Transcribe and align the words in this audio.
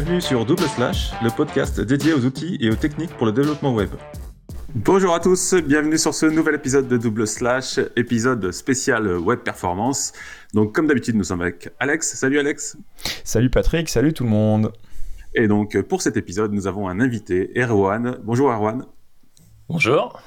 bienvenue 0.00 0.20
sur 0.20 0.46
Double 0.46 0.62
Slash, 0.62 1.10
le 1.24 1.28
podcast 1.28 1.80
dédié 1.80 2.12
aux 2.12 2.24
outils 2.24 2.56
et 2.60 2.70
aux 2.70 2.76
techniques 2.76 3.10
pour 3.16 3.26
le 3.26 3.32
développement 3.32 3.74
web. 3.74 3.90
Bonjour 4.72 5.12
à 5.12 5.18
tous, 5.18 5.54
bienvenue 5.54 5.98
sur 5.98 6.14
ce 6.14 6.26
nouvel 6.26 6.54
épisode 6.54 6.86
de 6.86 6.96
Double 6.96 7.26
Slash, 7.26 7.80
épisode 7.96 8.52
spécial 8.52 9.18
web 9.18 9.40
performance. 9.40 10.12
Donc 10.54 10.72
comme 10.72 10.86
d'habitude, 10.86 11.16
nous 11.16 11.24
sommes 11.24 11.40
avec 11.40 11.70
Alex. 11.80 12.14
Salut 12.14 12.38
Alex. 12.38 12.76
Salut 13.24 13.50
Patrick, 13.50 13.88
salut 13.88 14.12
tout 14.12 14.22
le 14.22 14.30
monde. 14.30 14.72
Et 15.34 15.48
donc 15.48 15.76
pour 15.82 16.00
cet 16.00 16.16
épisode, 16.16 16.52
nous 16.52 16.68
avons 16.68 16.88
un 16.88 17.00
invité, 17.00 17.50
Erwan. 17.56 18.18
Bonjour 18.22 18.52
Erwan. 18.52 18.86
Bonjour. 19.68 20.22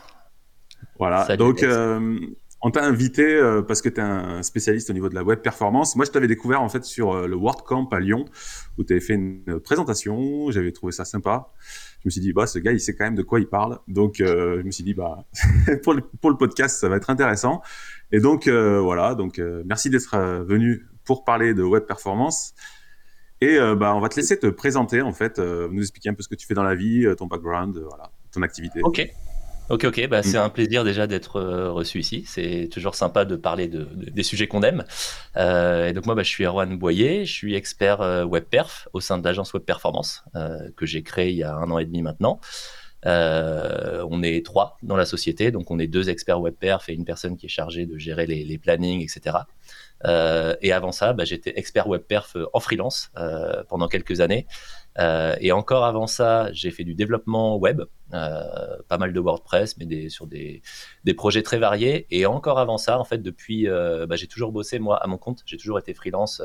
Voilà, 1.00 1.38
donc 1.38 1.64
euh, 1.64 2.18
on 2.62 2.70
t'a 2.70 2.84
invité 2.84 3.24
euh, 3.24 3.62
parce 3.62 3.82
que 3.82 3.90
tu 3.90 4.00
es 4.00 4.04
un 4.04 4.44
spécialiste 4.44 4.90
au 4.90 4.94
niveau 4.94 5.10
de 5.10 5.16
la 5.16 5.24
web 5.24 5.40
performance. 5.40 5.96
Moi, 5.96 6.06
je 6.06 6.12
t'avais 6.12 6.28
découvert 6.28 6.62
en 6.62 6.70
fait 6.70 6.84
sur 6.86 7.14
euh, 7.14 7.28
le 7.28 7.36
WordCamp 7.36 7.90
à 7.92 8.00
Lyon 8.00 8.26
où 8.78 8.84
tu 8.84 8.94
avais 8.94 9.00
fait 9.00 9.16
une 9.16 9.60
présentation. 9.60 10.52
J'avais 10.52 10.72
trouvé 10.72 10.92
ça 10.92 11.04
sympa. 11.04 11.52
Je 12.02 12.08
me 12.08 12.12
suis 12.12 12.22
dit, 12.22 12.34
bah, 12.34 12.46
ce 12.46 12.60
gars, 12.60 12.72
il 12.72 12.80
sait 12.80 12.96
quand 12.96 13.06
même 13.06 13.16
de 13.16 13.24
quoi 13.24 13.40
il 13.40 13.48
parle. 13.48 13.80
Donc, 13.88 14.16
je 14.18 14.62
me 14.62 14.72
suis 14.72 14.84
dit, 14.84 14.94
bah, 14.94 15.26
pour, 15.84 15.94
le, 15.94 16.02
pour 16.02 16.30
le 16.30 16.38
podcast, 16.38 16.80
ça 16.80 16.90
va 16.90 16.98
être 16.98 17.10
intéressant. 17.10 17.62
Et 18.12 18.20
donc, 18.20 18.48
voilà. 18.48 19.14
Donc, 19.14 19.40
merci 19.66 19.92
d'être 19.92 20.18
venu 20.44 20.88
pour 21.06 21.24
parler 21.24 21.54
de 21.54 21.62
web 21.62 21.84
performance. 21.84 22.56
Et 23.40 23.60
bah, 23.78 23.94
on 23.96 24.00
va 24.00 24.10
te 24.10 24.16
laisser 24.16 24.40
te 24.40 24.48
présenter, 24.48 25.04
en 25.04 25.14
fait, 25.14 25.38
nous 25.38 25.82
expliquer 25.82 26.10
un 26.10 26.16
peu 26.16 26.24
ce 26.24 26.28
que 26.28 26.34
tu 26.34 26.48
fais 26.48 26.56
dans 26.56 26.64
la 26.64 26.74
vie, 26.74 27.06
ton 27.20 27.28
background, 27.28 27.78
voilà, 27.88 28.10
ton 28.32 28.42
activité. 28.42 28.80
Ok. 28.82 29.08
Ok, 29.72 29.86
ok, 29.86 30.08
bah, 30.10 30.22
c'est 30.22 30.38
mm. 30.38 30.42
un 30.42 30.50
plaisir 30.50 30.84
déjà 30.84 31.08
d'être 31.08 31.38
euh, 31.38 31.72
reçu 31.72 32.00
ici. 32.00 32.26
C'est 32.28 32.68
toujours 32.70 32.94
sympa 32.94 33.24
de 33.24 33.38
parler 33.38 33.70
de, 33.70 33.88
des 33.96 34.24
sujets 34.24 34.48
qu'on 34.48 34.64
aime. 34.64 34.84
Euh, 35.38 35.88
et 35.88 35.94
donc 35.94 36.06
moi, 36.06 36.14
bah, 36.14 36.24
je 36.24 36.30
suis 36.30 36.44
Erwan 36.44 36.78
Boyer, 36.78 37.24
je 37.24 37.32
suis 37.32 37.56
expert 37.56 38.02
euh, 38.02 38.26
web 38.26 38.44
perf 38.44 38.90
au 38.92 39.00
sein 39.00 39.18
de 39.18 39.24
l'agence 39.24 39.54
Web 39.54 39.64
Performance 39.64 40.26
que 40.76 40.86
j'ai 40.86 41.04
créée 41.04 41.30
il 41.30 41.38
y 41.38 41.44
a 41.44 41.56
un 41.56 41.72
an 41.72 41.78
et 41.78 41.86
demi 41.86 42.02
maintenant. 42.02 42.42
on 43.06 44.24
est 44.24 44.46
trois 44.46 44.78
dans 44.84 44.98
la 44.98 45.06
société, 45.06 45.52
donc 45.52 45.72
on 45.72 45.80
est 45.80 45.88
deux 45.88 46.10
experts 46.10 46.42
web 46.42 46.56
perf 46.60 46.90
et 46.90 46.94
une 46.94 47.06
personne 47.06 47.38
qui 47.38 47.46
est 47.46 47.50
chargée 47.50 47.86
de 47.86 47.98
gérer 47.98 48.26
les, 48.26 48.44
les 48.44 48.58
plannings, 48.58 49.02
etc. 49.02 49.38
et 50.62 50.72
avant 50.74 50.92
ça, 50.92 51.14
bah, 51.14 51.24
j'étais 51.24 51.54
expert 51.56 51.88
web 51.88 52.02
perf 52.02 52.36
en 52.52 52.60
freelance 52.60 53.12
pendant 53.70 53.88
quelques 53.88 54.20
années. 54.20 54.48
Euh, 55.00 55.36
et 55.40 55.52
encore 55.52 55.86
avant 55.86 56.08
ça, 56.08 56.52
j'ai 56.52 56.72
fait 56.72 56.84
du 56.84 56.94
développement 56.96 57.58
web, 57.58 57.82
euh, 58.14 58.78
pas 58.88 58.98
mal 58.98 59.14
de 59.14 59.20
WordPress, 59.20 59.78
mais 59.78 59.86
des, 59.86 60.10
sur 60.10 60.28
des, 60.28 60.62
des, 61.06 61.14
projets 61.14 61.44
très 61.44 61.58
variés. 61.58 62.08
Et 62.12 62.26
encore 62.26 62.60
avant 62.60 62.78
ça, 62.78 63.00
en 63.00 63.06
fait, 63.06 63.20
depuis, 63.20 63.68
euh, 63.68 64.06
bah, 64.06 64.16
j'ai 64.16 64.28
toujours 64.28 64.52
bossé 64.52 64.80
moi 64.80 64.98
à 64.98 65.08
mon 65.08 65.18
compte. 65.18 65.44
J'ai 65.46 65.58
toujours 65.58 65.80
été 65.80 65.94
freelance 65.94 66.42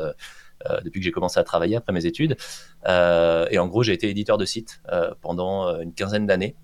depuis 0.85 1.01
que 1.01 1.05
j'ai 1.05 1.13
commencé 1.13 1.39
à 1.39 1.45
travailler 1.45 1.77
après 1.77 1.93
mes 1.93 2.07
études. 2.07 2.37
et 2.87 3.59
en 3.59 3.67
gros, 3.67 3.83
j'ai 3.83 3.93
été 3.93 4.09
éditeur 4.09 4.39
de 4.39 4.45
site 4.45 4.81
pendant 5.21 5.81
une 5.81 5.93
quinzaine 5.93 6.27
d'années. 6.27 6.57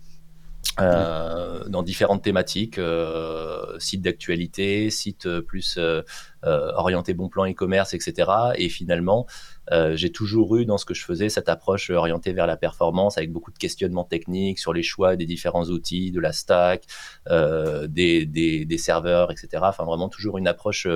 Euh, 0.81 1.69
dans 1.69 1.83
différentes 1.83 2.23
thématiques, 2.23 2.79
euh, 2.79 3.79
sites 3.79 4.01
d'actualité, 4.01 4.89
sites 4.89 5.29
plus 5.41 5.77
euh, 5.77 6.03
orientés 6.43 7.13
bon 7.13 7.29
plan 7.29 7.47
e-commerce, 7.47 7.93
etc. 7.93 8.31
Et 8.55 8.71
finalement, 8.71 9.27
j'ai 9.71 10.11
toujours 10.11 10.57
eu 10.57 10.65
dans 10.65 10.79
ce 10.79 10.85
que 10.85 10.95
je 10.95 11.05
faisais 11.05 11.29
cette 11.29 11.49
approche 11.49 11.91
orientée 11.91 12.33
vers 12.33 12.47
la 12.47 12.57
performance 12.57 13.17
avec 13.17 13.33
beaucoup 13.33 13.53
de 13.53 13.59
questionnements 13.59 14.05
techniques 14.05 14.59
sur 14.59 14.73
les 14.73 14.83
choix 14.83 15.17
des 15.17 15.27
différents 15.27 15.65
outils, 15.65 16.11
de 16.11 16.21
la 16.21 16.33
stack, 16.33 16.85
des, 17.31 18.27
des, 18.27 18.79
serveurs, 18.79 19.31
etc. 19.31 19.63
Enfin, 19.63 19.85
vraiment 19.85 20.09
toujours 20.09 20.37
une 20.39 20.49
approche 20.49 20.87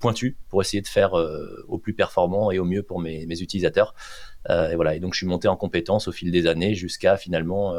pointue 0.00 0.36
pour 0.48 0.60
essayer 0.60 0.80
de 0.80 0.88
faire 0.88 1.12
au 1.68 1.78
plus 1.78 1.94
performant 1.94 2.50
et 2.50 2.58
au 2.58 2.64
mieux 2.64 2.82
pour 2.82 3.00
mes, 3.00 3.24
utilisateurs. 3.40 3.94
et 4.48 4.74
voilà. 4.74 4.96
Et 4.96 5.00
donc, 5.00 5.14
je 5.14 5.18
suis 5.18 5.26
monté 5.26 5.48
en 5.48 5.56
compétences 5.56 6.08
au 6.08 6.12
fil 6.12 6.30
des 6.30 6.46
années 6.46 6.74
jusqu'à 6.74 7.16
finalement 7.16 7.74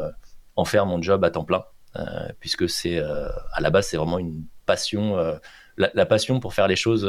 en 0.58 0.66
faire 0.66 0.86
mon 0.86 1.02
job 1.02 1.24
à 1.24 1.32
temps 1.32 1.46
plein, 1.46 1.64
euh, 1.96 2.04
puisque 2.40 2.70
c'est 2.70 2.98
euh, 2.98 3.30
à 3.54 3.62
la 3.62 3.70
base 3.70 3.88
c'est 3.88 3.98
vraiment 3.98 4.20
une 4.20 4.44
passion, 4.66 5.18
euh, 5.18 5.38
la, 5.78 6.06
passion 6.06 6.40
pour 6.42 6.54
faire 6.54 6.68
les 6.68 6.76
choses 6.76 7.08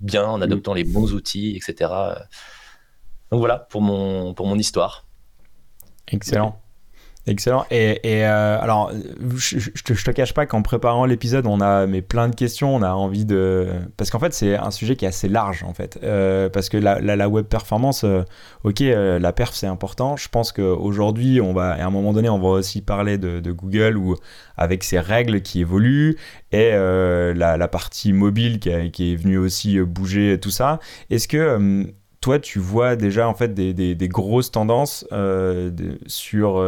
bien 0.00 0.24
en 0.24 0.40
adoptant 0.40 0.74
les 0.74 0.84
bons 0.84 1.12
outils, 1.12 1.56
etc. 1.56 1.92
Donc 3.30 3.40
voilà 3.40 3.58
pour 3.58 3.80
mon 3.80 4.34
pour 4.34 4.46
mon 4.46 4.58
histoire. 4.58 5.06
Excellent. 6.08 6.60
Excellent. 7.28 7.64
Et, 7.70 8.00
euh, 8.04 8.58
alors, 8.60 8.90
je, 9.36 9.56
je, 9.60 9.70
te, 10.04 10.10
cache 10.10 10.34
pas 10.34 10.44
qu'en 10.44 10.62
préparant 10.62 11.04
l'épisode, 11.04 11.46
on 11.46 11.60
a 11.60 11.86
mais 11.86 12.02
plein 12.02 12.28
de 12.28 12.34
questions. 12.34 12.74
On 12.74 12.82
a 12.82 12.90
envie 12.90 13.24
de 13.24 13.68
parce 13.96 14.10
qu'en 14.10 14.18
fait, 14.18 14.34
c'est 14.34 14.56
un 14.56 14.72
sujet 14.72 14.96
qui 14.96 15.04
est 15.04 15.08
assez 15.08 15.28
large 15.28 15.62
en 15.62 15.72
fait. 15.72 16.00
Euh, 16.02 16.48
parce 16.48 16.68
que 16.68 16.76
la, 16.76 17.00
la, 17.00 17.28
web 17.28 17.46
performance, 17.46 18.02
euh, 18.02 18.24
ok, 18.64 18.80
la 18.80 19.32
perf 19.32 19.54
c'est 19.54 19.68
important. 19.68 20.16
Je 20.16 20.28
pense 20.28 20.50
qu'aujourd'hui, 20.50 21.40
on 21.40 21.52
va 21.52 21.74
à 21.74 21.84
un 21.84 21.90
moment 21.90 22.12
donné, 22.12 22.28
on 22.28 22.40
va 22.40 22.48
aussi 22.48 22.82
parler 22.82 23.18
de, 23.18 23.52
Google 23.52 23.96
ou 23.98 24.16
avec 24.56 24.82
ses 24.82 24.98
règles 24.98 25.42
qui 25.42 25.60
évoluent 25.60 26.16
et 26.50 26.72
la, 26.72 27.68
partie 27.68 28.12
mobile 28.12 28.58
qui, 28.58 28.68
est 28.70 29.16
venue 29.16 29.38
aussi 29.38 29.78
bouger 29.80 30.40
tout 30.40 30.50
ça. 30.50 30.80
Est-ce 31.08 31.28
que 31.28 31.86
toi, 32.20 32.40
tu 32.40 32.58
vois 32.58 32.96
déjà 32.96 33.28
en 33.28 33.34
fait 33.34 33.54
des, 33.54 33.72
des 33.72 34.08
grosses 34.08 34.50
tendances 34.50 35.06
sur 36.06 36.60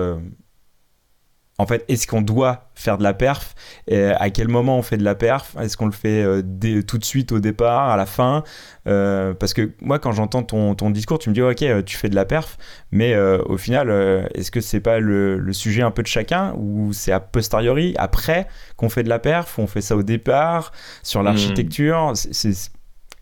en 1.58 1.66
fait, 1.66 1.84
est-ce 1.88 2.08
qu'on 2.08 2.20
doit 2.20 2.68
faire 2.74 2.98
de 2.98 3.04
la 3.04 3.14
perf? 3.14 3.54
Et 3.86 4.06
À 4.06 4.30
quel 4.30 4.48
moment 4.48 4.76
on 4.78 4.82
fait 4.82 4.96
de 4.96 5.04
la 5.04 5.14
perf? 5.14 5.54
Est-ce 5.60 5.76
qu'on 5.76 5.86
le 5.86 5.92
fait 5.92 6.22
euh, 6.22 6.42
tout 6.82 6.98
de 6.98 7.04
suite 7.04 7.30
au 7.30 7.38
départ, 7.38 7.90
à 7.90 7.96
la 7.96 8.06
fin? 8.06 8.42
Euh, 8.88 9.34
Parce 9.34 9.54
que 9.54 9.70
moi, 9.80 10.00
quand 10.00 10.10
j'entends 10.10 10.42
ton, 10.42 10.90
discours, 10.90 11.20
tu 11.20 11.28
me 11.28 11.34
dis 11.34 11.42
ok, 11.42 11.62
euh, 11.62 11.82
tu 11.82 11.96
fais 11.96 12.08
de 12.08 12.16
la 12.16 12.24
perf, 12.24 12.58
mais 12.90 13.16
au 13.16 13.56
final, 13.56 13.90
est-ce 14.34 14.50
que 14.50 14.60
c'est 14.60 14.80
pas 14.80 14.98
le, 14.98 15.52
sujet 15.52 15.82
un 15.82 15.92
peu 15.92 16.02
de 16.02 16.08
chacun? 16.08 16.54
Ou 16.56 16.92
c'est 16.92 17.12
a 17.12 17.20
posteriori, 17.20 17.94
après 17.98 18.48
qu'on 18.76 18.88
fait 18.88 19.04
de 19.04 19.08
la 19.08 19.20
perf, 19.20 19.56
ou 19.58 19.62
on 19.62 19.66
fait 19.68 19.80
ça 19.80 19.96
au 19.96 20.02
départ 20.02 20.72
sur 21.04 21.22
hmm. 21.22 21.26
l'architecture? 21.26 22.12
C'est 22.14 22.52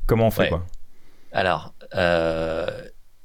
comment 0.06 0.28
on 0.28 0.30
fait 0.30 0.48
quoi? 0.48 0.64
Alors 1.32 1.74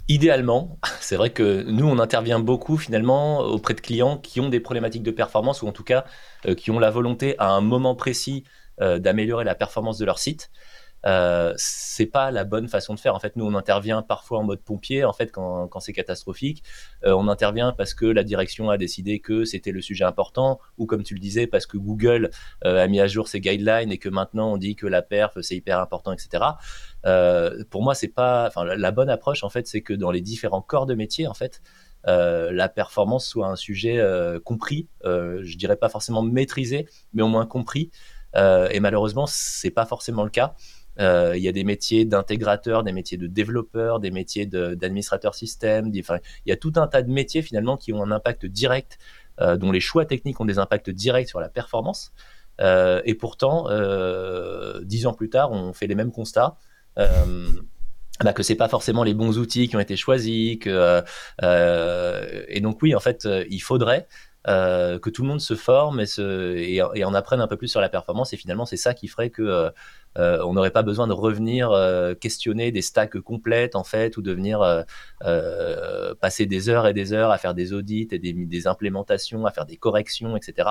Idéalement, 0.09 0.79
c'est 0.99 1.15
vrai 1.15 1.31
que 1.31 1.63
nous, 1.63 1.85
on 1.87 1.99
intervient 1.99 2.39
beaucoup 2.39 2.77
finalement 2.77 3.39
auprès 3.39 3.73
de 3.73 3.81
clients 3.81 4.17
qui 4.17 4.39
ont 4.39 4.49
des 4.49 4.59
problématiques 4.59 5.03
de 5.03 5.11
performance 5.11 5.61
ou 5.61 5.67
en 5.67 5.71
tout 5.71 5.83
cas 5.83 6.05
euh, 6.45 6.55
qui 6.55 6.71
ont 6.71 6.79
la 6.79 6.91
volonté 6.91 7.35
à 7.39 7.49
un 7.49 7.61
moment 7.61 7.95
précis 7.95 8.43
euh, 8.81 8.99
d'améliorer 8.99 9.43
la 9.43 9.55
performance 9.55 9.97
de 9.97 10.05
leur 10.05 10.19
site 10.19 10.49
euh, 11.05 11.53
c'est 11.57 12.05
pas 12.05 12.31
la 12.31 12.43
bonne 12.43 12.67
façon 12.67 12.93
de 12.93 12.99
faire. 12.99 13.15
En 13.15 13.19
fait, 13.19 13.35
nous, 13.35 13.45
on 13.45 13.53
intervient 13.55 14.01
parfois 14.01 14.39
en 14.39 14.43
mode 14.43 14.61
pompier, 14.61 15.05
en 15.05 15.13
fait, 15.13 15.31
quand, 15.31 15.67
quand 15.67 15.79
c'est 15.79 15.93
catastrophique. 15.93 16.63
Euh, 17.05 17.13
on 17.13 17.27
intervient 17.27 17.71
parce 17.71 17.93
que 17.93 18.05
la 18.05 18.23
direction 18.23 18.69
a 18.69 18.77
décidé 18.77 19.19
que 19.19 19.45
c'était 19.45 19.71
le 19.71 19.81
sujet 19.81 20.03
important, 20.03 20.59
ou 20.77 20.85
comme 20.85 21.03
tu 21.03 21.13
le 21.13 21.19
disais, 21.19 21.47
parce 21.47 21.65
que 21.65 21.77
Google 21.77 22.31
euh, 22.65 22.83
a 22.83 22.87
mis 22.87 22.99
à 22.99 23.07
jour 23.07 23.27
ses 23.27 23.39
guidelines 23.39 23.91
et 23.91 23.97
que 23.97 24.09
maintenant 24.09 24.53
on 24.53 24.57
dit 24.57 24.75
que 24.75 24.87
la 24.87 25.01
perf 25.01 25.39
c'est 25.41 25.55
hyper 25.55 25.79
important, 25.79 26.11
etc. 26.11 26.43
Euh, 27.05 27.63
pour 27.69 27.83
moi, 27.83 27.95
c'est 27.95 28.07
pas, 28.07 28.47
enfin, 28.47 28.63
la 28.65 28.91
bonne 28.91 29.09
approche, 29.09 29.43
en 29.43 29.49
fait, 29.49 29.67
c'est 29.67 29.81
que 29.81 29.93
dans 29.93 30.11
les 30.11 30.21
différents 30.21 30.61
corps 30.61 30.85
de 30.85 30.95
métier, 30.95 31.27
en 31.27 31.33
fait, 31.33 31.61
euh, 32.07 32.51
la 32.51 32.69
performance 32.69 33.27
soit 33.27 33.47
un 33.47 33.55
sujet 33.55 33.97
euh, 33.99 34.39
compris, 34.39 34.87
je 35.03 35.57
dirais 35.57 35.75
pas 35.75 35.89
forcément 35.89 36.21
maîtrisé, 36.21 36.87
mais 37.13 37.21
au 37.21 37.27
moins 37.27 37.45
compris. 37.45 37.91
et 38.35 38.79
malheureusement, 38.79 39.25
c'est 39.27 39.71
pas 39.71 39.85
forcément 39.85 40.23
le 40.23 40.29
cas. 40.29 40.55
Il 40.99 41.41
y 41.41 41.47
a 41.47 41.51
des 41.51 41.63
métiers 41.63 42.05
d'intégrateurs, 42.05 42.83
des 42.83 42.91
métiers 42.91 43.17
de 43.17 43.27
développeurs, 43.27 43.99
des 43.99 44.11
métiers 44.11 44.45
d'administrateurs 44.45 45.35
système. 45.35 45.91
Enfin, 45.99 46.19
il 46.45 46.49
y 46.49 46.51
a 46.51 46.57
tout 46.57 46.73
un 46.75 46.87
tas 46.87 47.01
de 47.01 47.11
métiers 47.11 47.41
finalement 47.41 47.77
qui 47.77 47.93
ont 47.93 48.03
un 48.03 48.11
impact 48.11 48.45
direct, 48.45 48.97
dont 49.39 49.71
les 49.71 49.79
choix 49.79 50.05
techniques 50.05 50.39
ont 50.39 50.45
des 50.45 50.59
impacts 50.59 50.89
directs 50.89 51.29
sur 51.29 51.39
la 51.39 51.49
performance. 51.49 52.11
Et 52.59 53.15
pourtant, 53.15 53.67
dix 54.83 55.07
ans 55.07 55.13
plus 55.13 55.29
tard, 55.29 55.51
on 55.51 55.73
fait 55.73 55.87
les 55.87 55.95
mêmes 55.95 56.11
constats. 56.11 56.57
Bah, 58.23 58.33
que 58.33 58.41
c'est 58.41 58.55
pas 58.55 58.67
forcément 58.67 59.03
les 59.03 59.13
bons 59.13 59.37
outils 59.37 59.67
qui 59.67 59.75
ont 59.75 59.79
été 59.79 59.95
choisis, 59.95 60.57
que 60.59 61.03
et 62.49 62.61
donc 62.61 62.81
oui, 62.81 62.95
en 62.95 62.99
fait, 62.99 63.27
il 63.49 63.59
faudrait 63.59 64.07
euh, 64.47 64.97
que 64.97 65.09
tout 65.09 65.23
le 65.23 65.27
monde 65.27 65.41
se 65.41 65.55
forme 65.55 65.99
et, 65.99 66.81
en 66.81 67.13
apprenne 67.13 67.41
un 67.41 67.47
peu 67.47 67.57
plus 67.57 67.67
sur 67.67 67.81
la 67.81 67.89
performance. 67.89 68.31
Et 68.31 68.37
finalement, 68.37 68.65
c'est 68.65 68.77
ça 68.77 68.93
qui 68.93 69.09
ferait 69.09 69.29
que 69.29 69.41
euh, 69.41 69.69
euh, 70.17 70.41
on 70.45 70.53
n'aurait 70.53 70.71
pas 70.71 70.83
besoin 70.83 71.05
de 71.05 71.11
revenir 71.11 71.71
questionner 72.21 72.71
des 72.71 72.81
stacks 72.81 73.19
complètes 73.19 73.75
en 73.75 73.83
fait, 73.83 74.15
ou 74.15 74.21
de 74.21 74.31
venir 74.31 74.85
passer 76.21 76.45
des 76.45 76.69
heures 76.69 76.87
et 76.87 76.93
des 76.93 77.11
heures 77.11 77.31
à 77.31 77.37
faire 77.37 77.53
des 77.53 77.73
audits 77.73 78.07
et 78.11 78.19
des 78.19 78.67
implémentations, 78.67 79.45
à 79.45 79.51
faire 79.51 79.65
des 79.65 79.77
corrections, 79.77 80.37
etc. 80.37 80.69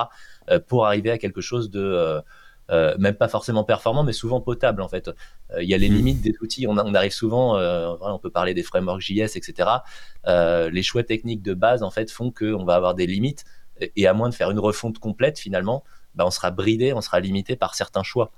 pour 0.66 0.86
arriver 0.86 1.10
à 1.10 1.18
quelque 1.18 1.42
chose 1.42 1.70
de 1.70 2.22
même 2.70 3.14
pas 3.14 3.28
forcément 3.28 3.64
performant, 3.64 4.02
mais 4.02 4.12
souvent 4.12 4.40
potable 4.40 4.82
en 4.82 4.88
fait. 4.88 5.10
Il 5.60 5.68
y 5.68 5.74
a 5.74 5.78
les 5.78 5.88
mmh. 5.88 5.94
limites 5.94 6.20
des 6.20 6.34
outils. 6.40 6.66
On, 6.66 6.76
on 6.76 6.94
arrive 6.94 7.12
souvent, 7.12 7.56
on 8.00 8.18
peut 8.18 8.30
parler 8.30 8.54
des 8.54 8.62
frameworks 8.62 9.02
JS, 9.02 9.36
etc. 9.36 9.68
les 10.26 10.82
choix 10.82 11.02
techniques 11.02 11.42
de 11.42 11.54
base 11.54 11.82
en 11.82 11.90
fait 11.90 12.10
font 12.10 12.30
qu'on 12.30 12.64
va 12.64 12.74
avoir 12.74 12.94
des 12.94 13.06
limites 13.06 13.44
et 13.80 14.06
à 14.06 14.14
moins 14.14 14.28
de 14.28 14.34
faire 14.34 14.50
une 14.50 14.58
refonte 14.58 14.98
complète 14.98 15.38
finalement, 15.38 15.84
bah, 16.14 16.24
on 16.26 16.30
sera 16.30 16.50
bridé, 16.50 16.92
on 16.92 17.00
sera 17.00 17.20
limité 17.20 17.56
par 17.56 17.74
certains 17.74 18.02
choix. 18.02 18.32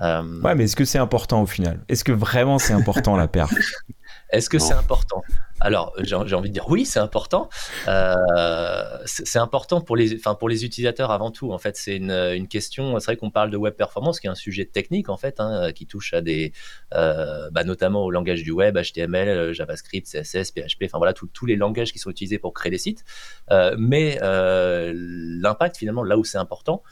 Euh, 0.00 0.40
ouais, 0.42 0.54
mais 0.54 0.64
est-ce 0.64 0.76
que 0.76 0.84
c'est 0.84 0.98
important 0.98 1.42
au 1.42 1.46
final? 1.46 1.80
Est-ce 1.88 2.04
que 2.04 2.12
vraiment 2.12 2.58
c'est 2.58 2.72
important 2.72 3.16
la 3.16 3.28
perf? 3.28 3.52
Est-ce 4.30 4.50
que 4.50 4.58
c'est 4.58 4.74
important? 4.74 5.22
Alors, 5.60 5.94
j'ai 6.02 6.14
envie 6.14 6.50
de 6.50 6.54
dire 6.54 6.68
oui, 6.68 6.84
c'est 6.84 6.98
important. 6.98 7.48
Euh, 7.88 8.98
c'est 9.06 9.38
important 9.38 9.80
pour 9.80 9.96
les, 9.96 10.14
enfin, 10.16 10.34
pour 10.34 10.48
les 10.48 10.64
utilisateurs 10.64 11.10
avant 11.10 11.30
tout. 11.30 11.52
En 11.52 11.58
fait, 11.58 11.76
c'est 11.76 11.96
une, 11.96 12.10
une, 12.10 12.46
question. 12.46 12.98
C'est 13.00 13.06
vrai 13.06 13.16
qu'on 13.16 13.30
parle 13.30 13.50
de 13.50 13.56
web 13.56 13.74
performance, 13.74 14.20
qui 14.20 14.26
est 14.26 14.30
un 14.30 14.34
sujet 14.34 14.66
technique 14.66 15.08
en 15.08 15.16
fait, 15.16 15.40
hein, 15.40 15.72
qui 15.72 15.86
touche 15.86 16.12
à 16.12 16.20
des, 16.20 16.52
euh, 16.94 17.48
bah, 17.52 17.64
notamment 17.64 18.04
au 18.04 18.10
langage 18.10 18.42
du 18.42 18.50
web, 18.50 18.76
HTML, 18.76 19.52
JavaScript, 19.52 20.06
CSS, 20.06 20.50
PHP. 20.50 20.84
Enfin 20.84 20.98
voilà, 20.98 21.14
tous 21.14 21.46
les 21.46 21.56
langages 21.56 21.92
qui 21.92 21.98
sont 21.98 22.10
utilisés 22.10 22.38
pour 22.38 22.52
créer 22.52 22.70
des 22.70 22.78
sites. 22.78 23.04
Euh, 23.50 23.74
mais 23.78 24.18
l'impact 24.20 25.78
finalement, 25.78 26.02
là 26.02 26.18
où 26.18 26.24
c'est 26.24 26.38
important, 26.38 26.82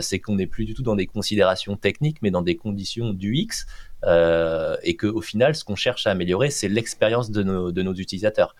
c'est 0.00 0.18
qu'on 0.18 0.34
n'est 0.34 0.46
plus 0.46 0.66
du 0.66 0.74
tout 0.74 0.82
dans 0.82 0.96
des 0.96 1.06
considérations 1.06 1.76
techniques, 1.76 2.18
mais 2.20 2.30
dans 2.30 2.42
des 2.42 2.56
conditions 2.56 3.14
du 3.14 3.36
X. 3.36 3.66
Euh, 4.04 4.76
et 4.82 4.96
qu'au 4.96 5.20
final, 5.20 5.54
ce 5.54 5.64
qu'on 5.64 5.76
cherche 5.76 6.06
à 6.06 6.10
améliorer, 6.10 6.50
c'est 6.50 6.68
l'expérience 6.68 7.30
de 7.30 7.42
nos, 7.42 7.72
de 7.72 7.82
nos 7.82 7.94
utilisateurs. 7.94 8.54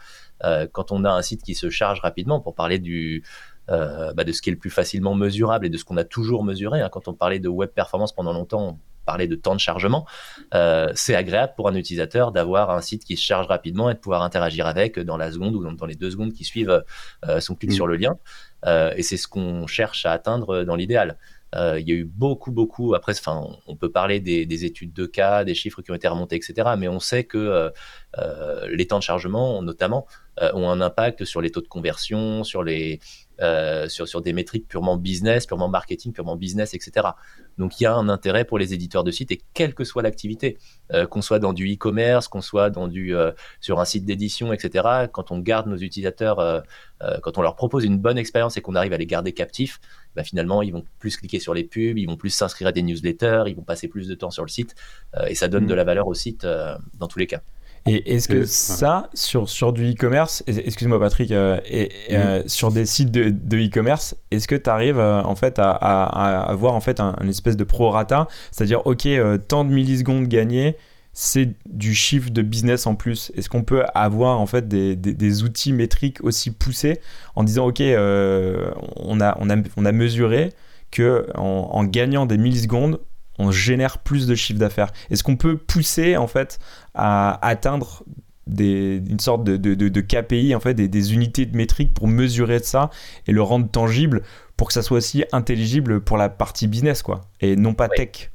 Euh, 0.44 0.66
quand 0.70 0.92
on 0.92 1.04
a 1.04 1.10
un 1.10 1.22
site 1.22 1.42
qui 1.42 1.54
se 1.54 1.70
charge 1.70 2.00
rapidement, 2.00 2.40
pour 2.40 2.54
parler 2.54 2.78
du, 2.78 3.22
euh, 3.70 4.12
bah 4.12 4.24
de 4.24 4.32
ce 4.32 4.42
qui 4.42 4.50
est 4.50 4.52
le 4.52 4.58
plus 4.58 4.70
facilement 4.70 5.14
mesurable 5.14 5.66
et 5.66 5.70
de 5.70 5.76
ce 5.76 5.84
qu'on 5.84 5.96
a 5.96 6.04
toujours 6.04 6.44
mesuré, 6.44 6.80
hein, 6.80 6.88
quand 6.90 7.08
on 7.08 7.14
parlait 7.14 7.38
de 7.38 7.48
web 7.48 7.70
performance 7.70 8.12
pendant 8.12 8.32
longtemps, 8.32 8.68
on 8.68 8.78
parlait 9.06 9.28
de 9.28 9.34
temps 9.34 9.54
de 9.54 9.60
chargement, 9.60 10.06
c'est 10.94 11.16
agréable 11.16 11.54
pour 11.56 11.68
un 11.68 11.74
utilisateur 11.74 12.30
d'avoir 12.30 12.70
un 12.70 12.80
site 12.80 13.04
qui 13.04 13.16
se 13.16 13.24
charge 13.24 13.46
rapidement 13.46 13.90
et 13.90 13.94
de 13.94 13.98
pouvoir 13.98 14.22
interagir 14.22 14.66
avec 14.66 15.00
dans 15.00 15.16
la 15.16 15.32
seconde 15.32 15.56
ou 15.56 15.68
dans 15.74 15.86
les 15.86 15.96
deux 15.96 16.12
secondes 16.12 16.32
qui 16.32 16.44
suivent 16.44 16.84
son 17.40 17.56
clic 17.56 17.72
mmh. 17.72 17.74
sur 17.74 17.86
le 17.88 17.96
lien. 17.96 18.18
Et 18.94 19.02
c'est 19.02 19.16
ce 19.16 19.26
qu'on 19.26 19.66
cherche 19.66 20.06
à 20.06 20.12
atteindre 20.12 20.62
dans 20.62 20.76
l'idéal. 20.76 21.16
Euh, 21.54 21.80
il 21.80 21.88
y 21.88 21.92
a 21.92 21.94
eu 21.94 22.04
beaucoup, 22.04 22.52
beaucoup. 22.52 22.94
Après, 22.94 23.12
enfin, 23.12 23.44
on 23.66 23.76
peut 23.76 23.90
parler 23.90 24.20
des, 24.20 24.46
des, 24.46 24.64
études 24.64 24.92
de 24.92 25.06
cas, 25.06 25.44
des 25.44 25.54
chiffres 25.54 25.82
qui 25.82 25.90
ont 25.90 25.94
été 25.94 26.06
remontés, 26.08 26.36
etc. 26.36 26.70
Mais 26.78 26.88
on 26.88 27.00
sait 27.00 27.24
que 27.24 27.38
euh, 27.38 27.70
euh 28.18 28.68
les 28.72 28.86
temps 28.86 28.98
de 28.98 29.02
chargement, 29.02 29.62
notamment, 29.62 30.06
ont 30.54 30.70
un 30.70 30.80
impact 30.80 31.24
sur 31.24 31.42
les 31.42 31.50
taux 31.50 31.60
de 31.60 31.68
conversion, 31.68 32.44
sur 32.44 32.62
les 32.62 33.00
euh, 33.40 33.88
sur, 33.88 34.06
sur 34.06 34.20
des 34.20 34.32
métriques 34.34 34.68
purement 34.68 34.98
business, 34.98 35.46
purement 35.46 35.68
marketing, 35.68 36.12
purement 36.12 36.36
business, 36.36 36.74
etc. 36.74 37.08
Donc 37.56 37.80
il 37.80 37.84
y 37.84 37.86
a 37.86 37.94
un 37.94 38.10
intérêt 38.10 38.44
pour 38.44 38.58
les 38.58 38.74
éditeurs 38.74 39.02
de 39.02 39.10
sites 39.10 39.32
et 39.32 39.40
quelle 39.54 39.74
que 39.74 39.84
soit 39.84 40.02
l'activité, 40.02 40.58
euh, 40.92 41.06
qu'on 41.06 41.22
soit 41.22 41.38
dans 41.38 41.54
du 41.54 41.72
e-commerce, 41.72 42.28
qu'on 42.28 42.42
soit 42.42 42.68
dans 42.68 42.86
du 42.86 43.16
euh, 43.16 43.32
sur 43.60 43.80
un 43.80 43.86
site 43.86 44.04
d'édition, 44.04 44.52
etc. 44.52 45.08
Quand 45.12 45.30
on 45.30 45.38
garde 45.38 45.68
nos 45.68 45.76
utilisateurs, 45.76 46.64
quand 47.22 47.38
on 47.38 47.42
leur 47.42 47.56
propose 47.56 47.84
une 47.84 47.96
bonne 47.96 48.18
expérience 48.18 48.58
et 48.58 48.60
qu'on 48.60 48.74
arrive 48.74 48.92
à 48.92 48.98
les 48.98 49.06
garder 49.06 49.32
captifs, 49.32 49.80
bah, 50.14 50.22
finalement 50.22 50.60
ils 50.60 50.72
vont 50.72 50.84
plus 50.98 51.16
cliquer 51.16 51.40
sur 51.40 51.54
les 51.54 51.64
pubs, 51.64 51.96
ils 51.96 52.06
vont 52.06 52.16
plus 52.16 52.30
s'inscrire 52.30 52.68
à 52.68 52.72
des 52.72 52.82
newsletters, 52.82 53.44
ils 53.46 53.56
vont 53.56 53.62
passer 53.62 53.88
plus 53.88 54.06
de 54.06 54.14
temps 54.14 54.30
sur 54.30 54.44
le 54.44 54.50
site 54.50 54.74
et 55.26 55.34
ça 55.34 55.48
donne 55.48 55.64
mmh. 55.64 55.68
de 55.68 55.74
la 55.74 55.84
valeur 55.84 56.08
au 56.08 56.14
site 56.14 56.46
dans 56.98 57.08
tous 57.08 57.18
les 57.18 57.26
cas. 57.26 57.40
Et 57.86 58.14
est-ce 58.14 58.28
que 58.28 58.44
ça, 58.44 59.08
sur, 59.14 59.48
sur 59.48 59.72
du 59.72 59.92
e-commerce, 59.92 60.42
excuse-moi 60.46 61.00
Patrick, 61.00 61.30
euh, 61.32 61.58
et, 61.64 61.90
euh, 62.12 62.42
sur 62.46 62.70
des 62.70 62.84
sites 62.84 63.10
de, 63.10 63.56
e-commerce, 63.56 64.14
est-ce 64.30 64.46
que 64.46 64.54
tu 64.54 64.68
arrives 64.68 64.98
euh, 64.98 65.22
en 65.22 65.34
fait 65.34 65.58
à, 65.58 65.70
à, 65.70 66.40
avoir 66.42 66.74
en 66.74 66.80
fait 66.80 67.00
un, 67.00 67.14
espèce 67.28 67.56
de 67.56 67.64
prorata, 67.64 68.28
c'est-à-dire 68.50 68.86
ok, 68.86 69.08
tant 69.48 69.64
de 69.64 69.70
millisecondes 69.70 70.28
gagnées, 70.28 70.76
c'est 71.12 71.54
du 71.66 71.94
chiffre 71.94 72.30
de 72.30 72.42
business 72.42 72.86
en 72.86 72.94
plus. 72.94 73.32
Est-ce 73.36 73.48
qu'on 73.48 73.64
peut 73.64 73.84
avoir 73.94 74.40
en 74.40 74.46
fait 74.46 74.68
des, 74.68 74.94
des, 74.94 75.42
outils 75.42 75.72
métriques 75.72 76.22
aussi 76.22 76.50
poussés 76.50 77.00
en 77.34 77.44
disant 77.44 77.66
ok, 77.66 77.80
on, 77.80 79.20
a, 79.20 79.36
on, 79.40 79.50
a, 79.50 79.56
on 79.76 79.84
a 79.84 79.92
mesuré 79.92 80.50
que 80.90 81.26
en, 81.34 81.70
en 81.72 81.84
gagnant 81.84 82.26
des 82.26 82.38
millisecondes, 82.38 83.00
on 83.40 83.50
génère 83.50 83.98
plus 83.98 84.26
de 84.26 84.34
chiffre 84.34 84.58
d'affaires 84.58 84.92
Est-ce 85.10 85.24
qu'on 85.24 85.36
peut 85.36 85.56
pousser 85.56 86.16
en 86.16 86.26
fait 86.26 86.58
à 86.94 87.44
atteindre 87.46 88.04
des, 88.46 89.02
une 89.08 89.20
sorte 89.20 89.44
de, 89.44 89.56
de, 89.56 90.00
KPI, 90.00 90.54
en 90.54 90.60
fait, 90.60 90.74
des, 90.74 90.88
des, 90.88 91.14
unités 91.14 91.46
de 91.46 91.56
métrique 91.56 91.94
pour 91.94 92.08
mesurer 92.08 92.58
ça 92.58 92.90
et 93.26 93.32
le 93.32 93.42
rendre 93.42 93.68
tangible 93.70 94.22
pour 94.56 94.66
que 94.66 94.72
ça 94.72 94.82
soit 94.82 94.98
aussi 94.98 95.24
intelligible 95.32 96.00
pour 96.00 96.16
la 96.16 96.28
partie 96.28 96.66
business, 96.66 97.02
quoi, 97.02 97.22
et 97.40 97.56
non 97.56 97.74
pas 97.74 97.88
tech? 97.88 98.30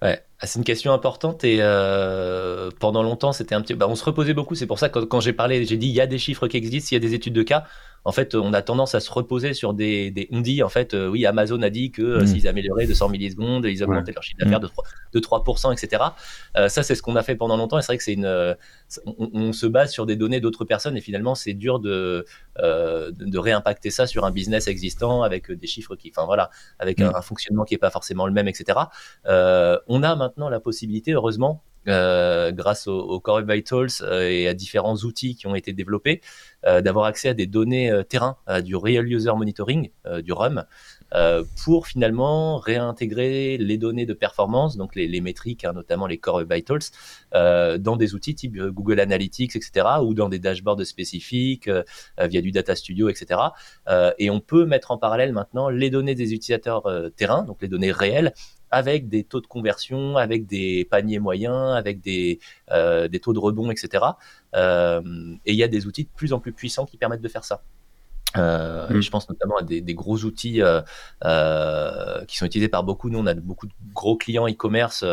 Ouais, 0.00 0.20
ah, 0.40 0.46
c'est 0.46 0.58
une 0.60 0.64
question 0.64 0.92
importante 0.92 1.42
et 1.42 1.58
euh, 1.60 2.70
pendant 2.78 3.02
longtemps 3.02 3.32
c'était 3.32 3.56
un 3.56 3.60
petit. 3.60 3.74
Bah, 3.74 3.86
on 3.88 3.96
se 3.96 4.04
reposait 4.04 4.34
beaucoup. 4.34 4.54
C'est 4.54 4.66
pour 4.66 4.78
ça 4.78 4.88
que 4.88 5.00
quand 5.00 5.18
j'ai 5.20 5.32
parlé, 5.32 5.64
j'ai 5.64 5.76
dit 5.76 5.88
il 5.88 5.94
y 5.94 6.00
a 6.00 6.06
des 6.06 6.18
chiffres 6.18 6.46
qui 6.46 6.56
existent, 6.56 6.90
il 6.92 6.94
y 6.94 6.96
a 6.96 7.00
des 7.00 7.14
études 7.14 7.32
de 7.32 7.42
cas 7.42 7.64
en 8.04 8.12
fait, 8.12 8.34
on 8.34 8.52
a 8.52 8.62
tendance 8.62 8.94
à 8.94 9.00
se 9.00 9.10
reposer 9.10 9.54
sur 9.54 9.74
des, 9.74 10.10
des 10.10 10.28
on 10.32 10.40
dit, 10.40 10.62
en 10.62 10.68
fait, 10.68 10.94
euh, 10.94 11.08
oui, 11.08 11.26
Amazon 11.26 11.60
a 11.62 11.70
dit 11.70 11.90
que 11.90 12.02
euh, 12.02 12.22
mm. 12.22 12.26
s'ils 12.26 12.48
amélioraient 12.48 12.86
de 12.86 12.94
100 12.94 13.08
millisecondes, 13.08 13.64
ils 13.66 13.82
augmentaient 13.82 14.12
leur 14.12 14.22
chiffre 14.22 14.38
d'affaires 14.38 14.60
mm. 14.60 14.62
de, 14.62 14.68
3, 14.68 14.84
de 15.12 15.20
3%, 15.20 15.72
etc. 15.72 16.02
Euh, 16.56 16.68
ça, 16.68 16.82
c'est 16.82 16.94
ce 16.94 17.02
qu'on 17.02 17.16
a 17.16 17.22
fait 17.22 17.36
pendant 17.36 17.56
longtemps. 17.56 17.78
Et 17.78 17.82
c'est 17.82 17.88
vrai 17.88 17.98
que 17.98 18.04
c'est 18.04 18.14
une, 18.14 18.56
on, 19.06 19.52
se 19.52 19.66
base 19.66 19.92
sur 19.92 20.06
des 20.06 20.16
données 20.16 20.40
d'autres 20.40 20.64
personnes 20.64 20.96
et 20.96 21.00
finalement, 21.00 21.34
c'est 21.34 21.54
dur 21.54 21.80
de, 21.80 22.24
de, 22.58 23.38
réimpacter 23.38 23.90
ça 23.90 24.06
sur 24.06 24.24
un 24.24 24.30
business 24.30 24.68
existant 24.68 25.22
avec 25.22 25.50
des 25.50 25.66
chiffres 25.66 25.96
qui, 25.96 26.10
enfin 26.14 26.26
voilà, 26.26 26.50
avec 26.78 27.00
un, 27.00 27.10
mm. 27.10 27.16
un, 27.16 27.22
fonctionnement 27.22 27.64
qui 27.64 27.74
est 27.74 27.78
pas 27.78 27.90
forcément 27.90 28.26
le 28.26 28.32
même, 28.32 28.48
etc. 28.48 28.78
on 29.26 30.02
a 30.02 30.16
maintenant 30.16 30.48
la 30.48 30.60
possibilité, 30.60 31.12
heureusement, 31.12 31.62
euh, 31.88 32.52
grâce 32.52 32.86
au, 32.86 33.18
Core 33.20 33.42
Vitals 33.42 33.88
euh, 34.02 34.28
et 34.28 34.46
à 34.46 34.52
différents 34.54 34.96
outils 34.96 35.36
qui 35.36 35.46
ont 35.46 35.54
été 35.54 35.72
développés, 35.72 36.20
euh, 36.20 36.24
d'avoir 36.64 37.04
accès 37.06 37.28
à 37.28 37.34
des 37.34 37.46
données 37.46 37.92
terrain, 38.08 38.36
à 38.46 38.62
du 38.62 38.74
Real 38.76 39.06
User 39.06 39.32
Monitoring, 39.36 39.90
du 40.22 40.32
RUM, 40.32 40.64
pour 41.64 41.86
finalement 41.86 42.58
réintégrer 42.58 43.56
les 43.58 43.78
données 43.78 44.06
de 44.06 44.12
performance, 44.12 44.76
donc 44.76 44.94
les, 44.94 45.20
métriques, 45.20 45.64
hein, 45.64 45.72
notamment 45.72 46.06
les 46.06 46.18
Core 46.18 46.42
Vitals, 46.44 46.80
dans 47.32 47.96
des 47.96 48.14
outils 48.14 48.34
type 48.34 48.56
Google 48.58 49.00
Analytics, 49.00 49.54
etc., 49.56 49.86
ou 50.02 50.14
dans 50.14 50.28
des 50.28 50.38
dashboards 50.38 50.84
spécifiques 50.84 51.70
via 52.18 52.40
du 52.40 52.50
Data 52.50 52.74
Studio, 52.74 53.08
etc. 53.08 53.40
et 54.18 54.30
on 54.30 54.40
peut 54.40 54.66
mettre 54.66 54.90
en 54.90 54.98
parallèle 54.98 55.32
maintenant 55.32 55.68
les 55.68 55.90
données 55.90 56.14
des 56.14 56.34
utilisateurs 56.34 56.82
terrain, 57.16 57.44
donc 57.44 57.62
les 57.62 57.68
données 57.68 57.92
réelles, 57.92 58.32
avec 58.70 59.08
des 59.08 59.24
taux 59.24 59.40
de 59.40 59.46
conversion, 59.46 60.16
avec 60.16 60.46
des 60.46 60.86
paniers 60.90 61.18
moyens, 61.18 61.76
avec 61.76 62.00
des, 62.00 62.38
euh, 62.70 63.08
des 63.08 63.20
taux 63.20 63.32
de 63.32 63.38
rebond, 63.38 63.70
etc. 63.70 64.04
Euh, 64.54 65.02
et 65.46 65.52
il 65.52 65.58
y 65.58 65.62
a 65.62 65.68
des 65.68 65.86
outils 65.86 66.04
de 66.04 66.10
plus 66.14 66.32
en 66.32 66.40
plus 66.40 66.52
puissants 66.52 66.86
qui 66.86 66.96
permettent 66.96 67.22
de 67.22 67.28
faire 67.28 67.44
ça. 67.44 67.62
Euh, 68.36 68.88
mm. 68.90 69.00
Je 69.00 69.10
pense 69.10 69.28
notamment 69.28 69.56
à 69.56 69.62
des, 69.62 69.80
des 69.80 69.94
gros 69.94 70.18
outils 70.24 70.60
euh, 70.62 70.82
euh, 71.24 72.24
qui 72.26 72.36
sont 72.36 72.46
utilisés 72.46 72.68
par 72.68 72.84
beaucoup. 72.84 73.08
Nous, 73.10 73.18
on 73.18 73.26
a 73.26 73.34
beaucoup 73.34 73.66
de 73.66 73.72
gros 73.94 74.16
clients 74.16 74.48
e-commerce 74.48 75.04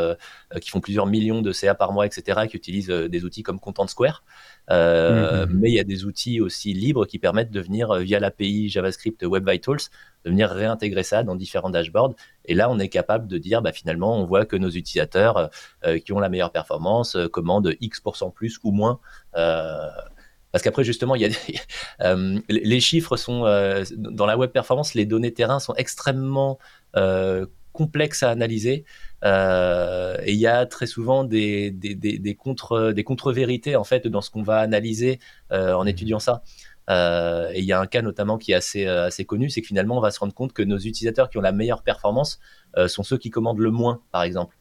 qui 0.62 0.69
font 0.69 0.81
plusieurs 0.81 1.06
millions 1.06 1.42
de 1.42 1.52
CA 1.52 1.75
par 1.75 1.92
mois, 1.92 2.06
etc., 2.06 2.47
qui 2.50 2.57
utilisent 2.57 2.90
des 2.90 3.26
outils 3.26 3.44
comme 3.44 3.59
Content 3.59 3.88
Square. 3.88 4.24
Mm-hmm. 4.69 5.48
Mais 5.52 5.69
il 5.69 5.76
y 5.76 5.80
a 5.80 5.84
des 5.84 6.06
outils 6.06 6.42
aussi 6.42 6.74
libres 6.74 7.06
qui 7.06 7.19
permettent 7.19 7.52
de 7.52 7.62
venir 7.62 7.94
via 7.95 8.19
l'API 8.19 8.69
JavaScript 8.69 9.24
Web 9.24 9.48
Vitals, 9.50 9.78
de 10.26 10.30
venir 10.31 10.50
réintégrer 10.50 11.04
ça 11.04 11.24
dans 11.24 11.36
différents 11.36 11.69
dashboards. 11.69 12.16
Et 12.45 12.56
là, 12.56 12.69
on 12.72 12.80
est 12.80 12.90
capable 12.90 13.28
de 13.28 13.38
dire, 13.38 13.62
bah, 13.62 13.72
finalement, 13.72 14.19
on 14.19 14.26
voit 14.26 14.45
que 14.45 14.56
nos 14.56 14.69
utilisateurs 14.69 15.50
qui 16.04 16.14
ont 16.14 16.19
la 16.19 16.30
meilleure 16.30 16.52
performance 16.52 17.16
commandent 17.31 17.74
X% 17.80 18.31
plus 18.34 18.60
ou 18.64 18.72
moins. 18.72 19.00
Euh, 19.36 19.90
parce 20.56 20.64
qu'après, 20.64 20.86
justement, 20.86 21.16
il 21.16 21.22
y 21.22 21.26
a 21.26 21.30
euh, 22.06 22.40
les 22.48 22.80
chiffres 22.80 23.18
sont 23.18 23.44
euh, 23.44 23.84
dans 23.98 24.26
la 24.26 24.38
web 24.38 24.52
performance, 24.52 24.94
les 24.94 25.06
données 25.06 25.34
terrain 25.34 25.60
sont 25.60 25.76
extrêmement 25.76 26.60
euh, 26.95 27.45
complexes 27.74 28.24
à 28.24 28.30
analyser. 28.30 28.86
Et 29.25 30.31
il 30.31 30.39
y 30.39 30.47
a 30.47 30.65
très 30.65 30.85
souvent 30.85 31.23
des, 31.23 31.71
des, 31.71 31.95
des, 31.95 32.19
des 32.19 32.35
contre 32.35 32.91
des 32.91 33.03
contre-vérités 33.03 33.75
en 33.75 33.83
fait 33.83 34.07
dans 34.07 34.21
ce 34.21 34.29
qu'on 34.29 34.44
va 34.44 34.59
analyser 34.59 35.19
en 35.51 35.83
mmh. 35.83 35.87
étudiant 35.87 36.19
ça. 36.19 36.44
et 36.89 37.59
il 37.59 37.65
y 37.65 37.73
a 37.73 37.79
un 37.79 37.87
cas 37.87 38.01
notamment 38.01 38.37
qui 38.37 38.51
est 38.51 38.55
assez 38.55 38.85
assez 38.85 39.25
connu, 39.25 39.49
c'est 39.49 39.61
que 39.61 39.67
finalement 39.67 39.97
on 39.97 40.01
va 40.01 40.11
se 40.11 40.19
rendre 40.19 40.33
compte 40.33 40.53
que 40.53 40.63
nos 40.63 40.77
utilisateurs 40.77 41.29
qui 41.29 41.37
ont 41.37 41.41
la 41.41 41.51
meilleure 41.51 41.81
performance 41.81 42.39
sont 42.87 43.03
ceux 43.03 43.17
qui 43.17 43.29
commandent 43.29 43.59
le 43.59 43.71
moins, 43.71 44.01
par 44.11 44.23
exemple. 44.23 44.55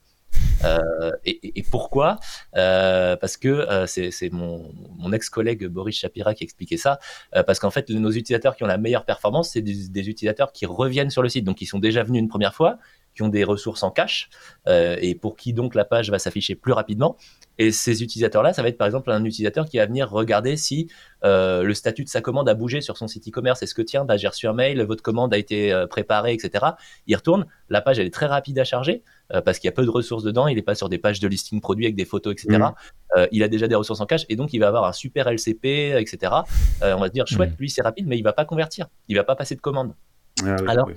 Euh, 0.64 1.10
et, 1.24 1.62
pourquoi? 1.70 2.18
Euh, 2.56 3.16
Parce 3.16 3.36
que 3.36 3.48
euh, 3.48 3.86
c'est 3.86 4.30
mon, 4.30 4.72
mon 4.96 5.12
ex-collègue 5.12 5.66
Boris 5.66 5.96
Shapira 5.96 6.34
qui 6.34 6.44
expliquait 6.44 6.76
ça. 6.76 6.98
parce 7.46 7.58
qu'en 7.58 7.70
fait, 7.70 7.90
nos 7.90 8.10
utilisateurs 8.10 8.56
qui 8.56 8.64
ont 8.64 8.68
la 8.68 8.78
meilleure 8.78 9.04
performance, 9.04 9.50
c'est 9.50 9.62
des, 9.62 9.88
des, 9.88 10.08
utilisateurs 10.08 10.52
qui 10.52 10.66
reviennent 10.66 11.10
sur 11.10 11.22
le 11.22 11.28
site, 11.28 11.44
donc 11.44 11.56
qui 11.56 11.66
sont 11.66 11.78
déjà 11.78 12.02
venus 12.02 12.20
une 12.20 12.28
première 12.28 12.54
fois, 12.54 12.78
qui 13.14 13.22
ont 13.22 13.28
des 13.28 13.44
ressources 13.44 13.82
en 13.82 13.90
cache, 13.90 14.28
et 14.66 15.14
pour 15.14 15.36
qui 15.36 15.52
donc 15.52 15.74
la 15.74 15.84
page 15.84 16.10
va 16.10 16.18
s'afficher 16.18 16.54
plus 16.54 16.72
rapidement. 16.72 17.16
Et 17.58 17.70
ces 17.70 18.02
utilisateurs-là, 18.02 18.52
ça 18.52 18.62
va 18.62 18.68
être 18.68 18.78
par 18.78 18.86
exemple 18.86 19.10
un 19.10 19.24
utilisateur 19.24 19.66
qui 19.66 19.78
va 19.78 19.86
venir 19.86 20.10
regarder 20.10 20.56
si 20.56 20.88
euh, 21.24 21.62
le 21.62 21.72
statut 21.72 22.04
de 22.04 22.08
sa 22.08 22.20
commande 22.20 22.48
a 22.48 22.54
bougé 22.54 22.80
sur 22.80 22.96
son 22.96 23.06
site 23.06 23.28
e-commerce. 23.28 23.62
Est-ce 23.62 23.74
que 23.74 23.82
tiens, 23.82 24.04
bah, 24.04 24.16
j'ai 24.16 24.26
reçu 24.26 24.48
un 24.48 24.52
mail, 24.52 24.82
votre 24.82 25.02
commande 25.02 25.32
a 25.32 25.38
été 25.38 25.72
euh, 25.72 25.86
préparée, 25.86 26.32
etc. 26.34 26.64
Il 27.06 27.14
retourne, 27.14 27.46
la 27.68 27.80
page 27.80 27.98
elle 27.98 28.06
est 28.06 28.14
très 28.14 28.26
rapide 28.26 28.58
à 28.58 28.64
charger 28.64 29.02
euh, 29.32 29.40
parce 29.40 29.58
qu'il 29.58 29.68
y 29.68 29.72
a 29.72 29.72
peu 29.72 29.84
de 29.84 29.90
ressources 29.90 30.24
dedans. 30.24 30.48
Il 30.48 30.56
n'est 30.56 30.62
pas 30.62 30.74
sur 30.74 30.88
des 30.88 30.98
pages 30.98 31.20
de 31.20 31.28
listing 31.28 31.60
produit 31.60 31.86
avec 31.86 31.94
des 31.94 32.04
photos, 32.04 32.32
etc. 32.32 32.58
Mmh. 32.58 32.74
Euh, 33.16 33.26
il 33.30 33.42
a 33.44 33.48
déjà 33.48 33.68
des 33.68 33.76
ressources 33.76 34.00
en 34.00 34.06
cache 34.06 34.26
et 34.28 34.36
donc 34.36 34.52
il 34.52 34.58
va 34.58 34.68
avoir 34.68 34.84
un 34.84 34.92
super 34.92 35.28
LCP, 35.28 35.94
etc. 35.96 36.32
on 36.82 36.98
va 36.98 37.06
se 37.06 37.12
dire 37.12 37.26
chouette, 37.26 37.52
mmh. 37.52 37.60
lui 37.60 37.70
c'est 37.70 37.82
rapide, 37.82 38.06
mais 38.08 38.18
il 38.18 38.22
va 38.22 38.32
pas 38.32 38.44
convertir, 38.44 38.88
il 39.06 39.16
va 39.16 39.24
pas 39.24 39.36
passer 39.36 39.54
de 39.54 39.60
commande. 39.60 39.94
Ah 40.42 40.56
alors, 40.66 40.90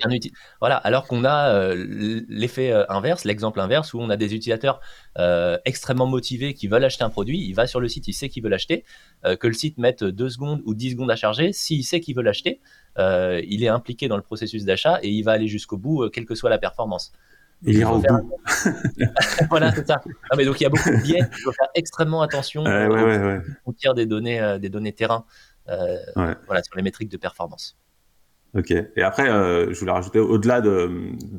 voilà, 0.60 0.76
alors 0.76 1.06
qu'on 1.06 1.24
a 1.24 1.54
euh, 1.54 2.24
l'effet 2.28 2.72
euh, 2.72 2.84
inverse, 2.88 3.24
l'exemple 3.24 3.60
inverse, 3.60 3.94
où 3.94 4.00
on 4.00 4.10
a 4.10 4.16
des 4.16 4.34
utilisateurs 4.34 4.80
euh, 5.16 5.58
extrêmement 5.64 6.06
motivés 6.06 6.54
qui 6.54 6.66
veulent 6.66 6.84
acheter 6.84 7.04
un 7.04 7.10
produit, 7.10 7.46
il 7.46 7.52
va 7.54 7.68
sur 7.68 7.78
le 7.78 7.86
site, 7.88 8.08
il 8.08 8.14
sait 8.14 8.28
qu'il 8.28 8.42
veut 8.42 8.50
l'acheter, 8.50 8.84
que 9.24 9.46
le 9.46 9.52
site 9.52 9.78
mette 9.78 10.02
2 10.02 10.28
secondes 10.28 10.62
ou 10.64 10.74
10 10.74 10.92
secondes 10.92 11.10
à 11.10 11.16
charger, 11.16 11.52
s'il 11.52 11.84
sait 11.84 12.00
qu'il 12.00 12.16
veut 12.16 12.22
l'acheter, 12.22 12.60
il 12.98 13.62
est 13.62 13.68
impliqué 13.68 14.08
dans 14.08 14.16
le 14.16 14.22
processus 14.22 14.64
d'achat 14.64 14.98
et 15.02 15.08
il 15.08 15.22
va 15.22 15.32
aller 15.32 15.48
jusqu'au 15.48 15.76
bout, 15.76 16.08
quelle 16.10 16.26
que 16.26 16.34
soit 16.34 16.50
la 16.50 16.58
performance. 16.58 17.12
Il 17.62 17.76
ira 17.76 17.92
au 17.92 17.98
bout. 17.98 18.38
voilà, 19.50 19.72
c'est 19.72 19.86
ça. 19.86 20.00
mais 20.36 20.44
donc 20.44 20.60
il 20.60 20.64
y 20.64 20.66
a 20.66 20.70
beaucoup 20.70 20.90
de 20.90 21.02
biais, 21.02 21.20
il 21.20 21.42
faut 21.42 21.52
faire 21.52 21.68
extrêmement 21.74 22.22
attention 22.22 22.64
ouais, 22.64 22.86
ouais, 22.86 23.40
on 23.66 23.72
tire 23.72 23.94
des 23.94 24.06
données, 24.06 24.58
des 24.60 24.68
données 24.68 24.92
terrain 24.92 25.24
voilà, 25.66 26.62
sur 26.62 26.76
les 26.76 26.82
métriques 26.82 27.10
de 27.10 27.16
performance. 27.16 27.76
Ok. 28.54 28.70
Et 28.70 29.02
après, 29.02 29.28
euh, 29.28 29.72
je 29.72 29.78
voulais 29.78 29.92
rajouter, 29.92 30.18
au-delà 30.18 30.60
de, 30.60 30.90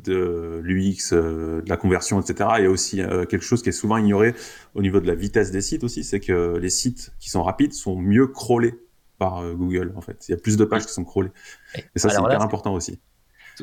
de 0.03 0.59
l'UX, 0.63 1.11
euh, 1.11 1.61
de 1.61 1.69
la 1.69 1.75
conversion, 1.75 2.21
etc., 2.21 2.49
il 2.59 2.63
y 2.63 2.67
a 2.67 2.69
aussi 2.69 3.01
euh, 3.01 3.25
quelque 3.25 3.43
chose 3.43 3.63
qui 3.63 3.69
est 3.69 3.73
souvent 3.73 3.97
ignoré 3.97 4.35
au 4.75 4.81
niveau 4.81 4.99
de 4.99 5.07
la 5.07 5.15
vitesse 5.15 5.51
des 5.51 5.61
sites 5.61 5.83
aussi, 5.83 6.03
c'est 6.03 6.19
que 6.19 6.57
les 6.57 6.69
sites 6.69 7.11
qui 7.19 7.29
sont 7.29 7.41
rapides 7.41 7.73
sont 7.73 7.95
mieux 7.95 8.27
crawlés 8.27 8.75
par 9.17 9.43
Google, 9.53 9.91
en 9.97 10.01
fait. 10.01 10.27
Il 10.29 10.31
y 10.31 10.33
a 10.33 10.37
plus 10.37 10.55
de 10.55 10.63
pages 10.63 10.85
qui 10.85 10.93
sont 10.93 11.03
crawlées. 11.03 11.31
Et 11.75 11.99
ça, 11.99 12.09
c'est 12.09 12.21
hyper 12.21 12.41
important 12.41 12.73
aussi. 12.73 12.99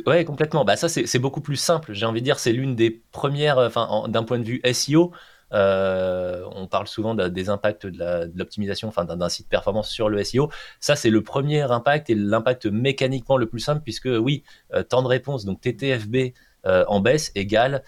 Ouais, 0.04 0.26
complètement. 0.26 0.66
Bah, 0.66 0.76
ça, 0.76 0.88
c'est 0.90 1.18
beaucoup 1.18 1.40
plus 1.40 1.56
simple. 1.56 1.94
J'ai 1.94 2.04
envie 2.04 2.20
de 2.20 2.26
dire, 2.26 2.38
c'est 2.38 2.52
l'une 2.52 2.74
des 2.74 2.90
premières, 2.90 3.56
enfin, 3.56 4.04
d'un 4.08 4.22
point 4.24 4.38
de 4.38 4.44
vue 4.44 4.60
SEO, 4.70 5.12
euh, 5.52 6.42
on 6.52 6.66
parle 6.66 6.86
souvent 6.86 7.14
des 7.14 7.48
impacts 7.48 7.86
de 7.86 8.30
l'optimisation, 8.34 8.88
enfin 8.88 9.04
d'un 9.04 9.28
site 9.28 9.48
performance 9.48 9.90
sur 9.90 10.08
le 10.08 10.22
SEO. 10.22 10.50
Ça, 10.80 10.96
c'est 10.96 11.10
le 11.10 11.22
premier 11.22 11.62
impact 11.62 12.10
et 12.10 12.14
l'impact 12.14 12.66
mécaniquement 12.66 13.36
le 13.36 13.46
plus 13.46 13.60
simple, 13.60 13.82
puisque 13.82 14.08
oui, 14.08 14.42
euh, 14.74 14.82
temps 14.82 15.02
de 15.02 15.08
réponse, 15.08 15.44
donc 15.44 15.60
TTFB 15.60 16.34
euh, 16.66 16.84
en 16.88 17.00
baisse 17.00 17.30
égale 17.34 17.82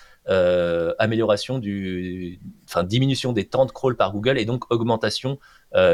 amélioration 0.99 1.59
du, 1.59 2.38
enfin 2.67 2.85
diminution 2.85 3.33
des 3.33 3.47
temps 3.47 3.65
de 3.65 3.73
crawl 3.73 3.97
par 3.97 4.12
Google 4.12 4.37
et 4.37 4.45
donc 4.45 4.71
augmentation 4.71 5.38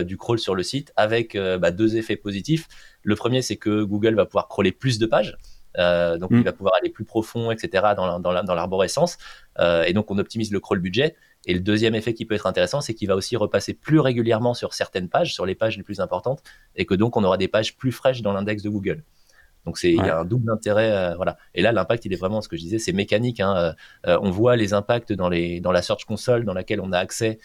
du 0.03 0.17
crawl 0.17 0.41
sur 0.41 0.57
le 0.57 0.65
site 0.65 0.93
avec 0.97 1.37
bah, 1.37 1.71
deux 1.71 1.97
effets 1.97 2.17
positifs. 2.17 2.67
Le 3.05 3.15
premier, 3.15 3.43
c'est 3.43 3.57
que 3.57 3.85
Google 3.85 4.17
va 4.17 4.27
pouvoir 4.27 4.49
crawler 4.49 4.73
plus 4.73 4.99
de 4.99 5.07
pages. 5.07 5.37
donc, 5.79 6.31
il 6.33 6.39
mm. 6.39 6.43
va 6.43 6.53
pouvoir 6.53 6.75
aller 6.81 6.91
plus 6.91 7.05
profond, 7.05 7.53
etc., 7.53 7.95
dans 7.97 8.55
l'arborescence. 8.55 9.19
et 9.61 9.93
donc, 9.93 10.11
on 10.11 10.19
optimise 10.19 10.51
le 10.51 10.59
crawl 10.59 10.81
budget. 10.81 11.15
Et 11.47 11.55
le 11.55 11.61
deuxième 11.61 11.95
effet 11.95 12.15
qui 12.15 12.25
peut 12.25 12.35
être 12.35 12.47
intéressant, 12.47 12.81
c'est 12.81 12.95
qu'il 12.95 13.09
va 13.09 13.17
aussi 13.17 13.37
repasser 13.37 13.75
plus 13.75 14.01
régulièrement 14.01 14.55
sur 14.55 14.75
certaines 14.75 15.09
pages, 15.09 15.35
sur 15.35 15.47
les 15.47 15.55
pages 15.55 15.77
les 15.77 15.83
plus 15.83 16.01
importantes, 16.01 16.43
et 16.77 16.87
que 16.87 16.95
donc 16.95 17.17
on 17.17 17.25
aura 17.25 17.37
des 17.37 17.49
pages 17.49 17.77
plus 17.77 17.93
fraîches 17.93 18.23
dans 18.23 18.33
l'index 18.33 18.63
de 18.63 18.71
Google. 18.71 19.05
Donc 19.65 19.79
c'est 19.79 19.91
il 19.91 19.97
y 19.97 20.01
a 20.11 20.21
un 20.21 20.25
double 20.25 20.51
intérêt, 20.51 20.93
euh, 20.93 21.15
voilà. 21.17 21.39
Et 21.55 21.63
là 21.63 21.73
l'impact 21.73 22.05
il 22.05 22.13
est 22.13 22.17
vraiment 22.17 22.41
ce 22.41 22.49
que 22.49 22.57
je 22.57 22.63
disais, 22.63 22.79
c'est 22.79 22.93
mécanique. 22.93 23.41
Hein, 23.41 23.57
euh, 23.57 23.73
euh, 24.07 24.19
on 24.21 24.31
voit 24.31 24.57
les 24.57 24.75
impacts 24.75 25.13
dans 25.13 25.29
les 25.29 25.61
dans 25.61 25.73
la 25.73 25.81
Search 25.81 26.05
Console 26.05 26.45
dans 26.45 26.53
laquelle 26.53 26.81
on 26.81 26.93
a 26.93 26.99
accès 26.99 27.39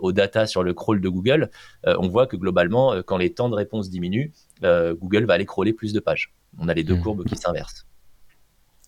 aux 0.00 0.10
data 0.10 0.46
sur 0.46 0.64
le 0.64 0.74
crawl 0.74 1.00
de 1.00 1.08
Google. 1.08 1.48
on 1.86 2.08
voit 2.08 2.26
que 2.26 2.34
globalement 2.34 3.02
quand 3.04 3.16
les 3.16 3.32
temps 3.32 3.48
de 3.48 3.54
réponse 3.54 3.88
diminuent, 3.88 4.32
Google 4.62 5.26
va 5.26 5.34
aller 5.34 5.46
crawler 5.46 5.72
plus 5.72 5.92
de 5.92 6.00
pages. 6.00 6.34
On 6.58 6.68
a 6.68 6.74
les 6.74 6.82
deux 6.82 6.96
mmh. 6.96 7.02
courbes 7.02 7.24
qui 7.24 7.36
s'inversent. 7.36 7.86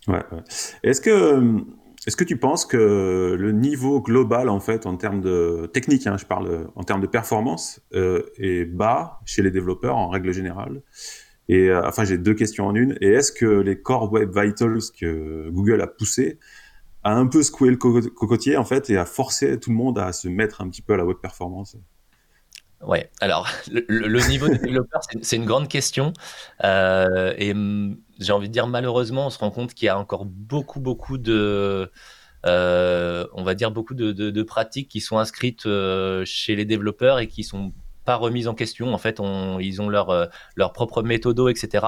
Ouais. 0.09 0.25
ouais. 0.33 0.43
Est-ce 0.83 1.01
que 1.01 1.63
est-ce 2.07 2.17
que 2.17 2.25
tu 2.25 2.37
penses 2.37 2.67
que 2.67 3.37
le 3.39 3.53
niveau 3.53 4.01
global, 4.01 4.49
en 4.49 4.59
fait, 4.59 4.87
en 4.87 4.97
termes 4.97 5.21
de 5.21 5.71
technique, 5.73 6.07
hein, 6.07 6.17
je 6.19 6.27
parle 6.27 6.67
en 6.75 6.83
termes 6.83 7.01
de 7.01 7.07
performance, 7.07 7.81
euh, 7.95 8.25
est 8.39 8.65
bas 8.65 9.21
chez 9.25 9.43
les 9.43 9.53
développeurs 9.53 9.97
en 9.97 10.09
règle 10.09 10.33
générale? 10.33 10.83
Et 11.49 11.69
euh, 11.69 11.87
enfin, 11.87 12.05
j'ai 12.05 12.19
deux 12.19 12.35
questions 12.35 12.67
en 12.67 12.75
une. 12.75 12.97
Et 13.01 13.09
est-ce 13.09 13.31
que 13.31 13.47
les 13.47 13.81
Core 13.81 14.13
Web 14.13 14.37
Vitals 14.37 14.91
que 14.99 15.49
Google 15.51 15.81
a 15.81 15.87
poussé 15.87 16.39
a 17.05 17.15
un 17.15 17.27
peu 17.27 17.43
secoué 17.43 17.71
le 17.71 17.77
cocotier, 17.77 18.57
en 18.57 18.65
fait, 18.65 18.91
et 18.91 18.97
a 18.97 19.05
forcé 19.05 19.59
tout 19.61 19.71
le 19.71 19.77
monde 19.77 19.99
à 19.99 20.13
se 20.13 20.29
mettre 20.29 20.61
un 20.61 20.69
petit 20.69 20.83
peu 20.83 20.95
à 20.95 20.97
la 20.97 21.05
web 21.05 21.19
performance? 21.19 21.77
Ouais, 22.81 23.11
alors 23.21 23.49
le, 23.71 24.29
niveau 24.29 24.49
des 24.49 24.59
développeurs, 24.59 25.03
c'est 25.23 25.37
une 25.37 25.45
grande 25.45 25.69
question. 25.69 26.13
Euh, 26.65 27.33
j'ai 28.23 28.33
envie 28.33 28.49
de 28.49 28.53
dire, 28.53 28.67
malheureusement, 28.67 29.27
on 29.27 29.31
se 29.31 29.39
rend 29.39 29.51
compte 29.51 29.75
qu'il 29.75 29.87
y 29.87 29.89
a 29.89 29.99
encore 29.99 30.25
beaucoup, 30.25 30.81
beaucoup 30.81 31.19
de. 31.19 31.91
Euh, 32.45 33.27
on 33.35 33.45
va 33.45 33.55
dire 33.55 33.71
beaucoup 33.71 33.95
de, 33.95 34.43
pratiques 34.43 34.89
qui 34.89 35.01
sont 35.01 35.19
inscrites 35.19 35.67
euh, 35.67 36.25
chez 36.25 36.57
les 36.57 36.65
développeurs 36.65 37.21
et 37.21 37.29
qui 37.29 37.45
sont 37.45 37.73
pas 38.05 38.17
remises 38.17 38.49
en 38.49 38.55
question. 38.55 38.93
En 38.95 38.99
fait, 38.99 39.21
ils 39.61 39.81
ont 39.81 39.89
leur, 39.89 40.29
leur 40.57 40.73
propre 40.73 41.05
etc. 41.49 41.87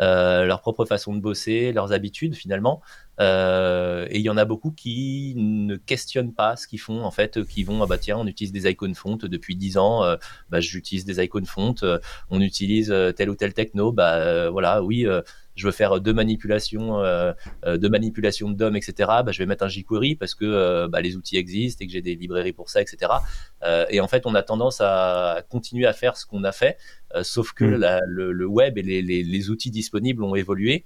Euh, 0.00 0.44
leur 0.44 0.60
propre 0.60 0.84
façon 0.84 1.12
de 1.12 1.20
bosser, 1.20 1.72
leurs 1.72 1.92
habitudes 1.92 2.36
finalement. 2.36 2.80
Euh, 3.18 4.06
et 4.10 4.18
il 4.18 4.22
y 4.22 4.30
en 4.30 4.36
a 4.36 4.44
beaucoup 4.44 4.70
qui 4.70 5.34
ne 5.36 5.74
questionnent 5.74 6.32
pas 6.32 6.54
ce 6.54 6.68
qu'ils 6.68 6.78
font 6.78 7.02
en 7.02 7.10
fait, 7.10 7.44
qui 7.44 7.64
vont 7.64 7.82
ah 7.82 7.86
bah 7.86 7.98
tiens 7.98 8.16
on 8.16 8.26
utilise 8.28 8.52
des 8.52 8.70
icônes 8.70 8.94
fontes 8.94 9.24
depuis 9.24 9.56
10 9.56 9.76
ans, 9.76 10.04
euh, 10.04 10.16
bah 10.50 10.60
j'utilise 10.60 11.04
des 11.04 11.20
icônes 11.20 11.46
fontes, 11.46 11.84
on 12.30 12.40
utilise 12.40 12.94
tel 13.16 13.28
ou 13.28 13.34
tel 13.34 13.54
techno, 13.54 13.90
bah 13.90 14.50
voilà 14.50 14.84
oui 14.84 15.04
je 15.58 15.66
veux 15.66 15.72
faire 15.72 16.00
deux 16.00 16.12
manipulations, 16.12 17.02
euh, 17.02 17.32
deux 17.66 17.88
manipulations 17.88 18.48
de 18.50 18.56
DOM, 18.56 18.76
etc. 18.76 18.94
Bah, 18.98 19.32
je 19.32 19.38
vais 19.38 19.46
mettre 19.46 19.64
un 19.64 19.68
jQuery 19.68 20.14
parce 20.14 20.34
que 20.34 20.86
bah, 20.86 21.00
les 21.00 21.16
outils 21.16 21.36
existent 21.36 21.82
et 21.82 21.86
que 21.86 21.92
j'ai 21.92 22.02
des 22.02 22.14
librairies 22.14 22.52
pour 22.52 22.70
ça, 22.70 22.80
etc. 22.80 23.12
et 23.90 24.00
en 24.00 24.08
fait, 24.08 24.26
on 24.26 24.34
a 24.34 24.42
tendance 24.42 24.80
à 24.80 25.42
continuer 25.48 25.86
à 25.86 25.92
faire 25.92 26.16
ce 26.16 26.26
qu'on 26.26 26.44
a 26.44 26.52
fait, 26.52 26.78
sauf 27.22 27.52
que 27.52 27.64
mm. 27.64 28.04
le, 28.06 28.46
web 28.46 28.78
et 28.78 28.82
les, 28.82 29.02
les 29.02 29.50
outils 29.50 29.70
disponibles 29.70 30.22
ont 30.22 30.34
évolué. 30.34 30.84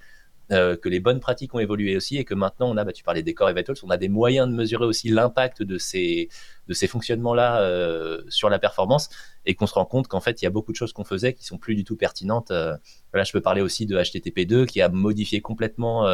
Euh, 0.53 0.77
que 0.77 0.89
les 0.89 1.01
bonnes 1.01 1.21
pratiques 1.21 1.55
ont 1.55 1.61
évolué 1.61 1.97
aussi 1.97 2.19
et 2.19 2.25
que 2.25 2.35
maintenant 2.35 2.71
on 2.71 2.77
a, 2.77 2.85
bah, 2.85 2.93
tu 2.93 3.03
parlais 3.03 3.23
des 3.23 3.33
core 3.33 3.49
et 3.49 3.55
vitals, 3.55 3.77
on 3.85 3.91
a 3.91 3.97
des 3.97 4.11
moyens 4.11 4.49
de 4.49 4.55
mesurer 4.55 4.85
aussi 4.85 5.09
l'impact 5.09 5.63
de 5.63 5.79
ces, 5.79 6.29
de 6.69 6.75
ces 6.75 6.87
fonctionnements-là 6.87 7.63
euh, 7.63 8.23
sur 8.29 8.51
la 8.51 8.59
performance 8.59 9.09
et 9.47 9.55
qu'on 9.55 9.67
se 9.67 9.73
rend 9.73 9.87
compte 9.87 10.09
qu'en 10.09 10.21
fait 10.21 10.43
il 10.43 10.45
y 10.45 10.49
a 10.49 10.51
beaucoup 10.51 10.73
de 10.73 10.77
choses 10.77 10.93
qu'on 10.93 11.05
faisait 11.05 11.33
qui 11.33 11.45
sont 11.45 11.57
plus 11.57 11.75
du 11.75 11.85
tout 11.85 11.97
pertinentes. 11.97 12.51
Euh, 12.51 12.77
là, 13.15 13.25
je 13.25 13.33
peux 13.33 13.41
parler 13.41 13.63
aussi 13.63 13.87
de 13.87 13.97
HTTP2 13.97 14.67
qui 14.67 14.83
a 14.83 14.91
modifié 14.91 15.41
complètement 15.41 16.07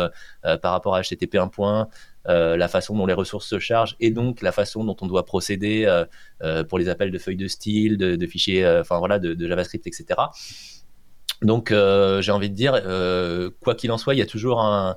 par 0.42 0.73
rapport 0.73 0.95
à 0.95 1.02
HTTP 1.02 1.37
1. 1.37 1.88
la 2.26 2.68
façon 2.68 2.97
dont 2.97 3.07
les 3.07 3.14
ressources 3.14 3.47
se 3.47 3.59
chargent 3.59 3.97
et 4.00 4.11
donc 4.11 4.42
la 4.42 4.52
façon 4.52 4.85
dont 4.85 4.97
on 5.00 5.07
doit 5.07 5.25
procéder 5.25 5.87
pour 6.68 6.78
les 6.78 6.88
appels 6.88 7.11
de 7.12 7.18
feuilles 7.18 7.37
de 7.37 7.47
style, 7.47 7.97
de, 7.99 8.26
fichiers, 8.26 8.66
enfin 8.66 8.99
voilà, 8.99 9.18
de 9.18 9.47
JavaScript, 9.49 9.87
etc. 9.87 10.16
Donc, 11.42 11.71
euh, 11.71 12.21
j'ai 12.21 12.33
envie 12.33 12.50
de 12.50 12.54
dire, 12.54 12.73
euh, 12.75 13.50
quoi 13.61 13.75
qu'il 13.75 13.92
en 13.92 13.99
soit, 13.99 14.14
il 14.14 14.18
y 14.18 14.23
a 14.23 14.26
toujours 14.26 14.64
euh, 14.64 14.92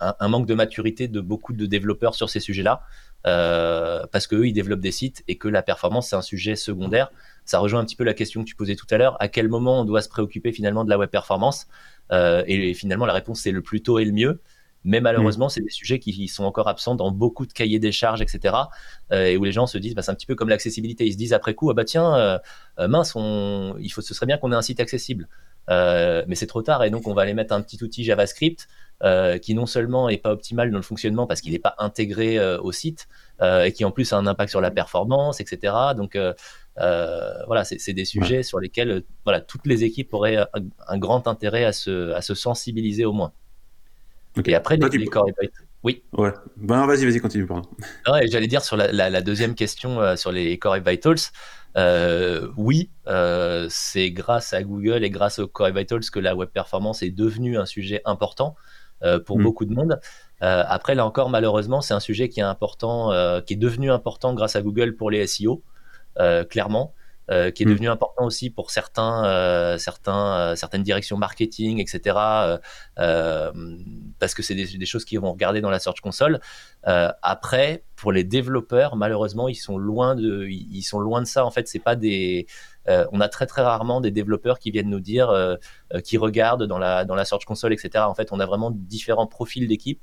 un, 0.00 0.14
un, 0.18 0.28
manque 0.28 0.46
de 0.46 0.54
maturité 0.54 1.08
de 1.08 1.20
beaucoup 1.20 1.54
de 1.54 1.64
développeurs 1.66 2.14
sur 2.14 2.28
ces 2.28 2.40
sujets-là, 2.40 2.82
parce 3.24 4.26
qu'eux, 4.26 4.46
ils 4.46 4.52
développent 4.52 4.80
des 4.80 4.92
sites 4.92 5.22
et 5.28 5.38
que 5.38 5.48
la 5.48 5.62
performance, 5.62 6.10
c'est 6.10 6.16
un 6.16 6.22
sujet 6.22 6.56
secondaire. 6.56 7.10
Ça 7.44 7.58
rejoint 7.58 7.80
un 7.80 7.84
petit 7.84 7.96
peu 7.96 8.04
la 8.04 8.14
question 8.14 8.42
que 8.42 8.48
tu 8.48 8.54
posais 8.54 8.76
tout 8.76 8.86
à 8.90 8.98
l'heure. 8.98 9.16
À 9.20 9.28
quel 9.28 9.48
moment 9.48 9.80
on 9.80 9.84
doit 9.84 10.02
se 10.02 10.08
préoccuper 10.08 10.52
finalement 10.52 10.84
de 10.84 10.90
la 10.90 10.98
web 10.98 11.10
performance? 11.10 11.66
Et, 12.10 12.74
finalement, 12.74 13.06
la 13.06 13.14
réponse, 13.14 13.40
c'est 13.40 13.52
le 13.52 13.62
plus 13.62 13.82
tôt 13.82 13.98
et 13.98 14.04
le 14.04 14.12
mieux. 14.12 14.42
Mais 14.84 15.00
malheureusement, 15.00 15.46
mm. 15.46 15.50
c'est 15.50 15.60
des 15.60 15.70
sujets 15.70 15.98
qui 15.98 16.28
sont 16.28 16.44
encore 16.44 16.68
absents 16.68 16.94
dans 16.94 17.10
beaucoup 17.10 17.46
de 17.46 17.52
cahiers 17.52 17.78
des 17.78 17.92
charges, 17.92 18.20
etc. 18.20 18.54
Euh, 19.12 19.26
et 19.26 19.36
où 19.36 19.44
les 19.44 19.52
gens 19.52 19.66
se 19.66 19.78
disent, 19.78 19.94
bah, 19.94 20.02
c'est 20.02 20.10
un 20.10 20.14
petit 20.14 20.26
peu 20.26 20.34
comme 20.34 20.48
l'accessibilité. 20.48 21.06
Ils 21.06 21.12
se 21.12 21.18
disent 21.18 21.32
après 21.32 21.54
coup, 21.54 21.70
ah 21.70 21.74
bah 21.74 21.84
tiens, 21.84 22.14
euh, 22.16 22.38
euh, 22.78 22.88
mince, 22.88 23.14
on, 23.14 23.76
il 23.80 23.90
faut, 23.90 24.00
ce 24.00 24.14
serait 24.14 24.26
bien 24.26 24.38
qu'on 24.38 24.52
ait 24.52 24.56
un 24.56 24.62
site 24.62 24.80
accessible. 24.80 25.28
mais 25.68 26.34
c'est 26.34 26.48
trop 26.48 26.62
tard 26.62 26.82
et 26.84 26.90
donc 26.90 27.06
on 27.06 27.14
va 27.14 27.22
aller 27.22 27.34
mettre 27.34 27.54
un 27.54 27.62
petit 27.62 27.82
outil 27.84 28.02
JavaScript 28.04 28.68
qui 29.42 29.54
non 29.54 29.66
seulement 29.66 30.08
est 30.08 30.18
pas 30.18 30.32
optimal 30.32 30.70
dans 30.70 30.76
le 30.76 30.82
fonctionnement 30.82 31.26
parce 31.26 31.40
qu'il 31.40 31.52
n'est 31.52 31.60
pas 31.60 31.74
intégré 31.78 32.28
au 32.58 32.72
site 32.72 33.08
et 33.40 33.72
qui 33.72 33.84
en 33.84 33.92
plus 33.92 34.12
a 34.12 34.16
un 34.16 34.26
impact 34.26 34.50
sur 34.50 34.60
la 34.60 34.72
performance, 34.72 35.40
etc. 35.40 35.74
Donc 35.96 36.18
voilà, 36.76 37.64
c'est 37.64 37.92
des 37.92 38.04
sujets 38.04 38.42
sur 38.42 38.58
lesquels 38.58 39.04
voilà 39.24 39.40
toutes 39.40 39.66
les 39.66 39.84
équipes 39.84 40.12
auraient 40.14 40.36
un, 40.36 40.48
un 40.88 40.98
grand 40.98 41.28
intérêt 41.28 41.64
à 41.64 41.72
se, 41.72 42.12
à 42.12 42.22
se 42.22 42.34
sensibiliser 42.34 43.04
au 43.04 43.12
moins. 43.12 43.32
Et 44.46 44.54
après, 44.54 44.76
les, 44.76 45.06
Core 45.06 45.26
Oui. 45.82 46.02
Ouais. 46.12 46.32
Ben, 46.56 46.86
vas-y, 46.86 47.04
vas-y, 47.04 47.20
continue. 47.20 47.46
Pardon. 47.46 47.68
Ouais, 48.10 48.26
J'allais 48.28 48.46
dire 48.46 48.62
sur 48.62 48.76
la, 48.76 49.20
deuxième 49.20 49.54
question 49.54 50.00
euh, 50.00 50.16
sur 50.16 50.32
les 50.32 50.58
Core 50.58 50.78
Vitals. 50.84 51.16
Euh, 51.76 52.48
oui, 52.56 52.90
euh, 53.06 53.66
c'est 53.70 54.10
grâce 54.10 54.52
à 54.52 54.62
Google 54.62 55.04
et 55.04 55.10
grâce 55.10 55.38
aux 55.38 55.48
Core 55.48 55.70
Vitals 55.70 56.10
que 56.10 56.18
la 56.18 56.34
web 56.34 56.48
performance 56.48 57.02
est 57.02 57.10
devenue 57.10 57.58
un 57.58 57.66
sujet 57.66 58.00
important 58.04 58.54
pour 59.26 59.40
hmm. 59.40 59.42
beaucoup 59.42 59.64
de 59.64 59.74
monde. 59.74 59.98
après, 60.40 60.94
là 60.94 61.04
encore, 61.04 61.28
malheureusement, 61.28 61.80
c'est 61.80 61.92
un 61.92 62.00
sujet 62.00 62.28
qui 62.28 62.38
est 62.38 62.44
important, 62.44 63.10
qui 63.44 63.54
est 63.54 63.56
devenu 63.56 63.90
important 63.90 64.32
grâce 64.32 64.54
à 64.54 64.62
Google 64.62 64.94
pour 64.94 65.10
les 65.10 65.26
SEO, 65.26 65.62
clairement. 66.48 66.94
Euh, 67.30 67.52
qui 67.52 67.62
est 67.62 67.66
mm. 67.66 67.70
devenu 67.70 67.88
important 67.88 68.24
aussi 68.24 68.50
pour 68.50 68.72
certains, 68.72 69.24
euh, 69.26 69.78
certains, 69.78 70.36
euh, 70.36 70.56
certaines 70.56 70.82
directions 70.82 71.16
marketing, 71.16 71.80
etc. 71.80 72.16
parce 72.96 74.34
que 74.34 74.42
c'est 74.42 74.56
des, 74.56 74.86
choses 74.86 75.04
qu'ils 75.04 75.20
vont 75.20 75.32
regarder 75.32 75.60
dans 75.60 75.70
la 75.70 75.78
Search 75.78 76.00
Console. 76.00 76.40
après, 76.84 77.84
pour 77.94 78.10
les 78.10 78.24
développeurs, 78.24 78.96
malheureusement, 78.96 79.48
ils 79.48 79.54
sont 79.54 79.78
loin 79.78 80.16
de, 80.16 80.48
ils 80.48 80.82
sont 80.82 80.98
loin 80.98 81.20
de 81.22 81.26
ça. 81.26 81.46
En 81.46 81.52
fait, 81.52 81.68
c'est 81.68 81.78
pas 81.78 81.94
des, 81.94 82.46
on 82.88 83.20
a 83.20 83.28
très 83.28 83.46
très 83.46 83.62
rarement 83.62 84.00
des 84.00 84.10
développeurs 84.10 84.58
qui 84.58 84.72
viennent 84.72 84.90
nous 84.90 85.00
dire, 85.00 85.32
qui 86.04 86.18
regardent 86.18 86.64
dans 86.66 86.78
la 86.78 87.04
dans 87.04 87.14
la 87.14 87.24
Search 87.24 87.44
Console, 87.44 87.72
etc. 87.72 88.04
En 88.08 88.14
fait, 88.14 88.32
on 88.32 88.40
a 88.40 88.46
vraiment 88.46 88.72
différents 88.72 89.28
profils 89.28 89.68
d'équipe 89.68 90.02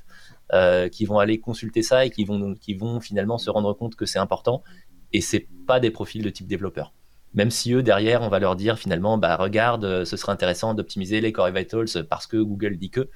qui 0.92 1.06
vont 1.06 1.20
aller 1.20 1.40
consulter 1.42 1.84
ça 1.84 2.06
et 2.06 2.10
qui 2.12 2.24
vont 2.24 2.56
qui 2.56 2.76
vont 2.76 3.02
finalement 3.02 3.38
se 3.38 3.50
rendre 3.50 3.74
compte 3.74 3.96
que 3.96 4.06
c'est 4.06 4.20
important. 4.20 4.64
Et 5.12 5.22
c'est 5.22 5.48
pas 5.68 5.80
des 5.80 5.92
profils 5.92 6.22
de 6.22 6.30
type 6.30 6.48
développeur. 6.48 6.94
Même 7.34 7.52
si 7.52 7.74
eux, 7.74 7.84
derrière, 7.84 8.22
on 8.22 8.30
va 8.30 8.40
leur 8.40 8.56
dire 8.56 8.78
finalement, 8.80 9.18
bah, 9.18 9.36
regarde, 9.36 9.86
euh, 9.86 10.06
ce 10.06 10.18
serait 10.18 10.32
intéressant 10.32 10.74
d'optimiser 10.74 11.22
les 11.22 11.32
Core 11.32 11.52
Vitals 11.52 12.06
parce 12.10 12.28
que 12.28 12.38
Google 12.38 12.78
dit 12.78 12.90
que. 12.90 13.10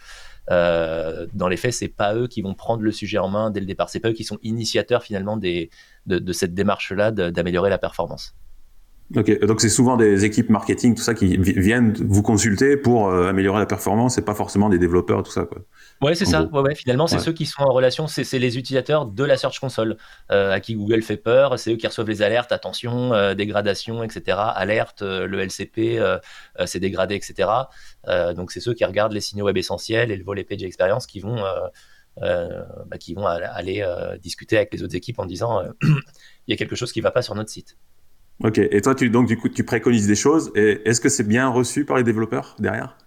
Euh, 0.51 1.25
dans 1.33 1.47
les 1.47 1.55
faits, 1.55 1.73
c'est 1.73 1.87
pas 1.87 2.15
eux 2.15 2.27
qui 2.27 2.41
vont 2.41 2.53
prendre 2.53 2.81
le 2.81 2.91
sujet 2.91 3.17
en 3.17 3.29
main 3.29 3.49
dès 3.49 3.61
le 3.61 3.65
départ. 3.65 3.89
C'est 3.89 4.01
pas 4.01 4.09
eux 4.09 4.13
qui 4.13 4.25
sont 4.25 4.39
initiateurs 4.43 5.03
finalement 5.03 5.37
des, 5.37 5.69
de, 6.05 6.33
cette 6.33 6.53
démarche-là 6.53 7.11
d'améliorer 7.11 7.69
la 7.69 7.77
performance. 7.77 8.35
Ok, 9.15 9.45
donc 9.45 9.61
c'est 9.61 9.69
souvent 9.69 9.95
des 9.95 10.25
équipes 10.25 10.49
marketing, 10.49 10.95
tout 10.95 11.03
ça, 11.03 11.13
qui 11.13 11.37
viennent 11.37 11.93
vous 11.93 12.23
consulter 12.23 12.77
pour 12.77 13.09
euh, 13.09 13.29
améliorer 13.29 13.59
la 13.59 13.65
performance, 13.65 14.17
et 14.17 14.21
pas 14.21 14.33
forcément 14.33 14.69
des 14.69 14.79
développeurs, 14.79 15.21
tout 15.23 15.31
ça. 15.31 15.45
Quoi. 15.45 15.59
Ouais, 16.01 16.15
c'est 16.15 16.25
ça. 16.25 16.43
Ouais, 16.43 16.61
ouais, 16.61 16.75
finalement, 16.75 17.05
c'est 17.05 17.19
ceux 17.19 17.33
qui 17.33 17.45
sont 17.45 17.61
en 17.61 17.71
relation, 17.71 18.07
c'est 18.07 18.39
les 18.39 18.57
utilisateurs 18.57 19.05
de 19.05 19.23
la 19.23 19.37
Search 19.37 19.59
Console 19.59 19.97
euh, 20.31 20.51
à 20.51 20.59
qui 20.59 20.75
Google 20.75 21.03
fait 21.03 21.17
peur. 21.17 21.59
C'est 21.59 21.73
eux 21.73 21.75
qui 21.75 21.85
reçoivent 21.85 22.09
les 22.09 22.21
alertes, 22.21 22.51
attention, 22.51 23.13
euh, 23.13 23.35
dégradation, 23.35 24.03
etc. 24.03 24.37
Alerte, 24.55 25.03
le 25.03 25.39
LCP, 25.39 26.01
c'est 26.65 26.79
dégradé, 26.79 27.15
etc. 27.15 27.49
donc 28.35 28.51
c'est 28.51 28.61
ceux 28.61 28.73
qui 28.73 28.85
regardent 28.85 29.13
les 29.13 29.21
signaux 29.21 29.45
web 29.45 29.57
essentiels 29.57 30.11
et 30.11 30.17
le 30.17 30.23
volet 30.23 30.43
page 30.43 30.63
experience 30.63 31.05
qui 31.05 31.19
vont, 31.19 31.43
bah, 32.17 32.97
qui 32.99 33.13
vont 33.13 33.27
aller 33.27 33.85
discuter 34.21 34.57
avec 34.57 34.73
les 34.73 34.81
autres 34.81 34.95
équipes 34.95 35.19
en 35.19 35.25
disant 35.25 35.61
il 35.81 36.51
y 36.51 36.53
a 36.53 36.57
quelque 36.57 36.75
chose 36.75 36.91
qui 36.91 36.99
ne 36.99 37.03
va 37.03 37.11
pas 37.11 37.21
sur 37.21 37.35
notre 37.35 37.49
site. 37.49 37.77
Ok. 38.43 38.57
Et 38.57 38.81
toi, 38.81 38.93
tu 38.93 39.09
donc 39.09 39.27
du 39.27 39.37
coup, 39.37 39.49
tu 39.49 39.63
préconises 39.63 40.07
des 40.07 40.15
choses. 40.15 40.51
Et 40.55 40.81
est-ce 40.85 40.99
que 41.01 41.09
c'est 41.09 41.27
bien 41.27 41.49
reçu 41.49 41.85
par 41.85 41.97
les 41.97 42.03
développeurs 42.03 42.55
derrière? 42.59 42.97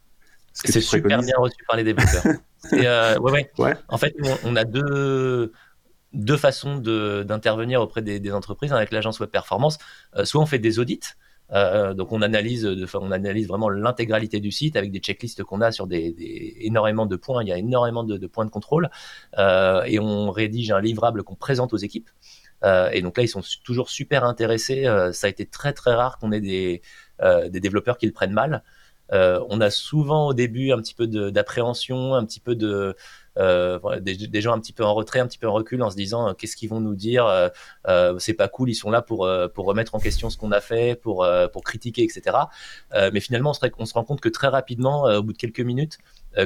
C'est 0.52 0.81
super 0.81 1.21
bien 1.21 1.35
reçu 1.37 1.57
par 1.69 1.76
les 1.76 1.85
développeurs. 1.85 2.25
Euh, 2.73 3.16
ouais, 3.21 3.49
ouais. 3.59 3.75
En 3.88 3.97
fait, 3.97 4.16
on, 4.43 4.57
a 4.57 4.64
deux, 4.64 5.52
deux 6.12 6.37
façons 6.37 6.78
d'intervenir 6.78 7.81
auprès 7.81 8.02
des, 8.02 8.33
entreprises 8.33 8.73
avec 8.73 8.90
l'agence 8.90 9.21
Web 9.21 9.31
Performance. 9.31 9.78
Euh, 10.16 10.25
soit 10.25 10.43
on 10.43 10.47
fait 10.47 10.59
des 10.59 10.81
audits, 10.81 10.99
euh, 11.52 11.95
donc 11.95 12.11
on 12.11 12.23
analyse, 12.23 12.62
de, 12.62 12.87
on 12.95 13.12
analyse 13.12 13.47
vraiment 13.47 13.69
l'intégralité 13.69 14.40
du 14.40 14.50
site 14.50 14.75
avec 14.75 14.90
des 14.90 14.99
checklists 14.99 15.45
qu'on 15.45 15.61
a 15.61 15.71
sur 15.71 15.87
des, 15.87 16.16
énormément 16.59 17.07
de 17.07 17.14
points. 17.14 17.45
Il 17.45 17.49
y 17.49 17.52
a 17.52 17.59
énormément 17.59 18.02
de, 18.02 18.26
points 18.26 18.47
de 18.47 18.50
contrôle 18.50 18.90
et 19.38 20.00
on 20.00 20.33
rédige 20.33 20.73
un 20.73 20.81
livrable 20.81 21.23
qu'on 21.23 21.37
présente 21.37 21.73
aux 21.73 21.78
équipes. 21.78 22.11
Et 22.65 23.03
donc 23.03 23.17
là, 23.17 23.23
ils 23.23 23.29
sont 23.29 23.43
toujours 23.65 23.91
super 23.91 24.25
intéressés. 24.25 24.85
ça 25.13 25.27
a 25.27 25.31
été 25.31 25.47
très 25.47 25.73
très 25.73 25.95
rare 25.95 26.19
qu'on 26.19 26.33
ait 26.33 26.41
des, 26.41 26.83
des 27.23 27.61
développeurs 27.61 27.99
qui 27.99 28.07
le 28.07 28.13
prennent 28.13 28.33
mal. 28.33 28.63
Euh, 29.13 29.41
on 29.49 29.61
a 29.61 29.71
souvent 29.71 30.29
au 30.29 30.35
début 30.35 30.73
un 30.73 30.79
petit 30.79 30.95
peu 30.95 31.07
d'appréhension, 31.07 32.15
un 32.15 32.25
petit 32.25 32.41
peu 32.41 32.55
de 32.57 32.97
euh, 33.39 33.79
des, 34.01 34.41
gens 34.41 34.55
un 34.55 34.61
petit 34.61 34.73
peu 34.73 34.85
en 34.85 34.95
retrait, 34.95 35.21
un 35.21 35.27
petit 35.27 35.39
peu 35.39 35.47
en 35.47 35.53
recul, 35.53 35.83
en 35.83 35.91
se 35.91 35.97
disant 35.97 36.29
euh, 36.29 36.33
qu'est-ce 36.33 36.57
qu'ils 36.57 36.71
vont 36.71 36.81
nous 36.81 36.95
dire, 36.95 37.27
c'est 38.19 38.35
pas 38.35 38.49
cool, 38.49 38.71
ils 38.71 38.75
sont 38.75 38.91
là 38.91 39.03
pour 39.03 39.29
pour 39.55 39.67
remettre 39.67 39.95
en 39.95 40.01
question 40.01 40.31
ce 40.31 40.37
qu'on 40.37 40.53
a 40.53 40.61
fait, 40.61 41.01
pour 41.01 41.27
pour 41.53 41.63
critiquer, 41.63 42.03
etc. 42.03 42.37
mais 43.13 43.21
finalement, 43.21 43.53
on 43.79 43.85
se, 43.87 43.95
rend 43.95 44.05
compte 44.05 44.21
que 44.21 44.29
très 44.29 44.49
rapidement, 44.49 45.05
au 45.05 45.23
bout 45.23 45.33
de 45.33 45.39
quelques 45.39 45.61
minutes, 45.61 45.99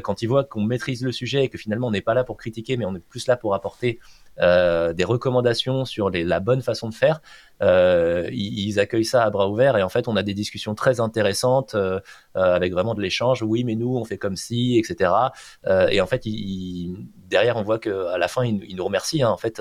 quand 0.02 0.23
ils 0.23 0.26
voient 0.26 0.44
qu'on 0.44 0.62
maîtrise 0.62 1.02
le 1.02 1.12
sujet 1.12 1.44
et 1.44 1.49
que 1.49 1.59
finalement 1.59 1.88
on 1.88 1.90
n'est 1.90 2.00
pas 2.00 2.14
là 2.14 2.25
pour 2.25 2.37
critiquer, 2.37 2.76
mais 2.76 2.85
on 2.85 2.94
est 2.94 3.00
plus 3.00 3.26
là 3.26 3.37
pour 3.37 3.54
apporter 3.54 3.99
euh, 4.40 4.94
des 4.94 5.04
recommandations 5.04 5.85
sur 5.85 6.09
la 6.09 6.40
bonne 6.40 6.62
façon 6.62 6.88
de 6.88 6.94
faire, 6.94 7.20
euh, 7.62 8.26
ils, 8.32 8.80
accueillent 8.80 9.04
ça 9.04 9.23
à 9.23 9.28
bras 9.28 9.50
ouverts 9.50 9.76
et 9.76 9.82
en 9.82 9.90
fait 9.90 10.09
on 10.09 10.16
a 10.16 10.23
des 10.23 10.32
discussions 10.32 10.75
très 10.75 10.99
intéressantes 10.99 11.75
euh, 11.75 12.00
avec 12.35 12.73
vraiment 12.73 12.94
de 12.94 13.02
l'échange. 13.02 13.42
Oui, 13.42 13.64
mais 13.64 13.75
nous 13.75 13.94
on 13.97 14.04
fait 14.04 14.16
comme 14.16 14.37
si, 14.37 14.78
etc. 14.78 15.12
et 15.90 16.00
en 16.00 16.06
fait, 16.06 16.25
derrière 17.28 17.56
on 17.56 17.62
voit 17.62 17.78
qu'à 17.78 18.16
la 18.16 18.28
fin 18.28 18.44
ils, 18.44 18.75
nous 18.75 18.85
remercient. 18.85 19.23
Hein. 19.23 19.28
en 19.28 19.37
fait, 19.37 19.61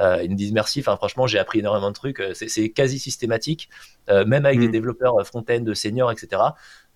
ils 0.00 0.30
nous 0.30 0.36
disent 0.36 0.52
merci. 0.52 0.80
Enfin, 0.80 0.96
franchement, 0.96 1.28
j'ai 1.28 1.38
appris 1.38 1.60
énormément 1.60 1.90
de 1.90 1.94
trucs. 1.94 2.22
C'est 2.32 2.70
quasi 2.70 2.98
systématique, 2.98 3.68
même 4.08 4.44
avec 4.44 4.58
des 4.58 4.68
mm. 4.68 4.72
développeurs 4.72 5.24
front-end, 5.24 5.64
seniors, 5.74 6.10
etc. 6.10 6.42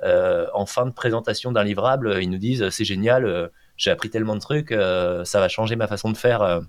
en 0.05 0.67
fin 0.67 0.87
de 0.87 0.93
présentation 0.93 1.53
d'un 1.53 1.65
livrable, 1.65 2.19
ils 2.21 2.31
nous 2.31 2.39
disent 2.39 2.69
c'est 2.71 2.85
génial. 2.85 3.51
j'ai 3.77 3.91
appris 3.91 4.11
tellement 4.11 4.35
de 4.35 4.41
trucs, 4.41 4.71
ça 4.71 5.41
va 5.41 5.49
changer 5.49 5.77
ma 5.77 5.87
façon 5.87 6.11
de 6.11 6.17
faire 6.17 6.63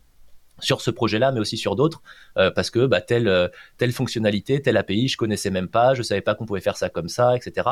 sur 0.59 0.81
ce 0.81 0.91
projet-là, 0.91 1.31
mais 1.31 1.39
aussi 1.39 1.57
sur 1.57 1.75
d'autres, 1.75 2.01
euh, 2.37 2.51
parce 2.51 2.69
que 2.69 2.85
bah, 2.85 3.01
telle, 3.01 3.27
euh, 3.27 3.47
telle 3.77 3.91
fonctionnalité, 3.91 4.61
telle 4.61 4.77
API, 4.77 5.07
je 5.07 5.17
connaissais 5.17 5.49
même 5.49 5.67
pas, 5.67 5.93
je 5.93 6.03
savais 6.03 6.21
pas 6.21 6.35
qu'on 6.35 6.45
pouvait 6.45 6.61
faire 6.61 6.77
ça 6.77 6.89
comme 6.89 7.09
ça, 7.09 7.35
etc. 7.35 7.67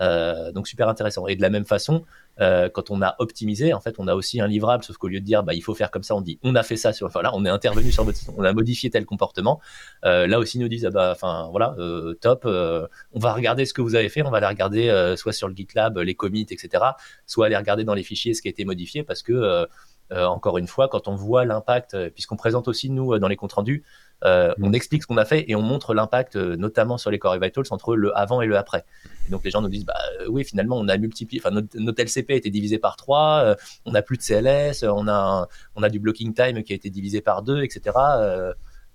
Euh, 0.00 0.52
donc 0.52 0.68
super 0.68 0.88
intéressant. 0.88 1.26
Et 1.26 1.36
de 1.36 1.42
la 1.42 1.50
même 1.50 1.64
façon, 1.64 2.04
quand 2.38 2.90
on 2.90 3.02
a 3.02 3.14
optimisé, 3.20 3.72
en 3.72 3.80
fait, 3.80 3.96
on 3.98 4.08
a 4.08 4.14
aussi 4.14 4.40
un 4.40 4.48
livrable, 4.48 4.82
sauf 4.82 4.96
qu'au 4.96 5.06
lieu 5.06 5.20
de 5.20 5.24
dire 5.24 5.44
bah, 5.44 5.54
il 5.54 5.60
faut 5.60 5.74
faire 5.74 5.92
comme 5.92 6.02
ça, 6.02 6.16
on 6.16 6.20
dit 6.20 6.40
on 6.42 6.56
a 6.56 6.64
fait 6.64 6.76
ça 6.76 6.92
sur, 6.92 7.06
enfin 7.06 7.20
on 7.34 7.44
est 7.44 7.50
intervenu 7.50 7.92
sur 7.92 8.02
votre 8.02 8.18
on 8.36 8.42
a 8.42 8.52
modifié 8.52 8.90
tel 8.90 9.04
comportement. 9.04 9.60
là 10.02 10.38
aussi, 10.40 10.58
ils 10.58 10.62
nous 10.62 10.68
disent 10.68 10.86
ah 10.86 10.90
bah, 10.90 11.10
enfin 11.12 11.48
voilà, 11.52 11.76
top, 12.20 12.46
on 12.46 13.18
va 13.18 13.32
regarder 13.32 13.64
ce 13.64 13.74
que 13.74 13.82
vous 13.82 13.94
avez 13.94 14.08
fait, 14.08 14.22
on 14.22 14.30
va 14.30 14.38
aller 14.38 14.46
regarder 14.46 15.14
soit 15.16 15.32
sur 15.32 15.46
le 15.46 15.54
GitLab 15.54 15.98
les 15.98 16.14
commits, 16.16 16.46
etc., 16.50 16.82
soit 17.26 17.46
aller 17.46 17.56
regarder 17.56 17.84
dans 17.84 17.94
les 17.94 18.02
fichiers 18.02 18.34
ce 18.34 18.42
qui 18.42 18.48
a 18.48 18.50
été 18.50 18.64
modifié 18.64 19.04
parce 19.04 19.22
que 19.22 19.68
euh, 20.12 20.26
encore 20.26 20.58
une 20.58 20.66
fois, 20.66 20.88
quand 20.88 21.08
on 21.08 21.14
voit 21.14 21.44
l'impact, 21.44 21.94
euh, 21.94 22.10
puisqu'on 22.10 22.36
présente 22.36 22.68
aussi 22.68 22.90
nous 22.90 23.14
euh, 23.14 23.18
dans 23.18 23.28
les 23.28 23.36
comptes 23.36 23.54
rendus, 23.54 23.82
mm. 24.24 24.54
on 24.62 24.72
explique 24.72 25.02
ce 25.02 25.06
qu'on 25.06 25.16
a 25.16 25.24
fait 25.24 25.50
et 25.50 25.54
on 25.54 25.62
montre 25.62 25.94
l'impact, 25.94 26.36
notamment 26.36 26.98
sur 26.98 27.10
les 27.10 27.18
Core 27.18 27.38
Vitals, 27.38 27.64
entre 27.70 27.96
le 27.96 28.16
avant 28.16 28.40
et 28.40 28.46
le 28.46 28.56
après. 28.56 28.84
Et 29.26 29.30
donc 29.30 29.44
les 29.44 29.50
gens 29.50 29.62
nous 29.62 29.68
disent, 29.68 29.84
bah 29.84 29.94
oui, 30.28 30.44
finalement, 30.44 30.78
on 30.78 30.88
a 30.88 30.96
multiplié, 30.96 31.40
enfin 31.44 31.50
notre, 31.50 32.02
LCP 32.02 32.30
a 32.30 32.36
été 32.36 32.50
divisé 32.50 32.78
par 32.78 32.96
3, 32.96 33.56
on 33.84 33.92
n'a 33.92 34.02
plus 34.02 34.16
de 34.16 34.22
CLS, 34.22 34.84
on 34.84 35.08
a, 35.08 35.48
on 35.76 35.82
a 35.82 35.88
du 35.88 35.98
blocking 35.98 36.34
time 36.34 36.62
qui 36.62 36.72
a 36.72 36.76
été 36.76 36.90
divisé 36.90 37.20
par 37.20 37.42
2, 37.42 37.62
etc. 37.62 37.96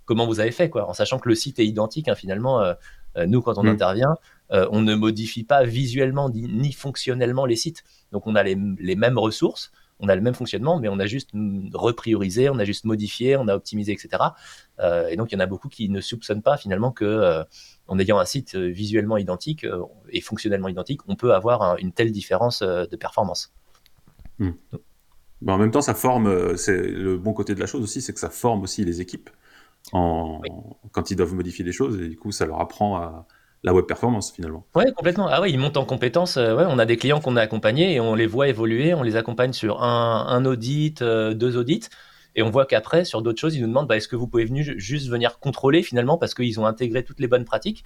comment 0.06 0.26
vous 0.26 0.40
avez 0.40 0.52
fait, 0.52 0.70
quoi? 0.70 0.90
En 0.90 0.94
sachant 0.94 1.20
que 1.20 1.30
le 1.30 1.36
site 1.36 1.60
est 1.60 1.68
identique, 1.68 2.08
hein, 2.08 2.16
finalement, 2.16 2.64
nous, 3.26 3.42
quand 3.42 3.58
on 3.58 3.64
mm. 3.64 3.68
intervient, 3.68 4.16
on 4.50 4.82
ne 4.82 4.96
modifie 4.96 5.44
pas 5.44 5.64
visuellement 5.64 6.30
ni, 6.30 6.72
fonctionnellement 6.72 7.46
les 7.46 7.56
sites. 7.56 7.84
Donc 8.12 8.28
on 8.28 8.36
a 8.36 8.44
les 8.44 8.56
mêmes 8.56 9.18
ressources 9.18 9.72
on 10.00 10.10
a 10.10 10.16
le 10.16 10.22
même 10.22 10.34
fonctionnement, 10.36 10.80
mais 10.80 10.90
on 10.90 11.00
a 11.00 11.08
juste 11.08 11.32
repriorisé, 11.74 12.50
on 12.50 12.60
a 12.60 12.66
juste 12.66 12.86
modifié, 12.86 13.38
on 13.38 13.48
a 13.48 13.56
optimisé, 13.56 13.92
etc. 13.92 14.24
Euh, 14.80 15.08
et 15.08 15.16
donc, 15.16 15.32
il 15.32 15.36
y 15.36 15.38
en 15.38 15.42
a 15.42 15.46
beaucoup 15.48 15.70
qui 15.70 15.90
ne 15.90 16.02
soupçonnent 16.02 16.44
pas 16.44 16.58
finalement 16.58 16.92
que 16.92 17.06
euh, 17.06 17.44
en 17.88 17.98
ayant 17.98 18.20
un 18.20 18.26
site 18.26 18.56
euh, 18.56 18.68
visuellement 18.68 19.18
identique 19.18 19.66
et 20.10 20.22
fonctionnellement 20.22 20.68
identique, 20.68 21.02
on 21.08 21.16
peut 21.16 21.34
avoir 21.34 21.78
une 21.78 21.92
telle 21.92 22.12
différence 22.12 22.62
de 22.62 22.96
performance. 22.96 23.54
Hmm. 24.40 24.52
en 25.48 25.58
même 25.58 25.72
temps, 25.72 25.82
ça 25.82 25.96
forme, 25.96 26.56
c'est 26.58 26.78
le 26.78 27.18
bon 27.18 27.34
côté 27.34 27.56
de 27.56 27.60
la 27.60 27.66
chose 27.66 27.82
aussi, 27.82 28.02
c'est 28.02 28.14
que 28.14 28.20
ça 28.20 28.30
forme 28.30 28.62
aussi 28.62 28.86
les 28.86 29.02
équipes 29.02 29.32
en... 29.94 30.42
quand 30.92 31.10
ils 31.10 31.16
doivent 31.16 31.34
modifier 31.34 31.66
des 31.66 31.72
choses, 31.72 32.00
et 32.00 32.08
du 32.08 32.18
coup, 32.18 32.32
ça 32.32 32.46
leur 32.46 32.62
apprend 32.62 32.98
à, 32.98 33.26
la 33.64 33.74
web 33.74 33.86
performance 33.86 34.32
finalement. 34.32 34.66
Oui, 34.76 34.86
complètement. 34.96 35.28
Ah 35.28 35.42
oui, 35.42 35.52
ils 35.52 35.60
montent 35.60 35.78
en 35.78 35.86
compétences. 35.86 36.38
Euh, 36.38 36.56
ouais, 36.56 36.66
on 36.68 36.80
a 36.80 36.86
des 36.86 36.98
clients 36.98 37.20
qu'on 37.20 37.36
a 37.36 37.42
accompagnés 37.42 37.94
et 37.94 38.00
on 38.00 38.16
les 38.16 38.28
voit 38.28 38.48
évoluer. 38.48 38.94
On 38.94 39.04
les 39.04 39.16
accompagne 39.16 39.54
sur 39.54 39.84
un, 39.84 40.46
audit, 40.46 41.02
euh, 41.02 41.34
deux 41.34 41.58
audits. 41.58 41.90
Et 42.36 42.44
on 42.44 42.52
voit 42.52 42.66
qu'après, 42.66 43.04
sur 43.04 43.22
d'autres 43.22 43.40
choses, 43.40 43.56
ils 43.56 43.62
nous 43.62 43.68
demandent 43.68 43.88
bah, 43.88 43.98
est-ce 43.98 44.08
que 44.08 44.16
vous 44.16 44.28
pouvez 44.28 44.46
venir, 44.46 44.74
juste 44.78 45.10
venir 45.10 45.40
contrôler 45.40 45.82
finalement 45.82 46.18
parce 46.18 46.36
qu'ils 46.36 46.60
ont 46.60 46.68
intégré 46.68 47.04
toutes 47.04 47.20
les 47.20 47.28
bonnes 47.28 47.46
pratiques? 47.46 47.84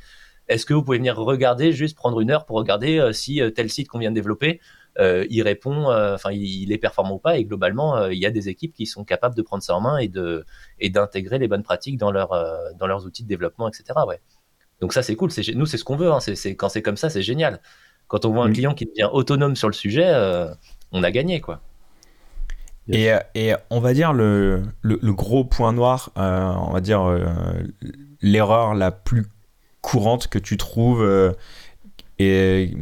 Est-ce 0.50 0.66
que 0.66 0.74
vous 0.74 0.84
pouvez 0.84 0.98
venir 0.98 1.16
regarder, 1.16 1.72
juste 1.72 1.96
prendre 1.96 2.20
une 2.20 2.32
heure 2.32 2.46
pour 2.46 2.58
regarder 2.58 3.00
euh, 3.00 3.14
si 3.14 3.42
tel 3.56 3.70
site 3.70 3.88
qu'on 3.88 4.00
vient 4.00 4.10
de 4.10 4.16
développer, 4.16 4.60
il 5.00 5.42
répond, 5.42 5.86
enfin, 5.86 6.32
il, 6.34 6.74
est 6.74 6.78
performant 6.78 7.16
ou 7.16 7.20
pas? 7.20 7.38
Et 7.38 7.46
globalement, 7.46 8.08
il 8.08 8.18
y 8.18 8.26
a 8.26 8.32
des 8.32 8.50
équipes 8.50 8.74
qui 8.74 8.86
sont 8.86 9.06
capables 9.06 9.36
de 9.36 9.42
prendre 9.42 9.64
ça 9.64 9.74
en 9.74 9.80
main 9.80 9.98
et 9.98 10.10
de 10.10 10.46
et 10.80 10.90
d'intégrer 10.90 11.40
les 11.40 11.48
bonnes 11.48 11.64
pratiques 11.64 11.98
dans, 11.98 12.12
leur, 12.12 12.32
dans 12.78 12.88
leurs 12.88 13.06
outils 13.06 13.24
de 13.24 13.30
développement, 13.30 13.70
etc. 13.70 13.94
Ouais. 14.06 14.20
Donc 14.82 14.94
ça, 14.94 15.04
c'est 15.04 15.16
cool. 15.16 15.30
Nous, 15.56 15.66
c'est 15.68 15.78
ce 15.78 15.84
qu'on 15.84 15.96
veut. 15.96 16.12
Hein. 16.12 16.20
C'est, 16.20 16.56
quand 16.56 16.68
c'est 16.68 16.82
comme 16.82 16.98
ça, 16.98 17.10
c'est 17.10 17.22
génial. 17.22 17.62
Quand 18.08 18.26
on 18.26 18.34
voit 18.34 18.44
un 18.44 18.50
mm. 18.50 18.54
client 18.54 18.74
qui 18.74 18.88
devient 18.88 19.10
autonome 19.14 19.56
sur 19.56 19.70
le 19.70 19.74
sujet, 19.74 20.08
euh, 20.08 20.52
on 20.92 21.04
a 21.04 21.12
gagné, 21.12 21.40
quoi. 21.40 21.62
Et, 22.92 23.12
et, 23.36 23.54
on 23.70 23.80
va 23.80 23.94
dire 23.94 24.12
le, 24.12 24.64
le, 24.82 25.14
gros 25.14 25.46
point 25.46 25.72
noir, 25.72 26.12
euh, 26.18 26.52
on 26.58 26.72
va 26.72 26.82
dire 26.82 27.04
euh, 27.04 27.24
l'erreur 28.22 28.74
la 28.74 28.92
plus 28.92 29.28
courante 29.82 30.28
que 30.28 30.40
tu 30.40 30.58
trouves. 30.58 31.34
et 32.20 32.74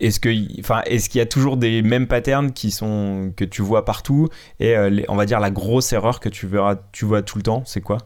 est-ce 0.00 0.20
que, 0.20 0.28
enfin, 0.60 0.82
est-ce 0.86 1.08
qu'il 1.08 1.20
y 1.20 1.22
a 1.22 1.26
toujours 1.26 1.56
des 1.56 1.80
mêmes 1.82 2.08
patterns 2.08 2.52
qui 2.52 2.72
sont 2.72 3.32
que 3.36 3.44
tu 3.44 3.62
vois 3.62 3.84
partout 3.86 4.28
Et 4.58 4.76
on 5.08 5.16
va 5.16 5.24
dire 5.24 5.40
la 5.40 5.52
grosse 5.52 5.92
erreur 5.92 6.20
que 6.20 6.28
tu 6.28 6.46
verras, 6.46 6.76
tu 6.92 7.04
vois 7.06 7.22
tout 7.22 7.38
le 7.38 7.44
temps, 7.44 7.62
c'est 7.64 7.80
quoi? 7.80 7.98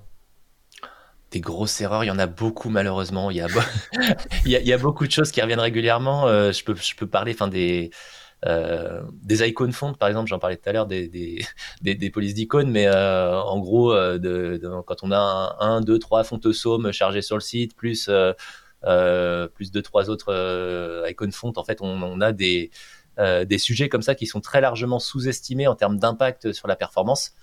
Des 1.30 1.40
grosses 1.40 1.80
erreurs, 1.80 2.04
il 2.04 2.06
y 2.06 2.10
en 2.10 2.18
a 2.18 2.26
beaucoup 2.26 2.70
malheureusement. 2.70 3.30
Il 3.30 3.36
y 3.36 3.42
a, 4.72 4.78
beaucoup 4.78 5.06
de 5.06 5.12
choses 5.12 5.30
qui 5.30 5.42
reviennent 5.42 5.60
régulièrement. 5.60 6.26
Euh, 6.26 6.52
je, 6.52 6.64
peux, 6.64 7.06
parler 7.06 7.36
des, 7.50 7.90
euh, 8.46 9.02
des 9.12 9.46
icônes 9.46 9.72
fontes, 9.72 9.98
par 9.98 10.08
exemple, 10.08 10.28
j'en 10.28 10.38
parlais 10.38 10.56
tout 10.56 10.68
à 10.68 10.72
l'heure, 10.72 10.86
des, 10.86 11.08
des, 11.82 12.10
polices 12.12 12.34
d'icônes, 12.34 12.70
mais 12.70 12.86
euh, 12.86 13.38
en 13.40 13.58
gros, 13.58 13.94
quand 14.86 15.02
on 15.02 15.12
a 15.12 15.56
un, 15.60 15.80
2, 15.80 15.98
3 15.98 16.24
fontes 16.24 16.46
chargées 16.92 17.22
sur 17.22 17.36
le 17.36 17.42
site, 17.42 17.76
plus 17.76 18.10
plus 19.54 19.72
deux 19.72 19.82
trois 19.82 20.08
autres 20.08 21.04
icônes 21.08 21.32
font. 21.32 21.52
En 21.56 21.64
fait, 21.64 21.80
on, 21.82 22.02
on 22.02 22.20
a 22.20 22.32
des 22.32 22.70
des 23.18 23.58
sujets 23.58 23.88
comme 23.88 24.02
ça 24.02 24.14
qui 24.14 24.26
sont 24.26 24.40
très 24.40 24.60
largement 24.60 25.00
sous-estimés 25.00 25.66
en 25.66 25.74
termes 25.74 25.98
d'impact 25.98 26.52
sur 26.52 26.68
la 26.68 26.76
performance. 26.76 27.34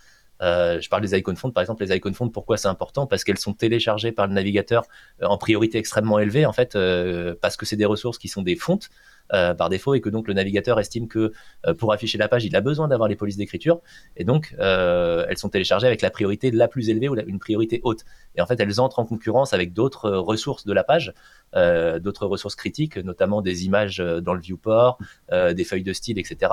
Euh, 0.41 0.81
je 0.81 0.89
parle 0.89 1.01
des 1.01 1.17
icônes 1.17 1.37
fontes, 1.37 1.53
par 1.53 1.61
exemple, 1.61 1.83
les 1.83 1.95
icônes 1.95 2.13
fontes, 2.13 2.33
pourquoi 2.33 2.57
c'est 2.57 2.67
important? 2.67 3.07
Parce 3.07 3.23
qu'elles 3.23 3.37
sont 3.37 3.53
téléchargées 3.53 4.11
par 4.11 4.27
le 4.27 4.33
navigateur 4.33 4.83
euh, 5.21 5.27
en 5.27 5.37
priorité 5.37 5.77
extrêmement 5.77 6.19
élevée, 6.19 6.45
en 6.45 6.53
fait, 6.53 6.75
euh, 6.75 7.35
parce 7.41 7.57
que 7.57 7.65
c'est 7.65 7.75
des 7.75 7.85
ressources 7.85 8.17
qui 8.17 8.27
sont 8.27 8.41
des 8.41 8.55
fontes 8.55 8.89
par 9.29 9.69
défaut 9.69 9.93
et 9.93 10.01
que 10.01 10.09
donc 10.09 10.27
le 10.27 10.33
navigateur 10.33 10.79
estime 10.79 11.07
que 11.07 11.31
euh, 11.65 11.73
pour 11.73 11.93
afficher 11.93 12.17
la 12.17 12.27
page, 12.27 12.45
il 12.45 12.55
a 12.55 12.61
besoin 12.61 12.87
d'avoir 12.87 13.09
les 13.09 13.15
polices 13.15 13.37
d'écriture 13.37 13.81
et 14.15 14.23
donc 14.23 14.55
euh, 14.59 15.25
elles 15.29 15.37
sont 15.37 15.49
téléchargées 15.49 15.87
avec 15.87 16.01
la 16.01 16.09
priorité 16.09 16.51
la 16.51 16.67
plus 16.67 16.89
élevée 16.89 17.09
ou 17.09 17.15
une 17.15 17.39
priorité 17.39 17.81
haute. 17.83 18.05
Et 18.35 18.41
en 18.41 18.45
fait, 18.45 18.59
elles 18.59 18.79
entrent 18.79 18.99
en 18.99 19.05
concurrence 19.05 19.53
avec 19.53 19.73
d'autres 19.73 20.11
ressources 20.11 20.65
de 20.65 20.73
la 20.73 20.83
page, 20.83 21.13
d'autres 21.53 22.25
ressources 22.25 22.55
critiques, 22.55 22.97
notamment 22.97 23.41
des 23.41 23.65
images 23.65 23.97
dans 23.97 24.33
le 24.33 24.41
viewport, 24.41 24.97
des 25.31 25.63
feuilles 25.63 25.83
de 25.83 25.93
style, 25.93 26.19
etc. 26.19 26.51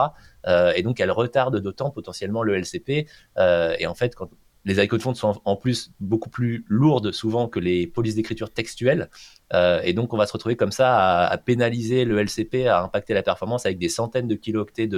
et 0.77 0.83
donc 0.83 1.01
elles 1.01 1.11
retardent 1.11 1.59
d'autant 1.59 1.91
potentiellement 1.91 2.43
le 2.45 2.55
LCP. 2.55 3.09
et 3.39 3.87
en 3.87 3.95
fait, 3.95 4.15
quand 4.15 4.31
les 4.64 4.83
icônes 4.83 5.01
fontes 5.01 5.16
sont 5.16 5.40
en 5.44 5.57
plus 5.57 5.90
beaucoup 6.01 6.31
plus 6.31 6.64
lourdes 6.68 7.12
souvent 7.12 7.48
que 7.48 7.59
les 7.59 7.87
polices 7.87 8.14
d'écriture 8.14 8.51
textuelles. 8.51 9.11
Euh, 9.53 9.81
et 9.83 9.92
donc, 9.92 10.14
on 10.14 10.16
va 10.16 10.27
se 10.27 10.33
retrouver 10.33 10.57
comme 10.57 10.70
ça 10.70 11.27
à, 11.27 11.38
pénaliser 11.38 12.05
le 12.05 12.18
LCP, 12.18 12.66
à 12.66 12.83
impacter 12.83 13.12
la 13.12 13.22
performance 13.22 13.66
avec 13.66 13.79
des 13.79 13.88
centaines 13.88 14.29
de 14.29 14.35
kilooctets 14.35 14.88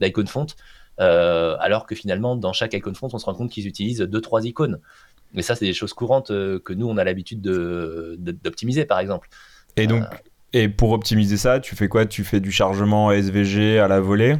d'icônes 0.00 0.28
fontes. 0.28 0.56
Euh, 1.00 1.56
alors 1.60 1.86
que 1.86 1.94
finalement, 1.94 2.36
dans 2.36 2.52
chaque 2.52 2.74
icône 2.74 2.94
font, 2.94 3.08
on 3.12 3.18
se 3.18 3.26
rend 3.26 3.34
compte 3.34 3.50
qu'ils 3.50 3.66
utilisent 3.66 4.00
deux, 4.00 4.20
trois 4.20 4.44
icônes. 4.44 4.80
Mais 5.34 5.42
ça, 5.42 5.54
c'est 5.54 5.66
des 5.66 5.74
choses 5.74 5.92
courantes 5.92 6.30
euh, 6.30 6.58
que 6.58 6.72
nous, 6.72 6.88
on 6.88 6.96
a 6.96 7.04
l'habitude 7.04 7.40
d'optimiser, 7.40 8.84
par 8.84 8.98
exemple. 9.00 9.28
Et 9.76 9.86
donc, 9.86 10.04
et 10.52 10.68
pour 10.68 10.92
optimiser 10.92 11.36
ça, 11.36 11.60
tu 11.60 11.76
fais 11.76 11.88
quoi? 11.88 12.06
Tu 12.06 12.24
fais 12.24 12.40
du 12.40 12.50
chargement 12.50 13.12
SVG 13.12 13.78
à 13.78 13.88
la 13.88 14.00
volée? 14.00 14.36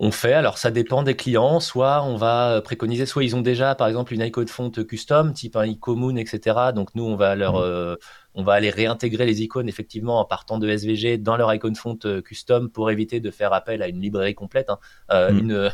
On 0.00 0.12
fait. 0.12 0.32
Alors 0.32 0.58
ça 0.58 0.70
dépend 0.70 1.02
des 1.02 1.16
clients. 1.16 1.58
Soit 1.58 2.04
on 2.04 2.16
va 2.16 2.52
euh, 2.52 2.60
préconiser, 2.60 3.04
soit 3.04 3.24
ils 3.24 3.34
ont 3.34 3.40
déjà 3.40 3.74
par 3.74 3.88
exemple 3.88 4.14
une 4.14 4.20
icône 4.20 4.46
font 4.46 4.70
custom, 4.70 5.32
type 5.32 5.56
un 5.56 5.66
Icomoon, 5.66 6.16
etc. 6.16 6.56
Donc 6.74 6.94
nous 6.94 7.04
on 7.04 7.16
va 7.16 7.34
leur, 7.34 7.54
mmh. 7.54 7.62
euh, 7.62 7.96
on 8.34 8.44
va 8.44 8.52
aller 8.52 8.70
réintégrer 8.70 9.26
les 9.26 9.42
icônes 9.42 9.68
effectivement 9.68 10.20
en 10.20 10.24
partant 10.24 10.58
de 10.58 10.68
SVG 10.68 11.18
dans 11.18 11.36
leur 11.36 11.52
icône 11.52 11.74
font 11.74 11.98
euh, 12.04 12.22
custom 12.22 12.70
pour 12.70 12.92
éviter 12.92 13.18
de 13.18 13.30
faire 13.32 13.52
appel 13.52 13.82
à 13.82 13.88
une 13.88 14.00
librairie 14.00 14.36
complète. 14.36 14.70
Hein. 14.70 14.78
Mmh. 15.10 15.38
Une 15.38 15.70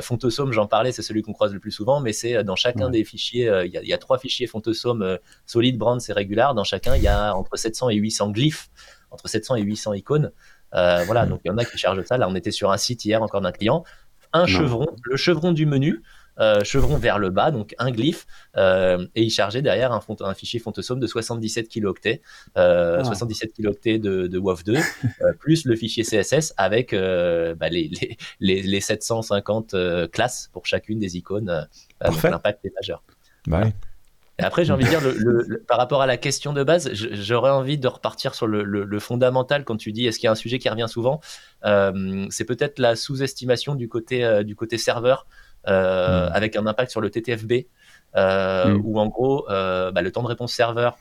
Fontosome, 0.00 0.52
j'en 0.52 0.68
parlais, 0.68 0.92
c'est 0.92 1.02
celui 1.02 1.22
qu'on 1.22 1.32
croise 1.32 1.52
le 1.52 1.58
plus 1.58 1.72
souvent, 1.72 2.00
mais 2.00 2.12
c'est 2.12 2.44
dans 2.44 2.56
chacun 2.56 2.90
des 2.90 3.04
fichiers. 3.04 3.50
Il 3.64 3.70
y, 3.72 3.92
a 3.92 3.98
trois 3.98 4.18
fichiers 4.18 4.46
Fontosome 4.46 5.18
solid, 5.46 5.78
brand, 5.78 6.00
c'est 6.00 6.12
régulier. 6.12 6.46
Dans 6.54 6.64
chacun, 6.64 6.96
il 6.96 7.02
y 7.02 7.08
a 7.08 7.34
entre 7.34 7.56
700 7.56 7.90
et 7.90 7.96
800 7.96 8.30
glyphes, 8.30 8.70
entre 9.10 9.28
700 9.28 9.56
et 9.56 9.62
800 9.62 9.94
icônes. 9.94 10.32
Euh, 10.74 11.04
voilà, 11.04 11.26
donc 11.26 11.40
il 11.44 11.48
y 11.48 11.50
en 11.50 11.58
a 11.58 11.64
qui 11.64 11.78
chargent 11.78 12.04
ça. 12.04 12.18
Là, 12.18 12.28
on 12.28 12.34
était 12.34 12.50
sur 12.50 12.70
un 12.70 12.76
site 12.76 13.04
hier 13.04 13.22
encore 13.22 13.40
d'un 13.40 13.52
client. 13.52 13.84
Un 14.32 14.46
chevron, 14.46 14.86
le 15.04 15.16
chevron 15.16 15.52
du 15.52 15.64
menu, 15.64 16.02
euh, 16.40 16.64
chevron 16.64 16.96
vers 16.96 17.20
le 17.20 17.30
bas, 17.30 17.52
donc 17.52 17.72
un 17.78 17.92
glyphe, 17.92 18.26
euh, 18.56 19.06
et 19.14 19.22
il 19.22 19.30
chargeait 19.30 19.62
derrière 19.62 19.92
un, 19.92 20.00
un 20.20 20.34
fichier 20.34 20.58
Fontosome 20.58 20.98
de 20.98 21.06
77 21.06 21.68
kilooctets, 21.68 22.20
77 22.56 23.52
kilooctets 23.52 24.00
de, 24.00 24.26
de 24.26 24.40
WAV2, 24.40 24.82
plus 25.38 25.64
le 25.66 25.76
fichier 25.76 26.02
CSS 26.02 26.52
avec 26.56 26.92
bah, 26.92 27.68
les, 27.68 28.16
les, 28.40 28.62
les, 28.62 28.80
750 28.80 29.76
classes 30.10 30.50
pour 30.52 30.66
chacune 30.66 30.98
des 30.98 31.16
icônes. 31.16 31.68
donc 32.04 32.22
l'impact 32.24 32.64
est 32.64 32.72
majeur. 32.74 33.04
Bah 33.46 33.68
après, 34.38 34.64
j'ai 34.64 34.72
envie 34.72 34.84
de 34.84 34.88
dire, 34.88 35.00
le, 35.00 35.64
par 35.66 35.78
rapport 35.78 36.02
à 36.02 36.06
la 36.06 36.16
question 36.16 36.52
de 36.52 36.64
base, 36.64 36.90
j'aurais 36.92 37.50
envie 37.50 37.78
de 37.78 37.86
repartir 37.86 38.34
sur 38.34 38.46
le, 38.46 38.98
fondamental 38.98 39.64
quand 39.64 39.76
tu 39.76 39.92
dis 39.92 40.06
est-ce 40.06 40.18
qu'il 40.18 40.26
y 40.26 40.28
a 40.28 40.32
un 40.32 40.36
sujet 40.36 40.58
qui 40.58 40.68
revient 40.68 40.88
souvent 40.88 41.20
euh, 41.64 42.26
C'est 42.30 42.44
peut-être 42.44 42.78
la 42.78 42.96
sous-estimation 42.96 43.74
du 43.74 43.88
côté 43.88 44.24
euh, 44.24 44.42
du 44.42 44.56
côté 44.56 44.78
serveur 44.78 45.26
euh, 45.68 46.28
hmm. 46.28 46.32
avec 46.32 46.56
un 46.56 46.66
impact 46.66 46.90
sur 46.90 47.00
le 47.00 47.10
TTFB, 47.10 47.52
hmm. 48.14 48.80
où 48.82 48.98
en 48.98 49.06
gros, 49.06 49.46
bah, 49.48 50.02
le 50.02 50.10
temps 50.10 50.22
de 50.22 50.28
réponse 50.28 50.52
serveur 50.52 50.96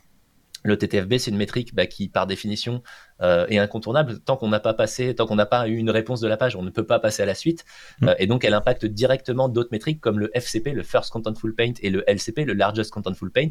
le 0.63 0.77
TTFB, 0.77 1.17
c'est 1.17 1.29
une 1.29 1.37
métrique 1.37 1.75
bah, 1.75 1.85
qui, 1.85 2.07
par 2.07 2.25
définition, 2.25 2.81
euh, 3.21 3.45
est 3.49 3.57
incontournable. 3.57 4.19
Tant 4.19 4.37
qu'on 4.37 4.47
n'a 4.47 4.59
pas 4.59 4.73
passé, 4.73 5.13
tant 5.13 5.27
qu'on 5.27 5.35
n'a 5.35 5.45
pas 5.45 5.67
eu 5.67 5.75
une 5.75 5.89
réponse 5.89 6.21
de 6.21 6.27
la 6.27 6.37
page, 6.37 6.55
on 6.55 6.63
ne 6.63 6.69
peut 6.69 6.85
pas 6.85 6.99
passer 6.99 7.21
à 7.21 7.25
la 7.25 7.35
suite. 7.35 7.65
Mm. 8.01 8.07
Euh, 8.07 8.15
et 8.17 8.27
donc, 8.27 8.45
elle 8.45 8.53
impacte 8.53 8.85
directement 8.85 9.49
d'autres 9.49 9.69
métriques 9.71 9.99
comme 9.99 10.19
le 10.19 10.31
FCP, 10.33 10.71
le 10.71 10.83
First 10.83 11.11
Contentful 11.11 11.53
Paint, 11.53 11.73
et 11.81 11.89
le 11.89 12.03
LCP, 12.09 12.45
le 12.45 12.53
Largest 12.53 12.91
Contentful 12.91 13.29
Paint. 13.29 13.49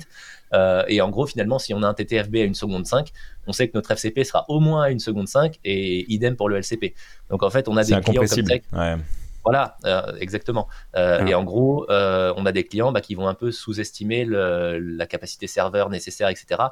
Euh, 0.54 0.84
et 0.88 1.00
en 1.00 1.10
gros, 1.10 1.26
finalement, 1.26 1.58
si 1.58 1.74
on 1.74 1.82
a 1.82 1.86
un 1.86 1.94
TTFB 1.94 2.36
à 2.36 2.44
une 2.44 2.54
seconde 2.54 2.86
5, 2.86 3.12
on 3.46 3.52
sait 3.52 3.68
que 3.68 3.76
notre 3.76 3.90
FCP 3.90 4.24
sera 4.24 4.46
au 4.48 4.60
moins 4.60 4.84
à 4.84 4.90
une 4.90 5.00
seconde 5.00 5.28
5 5.28 5.58
et 5.64 6.10
idem 6.12 6.34
pour 6.34 6.48
le 6.48 6.56
LCP. 6.56 6.94
Donc, 7.30 7.42
en 7.42 7.50
fait, 7.50 7.68
on 7.68 7.76
a 7.76 7.84
des 7.84 8.00
clients 8.00 8.22
comme 8.22 8.26
ça. 8.26 8.96
Voilà, 9.44 9.76
euh, 9.86 10.14
exactement. 10.20 10.68
Euh, 10.96 11.26
et 11.26 11.34
en 11.34 11.42
gros, 11.42 11.90
euh, 11.90 12.32
on 12.36 12.46
a 12.46 12.52
des 12.52 12.64
clients 12.64 12.92
bah, 12.92 13.00
qui 13.00 13.14
vont 13.14 13.26
un 13.26 13.34
peu 13.34 13.50
sous-estimer 13.50 14.24
la 14.24 15.06
capacité 15.06 15.46
serveur 15.46 15.90
nécessaire, 15.90 16.28
etc. 16.28 16.62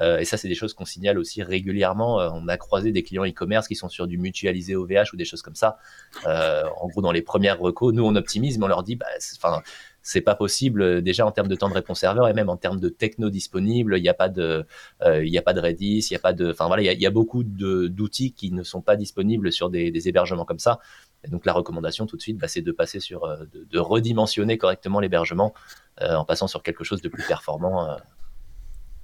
et 0.00 0.24
ça, 0.24 0.36
c'est 0.36 0.48
des 0.48 0.54
choses 0.54 0.74
qu'on 0.74 0.84
signale 0.84 1.18
aussi 1.18 1.42
régulièrement. 1.42 2.16
on 2.16 2.46
a 2.48 2.56
croisé 2.56 2.92
des 2.92 3.02
clients 3.02 3.24
e-commerce 3.24 3.68
qui 3.68 3.74
sont 3.76 3.88
sur 3.88 4.06
du 4.06 4.18
mutualisé 4.18 4.76
OVH 4.76 5.12
ou 5.12 5.16
des 5.16 5.24
choses 5.24 5.42
comme 5.42 5.54
ça. 5.54 5.78
en 6.24 6.88
gros, 6.88 7.02
dans 7.02 7.12
les 7.12 7.22
premières 7.22 7.58
recos, 7.58 7.92
nous, 7.92 8.04
on 8.04 8.14
optimise, 8.16 8.58
mais 8.58 8.64
on 8.64 8.68
leur 8.68 8.82
dit, 8.82 8.96
bah, 8.96 9.06
enfin, 9.36 9.62
c'est 10.02 10.20
pas 10.20 10.34
possible 10.34 11.02
déjà 11.02 11.26
en 11.26 11.32
termes 11.32 11.48
de 11.48 11.54
temps 11.54 11.68
de 11.68 11.74
réponse 11.74 12.00
serveur 12.00 12.28
et 12.28 12.32
même 12.32 12.48
en 12.48 12.56
termes 12.56 12.80
de 12.80 12.88
techno 12.88 13.28
disponible. 13.28 13.98
Il 13.98 14.02
n'y 14.02 14.08
a 14.08 14.14
pas 14.14 14.28
de, 14.28 14.64
il 15.04 15.28
y 15.28 15.38
a 15.38 15.42
pas 15.42 15.52
de 15.52 15.60
Redis, 15.60 16.06
il 16.10 16.12
y 16.12 16.16
a 16.16 16.20
pas 16.20 16.32
de, 16.32 16.50
enfin 16.50 16.66
voilà, 16.66 16.82
il 16.82 17.00
y 17.00 17.06
a, 17.06 17.10
beaucoup 17.10 17.42
d'outils 17.42 18.32
qui 18.32 18.52
ne 18.52 18.62
sont 18.62 18.80
pas 18.80 18.96
disponibles 18.96 19.52
sur 19.52 19.70
des, 19.70 20.08
hébergements 20.08 20.44
comme 20.44 20.58
ça. 20.58 20.78
Et 21.24 21.28
donc 21.28 21.44
la 21.44 21.52
recommandation 21.52 22.06
tout 22.06 22.16
de 22.16 22.22
suite, 22.22 22.38
bah, 22.38 22.48
c'est 22.48 22.62
de 22.62 22.72
passer 22.72 23.00
sur, 23.00 23.24
euh, 23.24 23.44
de, 23.52 23.78
redimensionner 23.78 24.58
correctement 24.58 25.00
l'hébergement 25.00 25.52
euh, 26.00 26.14
en 26.14 26.24
passant 26.24 26.46
sur 26.46 26.62
quelque 26.62 26.84
chose 26.84 27.02
de 27.02 27.08
plus 27.08 27.24
performant. 27.24 27.90
Euh. 27.90 27.96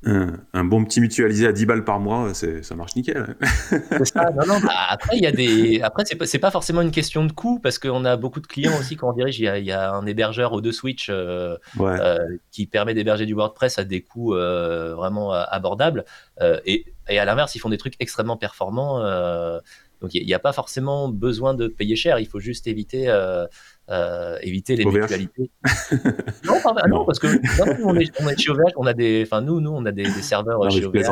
Un, 0.06 0.64
bon 0.64 0.84
petit 0.84 1.00
mutualisé 1.00 1.46
à 1.46 1.52
10 1.52 1.66
balles 1.66 1.84
par 1.84 2.00
mois, 2.00 2.32
ça 2.34 2.74
marche 2.74 2.96
nickel. 2.96 3.36
ça, 4.04 4.30
non, 4.30 4.46
non, 4.46 4.60
bah, 4.60 4.72
après, 4.88 5.16
il 5.16 5.22
y 5.22 5.26
a 5.26 5.32
des... 5.32 5.80
après 5.82 6.04
c'est, 6.04 6.16
pas, 6.16 6.26
pas 6.38 6.50
forcément 6.50 6.82
une 6.82 6.90
question 6.90 7.24
de 7.24 7.32
coût, 7.32 7.58
parce 7.58 7.78
qu'on 7.78 8.04
a 8.04 8.16
beaucoup 8.16 8.40
de 8.40 8.46
clients 8.46 8.78
aussi 8.78 8.96
quand 8.96 9.10
on 9.10 9.12
dirige, 9.12 9.38
il 9.38 9.64
y 9.64 9.72
a, 9.72 9.92
un 9.92 10.06
hébergeur 10.06 10.52
ou 10.52 10.60
deux 10.60 10.72
switch 10.72 11.10
qui 12.50 12.66
permet 12.66 12.94
d'héberger 12.94 13.26
du 13.26 13.34
WordPress 13.34 13.78
à 13.78 13.84
des 13.84 14.02
coûts 14.02 14.34
vraiment 14.34 15.32
abordables. 15.32 16.04
et, 16.64 16.86
et, 17.08 17.18
à 17.18 17.24
l'inverse, 17.24 17.54
ils 17.54 17.58
font 17.58 17.70
des 17.70 17.78
trucs 17.78 17.94
extrêmement 18.00 18.36
performants 18.36 19.02
donc 20.00 20.14
il 20.14 20.26
n'y 20.26 20.34
a, 20.34 20.38
pas 20.38 20.52
forcément 20.52 21.08
besoin 21.08 21.54
de 21.54 21.66
payer 21.66 21.96
cher, 21.96 22.18
il 22.18 22.26
faut 22.26 22.40
juste 22.40 22.66
éviter, 22.66 23.08
euh, 23.90 24.34
euh, 24.34 24.38
éviter 24.42 24.76
les 24.76 24.84
mutualités. 24.84 25.50
non, 26.44 26.54
non, 26.88 27.04
parce 27.04 27.18
que 27.18 27.26
on, 27.84 27.94
est, 27.96 28.38
chez 28.38 28.50
OVH, 28.50 28.72
on 28.76 28.86
a 28.86 28.94
des, 28.94 29.22
enfin 29.26 29.42
nous, 29.42 29.60
nous, 29.60 29.70
on 29.70 29.84
a 29.84 29.92
des, 29.92 30.06
serveurs 30.06 30.70
chez 30.70 30.84
OVH. 30.84 31.02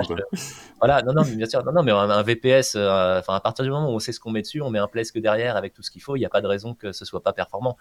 voilà, 0.79 1.03
non, 1.03 1.13
non, 1.13 1.23
bien 1.23 1.47
sûr, 1.47 1.65
non, 1.65 1.73
non, 1.73 1.83
mais 1.83 1.93
un, 1.93 2.23
VPS, 2.23 2.75
euh, 2.77 3.19
enfin 3.19 3.35
à 3.35 3.41
partir 3.41 3.65
du 3.65 3.71
moment 3.71 3.91
où 3.91 3.95
on 3.95 3.99
sait 3.99 4.13
ce 4.13 4.21
qu'on 4.21 4.31
met 4.31 4.43
dessus, 4.43 4.63
on 4.63 4.71
met 4.71 4.79
un 4.79 4.89
Plesk 4.89 5.19
derrière 5.19 5.57
avec 5.57 5.75
tout 5.75 5.83
ce 5.83 5.91
qu'il 5.91 6.03
faut, 6.03 6.17
il 6.17 6.21
n'y 6.21 6.27
a 6.27 6.31
pas 6.31 6.41
de 6.41 6.47
raison 6.47 6.75
que 6.75 6.93
ce 6.93 7.05
soit 7.05 7.23
pas 7.23 7.33
performant. 7.33 7.77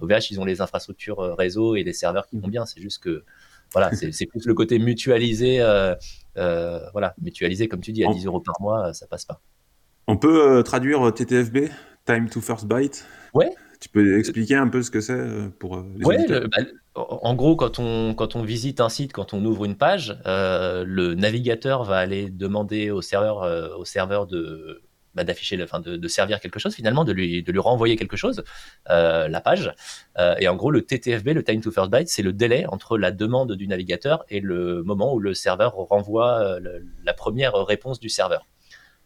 OVH, 0.00 0.30
ils 0.30 0.40
ont 0.40 0.44
les 0.44 0.60
infrastructures 0.60 1.18
réseau 1.36 1.76
et 1.76 1.82
les 1.82 1.92
serveurs 1.92 2.26
qui 2.26 2.38
vont 2.38 2.48
bien, 2.48 2.64
c'est 2.64 2.80
juste 2.80 3.02
que 3.02 3.24
voilà, 3.72 3.90
c'est 3.92 4.26
plus 4.26 4.46
le 4.46 4.54
côté 4.54 4.78
mutualisé, 4.78 5.58
voilà, 6.36 7.14
mutualisé 7.20 7.68
comme 7.68 7.80
tu 7.80 7.92
dis 7.92 8.04
à 8.04 8.12
10 8.12 8.26
euros 8.26 8.40
par 8.40 8.60
mois, 8.60 8.92
ça 8.94 9.06
passe 9.06 9.24
pas. 9.24 9.40
On 10.10 10.16
peut 10.16 10.58
euh, 10.58 10.62
traduire 10.64 11.14
TTFB, 11.14 11.70
Time 12.04 12.28
to 12.28 12.40
First 12.40 12.66
Byte? 12.66 13.06
Ouais. 13.32 13.50
Tu 13.80 13.88
peux 13.88 14.18
expliquer 14.18 14.56
un 14.56 14.68
peu 14.68 14.82
ce 14.82 14.90
que 14.90 15.00
c'est 15.00 15.14
euh, 15.14 15.48
pour 15.58 15.78
euh, 15.78 15.86
les 15.96 16.04
ouais, 16.04 16.26
bah, 16.28 16.58
en 16.94 17.34
gros, 17.34 17.56
quand 17.56 17.78
on, 17.78 18.14
quand 18.14 18.36
on 18.36 18.42
visite 18.42 18.80
un 18.80 18.90
site, 18.90 19.12
quand 19.14 19.32
on 19.32 19.42
ouvre 19.44 19.64
une 19.64 19.76
page, 19.76 20.18
le 20.26 21.14
navigateur 21.14 21.84
va 21.84 21.96
aller 21.96 22.28
demander 22.28 22.90
au 22.90 23.00
serveur, 23.00 23.78
au 23.78 23.84
serveur 23.84 24.26
de, 24.26 24.82
bah, 25.14 25.24
d'afficher, 25.24 25.58
enfin 25.62 25.80
de, 25.80 25.96
de, 25.96 26.08
servir 26.08 26.40
quelque 26.40 26.58
chose 26.58 26.74
finalement, 26.74 27.04
de 27.04 27.12
lui, 27.12 27.42
de 27.42 27.52
lui 27.52 27.60
renvoyer 27.60 27.96
quelque 27.96 28.16
chose, 28.16 28.42
la 28.86 29.40
page. 29.40 29.72
et 30.40 30.48
en 30.48 30.56
gros, 30.56 30.72
le 30.72 30.82
TTFB, 30.82 31.28
le 31.28 31.44
Time 31.44 31.60
to 31.60 31.70
First 31.70 31.92
Byte, 31.92 32.08
c'est 32.08 32.22
le 32.22 32.32
délai 32.32 32.66
entre 32.66 32.98
la 32.98 33.12
demande 33.12 33.52
du 33.52 33.68
navigateur 33.68 34.24
et 34.28 34.40
le 34.40 34.82
moment 34.82 35.14
où 35.14 35.20
le 35.20 35.32
serveur 35.32 35.74
renvoie 35.74 36.58
la 37.04 37.14
première 37.14 37.54
réponse 37.54 38.00
du 38.00 38.08
serveur. 38.08 38.44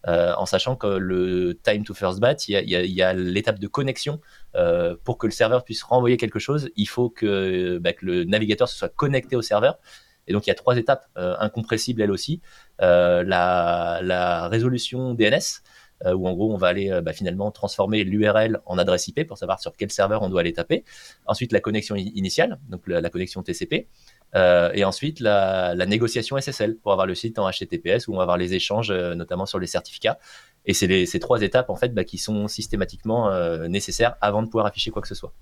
Euh, 0.07 0.35
en 0.37 0.47
sachant 0.47 0.77
que 0.77 0.87
le 0.87 1.59
time 1.63 1.85
to 1.85 1.95
first 1.95 2.21
byte, 2.21 2.49
il 2.49 2.61
y 2.69 3.03
a, 3.03 3.13
l'étape 3.15 3.59
de 3.59 3.67
connexion. 3.67 4.21
Euh, 4.55 4.97
pour 5.05 5.19
que 5.19 5.27
le 5.27 5.33
serveur 5.33 5.65
puisse 5.65 5.83
renvoyer 5.83 6.17
quelque 6.17 6.39
chose, 6.39 6.71
il 6.77 6.87
faut 6.87 7.11
que, 7.11 7.79
bah, 7.79 7.91
le 8.01 8.25
navigateur 8.25 8.69
se 8.69 8.77
soit 8.77 8.89
connecté 8.89 9.37
au 9.37 9.43
serveur. 9.43 9.79
Et 10.27 10.33
donc 10.33 10.47
il 10.47 10.51
y 10.51 10.53
a 10.53 10.55
trois 10.55 10.77
étapes 10.77 11.07
euh, 11.19 11.35
incompressibles 11.39 12.01
elles 12.03 12.11
aussi. 12.11 12.41
La, 12.79 14.49
résolution 14.51 15.15
DNS, 15.15 15.63
où 16.07 16.29
en 16.29 16.35
gros 16.35 16.53
on 16.53 16.59
va 16.59 16.69
aller 16.69 17.01
bah, 17.03 17.13
finalement 17.13 17.51
transformer 17.51 18.05
l'URL 18.05 18.61
en 18.67 18.79
adresse 18.79 19.09
IP 19.09 19.27
pour 19.27 19.39
savoir 19.39 19.61
sur 19.61 19.75
quel 19.77 19.91
serveur 19.91 20.23
on 20.23 20.29
doit 20.29 20.41
aller 20.41 20.53
taper. 20.53 20.85
Ensuite 21.27 21.53
la 21.53 21.61
connexion 21.61 21.95
initiale, 21.97 22.59
donc 22.69 22.87
la, 22.87 23.09
connexion 23.11 23.43
TCP. 23.43 23.89
Et 24.35 24.85
ensuite 24.85 25.21
la, 25.21 25.75
négociation 25.87 26.39
SSL 26.39 26.77
pour 26.77 26.93
avoir 26.93 27.07
le 27.07 27.15
site 27.15 27.39
en 27.39 27.51
HTTPS 27.51 28.09
où 28.09 28.15
on 28.15 28.17
va 28.17 28.23
avoir 28.23 28.37
les 28.37 28.55
échanges, 28.55 28.91
notamment 28.91 29.47
sur 29.47 29.59
les 29.59 29.67
certificats. 29.67 30.19
Et 30.67 30.75
c'est 30.75 31.07
ces 31.07 31.21
trois 31.21 31.43
étapes 31.43 31.71
en 31.71 31.77
fait 31.77 31.95
bah, 31.95 32.05
qui 32.05 32.19
sont 32.19 32.49
systématiquement 32.49 33.31
nécessaires 33.69 34.17
avant 34.21 34.43
de 34.43 34.49
pouvoir 34.49 34.67
afficher 34.67 34.91
quoi 34.91 35.03
que 35.03 35.09
ce 35.09 35.15
soit. 35.15 35.33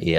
Et, 0.00 0.16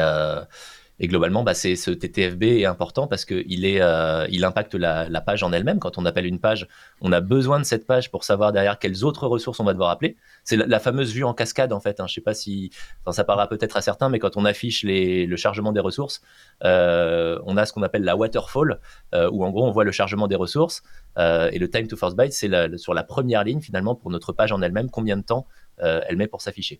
et 1.03 1.07
globalement, 1.07 1.43
bah, 1.43 1.53
ce 1.53 1.91
TTFB 1.91 2.43
est 2.43 2.65
important 2.65 3.07
parce 3.07 3.25
qu'il 3.25 3.65
euh, 3.81 4.25
impacte 4.41 4.73
la, 4.73 5.19
page 5.19 5.43
en 5.43 5.51
elle-même. 5.51 5.79
Quand 5.79 5.97
on 5.97 6.05
appelle 6.05 6.25
une 6.25 6.39
page, 6.39 6.65
on 7.01 7.11
a 7.11 7.19
besoin 7.19 7.59
de 7.59 7.65
cette 7.65 7.85
page 7.85 8.09
pour 8.09 8.23
savoir 8.23 8.53
derrière 8.53 8.79
quelles 8.79 9.03
autres 9.03 9.27
ressources 9.27 9.59
on 9.59 9.65
va 9.65 9.73
devoir 9.73 9.89
appeler. 9.89 10.15
C'est 10.45 10.55
la, 10.55 10.79
fameuse 10.79 11.11
vue 11.11 11.25
en 11.25 11.33
cascade 11.33 11.73
en 11.73 11.81
fait. 11.81 11.99
Hein. 11.99 12.07
Je 12.07 12.13
sais 12.13 12.21
pas 12.21 12.33
si, 12.33 12.71
ça 13.11 13.25
parlera 13.25 13.49
peut-être 13.49 13.75
à 13.75 13.81
certains, 13.81 14.07
mais 14.07 14.17
quand 14.17 14.37
on 14.37 14.45
affiche 14.45 14.85
le 14.85 15.35
chargement 15.35 15.73
des 15.73 15.81
ressources, 15.81 16.21
euh, 16.63 17.37
on 17.45 17.57
a 17.57 17.65
ce 17.65 17.73
qu'on 17.73 17.83
appelle 17.83 18.05
la 18.05 18.15
waterfall, 18.15 18.79
euh, 19.13 19.29
où 19.29 19.43
en 19.43 19.51
gros 19.51 19.67
on 19.67 19.71
voit 19.71 19.83
le 19.83 19.91
chargement 19.91 20.29
des 20.29 20.37
ressources 20.37 20.83
et 21.17 21.59
le 21.59 21.69
time 21.69 21.87
to 21.87 21.97
first 21.97 22.15
byte, 22.15 22.31
c'est 22.31 22.77
sur 22.77 22.93
la 22.93 23.03
première 23.03 23.43
ligne 23.43 23.59
finalement 23.59 23.93
pour 23.93 24.09
notre 24.09 24.31
page 24.31 24.53
en 24.53 24.61
elle-même, 24.61 24.89
combien 24.89 25.17
de 25.17 25.23
temps 25.23 25.47
elle 25.79 26.15
met 26.15 26.27
pour 26.27 26.41
s'afficher 26.41 26.79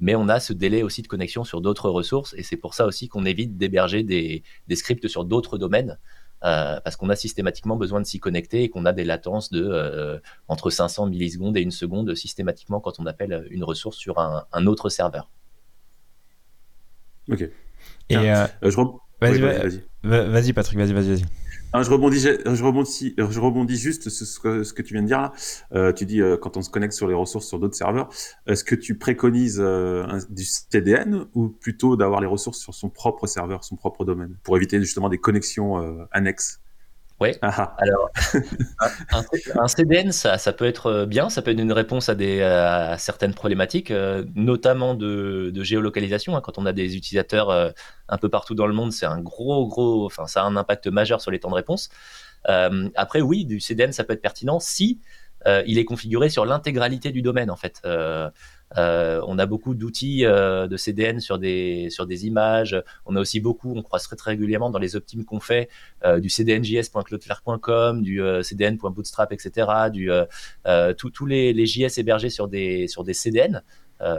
mais 0.00 0.14
on 0.14 0.28
a 0.28 0.40
ce 0.40 0.52
délai 0.52 0.82
aussi 0.82 1.02
de 1.02 1.08
connexion 1.08 1.44
sur 1.44 1.60
d'autres 1.60 1.90
ressources 1.90 2.34
et 2.36 2.42
c'est 2.42 2.56
pour 2.56 2.74
ça 2.74 2.86
aussi 2.86 3.08
qu'on 3.08 3.24
évite 3.24 3.56
d'héberger 3.56 4.02
des, 4.02 4.42
scripts 4.74 5.08
sur 5.08 5.24
d'autres 5.24 5.58
domaines 5.58 5.98
euh, 6.44 6.80
parce 6.80 6.96
qu'on 6.96 7.08
a 7.08 7.16
systématiquement 7.16 7.76
besoin 7.76 8.00
de 8.00 8.06
s'y 8.06 8.20
connecter 8.20 8.64
et 8.64 8.68
qu'on 8.68 8.84
a 8.84 8.92
des 8.92 9.04
latences 9.04 9.50
de 9.50 9.64
euh, 9.64 10.18
entre 10.48 10.70
500 10.70 11.06
millisecondes 11.06 11.56
et 11.56 11.60
une 11.60 11.70
seconde 11.70 12.14
systématiquement 12.14 12.80
quand 12.80 12.98
on 12.98 13.06
appelle 13.06 13.46
une 13.50 13.64
ressource 13.64 13.96
sur 13.96 14.18
un, 14.18 14.66
autre 14.66 14.88
serveur. 14.88 15.30
Ok. 17.30 17.48
Et 18.10 18.16
euh, 18.16 18.46
vas-y, 20.02 20.52
Patrick, 20.52 20.78
vas-y, 20.78 20.92
vas-y, 20.92 21.14
vas-y 21.14 21.24
je 21.82 21.90
rebondis, 21.90 22.20
je 22.20 22.64
rebondis, 22.64 23.14
je 23.18 23.40
rebondis 23.40 23.76
juste 23.76 24.08
sur 24.08 24.26
ce 24.26 24.40
que, 24.40 24.62
ce 24.62 24.72
que 24.72 24.82
tu 24.82 24.94
viens 24.94 25.02
de 25.02 25.08
dire 25.08 25.20
là. 25.20 25.32
Euh, 25.74 25.92
tu 25.92 26.06
dis 26.06 26.20
euh, 26.20 26.36
quand 26.36 26.56
on 26.56 26.62
se 26.62 26.70
connecte 26.70 26.94
sur 26.94 27.08
les 27.08 27.14
ressources 27.14 27.46
sur 27.46 27.58
d'autres 27.58 27.74
serveurs, 27.74 28.08
est-ce 28.46 28.64
que 28.64 28.74
tu 28.74 28.96
préconises 28.96 29.60
euh, 29.60 30.06
du 30.30 30.44
CDN 30.44 31.26
ou 31.34 31.48
plutôt 31.48 31.96
d'avoir 31.96 32.20
les 32.20 32.26
ressources 32.26 32.58
sur 32.58 32.74
son 32.74 32.90
propre 32.90 33.26
serveur, 33.26 33.64
son 33.64 33.76
propre 33.76 34.04
domaine, 34.04 34.36
pour 34.42 34.56
éviter 34.56 34.78
justement 34.80 35.08
des 35.08 35.18
connexions 35.18 35.80
euh, 35.80 36.04
annexes? 36.12 36.60
Oui. 37.20 37.30
Ah, 37.42 37.54
ah. 37.56 37.76
Alors, 37.78 38.10
un, 39.60 39.68
CDN, 39.68 40.10
ça, 40.10 40.36
ça, 40.36 40.52
peut 40.52 40.64
être 40.64 40.86
euh, 40.86 41.06
bien, 41.06 41.30
ça 41.30 41.42
peut 41.42 41.52
être 41.52 41.60
une 41.60 41.72
réponse 41.72 42.08
à, 42.08 42.16
des, 42.16 42.42
à 42.42 42.98
certaines 42.98 43.34
problématiques, 43.34 43.92
euh, 43.92 44.24
notamment 44.34 44.94
de, 44.94 45.50
de 45.54 45.62
géolocalisation. 45.62 46.36
Hein. 46.36 46.40
quand 46.40 46.58
on 46.58 46.66
a 46.66 46.72
des 46.72 46.96
utilisateurs 46.96 47.50
euh, 47.50 47.70
un 48.08 48.18
peu 48.18 48.28
partout 48.28 48.54
dans 48.54 48.66
le 48.66 48.74
monde, 48.74 48.92
c'est 48.92 49.06
un 49.06 49.20
gros, 49.20 49.68
gros, 49.68 50.06
enfin, 50.06 50.26
ça 50.26 50.42
a 50.42 50.44
un 50.44 50.56
impact 50.56 50.88
majeur 50.88 51.20
sur 51.20 51.30
les 51.30 51.38
temps 51.38 51.50
de 51.50 51.54
réponse. 51.54 51.88
après, 52.44 53.20
oui, 53.20 53.44
du 53.44 53.60
CDN, 53.60 53.92
ça 53.92 54.02
peut 54.04 54.12
être 54.12 54.22
pertinent 54.22 54.58
si 54.58 55.00
il 55.66 55.78
est 55.78 55.84
configuré 55.84 56.30
sur 56.30 56.46
l'intégralité 56.46 57.12
du 57.12 57.22
domaine, 57.22 57.50
en 57.50 57.56
fait. 57.56 57.82
Euh, 58.76 59.20
on 59.26 59.38
a 59.38 59.46
beaucoup 59.46 59.74
d'outils 59.74 60.24
euh, 60.24 60.66
de 60.66 60.76
CDN 60.76 61.20
sur 61.20 61.38
des, 61.38 61.88
sur 61.90 62.06
des 62.06 62.26
images. 62.26 62.80
On 63.06 63.16
a 63.16 63.20
aussi 63.20 63.40
beaucoup, 63.40 63.74
on 63.76 63.82
croise 63.82 64.04
très, 64.04 64.16
très 64.16 64.32
régulièrement 64.32 64.70
dans 64.70 64.78
les 64.78 64.96
optimes 64.96 65.24
qu'on 65.24 65.40
fait, 65.40 65.68
euh, 66.04 66.20
du 66.20 66.28
cdnjs.cloudflare.com, 66.28 68.02
du 68.02 68.20
cdn.bootstrap, 68.42 69.32
etc., 69.32 69.68
du, 69.92 70.10
tous 70.96 71.26
les, 71.26 71.52
les, 71.52 71.66
JS 71.66 71.98
hébergés 71.98 72.30
sur 72.30 72.48
des, 72.48 72.88
sur 72.88 73.04
des 73.04 73.14
CDN. 73.14 73.62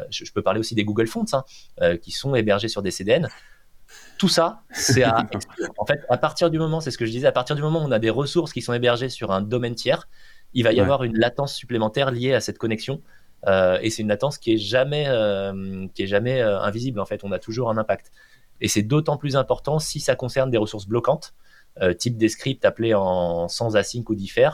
Je, 0.10 0.32
peux 0.32 0.41
parler 0.41 0.60
aussi 0.60 0.76
des 0.76 0.84
Google 0.84 1.08
Fonts 1.08 1.26
hein, 1.34 1.98
qui 1.98 2.12
sont 2.12 2.36
hébergés 2.36 2.68
sur 2.68 2.82
des 2.82 2.91
CDN 2.91 3.28
tout 4.18 4.30
ça, 4.30 4.62
c'est 4.72 5.04
à 5.04 5.28
En 5.78 5.86
fait, 5.86 6.02
à 6.10 6.18
partir 6.18 6.50
du 6.50 6.58
moment, 6.58 6.82
c'est 6.82 6.89
ce 6.89 6.98
que 6.98 7.06
je 7.06 7.12
disais, 7.12 7.28
à 7.28 7.32
partir 7.32 7.56
du 7.56 7.62
moment 7.62 7.84
où 7.84 7.88
on 7.88 7.91
a 7.91 8.00
des 8.00 8.10
ressources 8.10 8.52
qui 8.52 8.62
sont 8.62 8.74
hébergées 8.74 9.10
sur 9.10 9.32
un 9.32 9.41
domaine 9.41 9.76
tiers, 9.76 10.08
il 10.54 10.63
va 10.63 10.72
y 10.72 10.80
avoir 10.80 11.04
une 11.04 11.18
latence 11.18 11.54
supplémentaire 11.54 12.12
liée 12.12 12.34
à 12.34 12.39
cette 12.39 12.58
connexion. 12.58 13.02
Euh, 13.48 13.78
et 13.82 13.89
c'est 13.89 14.02
une 14.02 14.08
latence 14.08 14.38
qui 14.38 14.54
est 14.54 14.58
jamais, 14.58 15.06
euh, 15.08 15.88
qui 15.93 16.04
est 16.04 16.08
jamais 16.08 16.41
euh, 16.41 16.60
invisible. 16.60 17.00
En 17.00 17.06
fait, 17.06 17.24
on 17.24 17.32
a 17.32 17.39
toujours 17.39 17.69
un 17.69 17.78
impact. 17.78 18.12
Et 18.62 18.67
c'est 18.67 18.82
d'autant 18.82 19.17
plus 19.17 19.36
important 19.36 19.80
si 19.80 20.00
ça 20.00 20.15
concerne 20.15 20.50
des 20.50 20.58
ressources 20.58 20.88
bloquantes, 20.88 21.34
type 22.00 22.15
des 22.15 22.30
scripts 22.30 22.63
appelés 22.63 22.93
en 22.93 23.50
sans 23.50 23.76
async 23.76 24.10
ou 24.10 24.15
differ, 24.15 24.48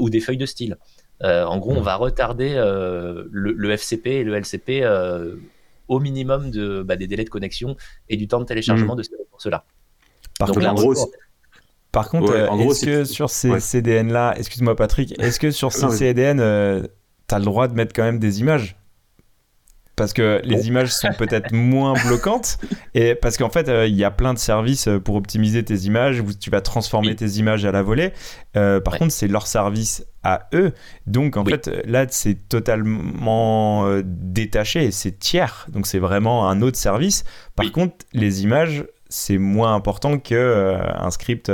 ou 0.00 0.10
des 0.10 0.18
feuilles 0.18 0.36
de 0.36 0.46
style. 0.46 0.78
en 1.22 1.56
gros, 1.58 1.70
on 1.70 1.80
va 1.80 1.94
retarder 1.94 2.54
le, 2.56 3.70
FCP 3.70 4.06
et 4.06 4.24
le 4.24 4.34
LCP 4.34 4.84
au 5.86 6.00
minimum 6.00 6.50
de, 6.50 6.82
bah, 6.82 6.96
des 6.96 7.06
délais 7.06 7.22
de 7.22 7.30
connexion 7.30 7.76
et 8.08 8.16
du 8.16 8.26
temps 8.26 8.40
de 8.40 8.46
téléchargement 8.46 8.94
mmh. 8.94 8.98
de 8.98 9.02
ces 9.04 9.14
ressources-là. 9.14 9.64
Par, 10.40 10.50
par 11.92 12.10
contre, 12.10 12.34
est-ce 12.34 12.84
que 12.84 13.04
sur 13.04 13.30
ces 13.30 13.60
CDN-là, 13.60 14.34
excuse-moi 14.36 14.74
Patrick, 14.74 15.16
est-ce 15.20 15.38
que 15.38 15.52
sur 15.52 15.72
ces 15.72 15.88
CDN, 15.96 16.40
as 17.34 17.38
le 17.38 17.44
droit 17.44 17.68
de 17.68 17.74
mettre 17.74 17.94
quand 17.94 18.04
même 18.04 18.18
des 18.18 18.40
images. 18.40 18.76
Parce 19.96 20.12
que 20.12 20.42
les 20.44 20.68
images 20.68 20.92
sont 20.92 21.08
peut-être 21.16 21.52
moins 21.54 21.94
bloquantes. 21.94 22.58
Et 22.94 23.14
parce 23.14 23.38
qu'en 23.38 23.48
fait, 23.48 23.70
euh, 23.70 23.86
il 23.86 23.96
y 23.96 24.04
a 24.04 24.10
plein 24.10 24.34
de 24.34 24.38
services 24.38 24.88
euh, 24.88 25.00
pour 25.00 25.16
optimiser 25.16 25.64
tes 25.64 25.74
images. 25.86 26.20
Où 26.20 26.34
tu 26.34 26.50
vas 26.50 26.60
transformer 26.60 27.16
tes 27.16 27.26
images 27.38 27.64
à 27.64 27.72
la 27.72 27.82
volée. 27.82 28.12
Euh, 28.58 28.78
par 28.78 28.98
contre, 28.98 29.12
c'est 29.12 29.26
leur 29.26 29.46
service 29.46 30.04
à 30.22 30.48
eux. 30.52 30.72
Donc, 31.06 31.38
en 31.38 31.46
fait, 31.46 31.70
là, 31.86 32.04
c'est 32.10 32.46
totalement 32.48 33.86
détaché 34.04 34.90
c'est 34.90 35.18
tiers. 35.18 35.66
Donc, 35.70 35.86
c'est 35.86 35.98
vraiment 35.98 36.50
un 36.50 36.60
autre 36.60 36.76
service. 36.76 37.24
Par 37.54 37.72
contre, 37.72 38.04
les 38.12 38.42
images, 38.42 38.84
c'est 39.08 39.38
moins 39.38 39.74
important 39.74 40.18
qu'un 40.18 41.10
script. 41.10 41.50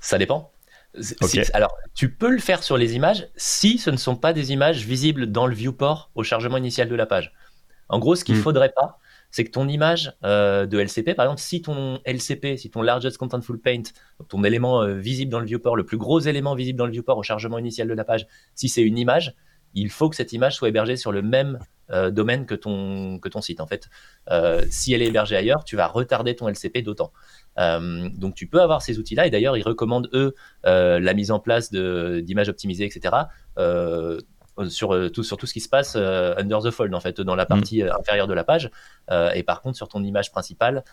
Ça 0.00 0.16
dépend 0.16 0.51
alors, 1.54 1.74
tu 1.94 2.14
peux 2.14 2.30
le 2.30 2.38
faire 2.38 2.62
sur 2.62 2.76
les 2.76 2.94
images 2.94 3.28
si 3.36 3.78
ce 3.78 3.90
ne 3.90 3.96
sont 3.96 4.16
pas 4.16 4.32
des 4.32 4.52
images 4.52 4.84
visibles 4.84 5.30
dans 5.30 5.46
le 5.46 5.54
viewport 5.54 6.10
au 6.14 6.22
chargement 6.22 6.58
initial 6.58 6.88
de 6.88 6.94
la 6.94 7.06
page. 7.06 7.32
En 7.88 7.98
gros, 7.98 8.14
ce 8.14 8.24
qu'il 8.24 8.34
ne 8.34 8.40
hmm. 8.40 8.42
faudrait 8.42 8.72
pas, 8.74 8.98
c'est 9.30 9.44
que 9.44 9.50
ton 9.50 9.66
image 9.66 10.12
euh, 10.24 10.66
de 10.66 10.78
LCP, 10.78 11.14
par 11.14 11.26
exemple, 11.26 11.40
si 11.40 11.62
ton 11.62 12.00
LCP, 12.04 12.58
si 12.58 12.70
ton 12.70 12.82
Largest 12.82 13.16
Contentful 13.16 13.58
Paint, 13.58 13.82
ton 14.28 14.44
élément 14.44 14.82
euh, 14.82 14.94
visible 14.94 15.30
dans 15.30 15.40
le 15.40 15.46
viewport, 15.46 15.74
le 15.74 15.84
plus 15.84 15.96
gros 15.96 16.20
élément 16.20 16.54
visible 16.54 16.78
dans 16.78 16.86
le 16.86 16.92
viewport 16.92 17.18
au 17.18 17.22
chargement 17.22 17.58
initial 17.58 17.88
de 17.88 17.94
la 17.94 18.04
page, 18.04 18.26
si 18.54 18.68
c'est 18.68 18.82
une 18.82 18.98
image, 18.98 19.34
il 19.74 19.90
faut 19.90 20.10
que 20.10 20.16
cette 20.16 20.34
image 20.34 20.56
soit 20.56 20.68
hébergée 20.68 20.96
sur 20.96 21.12
le 21.12 21.22
même 21.22 21.58
euh, 21.90 22.10
domaine 22.10 22.44
que 22.44 22.54
ton, 22.54 23.18
que 23.18 23.28
ton 23.30 23.40
site. 23.40 23.60
En 23.60 23.66
fait, 23.66 23.88
si 24.70 24.92
elle 24.92 25.00
est 25.00 25.06
hébergée 25.06 25.36
ailleurs, 25.36 25.64
tu 25.64 25.76
vas 25.76 25.86
retarder 25.86 26.36
ton 26.36 26.48
LCP 26.48 26.82
d'autant. 26.82 27.10
Euh, 27.58 28.08
donc 28.14 28.34
tu 28.34 28.46
peux 28.46 28.60
avoir 28.60 28.82
ces 28.82 28.98
outils-là. 28.98 29.26
Et 29.26 29.30
d'ailleurs 29.30 29.56
ils 29.56 29.62
recommandent 29.62 30.08
eux 30.12 30.34
euh, 30.66 31.00
la 31.00 31.14
mise 31.14 31.30
en 31.30 31.40
place 31.40 31.70
d'images 31.70 32.48
optimisées, 32.48 32.84
etc. 32.84 33.14
Euh, 33.58 34.20
sur 34.68 35.10
tout, 35.10 35.22
sur 35.22 35.38
tout 35.38 35.46
ce 35.46 35.54
qui 35.54 35.60
se 35.60 35.68
passe 35.68 35.96
under 35.96 36.60
the 36.60 36.70
fold 36.70 36.94
en 36.94 37.00
fait 37.00 37.22
dans 37.22 37.34
la 37.34 37.44
mm. 37.44 37.48
partie 37.48 37.82
inférieure 37.82 38.26
de 38.26 38.34
la 38.34 38.44
page. 38.44 38.70
Et 39.34 39.42
par 39.42 39.62
contre 39.62 39.76
sur 39.76 39.88
ton 39.88 40.02
image 40.02 40.30
principale 40.30 40.84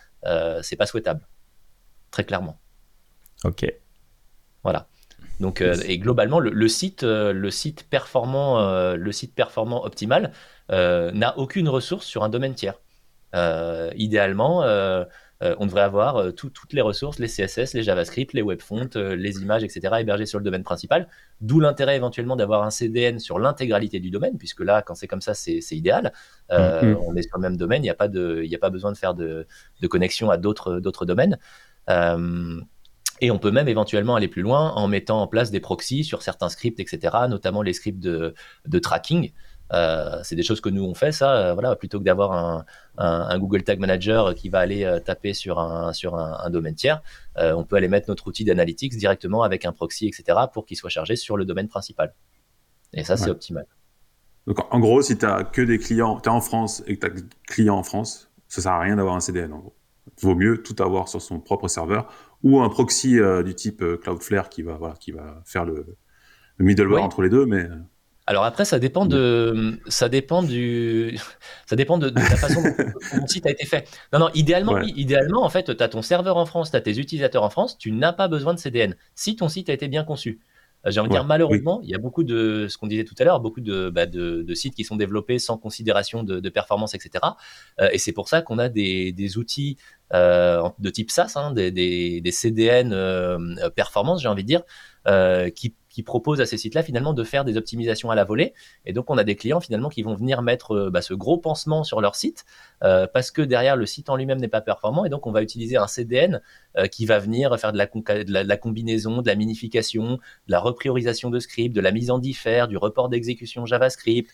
c'est 0.62 0.76
pas 0.76 0.86
souhaitable. 0.86 1.26
Très 2.10 2.24
clairement. 2.24 2.58
Ok. 3.44 3.72
Voilà. 4.62 4.88
Donc 5.40 5.60
et 5.60 5.98
globalement 5.98 6.40
le, 6.40 6.68
site 6.68 7.02
le 7.02 7.50
site 7.50 7.86
performant 7.88 8.94
le 8.94 9.12
site 9.12 9.34
performant 9.34 9.84
optimal 9.84 10.32
n'a 10.70 11.38
aucune 11.38 11.68
ressource 11.68 12.06
sur 12.06 12.24
un 12.24 12.30
domaine 12.30 12.54
tiers. 12.54 12.80
Idéalement 13.94 14.64
euh, 15.42 15.54
on 15.58 15.66
devrait 15.66 15.82
avoir 15.82 16.16
euh, 16.16 16.32
toutes 16.32 16.72
les 16.72 16.82
ressources, 16.82 17.18
les 17.18 17.28
CSS, 17.28 17.72
les 17.72 17.82
JavaScript, 17.82 18.34
les 18.34 18.42
webfonts, 18.42 18.90
euh, 18.96 19.16
les 19.16 19.40
images, 19.40 19.64
etc., 19.64 19.94
hébergées 19.98 20.26
sur 20.26 20.38
le 20.38 20.44
domaine 20.44 20.62
principal. 20.62 21.08
D'où 21.40 21.60
l'intérêt 21.60 21.96
éventuellement 21.96 22.36
d'avoir 22.36 22.62
un 22.62 22.70
CDN 22.70 23.18
sur 23.18 23.38
l'intégralité 23.38 24.00
du 24.00 24.10
domaine, 24.10 24.36
puisque 24.36 24.60
là, 24.60 24.82
quand 24.82 24.94
c'est 24.94 25.08
comme 25.08 25.22
ça, 25.22 25.32
c'est 25.32 25.60
idéal. 25.70 26.12
Mm-hmm. 26.50 26.96
On 27.06 27.16
est 27.16 27.22
sur 27.22 27.38
le 27.38 27.42
même 27.42 27.56
domaine, 27.56 27.82
il 27.82 27.86
n'y 27.86 27.90
a, 27.90 27.94
pas 27.94 28.08
de, 28.08 28.44
a 28.52 28.58
pas 28.58 28.70
besoin 28.70 28.92
de 28.92 28.98
faire 28.98 29.14
de, 29.14 29.46
connexion 29.88 30.30
à 30.30 30.36
d'autres 30.36 31.06
domaines. 31.06 31.38
Et 33.22 33.30
on 33.30 33.38
peut 33.38 33.50
même 33.50 33.68
éventuellement 33.68 34.16
aller 34.16 34.28
plus 34.28 34.42
loin 34.42 34.70
en 34.70 34.88
mettant 34.88 35.20
en 35.22 35.26
place 35.26 35.50
des 35.50 35.60
proxys 35.60 36.04
sur 36.04 36.22
certains 36.22 36.48
scripts, 36.48 36.80
etc., 36.80 37.16
notamment 37.28 37.62
les 37.62 37.74
scripts 37.74 38.00
de, 38.00 38.34
de 38.66 38.78
tracking. 38.78 39.32
Euh, 39.72 40.20
c'est 40.24 40.36
des 40.36 40.42
choses 40.42 40.60
que 40.60 40.68
nous 40.68 40.84
on 40.84 40.94
fait 40.94 41.12
ça, 41.12 41.36
euh, 41.36 41.52
voilà, 41.52 41.76
plutôt 41.76 41.98
que 41.98 42.04
d'avoir 42.04 42.32
un, 42.32 42.64
un, 42.98 43.38
Google 43.38 43.62
Tag 43.62 43.78
Manager 43.78 44.34
qui 44.34 44.48
va 44.48 44.58
aller 44.58 44.84
euh, 44.84 44.98
taper 44.98 45.32
sur 45.32 45.60
un 45.60 45.92
sur 45.92 46.16
un, 46.16 46.50
domaine 46.50 46.74
tiers, 46.74 47.02
on 47.36 47.64
peut 47.64 47.76
aller 47.76 47.88
mettre 47.88 48.08
notre 48.08 48.26
outil 48.26 48.44
d'analytics 48.44 48.96
directement 48.96 49.42
avec 49.42 49.64
un 49.64 49.72
proxy, 49.72 50.06
etc. 50.06 50.38
pour 50.52 50.66
qu'il 50.66 50.76
soit 50.76 50.90
chargé 50.90 51.16
sur 51.16 51.36
le 51.36 51.44
domaine 51.44 51.68
principal. 51.68 52.14
Et 52.92 53.04
ça, 53.04 53.16
c'est 53.16 53.30
optimal. 53.30 53.66
Donc 54.46 54.58
en 54.74 54.80
gros, 54.80 55.00
si 55.00 55.16
tu 55.16 55.24
as 55.24 55.44
que 55.44 55.62
des 55.62 55.78
clients, 55.78 56.20
tu 56.20 56.28
es 56.28 56.32
en 56.32 56.40
France 56.40 56.82
et 56.86 56.96
que 56.96 57.06
tu 57.06 57.12
as 57.12 57.14
des 57.14 57.22
clients 57.46 57.76
en 57.76 57.82
France, 57.82 58.30
ça 58.48 58.60
sert 58.60 58.72
à 58.72 58.80
rien 58.80 58.96
d'avoir 58.96 59.14
un 59.14 59.20
CDN 59.20 59.52
en 59.52 59.58
gros. 59.58 59.76
Vaut 60.20 60.34
mieux 60.34 60.62
tout 60.62 60.82
avoir 60.82 61.08
sur 61.08 61.22
son 61.22 61.38
propre 61.38 61.68
serveur 61.68 62.12
ou 62.42 62.60
un 62.60 62.68
proxy 62.68 63.18
du 63.44 63.54
type 63.54 63.84
Cloudflare 64.02 64.48
qui 64.50 64.62
va 64.62 64.76
voilà, 64.76 64.94
qui 64.94 65.12
va 65.12 65.40
faire 65.44 65.64
le, 65.64 65.96
middleware 66.58 67.02
entre 67.02 67.22
les 67.22 67.30
deux, 67.30 67.46
mais 67.46 67.68
Alors 68.30 68.44
après, 68.44 68.64
ça 68.64 68.78
dépend 68.78 69.06
de, 69.06 69.80
ça 69.88 70.08
dépend 70.08 70.44
du, 70.44 71.18
ça 71.66 71.74
dépend 71.74 71.98
de, 71.98 72.12
la 72.14 72.36
façon 72.36 72.62
dont 72.62 73.20
ton 73.22 73.26
site 73.26 73.44
a 73.44 73.50
été 73.50 73.66
fait. 73.66 73.88
Non, 74.12 74.20
non, 74.20 74.30
idéalement, 74.34 74.74
oui, 74.74 74.92
idéalement, 74.94 75.42
en 75.42 75.48
fait, 75.48 75.76
tu 75.76 75.82
as 75.82 75.88
ton 75.88 76.00
serveur 76.00 76.36
en 76.36 76.46
France, 76.46 76.70
tu 76.70 76.76
as 76.76 76.80
tes 76.80 76.96
utilisateurs 76.96 77.42
en 77.42 77.50
France, 77.50 77.76
tu 77.76 77.90
n'as 77.90 78.12
pas 78.12 78.28
besoin 78.28 78.54
de 78.54 78.60
CDN 78.60 78.94
si 79.16 79.34
ton 79.34 79.48
site 79.48 79.68
a 79.68 79.72
été 79.72 79.88
bien 79.88 80.04
conçu. 80.04 80.38
Euh, 80.86 80.92
j'ai 80.92 81.00
envie 81.00 81.08
de 81.08 81.14
dire, 81.14 81.24
malheureusement, 81.24 81.80
il 81.82 81.90
y 81.90 81.94
a 81.96 81.98
beaucoup 81.98 82.22
de, 82.22 82.68
ce 82.68 82.78
qu'on 82.78 82.86
disait 82.86 83.02
tout 83.02 83.16
à 83.18 83.24
l'heure, 83.24 83.40
beaucoup 83.40 83.60
de, 83.60 83.90
bah, 83.90 84.06
de, 84.06 84.42
de, 84.42 84.54
sites 84.54 84.76
qui 84.76 84.84
sont 84.84 84.94
développés 84.94 85.40
sans 85.40 85.58
considération 85.58 86.22
de, 86.22 86.38
de 86.38 86.48
performance, 86.50 86.94
etc. 86.94 87.24
Euh, 87.80 87.88
et 87.92 87.98
c'est 87.98 88.12
pour 88.12 88.28
ça 88.28 88.42
qu'on 88.42 88.58
a 88.58 88.68
des, 88.68 89.10
des 89.10 89.38
outils 89.38 89.76
euh, 90.14 90.68
de 90.78 90.90
type 90.90 91.10
SaaS, 91.10 91.32
hein, 91.34 91.50
des, 91.50 91.72
des, 91.72 92.20
des, 92.20 92.30
CDN 92.30 92.92
euh, 92.92 93.70
performance, 93.74 94.22
j'ai 94.22 94.28
envie 94.28 94.44
de 94.44 94.46
dire, 94.46 94.62
qui 95.56 95.74
qui 96.00 96.02
propose 96.02 96.40
à 96.40 96.46
ces 96.46 96.56
sites-là 96.56 96.82
finalement 96.82 97.12
de 97.12 97.24
faire 97.24 97.44
des 97.44 97.56
optimisations 97.56 98.10
à 98.10 98.14
la 98.14 98.24
volée. 98.24 98.54
Et 98.86 98.92
donc 98.92 99.10
on 99.10 99.18
a 99.18 99.24
des 99.24 99.36
clients 99.36 99.60
finalement 99.60 99.88
qui 99.88 100.02
vont 100.02 100.14
venir 100.14 100.40
mettre 100.40 100.72
euh, 100.72 100.90
bah, 100.90 101.02
ce 101.02 101.14
gros 101.14 101.36
pansement 101.36 101.84
sur 101.84 102.00
leur 102.00 102.14
site 102.14 102.44
euh, 102.84 103.06
parce 103.12 103.30
que 103.30 103.42
derrière 103.42 103.76
le 103.76 103.86
site 103.86 104.08
en 104.08 104.16
lui-même 104.16 104.38
n'est 104.38 104.48
pas 104.48 104.60
performant. 104.60 105.04
Et 105.04 105.08
donc 105.08 105.26
on 105.26 105.32
va 105.32 105.42
utiliser 105.42 105.76
un 105.76 105.86
CDN 105.86 106.40
euh, 106.78 106.86
qui 106.86 107.06
va 107.06 107.18
venir 107.18 107.58
faire 107.58 107.72
de 107.72 107.78
la, 107.78 108.56
combinaison, 108.56 109.20
de 109.20 109.26
la 109.26 109.34
minification, 109.34 110.12
de 110.14 110.52
la 110.52 110.60
repriorisation 110.60 111.28
de 111.30 111.38
script, 111.38 111.74
de 111.74 111.80
la 111.80 111.90
mise 111.90 112.10
en 112.10 112.18
diffère, 112.18 112.68
du 112.68 112.76
report 112.76 113.08
d'exécution 113.08 113.66
JavaScript. 113.66 114.30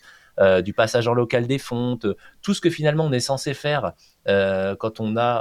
du 0.63 0.73
passage 0.73 1.07
en 1.07 1.15
local 1.15 1.47
des 1.47 1.57
fontes, 1.57 2.05
tout 2.43 2.53
ce 2.53 2.61
que 2.61 2.69
finalement 2.69 3.05
on 3.05 3.11
est 3.11 3.25
censé 3.31 3.55
faire 3.55 3.93
quand 4.25 4.99
on 4.99 5.17
a 5.17 5.33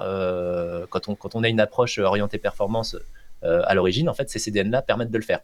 quand 0.89 1.09
on 1.09 1.15
quand 1.15 1.35
on 1.35 1.43
a 1.43 1.49
une 1.51 1.61
approche 1.61 1.99
orientée 1.99 2.39
performance 2.39 2.97
à 3.43 3.75
l'origine, 3.75 4.09
en 4.09 4.15
fait, 4.15 4.31
ces 4.31 4.39
CDN 4.39 4.71
là 4.71 4.81
permettent 4.81 5.11
de 5.11 5.19
le 5.19 5.25
faire. 5.25 5.41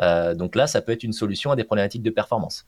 Euh, 0.00 0.34
donc 0.34 0.56
là, 0.56 0.66
ça 0.66 0.80
peut 0.82 0.92
être 0.92 1.02
une 1.02 1.12
solution 1.12 1.50
à 1.50 1.56
des 1.56 1.64
problématiques 1.64 2.02
de 2.02 2.10
performance. 2.10 2.66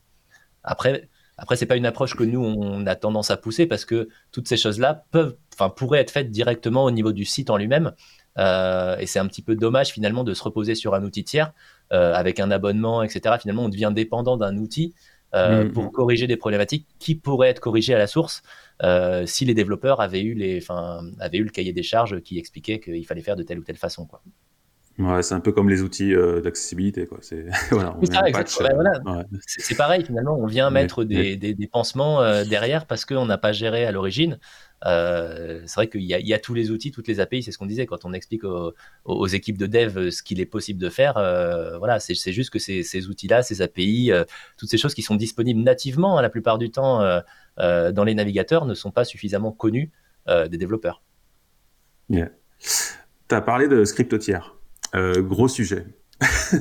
Après, 0.63 1.09
après, 1.37 1.55
c'est 1.55 1.65
pas 1.65 1.75
une 1.75 1.85
approche 1.85 2.15
que 2.15 2.23
nous 2.23 2.39
on 2.39 2.85
a 2.85 2.95
tendance 2.95 3.29
à 3.31 3.37
pousser 3.37 3.65
parce 3.65 3.85
que 3.85 4.07
toutes 4.31 4.47
ces 4.47 4.57
choses-là 4.57 5.05
peuvent, 5.11 5.35
enfin, 5.53 5.69
pourraient 5.69 5.99
être 5.99 6.11
faites 6.11 6.31
directement 6.31 6.85
au 6.85 6.91
niveau 6.91 7.11
du 7.11 7.25
site 7.25 7.49
en 7.49 7.57
lui-même. 7.57 7.93
Euh, 8.37 8.97
et 8.97 9.05
c'est 9.05 9.19
un 9.19 9.27
petit 9.27 9.41
peu 9.41 9.55
dommage 9.55 9.89
finalement 9.89 10.23
de 10.23 10.33
se 10.33 10.43
reposer 10.43 10.75
sur 10.75 10.93
un 10.93 11.03
outil 11.03 11.23
tiers 11.23 11.53
euh, 11.93 12.13
avec 12.13 12.39
un 12.39 12.51
abonnement, 12.51 13.01
etc. 13.01 13.35
Finalement, 13.39 13.65
on 13.65 13.69
devient 13.69 13.91
dépendant 13.93 14.37
d'un 14.37 14.57
outil 14.57 14.93
mm-hmm. 15.33 15.71
pour 15.71 15.91
corriger 15.91 16.27
des 16.27 16.37
problématiques 16.37 16.87
qui 16.99 17.15
pourraient 17.15 17.49
être 17.49 17.61
corrigées 17.61 17.93
à 17.93 17.97
la 17.97 18.07
source 18.07 18.43
si 19.25 19.45
les 19.45 19.53
développeurs 19.53 20.01
avaient 20.01 20.21
eu 20.21 20.33
les, 20.33 20.57
enfin, 20.57 21.01
avaient 21.19 21.37
eu 21.37 21.43
le 21.43 21.49
cahier 21.49 21.73
des 21.73 21.83
charges 21.83 22.21
qui 22.21 22.37
expliquait 22.37 22.79
qu'il 22.79 23.05
fallait 23.05 23.21
faire 23.21 23.37
de 23.37 23.43
telle 23.43 23.59
ou 23.59 23.63
telle 23.63 23.77
façon, 23.77 24.05
quoi. 24.05 24.21
Ouais, 24.97 25.21
c'est 25.23 25.33
un 25.33 25.41
peu 25.41 25.51
comme 25.51 25.69
les 25.69 25.81
outils 25.81 26.13
euh, 26.13 26.39
d'accessibilité, 26.39 27.05
quoi. 27.05 27.17
C'est 27.21 27.47
voilà, 27.71 27.97
C'est 29.45 29.75
pareil 29.75 30.05
finalement. 30.05 30.37
On 30.39 30.45
vient 30.45 30.69
mettre 30.69 31.03
des, 31.03 31.35
des, 31.35 31.53
des, 31.53 31.67
pansements 31.67 32.21
euh, 32.21 32.45
derrière 32.45 32.85
parce 32.85 33.03
qu'on 33.03 33.25
n'a 33.25 33.37
pas 33.37 33.51
géré 33.51 33.85
à 33.85 33.91
l'origine. 33.91 34.39
Euh, 34.85 35.61
c'est 35.65 35.75
vrai 35.75 35.89
qu'il 35.89 36.01
y, 36.01 36.13
y, 36.13 36.33
a 36.33 36.39
tous 36.39 36.53
les 36.53 36.71
outils, 36.71 36.91
toutes 36.91 37.09
les 37.09 37.19
API. 37.19 37.43
C'est 37.43 37.51
ce 37.51 37.57
qu'on 37.57 37.65
disait 37.65 37.85
quand 37.85 38.05
on 38.05 38.13
explique 38.13 38.45
aux, 38.45 38.73
aux, 39.03 39.27
équipes 39.27 39.57
de 39.57 39.65
dev 39.67 40.11
ce 40.11 40.23
qu'il 40.23 40.39
est 40.39 40.45
possible 40.45 40.79
de 40.79 40.89
faire. 40.89 41.15
Voilà, 41.77 41.99
c'est 41.99 42.31
juste 42.31 42.51
que 42.51 42.59
ces, 42.59 42.81
ces 42.83 43.09
outils-là, 43.09 43.43
ces 43.43 43.61
API, 43.61 44.11
toutes 44.57 44.69
ces 44.69 44.77
choses 44.77 44.93
qui 44.93 45.01
sont 45.01 45.15
disponibles 45.15 45.61
nativement 45.61 46.17
hein, 46.17 46.21
la 46.21 46.29
plupart 46.29 46.57
du 46.57 46.71
temps 46.71 46.99
dans 47.57 48.03
les 48.05 48.15
navigateurs 48.15 48.65
ne 48.65 48.73
sont 48.73 48.91
pas 48.91 49.03
suffisamment 49.03 49.51
connues 49.51 49.91
des 50.27 50.57
développeurs. 50.57 51.01
Yeah. 52.09 52.29
Tu 52.59 53.35
as 53.35 53.41
parlé 53.41 53.67
de 53.67 53.83
script 53.83 54.17
tiers. 54.19 54.55
Euh, 54.93 55.21
gros 55.21 55.47
sujet. 55.47 55.85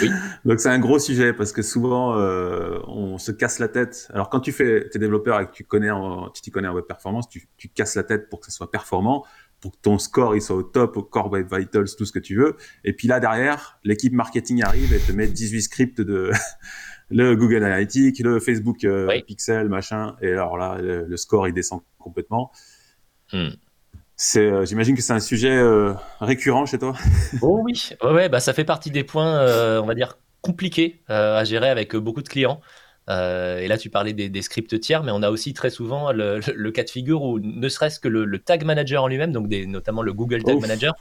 oui. 0.00 0.10
Donc 0.44 0.60
c'est 0.60 0.68
un 0.68 0.78
gros 0.78 1.00
sujet 1.00 1.32
parce 1.32 1.50
que 1.50 1.62
souvent 1.62 2.16
euh, 2.16 2.78
on 2.86 3.18
se 3.18 3.32
casse 3.32 3.58
la 3.58 3.68
tête. 3.68 4.08
Alors 4.12 4.30
quand 4.30 4.40
tu 4.40 4.52
fais 4.52 4.88
tes 4.90 4.98
développeurs 4.98 5.40
et 5.40 5.46
que 5.46 5.52
tu 5.52 5.64
connais, 5.64 5.90
en, 5.90 6.30
tu 6.30 6.40
t'y 6.40 6.50
connais 6.50 6.68
en 6.68 6.74
web 6.74 6.84
performance, 6.84 7.28
tu, 7.28 7.48
tu 7.56 7.68
casses 7.68 7.96
la 7.96 8.04
tête 8.04 8.28
pour 8.28 8.40
que 8.40 8.46
ça 8.46 8.52
soit 8.52 8.70
performant, 8.70 9.24
pour 9.60 9.72
que 9.72 9.78
ton 9.82 9.98
score 9.98 10.36
il 10.36 10.42
soit 10.42 10.54
au 10.54 10.62
top, 10.62 10.96
au 10.96 11.02
core 11.02 11.32
web 11.32 11.52
vitals, 11.52 11.88
tout 11.96 12.04
ce 12.04 12.12
que 12.12 12.20
tu 12.20 12.36
veux. 12.36 12.56
Et 12.84 12.92
puis 12.92 13.08
là 13.08 13.18
derrière, 13.18 13.80
l'équipe 13.82 14.12
marketing 14.12 14.62
arrive 14.62 14.92
et 14.92 15.00
te 15.00 15.10
met 15.10 15.26
18 15.26 15.62
scripts 15.62 16.00
de 16.00 16.30
le 17.10 17.34
Google 17.34 17.64
Analytics, 17.64 18.20
le 18.20 18.38
Facebook 18.38 18.84
euh, 18.84 19.20
Pixel, 19.26 19.68
machin. 19.68 20.16
Et 20.20 20.30
alors 20.30 20.56
là, 20.56 20.78
le, 20.80 21.16
score 21.16 21.48
il 21.48 21.54
descend 21.54 21.80
complètement. 21.98 22.52
Hmm. 23.32 23.48
C'est, 24.16 24.46
euh, 24.46 24.64
j'imagine 24.64 24.94
que 24.94 25.02
c'est 25.02 25.12
un 25.12 25.20
sujet 25.20 25.50
euh, 25.50 25.92
récurrent 26.20 26.66
chez 26.66 26.78
toi. 26.78 26.94
oh 27.42 27.60
oui, 27.64 27.90
ouais, 28.02 28.28
bah 28.28 28.40
ça 28.40 28.52
fait 28.52 28.64
partie 28.64 28.90
des 28.90 29.02
points, 29.02 29.38
euh, 29.38 29.80
on 29.82 29.86
va 29.86 29.94
dire 29.94 30.18
compliqués 30.40 31.00
à 31.08 31.42
gérer 31.44 31.70
avec 31.70 31.96
beaucoup 31.96 32.20
de 32.20 32.28
clients. 32.28 32.60
et 33.08 33.66
là, 33.66 33.78
tu 33.78 33.88
parlais 33.88 34.12
des, 34.12 34.42
scripts 34.42 34.78
tiers, 34.78 35.02
mais 35.02 35.10
on 35.10 35.22
a 35.22 35.30
aussi 35.30 35.54
très 35.54 35.70
souvent 35.70 36.12
le, 36.12 36.70
cas 36.70 36.84
de 36.84 36.90
figure 36.90 37.22
où 37.22 37.38
ne 37.40 37.68
serait-ce 37.70 37.98
que 37.98 38.08
le, 38.08 38.38
tag 38.38 38.62
manager 38.64 39.02
en 39.02 39.08
lui-même, 39.08 39.32
donc 39.32 39.48
des, 39.48 39.64
notamment 39.64 40.02
le 40.02 40.12
Google 40.12 40.42
Tag 40.42 40.60
Manager, 40.60 40.92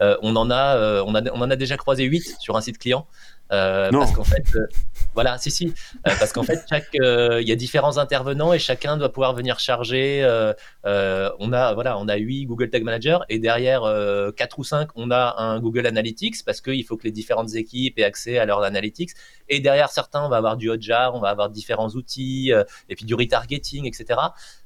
on 0.00 0.36
en 0.36 0.52
a, 0.52 1.02
on 1.02 1.16
a, 1.16 1.32
on 1.32 1.40
en 1.40 1.50
a 1.50 1.56
déjà 1.56 1.76
croisé 1.76 2.04
8 2.04 2.36
sur 2.38 2.56
un 2.56 2.60
site 2.60 2.78
client. 2.78 3.08
Euh, 3.52 3.90
parce 3.90 4.12
qu'en 4.12 4.24
fait, 4.24 4.44
euh, 4.54 4.66
voilà, 5.14 5.36
si, 5.36 5.50
si, 5.50 5.66
euh, 5.66 6.12
parce 6.18 6.32
qu'en 6.32 6.42
fait, 6.42 6.64
chaque, 6.68 6.88
il 6.94 7.46
y 7.46 7.52
a 7.52 7.56
différents 7.56 7.98
intervenants 7.98 8.52
et 8.52 8.58
chacun 8.58 8.96
doit 8.96 9.12
pouvoir 9.12 9.34
venir 9.34 9.58
charger. 9.58 10.22
on 10.84 11.52
a, 11.52 11.74
voilà, 11.74 11.98
on 11.98 12.08
a 12.08 12.16
huit 12.16 12.46
Google 12.46 12.70
Tag 12.70 12.82
Manager 12.82 13.24
et 13.28 13.38
derrière 13.38 13.82
quatre 14.36 14.58
ou 14.58 14.64
cinq, 14.64 14.88
on 14.94 15.10
a 15.10 15.34
un 15.38 15.60
Google 15.60 15.86
Analytics 15.86 16.44
parce 16.44 16.60
qu'il 16.60 16.84
faut 16.84 16.96
que 16.96 17.04
les 17.04 17.12
différentes 17.12 17.54
équipes 17.54 17.98
aient 17.98 18.04
accès 18.04 18.38
à 18.38 18.46
leur 18.46 18.62
analytics. 18.62 19.10
Et 19.48 19.60
derrière 19.60 19.90
certains, 19.90 20.24
on 20.24 20.28
va 20.28 20.38
avoir 20.38 20.56
du 20.56 20.70
Hotjar, 20.70 21.14
on 21.14 21.20
va 21.20 21.28
avoir 21.28 21.50
différents 21.50 21.90
outils 21.90 22.52
et 22.88 22.94
puis 22.94 23.04
du 23.04 23.14
retargeting, 23.14 23.86
etc. 23.86 24.18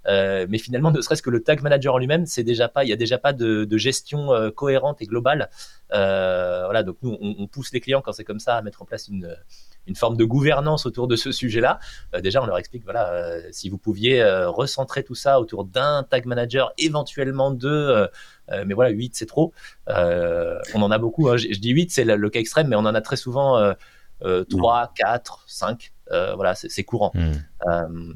mais 0.07 0.59
finalement, 0.59 0.91
ne 0.91 1.01
serait-ce 1.01 1.23
que 1.23 1.31
le 1.31 1.43
Tag 1.43 1.63
Manager 1.63 1.95
en 1.95 1.99
lui-même, 1.99 2.27
c'est 2.27 2.45
déjà 2.45 2.69
pas, 2.69 2.85
il 2.85 2.89
y 2.89 2.93
a 2.93 2.97
déjà 2.97 3.19
pas 3.19 3.33
de, 3.33 3.65
de 3.65 3.77
gestion 3.79 4.29
cohérente 4.55 5.03
et 5.03 5.07
globale. 5.07 5.51
voilà, 5.91 6.83
donc 6.83 6.97
nous, 7.03 7.17
on, 7.21 7.35
on 7.39 7.47
pousse 7.47 7.73
les 7.73 7.81
clients 7.81 8.03
quand 8.03 8.13
c'est 8.13 8.25
comme 8.25 8.41
ça 8.41 8.57
à 8.57 8.63
mettre 8.63 8.83
en 8.83 8.85
place 8.85 9.09
une, 9.09 9.37
une 9.87 9.95
forme 9.95 10.17
de 10.17 10.25
gouvernance 10.25 10.87
autour 10.87 11.07
de 11.09 11.17
ce 11.17 11.33
sujet-là. 11.33 11.79
Euh, 12.15 12.21
déjà, 12.21 12.43
on 12.43 12.47
leur 12.47 12.59
explique, 12.59 12.85
voilà, 12.85 13.13
euh, 13.13 13.43
si 13.53 13.69
vous 13.69 13.79
pouviez 13.79 14.23
euh, 14.23 14.51
recentrer 14.51 15.05
tout 15.05 15.15
ça 15.15 15.41
autour 15.41 15.65
d'un 15.65 16.03
tag 16.03 16.27
manager, 16.27 16.73
éventuellement 16.79 17.51
deux, 17.51 18.07
mais 18.65 18.75
voilà, 18.75 18.91
8 18.91 19.15
c'est 19.15 19.27
trop. 19.27 19.53
on 19.89 20.83
en 20.83 20.91
a 20.91 20.99
beaucoup, 20.99 21.29
hein. 21.29 21.37
je, 21.37 21.49
dis 21.59 21.71
8 21.71 21.91
c'est 21.91 22.05
le, 22.05 22.31
cas 22.31 22.41
extrême, 22.41 22.69
mais 22.69 22.77
on 22.77 22.81
en 22.81 22.95
a 22.95 23.01
très 23.01 23.17
souvent 23.17 23.75
3, 24.21 24.93
4, 24.95 25.45
5. 25.47 25.93
Voilà, 26.11 26.55
c'est 26.55 26.85
courant. 26.85 27.13
Hmm. 27.15 28.15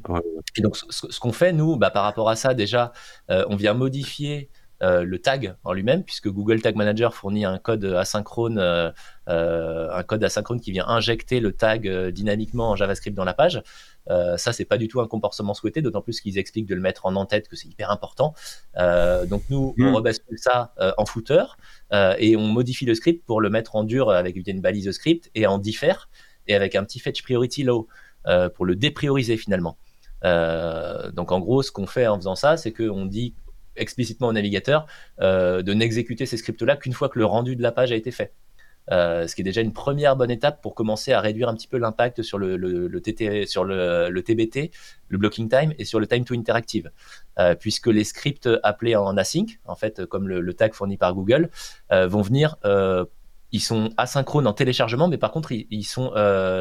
et 0.57 0.61
donc, 0.61 0.77
ce, 0.77 1.19
qu'on 1.19 1.33
fait, 1.33 1.53
nous, 1.53 1.77
bah, 1.77 1.91
par 1.91 2.03
rapport 2.03 2.29
à 2.29 2.35
ça, 2.35 2.53
déjà, 2.53 2.91
on 3.29 3.55
vient 3.55 3.73
modifier 3.73 4.49
euh, 4.81 5.03
le 5.03 5.19
tag 5.19 5.55
en 5.63 5.73
lui-même, 5.73 6.03
puisque 6.03 6.27
Google 6.27 6.61
Tag 6.61 6.75
Manager 6.75 7.13
fournit 7.13 7.45
un 7.45 7.59
code 7.59 7.85
asynchrone, 7.85 8.57
euh, 8.57 8.91
euh, 9.29 9.91
un 9.93 10.01
code 10.01 10.23
asynchrone 10.23 10.59
qui 10.59 10.71
vient 10.71 10.87
injecter 10.87 11.39
le 11.39 11.51
tag 11.51 11.87
dynamiquement 12.09 12.71
en 12.71 12.75
JavaScript 12.75 13.15
dans 13.15 13.23
la 13.23 13.35
page. 13.35 13.61
ça, 14.07 14.53
c'est 14.53 14.65
pas 14.65 14.77
du 14.77 14.87
tout 14.87 14.99
un 14.99 15.07
comportement 15.07 15.53
souhaité, 15.53 15.81
d'autant 15.81 16.01
plus 16.01 16.19
qu'ils 16.19 16.39
expliquent 16.39 16.67
de 16.67 16.75
le 16.75 16.81
mettre 16.81 17.05
en 17.05 17.15
en-tête, 17.15 17.47
que 17.47 17.55
c'est 17.55 17.67
hyper 17.67 17.91
important. 17.91 18.33
donc 18.75 19.43
nous, 19.49 19.75
on 19.77 19.91
hmm. 19.91 19.95
rebascule 19.95 20.39
ça 20.39 20.73
en 20.97 21.05
footer 21.05 21.43
et 22.17 22.35
on 22.35 22.47
modifie 22.47 22.85
le 22.85 22.95
script 22.95 23.25
pour 23.25 23.41
le 23.41 23.49
mettre 23.49 23.75
en 23.75 23.83
dur 23.83 24.09
avec 24.09 24.35
une 24.35 24.61
balise 24.61 24.85
de 24.85 24.91
script 24.91 25.29
et 25.35 25.45
en 25.45 25.59
diffère 25.59 26.09
et 26.47 26.55
avec 26.55 26.75
un 26.75 26.83
petit 26.83 26.99
fetch 26.99 27.21
priority 27.23 27.63
low 27.63 27.87
pour 28.55 28.65
le 28.65 28.75
déprioriser 28.75 29.37
finalement. 29.37 29.77
donc 30.23 31.31
en 31.31 31.39
gros, 31.39 31.63
ce 31.63 31.71
qu'on 31.71 31.87
fait 31.87 32.07
en 32.07 32.17
faisant 32.17 32.35
ça, 32.35 32.57
c'est 32.57 32.71
qu'on 32.71 33.05
dit 33.05 33.33
explicitement 33.75 34.27
au 34.27 34.33
navigateur 34.33 34.85
euh, 35.19 35.61
de 35.61 35.73
n'exécuter 35.73 36.25
ces 36.25 36.37
scripts-là 36.37 36.77
qu'une 36.77 36.93
fois 36.93 37.09
que 37.09 37.19
le 37.19 37.25
rendu 37.25 37.55
de 37.55 37.61
la 37.61 37.71
page 37.71 37.91
a 37.91 37.95
été 37.95 38.11
fait. 38.11 38.33
Euh, 38.91 39.27
ce 39.27 39.35
qui 39.35 39.41
est 39.41 39.43
déjà 39.43 39.61
une 39.61 39.73
première 39.73 40.15
bonne 40.15 40.31
étape 40.31 40.61
pour 40.61 40.73
commencer 40.73 41.13
à 41.13 41.21
réduire 41.21 41.47
un 41.49 41.53
petit 41.53 41.67
peu 41.67 41.77
l'impact 41.77 42.23
sur 42.23 42.39
le, 42.39 42.57
TT, 42.99 43.45
sur 43.45 43.63
le, 43.63 44.19
TBT, 44.21 44.71
le 45.07 45.17
blocking 45.17 45.47
time 45.49 45.73
et 45.77 45.85
sur 45.85 45.99
le 45.99 46.07
time 46.07 46.25
to 46.25 46.33
interactive, 46.33 46.91
euh, 47.37 47.53
puisque 47.53 47.87
les 47.87 48.03
scripts 48.03 48.49
appelés 48.63 48.95
en 48.95 49.15
async, 49.17 49.59
en 49.65 49.75
fait 49.75 50.05
comme 50.05 50.27
le, 50.27 50.53
tag 50.53 50.73
fourni 50.73 50.97
par 50.97 51.13
Google, 51.13 51.49
vont 51.91 52.21
venir 52.21 52.55
ils 53.51 53.59
sont 53.59 53.89
asynchrones 53.97 54.47
en 54.47 54.53
téléchargement, 54.53 55.07
mais 55.07 55.17
par 55.17 55.31
contre, 55.31 55.51
ils, 55.51 55.83
sont 55.83 56.13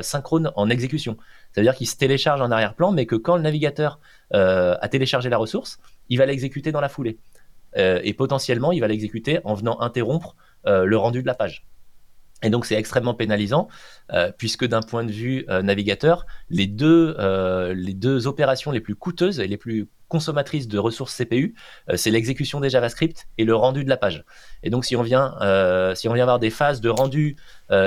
synchrones 0.02 0.50
en 0.56 0.68
exécution. 0.68 1.16
C'est-à-dire 1.52 1.74
qu'ils 1.74 1.88
se 1.88 1.96
téléchargent 1.96 2.40
en 2.40 2.50
arrière-plan, 2.50 2.90
mais 2.90 3.06
que 3.06 3.14
quand 3.14 3.36
le 3.36 3.42
navigateur 3.42 4.00
a 4.32 4.88
téléchargé 4.88 5.28
la 5.28 5.38
ressource, 5.38 5.78
il 6.08 6.18
va 6.18 6.26
l'exécuter 6.26 6.72
dans 6.72 6.80
la 6.80 6.88
foulée. 6.88 7.18
Euh, 7.76 8.00
et 8.02 8.14
potentiellement, 8.14 8.72
il 8.72 8.80
va 8.80 8.88
l'exécuter 8.88 9.38
en 9.44 9.54
venant 9.54 9.80
interrompre 9.80 10.36
euh, 10.66 10.84
le 10.84 10.96
rendu 10.96 11.22
de 11.22 11.26
la 11.26 11.34
page. 11.34 11.64
Et 12.42 12.50
donc 12.50 12.66
c'est 12.66 12.76
extrêmement 12.76 13.14
pénalisant 13.14 13.68
euh, 14.12 14.32
puisque 14.36 14.66
d'un 14.66 14.82
point 14.82 15.04
de 15.04 15.12
vue 15.12 15.44
euh, 15.48 15.62
navigateur, 15.62 16.26
les 16.48 16.66
deux, 16.66 17.16
euh, 17.18 17.74
les 17.74 17.94
deux 17.94 18.26
opérations 18.26 18.70
les 18.70 18.80
plus 18.80 18.94
coûteuses 18.94 19.40
et 19.40 19.46
les 19.46 19.56
plus 19.56 19.88
consommatrices 20.08 20.66
de 20.66 20.76
ressources 20.76 21.16
CPU, 21.16 21.54
c'est 21.94 22.10
l'exécution 22.10 22.58
des 22.58 22.68
JavaScript 22.68 23.28
et 23.38 23.44
le 23.44 23.54
rendu 23.54 23.84
de 23.84 23.88
la 23.88 23.96
page. 23.96 24.24
Et 24.64 24.68
donc 24.70 24.84
si 24.84 24.96
on 24.96 25.02
vient, 25.02 25.36
si 25.94 26.08
on 26.08 26.14
vient 26.14 26.24
avoir 26.24 26.40
des 26.40 26.50
phases 26.50 26.80
de 26.80 26.88
rendu 26.88 27.36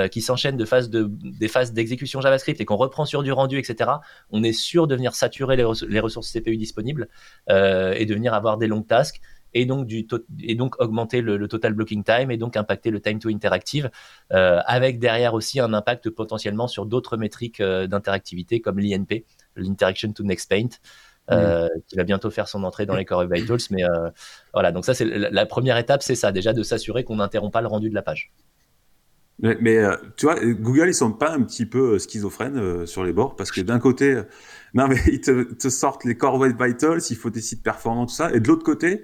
qui 0.10 0.22
s'enchaînent 0.22 0.56
de 0.56 0.64
phases 0.64 0.90
de, 0.90 1.10
des 1.12 1.50
phases 1.50 1.74
d'exécution 1.74 2.22
JavaScript 2.22 2.62
et 2.62 2.66
qu'on 2.66 2.78
reprend 2.78 3.04
sur 3.04 3.24
du 3.24 3.34
rendu, 3.34 3.60
etc., 3.60 3.90
on 4.32 4.42
est 4.42 4.54
sûr 4.54 4.88
de 4.88 4.96
venir 4.96 5.16
saturer 5.16 5.58
les, 5.58 5.66
les 5.90 6.00
ressources 6.00 6.32
CPU 6.32 6.56
disponibles 6.56 7.10
et 7.50 8.06
de 8.06 8.14
venir 8.14 8.34
avoir 8.34 8.58
des 8.58 8.68
longues 8.68 8.88
tasks 8.88 9.20
et 9.54 9.66
donc, 9.66 9.86
du 9.86 10.08
et 10.42 10.56
donc 10.56 10.80
augmenter 10.82 11.22
le, 11.22 11.48
total 11.48 11.74
blocking 11.74 12.04
time 12.04 12.32
et 12.32 12.38
donc 12.38 12.58
impacter 12.58 12.92
le 12.92 13.00
time 13.00 13.20
to 13.20 13.30
interactive, 13.30 13.90
euh, 14.32 14.60
avec 14.66 15.00
derrière 15.00 15.34
aussi 15.34 15.60
un 15.60 15.74
impact 15.74 16.10
potentiellement 16.10 16.68
sur 16.68 16.86
d'autres 16.86 17.18
métriques 17.18 17.60
euh, 17.60 17.88
d'interactivité 17.88 18.62
comme 18.62 18.80
l'INP, 18.80 19.26
l'Interaction 19.56 20.12
to 20.14 20.24
Next 20.24 20.50
Paint. 20.50 20.70
Euh, 21.32 21.70
qui 21.88 21.96
va 21.96 22.04
bientôt 22.04 22.30
faire 22.30 22.50
son 22.50 22.66
entrée 22.66 22.86
dans 22.86 22.98
les 22.98 23.06
Core 23.06 23.26
Vitals. 23.26 23.58
Mais 23.72 23.84
voilà, 24.54 24.74
donc 24.74 24.84
ça, 24.84 24.94
c'est 24.94 25.06
la, 25.06 25.46
première 25.46 25.78
étape, 25.78 26.04
c'est 26.04 26.16
ça, 26.16 26.34
déjà 26.34 26.52
de 26.52 26.64
s'assurer 26.64 27.06
qu'on 27.06 27.16
n'interrompt 27.16 27.54
pas 27.54 27.62
le 27.62 27.68
rendu 27.68 27.90
de 27.90 27.96
la 27.96 28.02
page. 28.02 28.34
Mais, 29.40 29.82
tu 30.18 30.26
vois, 30.26 30.36
Google, 30.44 30.90
ils 30.90 30.94
sont 30.94 31.14
pas 31.14 31.32
un 31.32 31.42
petit 31.44 31.66
peu 31.66 31.98
schizophrènes 31.98 32.86
sur 32.86 33.06
les 33.06 33.14
bords 33.14 33.38
parce 33.38 33.54
que 33.54 33.62
d'un 33.62 33.80
côté, 33.80 34.22
non 34.74 34.90
mais 34.90 34.98
ils 35.08 35.22
te, 35.22 35.54
te, 35.54 35.70
sortent 35.70 36.04
les 36.04 36.18
Core 36.18 36.40
Web 36.40 36.62
Vitals, 36.62 37.00
il 37.10 37.16
faut 37.16 37.30
des 37.30 37.40
sites 37.40 37.64
performants, 37.64 38.06
tout 38.06 38.14
ça, 38.14 38.30
et 38.34 38.42
de 38.42 38.48
l'autre 38.50 38.66
côté, 38.66 39.04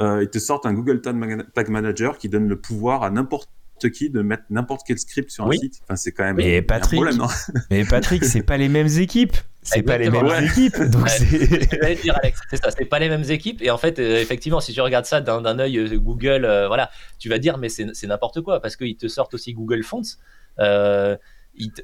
ils 0.00 0.30
te 0.30 0.38
sortent 0.38 0.66
un 0.66 0.72
Google 0.72 1.00
Tag 1.00 1.68
Manager 1.68 2.18
qui 2.18 2.28
donne 2.28 2.48
le 2.48 2.56
pouvoir 2.56 3.02
à 3.02 3.10
n'importe 3.10 3.50
qui 3.88 4.10
de 4.10 4.20
mettre 4.20 4.44
n'importe 4.50 4.82
quel 4.86 4.98
script 4.98 5.30
sur 5.30 5.46
un 5.46 5.52
site. 5.52 5.80
Enfin, 5.84 5.96
c'est 5.96 6.12
quand 6.12 6.24
même 6.24 6.36
mais 6.36 6.60
Patrick, 6.60 7.00
un 7.00 7.06
problème, 7.06 7.28
mais 7.70 7.84
Patrick, 7.84 8.24
c'est 8.24 8.42
pas 8.42 8.58
les 8.58 8.68
mêmes 8.68 8.88
équipes. 8.98 9.36
C'est 9.62 9.82
pas 9.82 9.98
les 9.98 10.10
mêmes 10.10 10.30
équipes. 10.44 10.80
Donc 10.90 11.08
c'est. 11.08 11.94
dire, 12.02 12.16
Alex, 12.22 12.40
c'est 12.50 12.56
ça, 12.56 12.70
c'est 12.70 12.84
pas 12.84 12.98
les 12.98 13.08
mêmes 13.08 13.28
équipes. 13.28 13.62
Et 13.62 13.70
en 13.70 13.78
fait, 13.78 13.98
euh, 13.98 14.20
effectivement, 14.20 14.60
si 14.60 14.72
tu 14.72 14.80
regardes 14.80 15.04
ça 15.04 15.20
d'un 15.20 15.58
œil 15.58 15.78
euh, 15.78 15.98
Google, 15.98 16.44
euh, 16.44 16.66
voilà, 16.66 16.90
tu 17.18 17.28
vas 17.28 17.38
dire, 17.38 17.58
mais 17.58 17.68
c'est 17.68 18.06
n'importe 18.06 18.40
quoi 18.40 18.60
parce 18.60 18.76
qu'ils 18.76 18.96
te 18.96 19.08
sortent 19.08 19.34
aussi 19.34 19.54
Google 19.54 19.82
Fonts. 19.82 20.16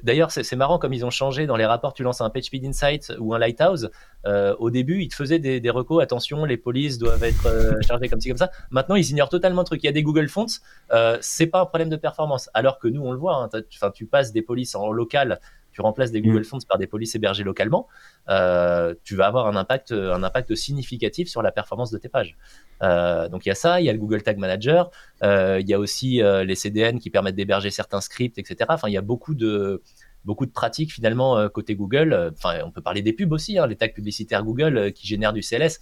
D'ailleurs, 0.03 0.31
c'est 0.31 0.55
marrant 0.55 0.79
comme 0.79 0.93
ils 0.93 1.05
ont 1.05 1.09
changé 1.09 1.45
dans 1.45 1.55
les 1.55 1.65
rapports. 1.65 1.93
Tu 1.93 2.03
lances 2.03 2.21
un 2.21 2.29
PageSpeed 2.29 2.65
Insight 2.65 3.13
ou 3.19 3.33
un 3.33 3.39
Lighthouse. 3.39 3.91
Euh, 4.25 4.55
au 4.59 4.69
début, 4.69 5.01
ils 5.01 5.09
te 5.09 5.15
faisaient 5.15 5.39
des, 5.39 5.59
des 5.59 5.69
recos. 5.69 6.01
Attention, 6.01 6.45
les 6.45 6.57
polices 6.57 6.97
doivent 6.97 7.23
être 7.23 7.45
euh, 7.47 7.81
chargées 7.81 8.09
comme 8.09 8.19
ci 8.19 8.29
comme 8.29 8.37
ça. 8.37 8.49
Maintenant, 8.71 8.95
ils 8.95 9.09
ignorent 9.09 9.29
totalement 9.29 9.61
le 9.61 9.65
truc. 9.65 9.83
Il 9.83 9.85
y 9.85 9.89
a 9.89 9.93
des 9.93 10.03
Google 10.03 10.29
Fonts. 10.29 10.47
Euh, 10.91 11.17
c'est 11.21 11.47
pas 11.47 11.61
un 11.61 11.65
problème 11.65 11.89
de 11.89 11.95
performance. 11.95 12.49
Alors 12.53 12.79
que 12.79 12.87
nous, 12.87 13.01
on 13.01 13.11
le 13.11 13.17
voit. 13.17 13.49
Hein, 13.53 13.61
tu 13.93 14.05
passes 14.05 14.31
des 14.31 14.41
polices 14.41 14.75
en 14.75 14.91
local 14.91 15.39
tu 15.77 15.81
remplaces 15.83 16.11
des 16.11 16.23
Google 16.23 16.39
mm. 16.39 16.45
Fonts 16.45 16.65
par 16.67 16.79
des 16.79 16.87
polices 16.87 17.13
hébergées 17.13 17.43
localement, 17.43 17.87
euh, 18.29 18.95
tu 19.03 19.15
vas 19.15 19.27
avoir 19.27 19.45
un 19.45 19.55
impact, 19.55 19.91
un 19.91 20.23
impact 20.23 20.55
significatif 20.55 21.27
sur 21.27 21.43
la 21.43 21.51
performance 21.51 21.91
de 21.91 21.99
tes 21.99 22.09
pages. 22.09 22.35
Euh, 22.81 23.29
donc 23.29 23.45
il 23.45 23.49
y 23.49 23.51
a 23.51 23.55
ça, 23.55 23.79
il 23.79 23.85
y 23.85 23.89
a 23.89 23.93
le 23.93 23.99
Google 23.99 24.23
Tag 24.23 24.39
Manager, 24.39 24.89
euh, 25.21 25.59
il 25.61 25.69
y 25.69 25.75
a 25.75 25.79
aussi 25.79 26.19
les 26.23 26.55
CDN 26.55 26.99
qui 26.99 27.11
permettent 27.11 27.35
d'héberger 27.35 27.69
certains 27.69 28.01
scripts, 28.01 28.39
etc. 28.39 28.65
Enfin, 28.69 28.87
il 28.87 28.93
y 28.93 28.97
a 28.97 29.03
beaucoup 29.03 29.35
de 29.35 29.83
beaucoup 30.25 30.47
de 30.47 30.51
pratiques 30.51 30.91
finalement 30.91 31.47
côté 31.49 31.75
Google. 31.75 32.33
Enfin, 32.35 32.61
on 32.65 32.71
peut 32.71 32.81
parler 32.81 33.03
des 33.03 33.13
pubs 33.13 33.31
aussi, 33.31 33.59
hein, 33.59 33.67
les 33.67 33.75
tags 33.75 33.87
publicitaires 33.87 34.43
Google 34.43 34.91
qui 34.93 35.05
génèrent 35.05 35.33
du 35.33 35.41
CLS. 35.41 35.79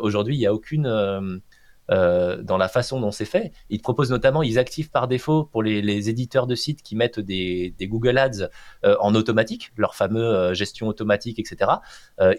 Aujourd'hui, 0.00 0.36
il 0.36 0.38
n'y 0.38 0.46
a 0.46 0.54
aucune 0.54 1.42
euh, 1.90 2.42
dans 2.42 2.56
la 2.56 2.68
façon 2.68 2.98
dont 2.98 3.10
c'est 3.10 3.26
fait. 3.26 3.52
Ils 3.68 3.82
proposent 3.82 4.10
notamment, 4.10 4.42
ils 4.42 4.58
activent 4.58 4.90
par 4.90 5.06
défaut 5.06 5.44
pour 5.44 5.62
les, 5.62 6.08
éditeurs 6.08 6.46
de 6.46 6.54
sites 6.54 6.82
qui 6.82 6.96
mettent 6.96 7.20
des, 7.20 7.74
Google 7.82 8.16
Ads 8.16 8.48
euh, 8.84 8.96
en 9.00 9.14
automatique, 9.14 9.70
leur 9.76 9.94
fameux 9.94 10.24
euh, 10.24 10.54
gestion 10.54 10.88
automatique, 10.88 11.38
etc. 11.38 11.72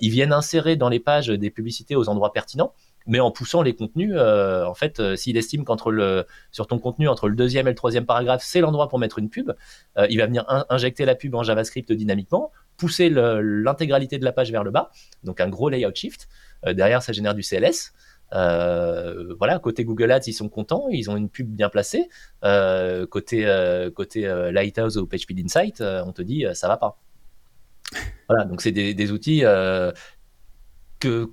ils 0.01 0.09
viennent 0.09 0.33
insérer 0.33 0.75
dans 0.75 0.89
les 0.89 0.99
pages 0.99 1.27
des 1.27 1.51
publicités 1.51 1.95
aux 1.95 2.09
endroits 2.09 2.33
pertinents 2.33 2.73
mais 3.07 3.19
en 3.19 3.29
poussant 3.29 3.61
les 3.61 3.75
contenus, 3.75 4.17
en 4.17 4.73
fait, 4.73 5.15
s'il 5.15 5.37
estime 5.37 5.63
qu'entre 5.63 5.91
le 5.91 6.25
sur 6.49 6.65
ton 6.65 6.79
contenu 6.79 7.07
entre 7.07 7.29
le 7.29 7.35
deuxième 7.35 7.67
et 7.67 7.69
le 7.69 7.75
troisième 7.75 8.07
paragraphe, 8.07 8.41
c'est 8.43 8.61
l'endroit 8.61 8.89
pour 8.89 8.97
mettre 8.97 9.19
une 9.19 9.29
pub, 9.29 9.51
il 10.09 10.17
va 10.17 10.25
venir 10.25 10.43
injecter 10.69 11.05
la 11.05 11.13
pub 11.13 11.35
en 11.35 11.43
JavaScript 11.43 11.91
dynamiquement, 11.91 12.51
pousser 12.77 13.11
l'intégralité 13.11 14.17
de 14.17 14.25
la 14.25 14.31
page 14.31 14.51
vers 14.51 14.63
le 14.63 14.71
bas, 14.71 14.89
donc 15.23 15.39
un 15.39 15.49
gros 15.49 15.69
layout 15.69 15.93
shift. 15.93 16.27
derrière, 16.65 17.03
ça 17.03 17.13
génère 17.13 17.35
du 17.35 17.43
CLS. 17.43 17.93
Euh, 18.33 19.33
voilà, 19.37 19.59
côté 19.59 19.85
Google 19.85 20.11
Ads, 20.11 20.27
ils 20.27 20.33
sont 20.33 20.49
contents, 20.49 20.87
ils 20.89 21.09
ont 21.09 21.17
une 21.17 21.29
pub 21.29 21.47
bien 21.47 21.69
placée. 21.69 22.09
Euh, 22.43 23.05
côté 23.05 23.45
euh, 23.45 23.89
côté 23.91 24.21
Lighthouse 24.51 24.97
ou 24.97 25.07
PageSpeed 25.07 25.39
Insight, 25.45 25.81
on 25.81 26.11
te 26.11 26.21
dit 26.21 26.45
ça 26.53 26.67
va 26.67 26.77
pas. 26.77 26.97
Voilà, 28.27 28.45
donc 28.45 28.61
c'est 28.61 28.71
des, 28.71 29.11
outils 29.11 29.41
que 30.99 31.29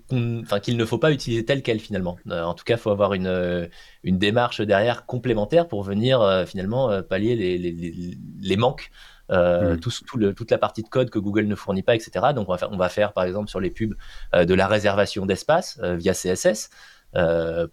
qu'il 0.61 0.76
ne 0.76 0.84
faut 0.84 0.99
pas 0.99 1.12
utiliser 1.12 1.45
tel 1.45 1.62
quel 1.62 1.80
finalement. 1.80 2.18
en 2.28 2.55
tout 2.55 2.64
cas, 2.64 2.74
il 2.74 2.80
faut 2.80 2.90
avoir 2.90 3.14
une, 3.14 3.70
une 4.05 4.18
démarche 4.18 4.61
derrière 4.61 5.07
complémentaire 5.07 5.68
pour 5.68 5.82
venir 5.82 6.45
finalement 6.47 7.03
pallier 7.03 7.34
les, 7.36 8.16
les 8.40 8.57
manques 8.57 8.90
euh, 9.32 9.76
mm. 9.76 9.80
tout, 9.80 9.90
toute 10.34 10.50
la 10.50 10.58
partie 10.58 10.82
de 10.82 10.88
code 10.88 11.10
que 11.10 11.18
Google 11.18 11.46
ne 11.46 11.54
fournit 11.54 11.82
pas, 11.82 11.94
etc. 11.94 12.26
Donc 12.34 12.48
on 12.48 12.52
va 12.52 12.58
faire, 12.58 12.70
on 12.70 12.76
va 12.76 12.88
faire 12.88 13.12
par 13.12 13.24
exemple 13.24 13.48
sur 13.48 13.60
les 13.60 13.70
pubs 13.70 13.94
euh, 14.34 14.44
de 14.44 14.54
la 14.54 14.66
réservation 14.66 15.24
d'espace 15.26 15.78
euh, 15.82 15.96
via 15.96 16.12
CSS 16.12 16.70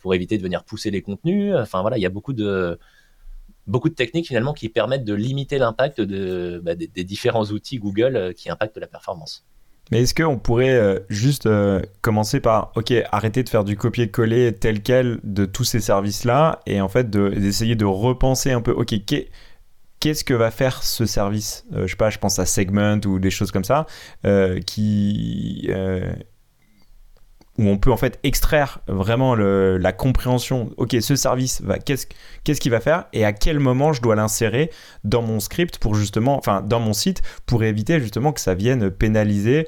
pour 0.01 0.13
éviter 0.13 0.37
de 0.37 0.43
venir 0.43 0.63
pousser 0.63 0.91
les 0.91 1.01
contenus. 1.01 1.55
Enfin 1.55 1.81
voilà, 1.81 1.97
il 1.97 2.01
y 2.01 2.05
a 2.05 2.09
beaucoup 2.09 2.33
de 2.33 2.77
beaucoup 3.67 3.87
de 3.87 3.93
techniques 3.93 4.27
finalement 4.27 4.53
qui 4.53 4.67
permettent 4.67 5.05
de 5.05 5.13
limiter 5.13 5.59
l'impact 5.59 6.01
de, 6.01 6.59
bah, 6.63 6.75
des, 6.75 7.03
différents 7.03 7.45
outils 7.45 7.77
Google 7.77 8.33
qui 8.35 8.49
impactent 8.49 8.77
la 8.77 8.87
performance. 8.87 9.45
Mais 9.91 10.01
est-ce 10.01 10.13
qu'on 10.13 10.37
pourrait 10.37 11.05
juste 11.07 11.47
commencer 12.01 12.41
par, 12.41 12.73
ok, 12.75 12.93
arrêter 13.11 13.43
de 13.43 13.49
faire 13.49 13.63
du 13.63 13.77
copier-coller 13.77 14.51
tel 14.53 14.81
quel 14.81 15.19
de 15.23 15.45
tous 15.45 15.63
ces 15.63 15.79
services-là 15.79 16.59
et 16.65 16.81
en 16.81 16.89
fait 16.89 17.09
d'essayer 17.09 17.75
de, 17.75 17.85
repenser 17.85 18.51
un 18.51 18.61
peu, 18.61 18.71
ok, 18.71 18.93
qu'est-ce 19.99 20.23
que 20.23 20.33
va 20.33 20.51
faire 20.51 20.83
ce 20.83 21.05
service 21.05 21.65
euh, 21.73 21.83
Je 21.85 21.91
sais 21.91 21.97
pas, 21.97 22.09
je 22.09 22.17
pense 22.17 22.39
à 22.39 22.45
Segment 22.45 22.99
ou 23.05 23.19
des 23.19 23.31
choses 23.31 23.51
comme 23.51 23.63
ça, 23.63 23.85
euh, 24.25 24.59
qui 24.61 25.67
euh, 25.69 26.11
où 27.57 27.67
on 27.67 27.77
peut 27.77 27.91
en 27.91 27.97
fait 27.97 28.19
extraire 28.23 28.79
vraiment 28.87 29.35
la 29.35 29.91
compréhension. 29.91 30.71
Ok, 30.77 30.95
ce 31.01 31.17
service 31.17 31.61
va, 31.61 31.77
qu'est-ce 31.77 32.07
qu'est-ce 32.45 32.61
qu'il 32.61 32.71
va 32.71 32.79
faire 32.79 33.07
et 33.11 33.25
à 33.25 33.33
quel 33.33 33.59
moment 33.59 33.91
je 33.91 34.01
dois 34.01 34.15
l'insérer 34.15 34.71
dans 35.03 35.21
mon 35.21 35.41
script 35.41 35.77
pour 35.77 35.93
justement, 35.93 36.37
enfin 36.37 36.61
dans 36.61 36.79
mon 36.79 36.93
site 36.93 37.21
pour 37.45 37.65
éviter 37.65 37.99
justement 37.99 38.31
que 38.31 38.39
ça 38.39 38.53
vienne 38.53 38.89
pénaliser 38.89 39.65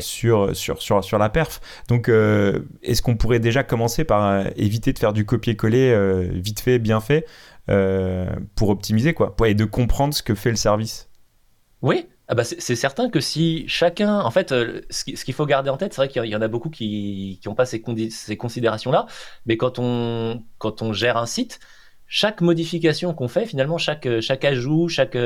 sur, 0.00 0.56
sur, 0.56 0.80
sur, 0.80 1.04
sur 1.04 1.18
la 1.18 1.28
perf. 1.28 1.60
Donc, 1.88 2.08
est-ce 2.08 3.02
qu'on 3.02 3.16
pourrait 3.16 3.40
déjà 3.40 3.62
commencer 3.62 4.04
par 4.04 4.46
éviter 4.56 4.94
de 4.94 4.98
faire 4.98 5.12
du 5.12 5.26
copier-coller 5.26 6.30
vite 6.32 6.60
fait, 6.60 6.78
bien 6.78 7.00
fait 7.00 7.26
pour 7.66 8.68
optimiser, 8.68 9.14
quoi, 9.14 9.34
et 9.46 9.54
de 9.54 9.64
comprendre 9.64 10.14
ce 10.14 10.22
que 10.22 10.34
fait 10.34 10.50
le 10.50 10.56
service. 10.56 11.08
Oui, 11.80 12.06
ah 12.28 12.34
bah 12.34 12.44
c'est 12.44 12.76
certain 12.76 13.10
que 13.10 13.20
si 13.20 13.64
chacun, 13.66 14.20
en 14.20 14.30
fait, 14.30 14.52
euh, 14.52 14.80
ce 14.90 15.04
qu'il 15.04 15.34
faut 15.34 15.44
garder 15.44 15.68
en 15.68 15.76
tête, 15.76 15.92
c'est 15.92 16.00
vrai 16.00 16.08
qu'il 16.08 16.24
y 16.24 16.36
en 16.36 16.40
a 16.40 16.48
beaucoup 16.48 16.70
qui 16.70 17.40
n'ont 17.44 17.54
pas 17.54 17.66
ces, 17.66 17.82
considérations-là, 17.82 19.06
mais 19.44 19.56
quand 19.56 19.78
on, 19.78 20.42
quand 20.58 20.80
on 20.80 20.92
gère 20.92 21.16
un 21.18 21.26
site, 21.26 21.60
chaque 22.06 22.40
modification 22.40 23.12
qu'on 23.12 23.28
fait, 23.28 23.44
finalement, 23.44 23.76
chaque, 23.76 24.08
chaque 24.20 24.44
ajout, 24.44 24.88
chaque, 24.88 25.18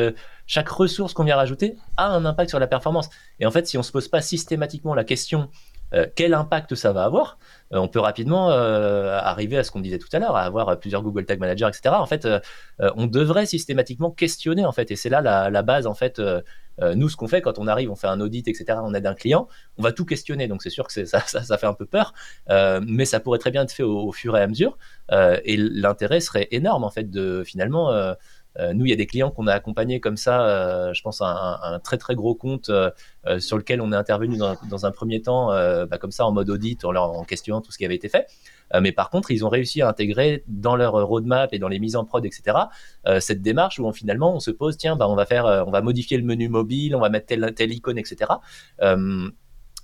chaque 0.46 0.68
ressource 0.68 1.12
qu'on 1.12 1.24
vient 1.24 1.36
rajouter 1.36 1.76
a 1.96 2.08
un 2.08 2.24
impact 2.24 2.50
sur 2.50 2.58
la 2.58 2.66
performance. 2.66 3.08
Et 3.40 3.46
en 3.46 3.50
fait, 3.50 3.66
si 3.66 3.76
on 3.76 3.82
se 3.82 3.92
pose 3.92 4.08
pas 4.08 4.20
systématiquement 4.20 4.94
la 4.94 5.04
question 5.04 5.50
euh, 5.94 6.06
quel 6.14 6.34
impact 6.34 6.74
ça 6.74 6.92
va 6.92 7.04
avoir, 7.04 7.38
euh, 7.72 7.78
on 7.78 7.88
peut 7.88 8.00
rapidement 8.00 8.50
euh, 8.50 9.18
arriver 9.18 9.56
à 9.56 9.64
ce 9.64 9.70
qu'on 9.70 9.80
disait 9.80 9.98
tout 9.98 10.08
à 10.12 10.18
l'heure, 10.18 10.36
à 10.36 10.42
avoir 10.42 10.78
plusieurs 10.78 11.02
Google 11.02 11.24
Tag 11.26 11.38
Manager, 11.38 11.68
etc. 11.68 11.94
En 11.98 12.06
fait, 12.06 12.26
on 12.78 13.06
devrait 13.06 13.46
systématiquement 13.46 14.10
questionner, 14.10 14.64
en 14.64 14.72
fait, 14.72 14.90
et 14.90 14.96
c'est 14.96 15.08
là 15.08 15.20
la, 15.20 15.62
base, 15.62 15.86
en 15.86 15.94
fait. 15.94 16.20
nous, 16.80 17.08
ce 17.08 17.16
qu'on 17.16 17.28
fait 17.28 17.40
quand 17.40 17.58
on 17.58 17.66
arrive, 17.66 17.90
on 17.90 17.96
fait 17.96 18.08
un 18.08 18.20
audit, 18.20 18.46
etc., 18.48 18.78
on 18.82 18.94
aide 18.94 19.06
un 19.06 19.14
client, 19.14 19.48
on 19.78 19.82
va 19.82 19.92
tout 19.92 20.04
questionner. 20.04 20.48
Donc, 20.48 20.62
c'est 20.62 20.70
sûr 20.70 20.86
que 20.86 21.04
ça, 21.04 21.20
ça, 21.20 21.58
fait 21.58 21.66
un 21.66 21.74
peu 21.74 21.86
peur, 21.86 22.12
mais 22.48 23.04
ça 23.04 23.20
pourrait 23.20 23.38
très 23.38 23.50
bien 23.50 23.62
être 23.62 23.72
fait 23.72 23.82
au, 23.82 24.12
fur 24.12 24.36
et 24.36 24.42
à 24.42 24.46
mesure. 24.46 24.78
et 25.10 25.56
l'intérêt 25.56 26.20
serait 26.20 26.48
énorme, 26.50 26.84
en 26.84 26.90
fait, 26.90 27.10
de 27.10 27.42
finalement 27.44 27.92
nous, 28.74 28.86
il 28.86 28.90
y 28.90 28.92
a 28.92 28.96
des 28.96 29.06
clients 29.06 29.30
qu'on 29.30 29.46
a 29.46 29.52
accompagnés 29.52 30.00
comme 30.00 30.16
ça. 30.16 30.46
Euh, 30.46 30.94
je 30.94 31.02
pense 31.02 31.20
à 31.20 31.60
un, 31.62 31.78
très 31.78 31.98
très 31.98 32.14
gros 32.14 32.34
compte 32.34 32.70
euh, 32.70 32.90
sur 33.38 33.56
lequel 33.56 33.80
on 33.80 33.92
est 33.92 33.96
intervenu 33.96 34.36
dans, 34.36 34.86
un 34.86 34.90
premier 34.90 35.22
temps, 35.22 35.48
bah, 35.48 35.98
comme 35.98 36.10
ça 36.10 36.26
en 36.26 36.32
mode 36.32 36.50
audit, 36.50 36.84
en, 36.84 36.94
en 36.94 37.24
questionnant 37.24 37.60
tout 37.60 37.72
ce 37.72 37.78
qui 37.78 37.84
avait 37.84 37.96
été 37.96 38.08
fait. 38.08 38.26
mais 38.80 38.92
par 38.92 39.10
contre, 39.10 39.30
ils 39.30 39.44
ont 39.44 39.48
réussi 39.48 39.82
à 39.82 39.88
intégrer 39.88 40.44
dans 40.46 40.76
leur 40.76 40.92
roadmap 40.92 41.52
et 41.52 41.58
dans 41.58 41.68
les 41.68 41.78
mises 41.78 41.96
en 41.96 42.04
prod, 42.04 42.24
etc., 42.24 42.56
cette 43.20 43.42
démarche 43.42 43.78
où 43.78 43.92
finalement 43.92 44.34
on 44.34 44.40
se 44.40 44.50
pose, 44.50 44.76
tiens, 44.76 44.96
bah, 44.96 45.08
on 45.08 45.16
va 45.16 45.26
faire, 45.26 45.64
on 45.66 45.70
va 45.70 45.80
modifier 45.80 46.18
le 46.18 46.24
menu 46.24 46.48
mobile, 46.48 46.94
on 46.94 47.00
va 47.00 47.08
mettre 47.08 47.26
telle, 47.26 47.52
telle 47.54 47.72
icône, 47.72 47.98
etc. 47.98 48.30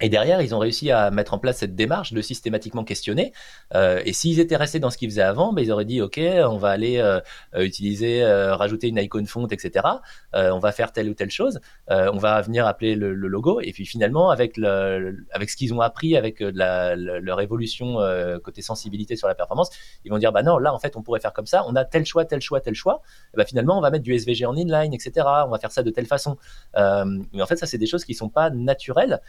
Et 0.03 0.09
derrière, 0.09 0.42
ils 0.42 0.53
ont 0.53 0.59
réussi 0.59 0.90
à 0.90 1.12
mettre 1.12 1.32
en 1.32 1.38
place 1.38 1.59
cette 1.59 1.76
démarche 1.76 2.12
de 2.12 2.20
systématiquement 2.20 2.82
questionner. 2.82 3.32
Euh, 3.74 4.03
et 4.05 4.12
s'ils 4.12 4.40
étaient 4.40 4.57
restés 4.57 4.80
dans 4.80 4.90
ce 4.90 4.98
qu'ils 4.98 5.09
faisaient 5.09 5.22
avant, 5.22 5.53
ben, 5.53 5.62
ils 5.62 5.70
auraient 5.70 5.84
dit, 5.84 6.03
OK, 6.03 6.20
on 6.20 6.57
va 6.57 6.70
aller 6.70 6.98
euh, 6.98 7.20
euh, 7.55 7.62
utiliser, 7.62 8.24
rajouter 8.24 8.88
une 8.88 8.98
icône 8.98 9.26
font, 9.26 9.46
etc. 9.46 9.86
on 10.32 10.59
va 10.59 10.72
faire 10.72 10.92
telle 10.92 11.09
ou 11.09 11.14
telle 11.14 11.30
chose. 11.30 11.61
on 11.88 12.18
va 12.18 12.42
venir 12.42 12.66
appeler 12.66 12.96
le, 12.96 13.14
logo. 13.14 13.61
Et 13.61 13.72
puis 13.72 13.86
finalement, 13.86 14.30
avec, 14.30 14.57
le, 14.57 15.24
avec 15.32 15.50
ce 15.50 15.57
qu'ils 15.57 15.72
ont 15.72 15.80
appris, 15.80 16.16
avec 16.16 16.40
la, 16.40 16.96
leur 16.96 17.40
évolution 17.40 17.98
côté 18.42 18.61
sensibilité 18.61 19.14
sur 19.14 19.28
la 19.28 19.36
performance, 19.36 19.70
ils 20.05 20.11
vont 20.11 20.18
dire, 20.18 20.32
bah 20.32 20.42
non, 20.42 20.59
là, 20.59 20.74
en 20.74 20.78
fait, 20.80 20.96
on 20.96 21.03
pourrait 21.03 21.20
faire 21.20 21.32
comme 21.32 21.46
ça. 21.46 21.64
On 21.68 21.76
a 21.76 21.84
tel 21.84 22.05
choix, 22.05 22.24
tel 22.24 22.40
choix, 22.40 22.61
tel 22.61 22.74
choix. 22.74 23.03
Et 23.34 23.36
bah, 23.36 23.44
finalement, 23.44 23.78
on 23.78 23.80
va 23.80 23.90
mettre 23.90 24.05
du 24.05 24.14
SVG 24.14 24.46
en 24.46 24.57
inline, 24.57 24.92
etc. 24.92 25.26
On 25.46 25.50
va 25.50 25.59
faire 25.61 25.70
ça 25.70 25.84
de 25.84 25.90
telle 25.90 26.07
façon. 26.07 26.36
mais 26.74 27.42
en 27.42 27.46
fait, 27.46 27.57
ça, 27.57 27.66
c'est 27.66 27.78
des 27.78 27.86
choses 27.86 28.05
qui 28.05 28.14
sont 28.14 28.28
pas 28.28 28.50
naturelles. 28.50 29.20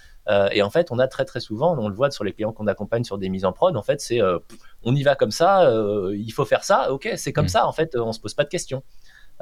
et 0.52 0.63
en 0.64 0.70
fait, 0.70 0.92
on 0.92 1.00
a 1.00 1.08
très 1.08 1.26
très 1.26 1.40
souvent, 1.40 1.78
on 1.78 1.88
le 1.88 1.96
voit 1.96 2.12
sur 2.12 2.24
les 2.24 2.34
clients 2.34 2.52
qu'on 2.52 2.68
accompagne 2.68 3.04
sur 3.04 3.18
des 3.18 3.30
mises 3.30 3.46
en 3.46 3.54
prod, 3.54 3.76
en 3.76 3.84
fait, 3.84 4.02
c'est 4.02 4.22
euh, 4.22 4.40
on 4.84 4.96
y 4.96 5.04
va 5.04 5.16
comme 5.16 5.32
ça, 5.32 5.70
euh, 5.70 6.16
il 6.18 6.32
faut 6.32 6.46
faire 6.46 6.64
ça, 6.64 6.92
ok, 6.92 7.10
c'est 7.16 7.34
comme 7.34 7.46
mm. 7.46 7.50
ça, 7.50 7.68
en 7.68 7.72
fait, 7.72 7.96
on 7.96 8.14
se 8.14 8.20
pose 8.20 8.34
pas 8.34 8.44
de 8.44 8.50
questions. 8.50 8.84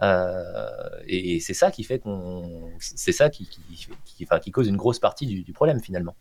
Euh, 0.02 0.70
et 1.08 1.40
c'est 1.40 1.54
ça 1.54 1.70
qui 1.70 1.84
fait 1.84 2.00
qu'on, 2.00 2.72
c'est 2.80 3.12
ça 3.12 3.30
qui, 3.30 3.48
qui, 4.06 4.52
cause 4.52 4.68
une 4.68 4.78
grosse 4.78 5.00
partie 5.00 5.26
du 5.26 5.54
problème 5.54 5.80
finalement. 5.80 6.16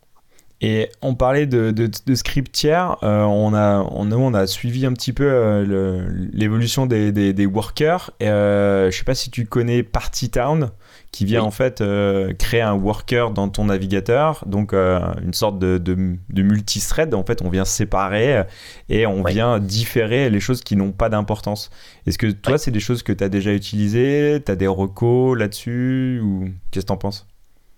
Et 0.62 0.90
on 1.00 1.14
parlait 1.14 1.46
de, 1.46 1.70
de, 1.70 2.14
script 2.14 2.52
tiers, 2.52 3.02
euh, 3.02 3.22
on, 3.22 3.54
a, 3.54 3.80
on, 3.80 4.12
on 4.12 4.34
a 4.34 4.46
suivi 4.46 4.84
un 4.84 4.92
petit 4.92 5.14
peu 5.14 5.24
euh, 5.24 6.06
l'évolution 6.34 6.84
des, 6.84 7.12
des, 7.12 7.46
workers. 7.46 8.10
Et, 8.20 8.28
euh, 8.28 8.90
je 8.90 8.98
sais 8.98 9.04
pas 9.04 9.14
si 9.14 9.30
tu 9.30 9.46
connais 9.46 9.82
PartyTown, 9.82 10.70
qui 11.12 11.24
vient 11.24 11.42
en 11.42 11.50
fait 11.50 11.80
euh, 11.80 12.32
créer 12.34 12.60
un 12.60 12.74
worker 12.74 13.32
dans 13.32 13.48
ton 13.48 13.64
navigateur, 13.64 14.44
donc 14.46 14.72
une 14.72 15.34
sorte 15.34 15.58
de, 15.58 15.78
de, 15.78 16.42
multithread. 16.42 17.14
En 17.14 17.24
fait, 17.24 17.42
on 17.42 17.48
vient 17.48 17.64
séparer 17.64 18.44
et 18.88 19.06
on 19.06 19.22
vient 19.22 19.58
différer 19.58 20.30
les 20.30 20.40
choses 20.40 20.62
qui 20.62 20.76
n'ont 20.76 20.92
pas 20.92 21.08
d'importance. 21.08 21.70
Est-ce 22.06 22.18
que 22.18 22.30
toi, 22.30 22.58
c'est 22.58 22.70
des 22.70 22.80
choses 22.80 23.02
que 23.02 23.12
tu 23.12 23.24
as 23.24 23.28
déjà 23.28 23.52
utilisées? 23.52 24.42
Tu 24.44 24.52
as 24.52 24.56
des 24.56 24.68
recos 24.68 25.36
là-dessus? 25.36 26.20
Ou 26.22 26.50
qu'est-ce 26.70 26.84
que 26.84 26.88
tu 26.88 26.92
en 26.92 26.96
penses? 26.96 27.26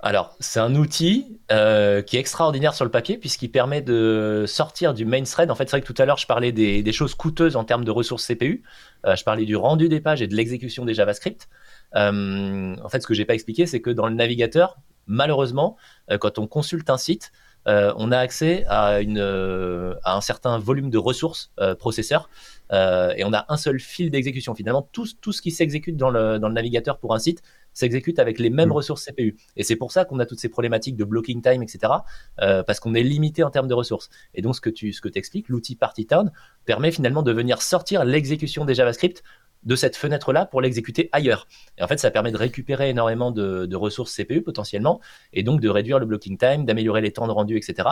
Alors, 0.04 0.34
c'est 0.40 0.58
un 0.58 0.74
outil 0.74 1.38
euh, 1.52 2.02
qui 2.02 2.16
est 2.16 2.20
extraordinaire 2.20 2.74
sur 2.74 2.84
le 2.84 2.90
papier 2.90 3.16
puisqu'il 3.18 3.52
permet 3.52 3.82
de 3.82 4.44
sortir 4.48 4.94
du 4.94 5.04
main 5.04 5.22
thread. 5.22 5.48
En 5.48 5.54
fait, 5.54 5.64
c'est 5.66 5.76
vrai 5.76 5.80
que 5.80 5.86
tout 5.86 6.02
à 6.02 6.04
l'heure, 6.04 6.18
je 6.18 6.26
parlais 6.26 6.50
des, 6.50 6.92
choses 6.92 7.14
coûteuses 7.14 7.54
en 7.54 7.62
termes 7.62 7.84
de 7.84 7.90
ressources 7.92 8.26
CPU. 8.26 8.64
Euh, 9.06 9.14
je 9.14 9.22
parlais 9.22 9.44
du 9.44 9.54
rendu 9.54 9.88
des 9.88 10.00
pages 10.00 10.20
et 10.20 10.26
de 10.26 10.34
l'exécution 10.34 10.84
des 10.84 10.94
JavaScript. 10.94 11.48
Euh, 11.96 12.76
en 12.82 12.88
fait, 12.88 13.00
ce 13.00 13.06
que 13.06 13.14
j'ai 13.14 13.24
pas 13.24 13.34
expliqué, 13.34 13.66
c'est 13.66 13.80
que 13.80 13.90
dans 13.90 14.06
le 14.06 14.14
navigateur, 14.14 14.78
malheureusement, 15.06 15.76
quand 16.20 16.38
on 16.38 16.46
consulte 16.46 16.88
un 16.90 16.96
site, 16.96 17.32
on 17.66 18.12
a 18.12 18.18
accès 18.18 18.64
à, 18.68 19.00
une, 19.00 19.18
à 19.18 20.16
un 20.16 20.20
certain 20.20 20.58
volume 20.58 20.90
de 20.90 20.98
ressources 20.98 21.52
processeurs 21.78 22.30
et 22.70 23.24
on 23.24 23.32
a 23.32 23.44
un 23.48 23.56
seul 23.56 23.80
fil 23.80 24.10
d'exécution. 24.10 24.54
Finalement, 24.54 24.88
tout, 24.92 25.06
tout 25.20 25.32
ce 25.32 25.42
qui 25.42 25.50
s'exécute 25.50 25.96
dans 25.96 26.10
le, 26.10 26.38
dans 26.38 26.48
le 26.48 26.54
navigateur 26.54 26.98
pour 26.98 27.14
un 27.14 27.18
site, 27.18 27.42
s'exécute 27.72 28.18
avec 28.18 28.38
les 28.38 28.50
mêmes 28.50 28.68
mm. 28.68 28.72
ressources 28.72 29.06
CPU. 29.06 29.36
Et 29.56 29.62
c'est 29.62 29.76
pour 29.76 29.92
ça 29.92 30.04
qu'on 30.04 30.18
a 30.18 30.26
toutes 30.26 30.40
ces 30.40 30.48
problématiques 30.48 30.96
de 30.96 31.04
blocking 31.04 31.42
time, 31.42 31.62
etc. 31.62 31.92
Euh, 32.40 32.62
parce 32.62 32.80
qu'on 32.80 32.94
est 32.94 33.02
limité 33.02 33.42
en 33.42 33.50
termes 33.50 33.68
de 33.68 33.74
ressources. 33.74 34.10
Et 34.34 34.42
donc, 34.42 34.54
ce 34.56 34.60
que 34.60 34.70
tu 34.70 34.92
ce 34.92 35.00
que 35.00 35.08
expliques, 35.14 35.48
l'outil 35.48 35.76
PartyTown 35.76 36.32
permet 36.64 36.90
finalement 36.90 37.22
de 37.22 37.32
venir 37.32 37.60
sortir 37.60 38.04
l'exécution 38.04 38.64
des 38.64 38.74
JavaScript 38.74 39.22
de 39.64 39.76
cette 39.76 39.96
fenêtre-là 39.96 40.46
pour 40.46 40.60
l'exécuter 40.60 41.08
ailleurs. 41.12 41.46
Et 41.78 41.82
en 41.82 41.88
fait, 41.88 41.98
ça 41.98 42.10
permet 42.10 42.32
de 42.32 42.36
récupérer 42.36 42.90
énormément 42.90 43.30
de, 43.30 43.74
ressources 43.76 44.14
CPU 44.14 44.42
potentiellement, 44.42 45.00
et 45.32 45.42
donc 45.42 45.60
de 45.60 45.68
réduire 45.68 45.98
le 45.98 46.06
blocking 46.06 46.38
time, 46.38 46.64
d'améliorer 46.64 47.00
les 47.00 47.12
temps 47.12 47.26
de 47.26 47.32
rendu, 47.32 47.56
etc. 47.56 47.88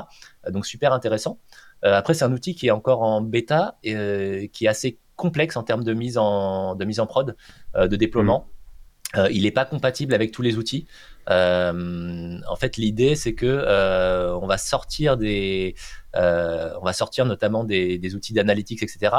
Euh, 0.47 0.51
donc 0.51 0.67
super 0.67 0.93
intéressant. 0.93 1.39
Euh, 1.85 1.95
après, 1.95 2.15
c'est 2.15 2.25
un 2.25 2.33
outil 2.33 2.55
qui 2.55 2.69
est 2.69 2.71
encore 2.71 3.03
en 3.03 3.21
bêta 3.21 3.79
et 3.83 4.51
qui 4.53 4.67
est 4.67 4.69
assez 4.69 4.99
complexe 5.17 5.57
en 5.57 5.63
termes 5.63 5.85
de 5.85 5.93
mise 5.93 6.19
en, 6.19 6.75
de 6.75 6.85
mise 6.85 7.01
en 7.01 7.07
prod, 7.07 7.37
de 7.75 7.97
déploiement. 7.97 8.49
Euh, 9.17 9.29
il 9.33 9.43
n'est 9.43 9.51
pas 9.51 9.65
compatible 9.65 10.15
avec 10.15 10.31
tous 10.31 10.43
les 10.43 10.57
outils. 10.57 10.87
Euh, 11.29 12.39
en 12.49 12.57
fait, 12.57 12.77
l'idée 12.77 13.15
c'est 13.17 13.35
que 13.35 13.47
euh, 13.47 14.35
on 14.37 14.47
va 14.47 14.57
sortir 14.57 15.17
des, 15.17 15.75
on 16.15 16.85
va 16.85 16.93
sortir 16.93 17.27
notamment 17.27 17.65
des, 17.65 17.99
des 17.99 18.15
outils 18.15 18.33
d'analytics, 18.33 18.83
etc. 18.83 19.15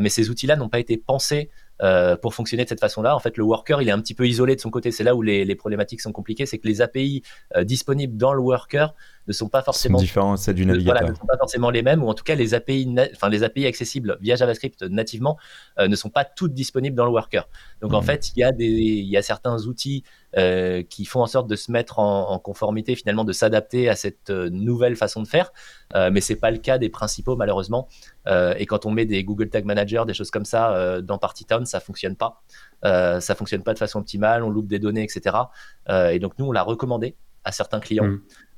mais 0.00 0.08
ces 0.08 0.30
outils-là 0.30 0.56
n'ont 0.56 0.68
pas 0.68 0.78
été 0.78 0.96
pensés 0.96 1.50
euh, 1.82 2.16
pour 2.16 2.34
fonctionner 2.34 2.64
de 2.64 2.68
cette 2.68 2.80
façon-là. 2.80 3.14
En 3.14 3.18
fait, 3.18 3.36
le 3.36 3.44
worker, 3.44 3.82
il 3.82 3.88
est 3.88 3.92
un 3.92 4.00
petit 4.00 4.14
peu 4.14 4.26
isolé 4.26 4.56
de 4.56 4.60
son 4.60 4.70
côté. 4.70 4.90
C'est 4.90 5.04
là 5.04 5.14
où 5.14 5.22
les, 5.22 5.54
problématiques 5.54 6.00
sont 6.00 6.12
compliquées, 6.12 6.46
c'est 6.46 6.58
que 6.58 6.66
les 6.66 6.80
API 6.80 7.22
euh, 7.56 7.64
disponibles 7.64 8.16
dans 8.16 8.32
le 8.32 8.40
worker 8.40 8.94
ne 9.26 9.32
sont 9.32 9.48
pas 9.48 9.62
forcément 9.62 9.98
différents, 9.98 10.36
c'est 10.36 10.54
du 10.54 10.66
navigateur. 10.66 11.00
Voilà, 11.00 11.10
ne 11.10 11.16
sont 11.16 11.26
pas 11.26 11.36
forcément 11.36 11.70
les 11.70 11.82
mêmes, 11.82 12.02
ou 12.02 12.08
en 12.08 12.14
tout 12.14 12.24
cas 12.24 12.34
les 12.34 12.54
API, 12.54 12.94
enfin 13.12 13.28
les 13.28 13.42
API 13.42 13.66
accessibles 13.66 14.18
via 14.20 14.36
JavaScript 14.36 14.82
nativement 14.82 15.36
euh, 15.78 15.88
ne 15.88 15.96
sont 15.96 16.10
pas 16.10 16.24
toutes 16.24 16.54
disponibles 16.54 16.96
dans 16.96 17.06
le 17.06 17.12
worker. 17.12 17.48
Donc 17.80 17.92
en 17.92 18.00
mmh. 18.00 18.04
fait, 18.04 18.30
il 18.34 18.40
y 18.40 18.44
a 18.44 18.52
des, 18.52 18.66
il 18.66 19.08
y 19.08 19.16
a 19.16 19.22
certains 19.22 19.66
outils 19.66 20.04
euh, 20.36 20.82
qui 20.82 21.04
font 21.04 21.22
en 21.22 21.26
sorte 21.26 21.48
de 21.48 21.56
se 21.56 21.72
mettre 21.72 21.98
en, 21.98 22.30
en 22.30 22.38
conformité, 22.38 22.94
finalement, 22.94 23.24
de 23.24 23.32
s'adapter 23.32 23.88
à 23.88 23.96
cette 23.96 24.30
nouvelle 24.30 24.96
façon 24.96 25.22
de 25.22 25.28
faire. 25.28 25.52
Euh, 25.94 26.10
mais 26.12 26.20
c'est 26.20 26.36
pas 26.36 26.50
le 26.50 26.58
cas 26.58 26.78
des 26.78 26.88
principaux 26.88 27.36
malheureusement. 27.36 27.88
Euh, 28.26 28.54
et 28.58 28.66
quand 28.66 28.86
on 28.86 28.90
met 28.90 29.06
des 29.06 29.22
Google 29.24 29.48
Tag 29.48 29.64
Manager, 29.64 30.06
des 30.06 30.14
choses 30.14 30.30
comme 30.30 30.44
ça 30.44 30.74
euh, 30.74 31.00
dans 31.00 31.18
PartyTown, 31.18 31.64
ça 31.66 31.80
fonctionne 31.80 32.16
pas. 32.16 32.42
ça 32.82 33.34
fonctionne 33.34 33.62
pas 33.62 33.74
de 33.74 33.78
façon 33.78 34.00
optimale, 34.00 34.42
on 34.42 34.50
loupe 34.50 34.68
des 34.68 34.78
données, 34.78 35.02
etc. 35.02 35.36
et 35.88 36.18
donc 36.18 36.34
nous, 36.38 36.46
on 36.46 36.52
l'a 36.52 36.62
recommandé 36.62 37.16
à 37.44 37.52
certains 37.52 37.80
clients. 37.80 38.16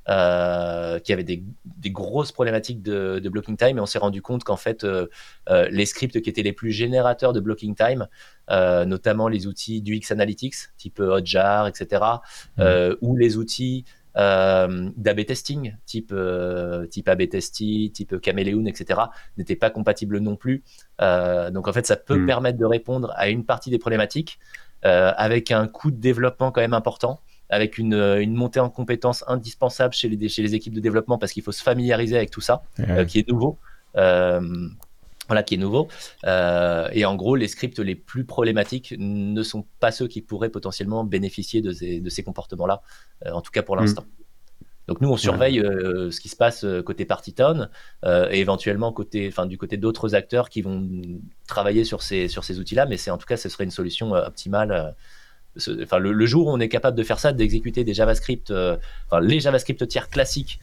Mm. 0.09 1.01
qui 1.01 1.13
avaient 1.13 1.25
des, 1.25 1.43
grosses 1.91 2.33
problématiques 2.33 2.83
de, 2.83 3.29
blocking 3.29 3.57
time 3.57 3.79
et 3.79 3.81
on 3.81 3.87
s'est 3.87 3.99
rendu 3.99 4.23
compte 4.23 4.43
qu'en 4.43 4.57
fait 4.57 4.87
les 5.49 5.87
scripts 5.87 6.21
qui 6.21 6.31
étaient 6.31 6.43
les 6.43 6.53
plus 6.53 6.73
générateurs 6.73 7.33
de 7.33 7.41
blocking 7.41 7.75
time, 7.75 8.09
notamment 8.49 9.29
les 9.29 9.47
outils 9.47 9.83
du 9.83 9.97
X 9.97 10.11
Analytics 10.11 10.55
type 10.77 11.01
Hotjar, 11.01 11.67
etc., 11.69 12.03
mm. 12.57 12.95
ou 13.03 13.17
les 13.17 13.37
outils 13.37 13.85
euh, 14.19 14.91
d'AB 14.97 15.25
testing, 15.25 15.77
type, 15.87 16.11
euh, 16.13 16.87
type 16.87 17.09
AB 17.09 17.29
Testy, 17.29 17.93
type 17.93 18.17
Chameleon, 18.21 18.67
etc., 18.67 19.01
n'était 19.37 19.57
pas 19.57 19.71
compatible 19.71 20.19
non 20.19 20.37
plus. 20.37 20.65
Euh, 21.01 21.51
donc 21.51 21.69
en 21.69 21.73
fait, 21.73 21.87
ça 21.87 21.97
peut 21.97 22.19
hmm. 22.19 22.27
permettre 22.27 22.59
de 22.59 22.65
répondre 22.65 23.13
à 23.17 23.29
une 23.29 23.45
partie 23.45 23.71
des 23.71 23.79
problématiques 23.79 24.39
euh, 24.85 25.13
avec 25.17 25.51
un 25.51 25.67
coût 25.69 25.91
de 25.91 26.01
développement 26.01 26.51
quand 26.51 26.61
même 26.61 26.75
important 26.75 27.21
avec 27.51 27.79
une, 27.79 27.95
une, 27.95 28.35
montée 28.35 28.61
en 28.61 28.71
compétences 28.71 29.25
indispensable 29.27 29.95
chez 29.95 30.09
les, 30.09 30.29
chez 30.29 30.43
les 30.43 30.55
équipes 30.55 30.75
de 30.75 30.81
développement 30.81 31.19
parce 31.19 31.33
qu'il 31.33 31.43
faut 31.43 31.53
se 31.53 31.63
familiariser 31.63 32.17
avec 32.17 32.31
tout 32.31 32.41
ça, 32.41 32.63
qui 33.07 33.19
est 33.19 33.29
nouveau. 33.29 33.59
Euh, 33.97 34.41
voilà, 35.29 35.43
qui 35.43 35.55
est 35.55 35.59
nouveau. 35.59 35.89
Euh, 36.25 36.89
et 36.93 37.05
en 37.05 37.15
gros, 37.15 37.37
les 37.37 37.49
scripts 37.49 37.79
les 37.79 37.95
plus 37.95 38.25
problématiques 38.25 38.95
ne 38.99 39.43
sont 39.43 39.67
pas 39.79 39.93
ceux 39.93 40.09
qui 40.09 40.23
pourraient 40.23 40.49
potentiellement 40.49 41.05
bénéficier 41.05 41.61
de 41.61 41.71
ces, 41.71 42.01
de 42.01 42.09
ces 42.09 42.23
comportements-là, 42.23 42.81
euh, 43.27 43.33
en 43.33 43.43
tout 43.43 43.51
cas 43.53 43.63
pour 43.63 43.77
mm. 43.77 43.81
l'instant. 43.81 44.05
Donc 44.89 45.03
nous, 45.03 45.11
on 45.11 45.19
surveille 45.19 45.61
euh, 45.61 46.11
ce 46.11 46.19
qui 46.19 46.31
se 46.31 46.37
passe 46.37 46.65
euh, 46.65 46.83
côté 46.83 47.05
Partiton 47.05 47.69
euh, 48.07 48.27
et 48.31 48.41
éventuellement 48.41 48.91
côté, 48.91 49.29
enfin 49.29 49.45
du 49.45 49.59
côté 49.59 49.77
d'autres 49.77 50.15
acteurs 50.15 50.49
qui 50.49 50.63
vont 50.63 50.89
travailler 51.47 51.85
sur 51.85 52.03
ces 52.03 52.27
sur 52.27 52.43
ces 52.43 52.59
outils-là. 52.59 52.87
Mais 52.87 52.97
c'est 52.97 53.11
en 53.11 53.19
tout 53.19 53.27
cas, 53.27 53.37
ce 53.37 53.51
serait 53.51 53.65
une 53.65 53.71
solution 53.71 54.13
optimale. 54.13 54.97
Enfin, 55.83 55.99
le, 55.99 56.27
jour 56.27 56.47
où 56.47 56.51
on 56.51 56.61
est 56.61 56.69
capable 56.69 56.97
de 56.97 57.03
faire 57.03 57.19
ça, 57.19 57.33
d'exécuter 57.33 57.85
des 57.85 57.95
JavaScript, 57.95 58.53
enfin 58.53 59.21
les 59.21 59.41
JavaScript 59.41 59.87
tiers 59.89 60.09
classiques 60.09 60.61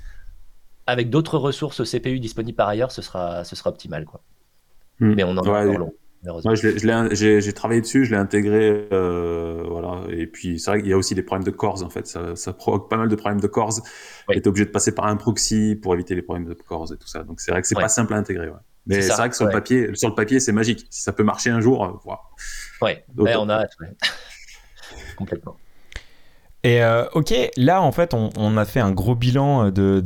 avec 0.87 1.09
d'autres 1.09 1.37
ressources 1.37 1.83
CPU 1.83 2.19
disponibles 2.19 2.55
par 2.55 2.67
ailleurs, 2.67 2.91
ce 2.91 3.01
sera 3.01 3.43
ce 3.43 3.55
sera 3.55 3.69
optimal, 3.69 4.05
quoi. 4.05 4.21
Hmm. 4.99 5.13
Mais 5.15 5.23
on 5.23 5.31
en 5.31 5.37
a 5.37 5.63
encore 5.63 5.77
long. 5.77 5.93
j'ai 7.13 7.53
travaillé 7.53 7.81
dessus, 7.81 8.05
je 8.05 8.11
l'ai 8.11 8.17
intégré, 8.17 8.87
euh, 8.91 9.63
voilà. 9.67 10.03
Et 10.09 10.27
puis 10.27 10.59
c'est 10.59 10.71
vrai 10.71 10.81
qu'il 10.81 10.89
y 10.89 10.93
a 10.93 10.97
aussi 10.97 11.15
des 11.15 11.23
problèmes 11.23 11.45
de 11.45 11.51
cores 11.51 11.83
en 11.83 11.89
fait. 11.89 12.07
Ça, 12.07 12.35
ça 12.35 12.53
provoque 12.53 12.89
pas 12.89 12.97
mal 12.97 13.09
de 13.09 13.15
problèmes 13.15 13.41
de 13.41 13.47
cores. 13.47 13.79
Oui. 14.29 14.37
Et 14.37 14.41
t'es 14.41 14.47
obligé 14.47 14.65
de 14.65 14.71
passer 14.71 14.93
par 14.93 15.07
un 15.07 15.17
proxy 15.17 15.77
pour 15.81 15.93
éviter 15.93 16.15
les 16.15 16.21
problèmes 16.21 16.47
de 16.47 16.53
cores 16.53 16.93
et 16.93 16.97
tout 16.97 17.07
ça. 17.07 17.23
Donc 17.23 17.41
c'est 17.41 17.51
vrai 17.51 17.61
que 17.61 17.67
c'est 17.67 17.75
pas 17.75 17.89
simple 17.89 18.13
à 18.13 18.17
intégrer. 18.17 18.47
Ouais. 18.47 18.55
Mais 18.87 19.01
c'est 19.01 19.13
vrai 19.13 19.29
que 19.29 19.35
sur 19.35 19.45
le 19.45 19.51
papier, 19.51 19.95
sur 19.95 20.09
le 20.09 20.15
papier, 20.15 20.39
c'est 20.39 20.51
magique. 20.51 20.85
Si 20.91 21.01
ça 21.01 21.11
peut 21.11 21.23
marcher 21.23 21.49
un 21.49 21.59
jour, 21.59 21.83
euh, 21.83 21.91
voilà. 22.03 22.21
Ouais. 22.81 23.03
Mais 23.15 23.35
on 23.35 23.49
a 23.49 23.65
complètement. 25.15 25.55
Et 26.65 26.83
euh, 26.83 27.05
ok, 27.13 27.31
là 27.57 27.81
en 27.81 27.91
fait, 27.91 28.15
on, 28.15 28.57
a 28.57 28.65
fait 28.65 28.79
un 28.79 28.91
gros 28.91 29.13
bilan 29.13 29.69
de, 29.69 30.01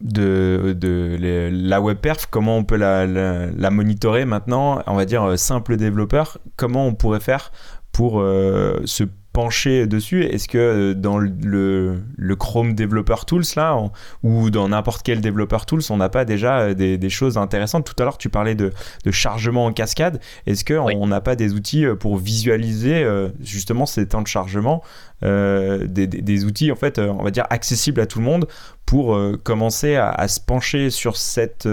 la 0.00 1.80
web 1.80 1.98
perf, 1.98 2.26
comment 2.26 2.56
on 2.56 2.64
peut 2.64 2.76
la, 2.76 3.06
la, 3.06 3.70
monitorer 3.70 4.24
maintenant, 4.24 4.82
on 4.88 4.94
va 4.94 5.04
dire 5.04 5.22
euh, 5.22 5.36
simple 5.36 5.76
développeur, 5.76 6.38
comment 6.56 6.84
on 6.84 6.94
pourrait 6.94 7.20
faire 7.20 7.52
pour 7.92 8.20
euh, 8.20 8.82
se 8.84 9.04
pencher 9.32 9.86
dessus. 9.86 10.24
Est-ce 10.24 10.48
que 10.48 10.58
euh, 10.58 10.94
dans 10.94 11.18
le, 11.18 12.02
le, 12.16 12.36
Chrome 12.36 12.74
Developer 12.74 13.24
Tools 13.26 13.44
là, 13.56 13.78
ou 14.22 14.50
dans 14.50 14.68
n'importe 14.68 15.02
quel 15.02 15.20
Developer 15.20 15.58
Tools, 15.66 15.82
on 15.90 15.96
n'a 15.96 16.08
pas 16.08 16.24
déjà 16.24 16.60
euh, 16.60 16.74
des, 16.74 16.98
des, 16.98 17.10
choses 17.10 17.38
intéressantes? 17.38 17.84
Tout 17.86 18.00
à 18.00 18.04
l'heure, 18.04 18.18
tu 18.18 18.28
parlais 18.28 18.54
de, 18.54 18.72
de, 19.04 19.10
chargement 19.10 19.66
en 19.66 19.72
cascade. 19.72 20.20
Est-ce 20.46 20.64
qu'on 20.64 21.06
n'a 21.06 21.20
pas 21.20 21.36
des 21.36 21.54
outils 21.54 21.86
euh, 21.86 21.94
pour 21.94 22.18
visualiser 22.18 23.06
justement 23.40 23.86
ces 23.86 24.06
temps 24.06 24.22
de 24.22 24.26
chargement 24.26 24.82
des, 25.22 25.86
des, 25.86 26.44
outils 26.44 26.72
en 26.72 26.76
fait, 26.76 26.98
on 26.98 27.22
va 27.22 27.30
dire 27.30 27.46
accessibles 27.50 28.00
à 28.00 28.06
tout 28.06 28.18
le 28.18 28.24
monde 28.24 28.48
pour 28.86 29.18
commencer 29.44 29.96
à, 29.96 30.26
se 30.28 30.40
pencher 30.40 30.90
sur 30.90 31.16
cette 31.16 31.68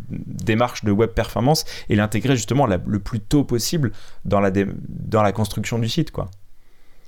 démarche 0.00 0.84
de 0.84 0.90
web 0.90 1.10
performance 1.10 1.64
et 1.88 1.96
l'intégrer 1.96 2.36
justement 2.36 2.66
le 2.66 2.98
plus 2.98 3.20
tôt 3.20 3.44
possible 3.44 3.92
dans 4.24 4.40
la, 4.40 4.50
dans 4.50 5.22
la 5.22 5.32
construction 5.32 5.78
du 5.78 5.88
site, 5.88 6.10
quoi? 6.10 6.30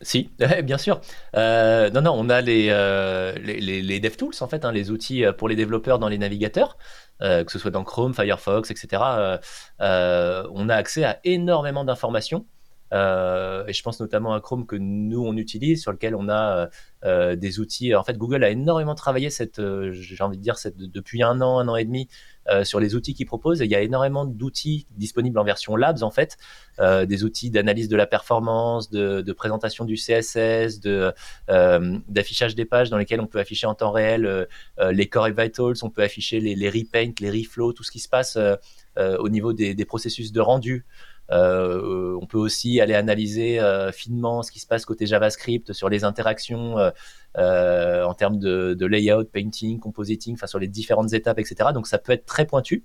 Si, 0.03 0.31
bien 0.65 0.79
sûr. 0.79 1.01
Euh, 1.37 1.91
non, 1.91 2.03
non, 2.03 2.13
on 2.17 2.29
a 2.29 2.41
les, 2.41 2.69
euh, 2.71 3.33
les, 3.39 3.61
les, 3.83 4.01
DevTools, 4.01 4.35
en 4.41 4.49
fait, 4.49 4.65
hein, 4.65 4.73
les 4.73 4.91
outils 4.91 5.25
euh, 5.25 5.33
pour 5.33 5.49
les 5.49 5.57
développeurs 5.57 5.99
dans 5.99 6.09
les 6.09 6.19
navigateurs, 6.19 6.77
que 7.21 7.51
ce 7.51 7.59
soit 7.59 7.71
dans 7.71 7.83
Chrome, 7.83 8.13
Firefox, 8.13 8.71
etc. 8.71 9.03
on 9.81 10.69
a 10.69 10.75
accès 10.75 11.05
à 11.05 11.19
énormément 11.25 11.83
d'informations. 11.83 12.45
et 12.93 13.73
je 13.73 13.83
pense 13.83 14.01
notamment 14.01 14.35
à 14.35 14.41
Chrome 14.43 14.67
que 14.67 14.77
nous, 14.77 15.25
on 15.25 15.35
utilise, 15.39 15.81
sur 15.81 15.93
lequel 15.93 16.15
on 16.15 16.29
a 16.29 16.69
des 17.37 17.59
outils. 17.59 17.95
En 17.95 18.05
fait, 18.05 18.19
Google 18.19 18.45
a 18.45 18.51
énormément 18.51 18.95
travaillé, 18.95 19.31
cette, 19.31 19.63
j'ai 19.93 20.23
envie 20.23 20.37
de 20.37 20.43
dire, 20.43 20.59
cette, 20.59 20.77
depuis 20.77 21.23
un 21.23 21.41
an, 21.41 21.59
un 21.59 21.69
an 21.69 21.77
et 21.77 21.87
demi, 21.87 22.07
euh, 22.07 22.36
sur 22.65 22.81
les 22.81 22.95
outils 22.95 23.15
qu'ils 23.15 23.27
proposent. 23.27 23.61
il 23.61 23.71
y 23.71 23.75
a 23.75 23.83
énormément 23.83 24.25
d'outils 24.25 24.87
disponibles 24.97 25.39
en 25.39 25.45
version 25.45 25.77
Labs, 25.77 26.03
en 26.03 26.11
fait, 26.11 26.37
euh, 26.81 27.07
des 27.07 27.25
outils 27.25 27.51
d'analyse 27.51 27.89
de 27.89 27.97
la 27.97 28.07
performance, 28.07 28.91
de, 28.91 29.21
de, 29.21 29.33
présentation 29.33 29.85
du 29.85 29.97
CSS, 29.97 30.81
de 30.81 31.13
euh, 31.51 31.99
d'affichage 32.09 32.55
des 32.55 32.65
pages 32.65 32.91
dans 32.91 32.99
lesquelles 32.99 33.21
on 33.21 33.27
peut 33.27 33.41
afficher 33.41 33.67
en 33.67 33.75
temps 33.75 33.91
réel 33.91 34.47
les 34.91 35.09
core 35.09 35.29
vitals, 35.29 35.75
on 35.83 35.91
peut 35.91 36.03
afficher 36.03 36.41
les, 36.41 36.55
les 36.55 36.71
les 36.71 37.31
reflow, 37.31 37.73
tout 37.73 37.83
ce 37.83 37.91
qui 37.91 38.01
se 38.01 38.09
passe 38.09 38.39
au 38.97 39.29
niveau 39.29 39.53
des, 39.53 39.75
des 39.75 39.85
processus 39.85 40.33
de 40.33 40.41
rendu. 40.41 40.85
Euh, 41.31 42.17
on 42.21 42.27
peut 42.27 42.39
aussi 42.39 42.81
aller 42.81 42.95
analyser 42.95 43.59
euh, 43.61 43.91
finement 43.93 44.43
ce 44.43 44.53
qui 44.53 44.61
se 44.61 44.67
passe 44.67 44.85
côté 44.85 45.07
JavaScript 45.07 45.73
sur 45.73 45.89
les 45.89 46.05
interactions 46.05 46.77
euh, 47.37 48.05
en 48.05 48.15
termes 48.15 48.39
de, 48.39 48.87
layout, 48.87 49.25
painting, 49.25 49.81
compositing, 49.81 50.35
enfin 50.35 50.47
sur 50.47 50.59
les 50.59 50.69
différentes 50.69 51.13
étapes, 51.13 51.39
etc. 51.39 51.71
Donc 51.75 51.87
ça 51.87 51.99
peut 51.99 52.13
être 52.13 52.27
très 52.27 52.47
pointu. 52.47 52.85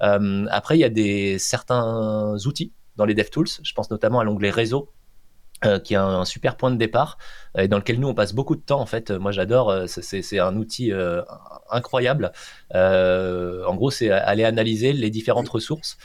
après, 0.00 0.76
il 0.76 0.80
y 0.80 0.84
a 0.84 0.90
des 0.90 1.38
certains 1.38 2.36
outils 2.46 2.72
dans 2.96 3.04
les 3.04 3.14
DevTools. 3.14 3.48
Je 3.62 3.72
pense 3.74 3.90
notamment 3.90 4.20
à 4.20 4.24
l'onglet 4.24 4.50
réseau 4.50 4.90
euh, 5.64 5.78
qui 5.78 5.94
est 5.94 5.98
un, 5.98 6.24
super 6.24 6.56
point 6.56 6.70
de 6.70 6.76
départ 6.76 7.18
et 7.56 7.68
dans 7.68 7.78
lequel 7.78 8.00
nous 8.00 8.08
on 8.08 8.14
passe 8.14 8.32
beaucoup 8.34 8.56
de 8.56 8.60
temps 8.60 8.80
en 8.80 8.86
fait. 8.86 9.10
Moi 9.10 9.30
j'adore, 9.30 9.70
euh, 9.70 9.86
c'est 9.86 10.38
un 10.38 10.56
outil 10.56 10.92
euh, 10.92 11.22
incroyable. 11.70 12.32
en 12.72 13.74
gros, 13.74 13.90
c'est 13.90 14.10
aller 14.10 14.44
analyser 14.44 14.92
les 14.92 15.10
différentes 15.10 15.48
ressources 15.48 15.96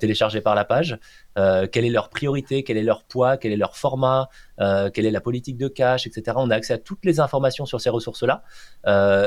téléchargées 0.00 0.42
par 0.42 0.54
la 0.54 0.64
page, 0.64 0.98
quelle 1.34 1.84
est 1.84 1.90
leur 1.90 2.10
priorité, 2.10 2.62
quel 2.62 2.76
est 2.76 2.82
leur 2.82 3.04
poids, 3.04 3.38
quel 3.38 3.52
est 3.52 3.56
leur 3.56 3.76
format, 3.76 4.28
quelle 4.58 5.06
est 5.06 5.10
la 5.10 5.20
politique 5.20 5.56
de 5.56 5.68
cache, 5.68 6.06
etc. 6.06 6.36
On 6.36 6.50
a 6.50 6.56
accès 6.56 6.74
à 6.74 6.78
toutes 6.78 7.04
les 7.04 7.20
informations 7.20 7.64
sur 7.64 7.80
ces 7.80 7.90
ressources-là 7.90 8.42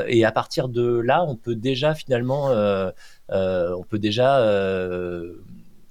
et 0.06 0.24
à 0.24 0.32
partir 0.32 0.68
de 0.68 1.00
là, 1.00 1.24
on 1.26 1.36
peut 1.36 1.56
déjà 1.56 1.94
finalement, 1.94 2.50
on 3.28 3.84
peut 3.88 3.98
déjà 3.98 4.40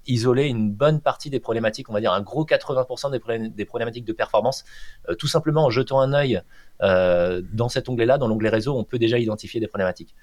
isoler 0.08 0.48
une 0.48 0.72
bonne 0.72 1.02
partie 1.02 1.30
des 1.30 1.40
problématiques, 1.40 1.90
on 1.90 1.94
va 1.94 2.02
dire 2.02 2.14
un 2.14 2.22
gros 2.22 2.46
80% 2.46 3.12
des, 3.56 3.66
problématiques 3.66 4.06
de 4.06 4.14
performance, 4.14 4.64
euh, 5.10 5.16
tout 5.16 5.28
simplement 5.28 5.66
en 5.66 5.70
jetant 5.70 6.00
un 6.00 6.14
œil 6.14 6.42
euh, 6.82 7.42
dans 7.54 7.70
cet 7.70 7.90
onglet-là, 7.90 8.18
dans 8.18 8.28
l'onglet 8.28 8.50
réseau, 8.50 8.76
on 8.76 8.84
peut 8.84 9.00
déjà 9.00 9.20
identifier 9.20 9.60
des 9.60 9.68
problématiques. 9.68 10.16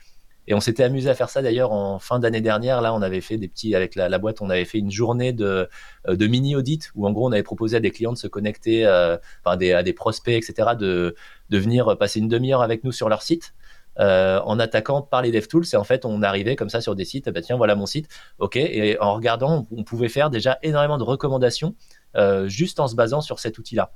Et 0.50 0.54
on 0.54 0.60
s'était 0.60 0.82
amusé 0.82 1.10
à 1.10 1.14
faire 1.14 1.28
ça 1.28 1.42
d'ailleurs 1.42 1.72
en 1.72 1.98
fin 1.98 2.18
d'année 2.18 2.40
dernière. 2.40 2.80
Là, 2.80 2.94
on 2.94 3.02
avait 3.02 3.20
fait 3.20 3.36
des 3.36 3.48
petits, 3.48 3.74
avec 3.74 3.94
la, 3.94 4.18
boîte, 4.18 4.40
on 4.40 4.48
avait 4.48 4.64
fait 4.64 4.78
une 4.78 4.90
journée 4.90 5.34
de, 5.34 5.68
euh, 6.08 6.16
de 6.16 6.26
mini-audit 6.26 6.90
où 6.94 7.06
en 7.06 7.12
gros, 7.12 7.28
on 7.28 7.32
avait 7.32 7.42
proposé 7.42 7.76
à 7.76 7.80
des 7.80 7.90
clients 7.90 8.12
de 8.12 8.18
se 8.18 8.28
connecter, 8.28 8.86
enfin 8.86 9.58
à 9.58 9.82
des 9.82 9.92
prospects, 9.92 10.34
etc., 10.34 10.70
de 10.78 11.14
venir 11.50 11.98
passer 11.98 12.20
une 12.20 12.28
demi-heure 12.28 12.62
avec 12.62 12.82
nous 12.82 12.92
sur 12.92 13.10
leur 13.10 13.22
site. 13.22 13.52
Euh, 14.00 14.40
en 14.44 14.60
attaquant 14.60 15.02
par 15.02 15.22
les 15.22 15.32
DevTools. 15.32 15.64
Et 15.72 15.76
en 15.76 15.82
fait, 15.82 16.04
on 16.04 16.22
arrivait 16.22 16.54
comme 16.54 16.68
ça 16.68 16.80
sur 16.80 16.94
des 16.94 17.04
sites, 17.04 17.28
bah, 17.30 17.42
tiens, 17.42 17.56
voilà 17.56 17.74
mon 17.74 17.86
site, 17.86 18.08
ok. 18.38 18.54
Et 18.54 18.96
en 19.00 19.14
regardant, 19.14 19.66
on 19.72 19.82
pouvait 19.82 20.08
faire 20.08 20.30
déjà 20.30 20.56
énormément 20.62 20.98
de 20.98 21.02
recommandations 21.02 21.74
euh, 22.16 22.46
juste 22.48 22.78
en 22.78 22.86
se 22.86 22.94
basant 22.94 23.20
sur 23.20 23.40
cet 23.40 23.58
outil-là. 23.58 23.90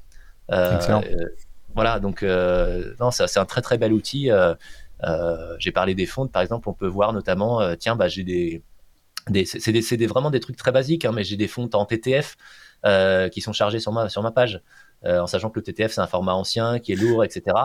Euh, 0.50 1.00
voilà, 1.76 2.00
donc 2.00 2.22
non, 2.22 3.12
c'est 3.12 3.38
un 3.38 3.44
très 3.44 3.62
très 3.62 3.78
bel 3.78 3.92
outil. 3.92 4.28
j'ai 5.60 5.70
parlé 5.70 5.94
des 5.94 6.06
fonds, 6.06 6.26
par 6.26 6.42
exemple, 6.42 6.68
on 6.68 6.74
peut 6.74 6.88
voir 6.88 7.12
notamment, 7.12 7.60
tiens, 7.76 7.94
bah, 7.94 8.08
j'ai 8.08 8.24
des, 8.24 8.64
c'est 9.44 10.06
vraiment 10.06 10.30
des 10.30 10.40
trucs 10.40 10.56
très 10.56 10.72
basiques, 10.72 11.04
hein, 11.04 11.12
mais 11.14 11.22
j'ai 11.22 11.36
des 11.36 11.46
fontes 11.46 11.76
en 11.76 11.84
TTF 11.84 12.36
qui 13.30 13.40
sont 13.40 13.52
chargés 13.52 13.78
sur 13.78 13.92
ma, 13.92 14.08
sur 14.08 14.22
ma 14.22 14.32
page. 14.32 14.62
Euh, 15.04 15.20
en 15.20 15.26
sachant 15.26 15.50
que 15.50 15.58
le 15.58 15.64
TTF 15.64 15.92
c'est 15.92 16.00
un 16.00 16.06
format 16.06 16.32
ancien 16.32 16.78
qui 16.78 16.92
est 16.92 16.96
lourd, 16.96 17.24
etc. 17.24 17.56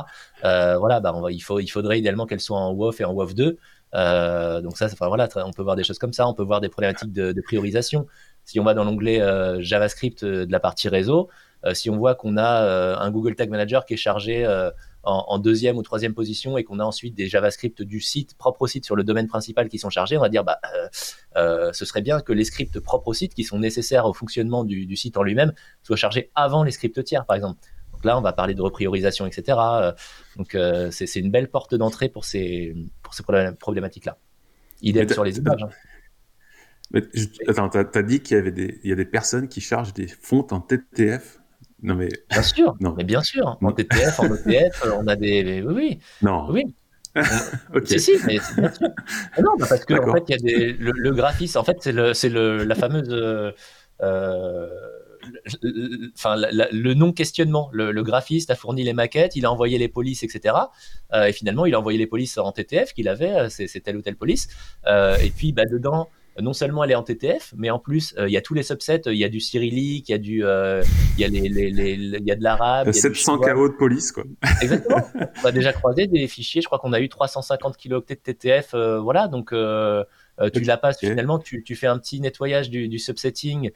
Euh, 0.43 0.77
voilà, 0.77 0.99
bah, 0.99 1.13
il, 1.29 1.39
faudrait 1.41 1.99
idéalement 1.99 2.25
qu'elle 2.25 2.39
soit 2.39 2.57
en 2.57 2.71
WOF 2.73 2.99
et 3.01 3.05
en 3.05 3.13
WOF 3.13 3.35
2. 3.35 3.57
Euh, 3.95 4.61
donc 4.61 4.77
ça, 4.77 4.87
on 4.99 5.51
peut 5.51 5.61
voir 5.61 5.75
des 5.75 5.83
choses 5.83 5.99
comme 5.99 6.13
ça, 6.13 6.27
on 6.27 6.33
peut 6.33 6.43
voir 6.43 6.61
des 6.61 6.69
problématiques 6.69 7.11
de, 7.11 7.31
de 7.31 7.41
priorisation. 7.41 8.07
Si 8.43 8.59
on 8.59 8.63
va 8.63 8.73
dans 8.73 8.83
l'onglet 8.83 9.21
JavaScript 9.61 10.23
de 10.23 10.51
la 10.51 10.59
partie 10.59 10.87
réseau, 10.89 11.29
si 11.73 11.89
on 11.89 11.97
voit 11.97 12.15
qu'on 12.15 12.37
a 12.37 12.97
un 12.97 13.11
Google 13.11 13.35
Tag 13.35 13.49
Manager 13.49 13.85
qui 13.85 13.93
est 13.93 13.97
chargé 13.97 14.45
en, 15.07 15.39
deuxième 15.39 15.77
ou 15.77 15.83
troisième 15.83 16.13
position 16.13 16.57
et 16.57 16.63
qu'on 16.63 16.79
a 16.79 16.83
ensuite 16.83 17.15
des 17.15 17.27
JavaScript 17.27 17.81
du 17.81 18.01
site, 18.01 18.37
propre 18.37 18.63
au 18.63 18.67
site 18.67 18.85
sur 18.85 18.95
le 18.95 19.03
domaine 19.03 19.27
principal 19.27 19.69
qui 19.69 19.79
sont 19.79 19.89
chargés, 19.89 20.17
on 20.17 20.21
va 20.21 20.29
dire 20.29 20.43
bah, 20.43 20.59
euh, 20.75 20.87
euh, 21.37 21.73
ce 21.73 21.85
serait 21.85 22.01
bien 22.01 22.19
que 22.19 22.33
les 22.33 22.43
scripts 22.43 22.79
propres 22.79 23.07
au 23.07 23.13
site 23.13 23.33
qui 23.33 23.43
sont 23.43 23.59
nécessaires 23.59 24.05
au 24.05 24.13
fonctionnement 24.13 24.63
du, 24.63 24.95
site 24.95 25.17
en 25.17 25.23
lui-même 25.23 25.53
soient 25.83 25.95
chargés 25.95 26.31
avant 26.35 26.63
les 26.63 26.71
scripts 26.71 27.03
tiers, 27.03 27.25
par 27.25 27.35
exemple. 27.35 27.59
Donc 27.93 28.03
là, 28.03 28.17
on 28.17 28.21
va 28.21 28.33
parler 28.33 28.53
de 28.53 28.61
repriorisation, 28.61 29.25
etc. 29.25 29.57
Euh, 29.59 29.91
donc 30.35 30.57
c'est 30.91 31.15
une 31.15 31.31
belle 31.31 31.49
porte 31.49 31.73
d'entrée 31.73 32.09
pour 32.09 32.25
ces, 32.25 32.75
pour 33.01 33.13
ces 33.13 33.23
problématiques-là. 33.59 34.17
Idem 34.81 35.09
sur 35.09 35.23
les 35.23 35.37
images. 35.37 35.63
Hein. 35.63 35.69
Mais, 36.91 37.01
attends, 37.47 37.69
tu 37.69 37.77
as, 37.77 38.03
dit 38.03 38.21
qu'il 38.21 38.37
y 38.37 38.39
avait 38.39 38.51
des, 38.51 38.79
il 38.83 38.89
y 38.89 38.93
a 38.93 38.95
des 38.95 39.05
personnes 39.05 39.47
qui 39.47 39.59
chargent 39.61 39.93
des 39.93 40.07
fontes 40.07 40.53
en 40.53 40.61
TTF 40.61 41.39
non 41.83 41.95
mais 41.95 42.09
bien 42.29 42.41
sûr, 42.41 42.75
non. 42.79 42.95
mais 42.97 43.03
bien 43.03 43.21
sûr. 43.21 43.57
En 43.61 43.71
TTF, 43.71 44.19
en 44.19 44.29
OTF, 44.31 44.83
on 44.95 45.07
a 45.07 45.15
des 45.15 45.61
oui, 45.61 45.73
oui. 45.73 45.99
Non. 46.21 46.47
Oui. 46.49 46.73
ok. 47.73 47.87
Si, 47.87 47.99
si, 47.99 48.11
mais 48.25 48.39
bien 48.57 48.71
sûr. 48.71 48.89
Ah 49.35 49.41
non, 49.41 49.51
bah, 49.59 49.65
parce 49.69 49.85
que 49.85 49.93
en 49.93 50.13
fait, 50.13 50.23
il 50.27 50.31
y 50.31 50.35
a 50.35 50.37
des 50.37 50.73
le, 50.73 51.11
graphisme. 51.11 51.57
En 51.59 51.63
fait, 51.63 51.77
c'est 51.81 51.91
le 51.91 52.13
c'est 52.13 52.29
le 52.29 52.63
la 52.63 52.75
fameuse 52.75 53.09
euh, 54.01 54.67
enfin 56.15 56.35
le, 56.37 56.93
non 56.93 57.11
questionnement. 57.11 57.69
Le, 57.73 58.03
graphiste 58.03 58.49
a 58.49 58.55
fourni 58.55 58.83
les 58.83 58.93
maquettes, 58.93 59.35
il 59.35 59.45
a 59.45 59.51
envoyé 59.51 59.77
les 59.77 59.87
polices, 59.87 60.23
etc. 60.23 60.55
Euh, 61.13 61.25
et 61.25 61.33
finalement, 61.33 61.65
il 61.65 61.75
a 61.75 61.79
envoyé 61.79 61.97
les 61.97 62.07
polices 62.07 62.37
en 62.37 62.51
TTF 62.51 62.93
qu'il 62.93 63.07
avait, 63.07 63.33
euh, 63.33 63.49
c'est 63.49 63.79
telle 63.81 63.97
ou 63.97 64.01
telle 64.01 64.15
police. 64.15 64.47
et 64.87 65.31
puis, 65.35 65.51
bah, 65.53 65.65
dedans, 65.65 66.09
non 66.41 66.53
seulement 66.53 66.83
elle 66.83 66.91
est 66.91 66.95
en 66.95 67.03
TTF, 67.03 67.53
mais 67.55 67.69
en 67.69 67.79
plus, 67.79 68.13
euh, 68.17 68.27
il 68.27 68.31
y 68.31 68.37
a 68.37 68.41
tous 68.41 68.53
les 68.53 68.63
subsets. 68.63 69.01
Il 69.05 69.17
y 69.17 69.23
a 69.23 69.29
du 69.29 69.39
cyrillique, 69.39 70.09
il 70.09 70.11
y 70.11 70.15
a 70.15 70.17
du, 70.17 70.45
euh, 70.45 70.83
il 71.17 71.21
y 71.21 71.25
a 71.25 71.27
les, 71.27 71.49
les, 71.49 71.71
les, 71.71 71.93
il 71.93 72.25
y 72.25 72.31
a 72.31 72.35
de 72.35 72.43
l'arabe. 72.43 72.91
700 72.91 73.39
KO 73.39 73.69
de 73.69 73.73
police, 73.73 74.11
quoi. 74.11 74.23
Exactement. 74.61 75.01
on 75.43 75.47
a 75.47 75.51
déjà 75.51 75.73
croisé 75.73 76.07
des 76.07 76.27
fichiers. 76.27 76.61
Je 76.61 76.67
crois 76.67 76.79
qu'on 76.79 76.93
a 76.93 76.99
eu 76.99 77.09
350 77.09 77.77
kilooctets 77.77 78.15
de 78.15 78.19
TTF. 78.21 78.73
Euh, 78.73 78.99
voilà, 78.99 79.27
donc. 79.27 79.49
tu 79.49 80.61
la 80.61 80.77
passes 80.77 80.99
finalement, 80.99 81.39
tu, 81.39 81.63
tu, 81.63 81.75
fais 81.75 81.87
un 81.87 81.97
petit 81.97 82.21
nettoyage 82.21 82.69
du, 82.69 82.87
du 82.87 82.99
subsetting, 82.99 83.71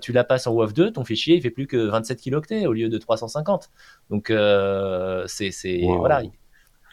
tu 0.00 0.12
la 0.12 0.24
passes 0.24 0.46
en 0.46 0.52
WAV 0.52 0.72
2, 0.72 0.92
ton 0.92 1.04
fichier 1.04 1.36
il 1.36 1.42
fait 1.42 1.50
plus 1.50 1.66
que 1.66 1.76
27 1.76 2.20
kilooctets 2.20 2.66
au 2.66 2.72
lieu 2.72 2.88
de 2.88 2.98
350. 2.98 3.70
Donc 4.10 4.32
c'est 5.26 5.50
voilà. 5.82 6.22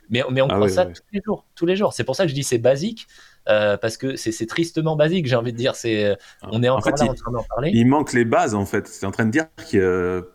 Mais, 0.09 0.23
mais 0.31 0.41
on 0.41 0.47
ah 0.49 0.55
croit 0.55 0.69
ça 0.69 0.85
tous 0.85 1.01
les 1.11 1.21
jours, 1.23 1.45
tous 1.55 1.65
les 1.65 1.75
jours. 1.75 1.93
C'est 1.93 2.03
pour 2.03 2.15
ça 2.15 2.23
que 2.23 2.29
je 2.29 2.35
dis 2.35 2.43
c'est 2.43 2.57
basique, 2.57 3.07
euh, 3.47 3.77
parce 3.77 3.97
que 3.97 4.15
c'est 4.15 4.45
tristement 4.47 4.95
basique, 4.95 5.27
j'ai 5.27 5.35
envie 5.35 5.53
de 5.53 5.57
dire. 5.57 5.75
C'est, 5.75 6.05
euh, 6.05 6.15
on 6.43 6.63
est 6.63 6.69
encore 6.69 6.93
là 6.97 7.05
en 7.05 7.13
train 7.13 7.31
d'en 7.31 7.43
parler. 7.43 7.71
Il 7.73 7.87
manque 7.87 8.13
les 8.13 8.25
bases, 8.25 8.55
en 8.55 8.65
fait. 8.65 8.87
C'est 8.87 9.05
en 9.05 9.11
train 9.11 9.25
de 9.25 9.31
dire 9.31 9.45
qu'il 9.67 9.79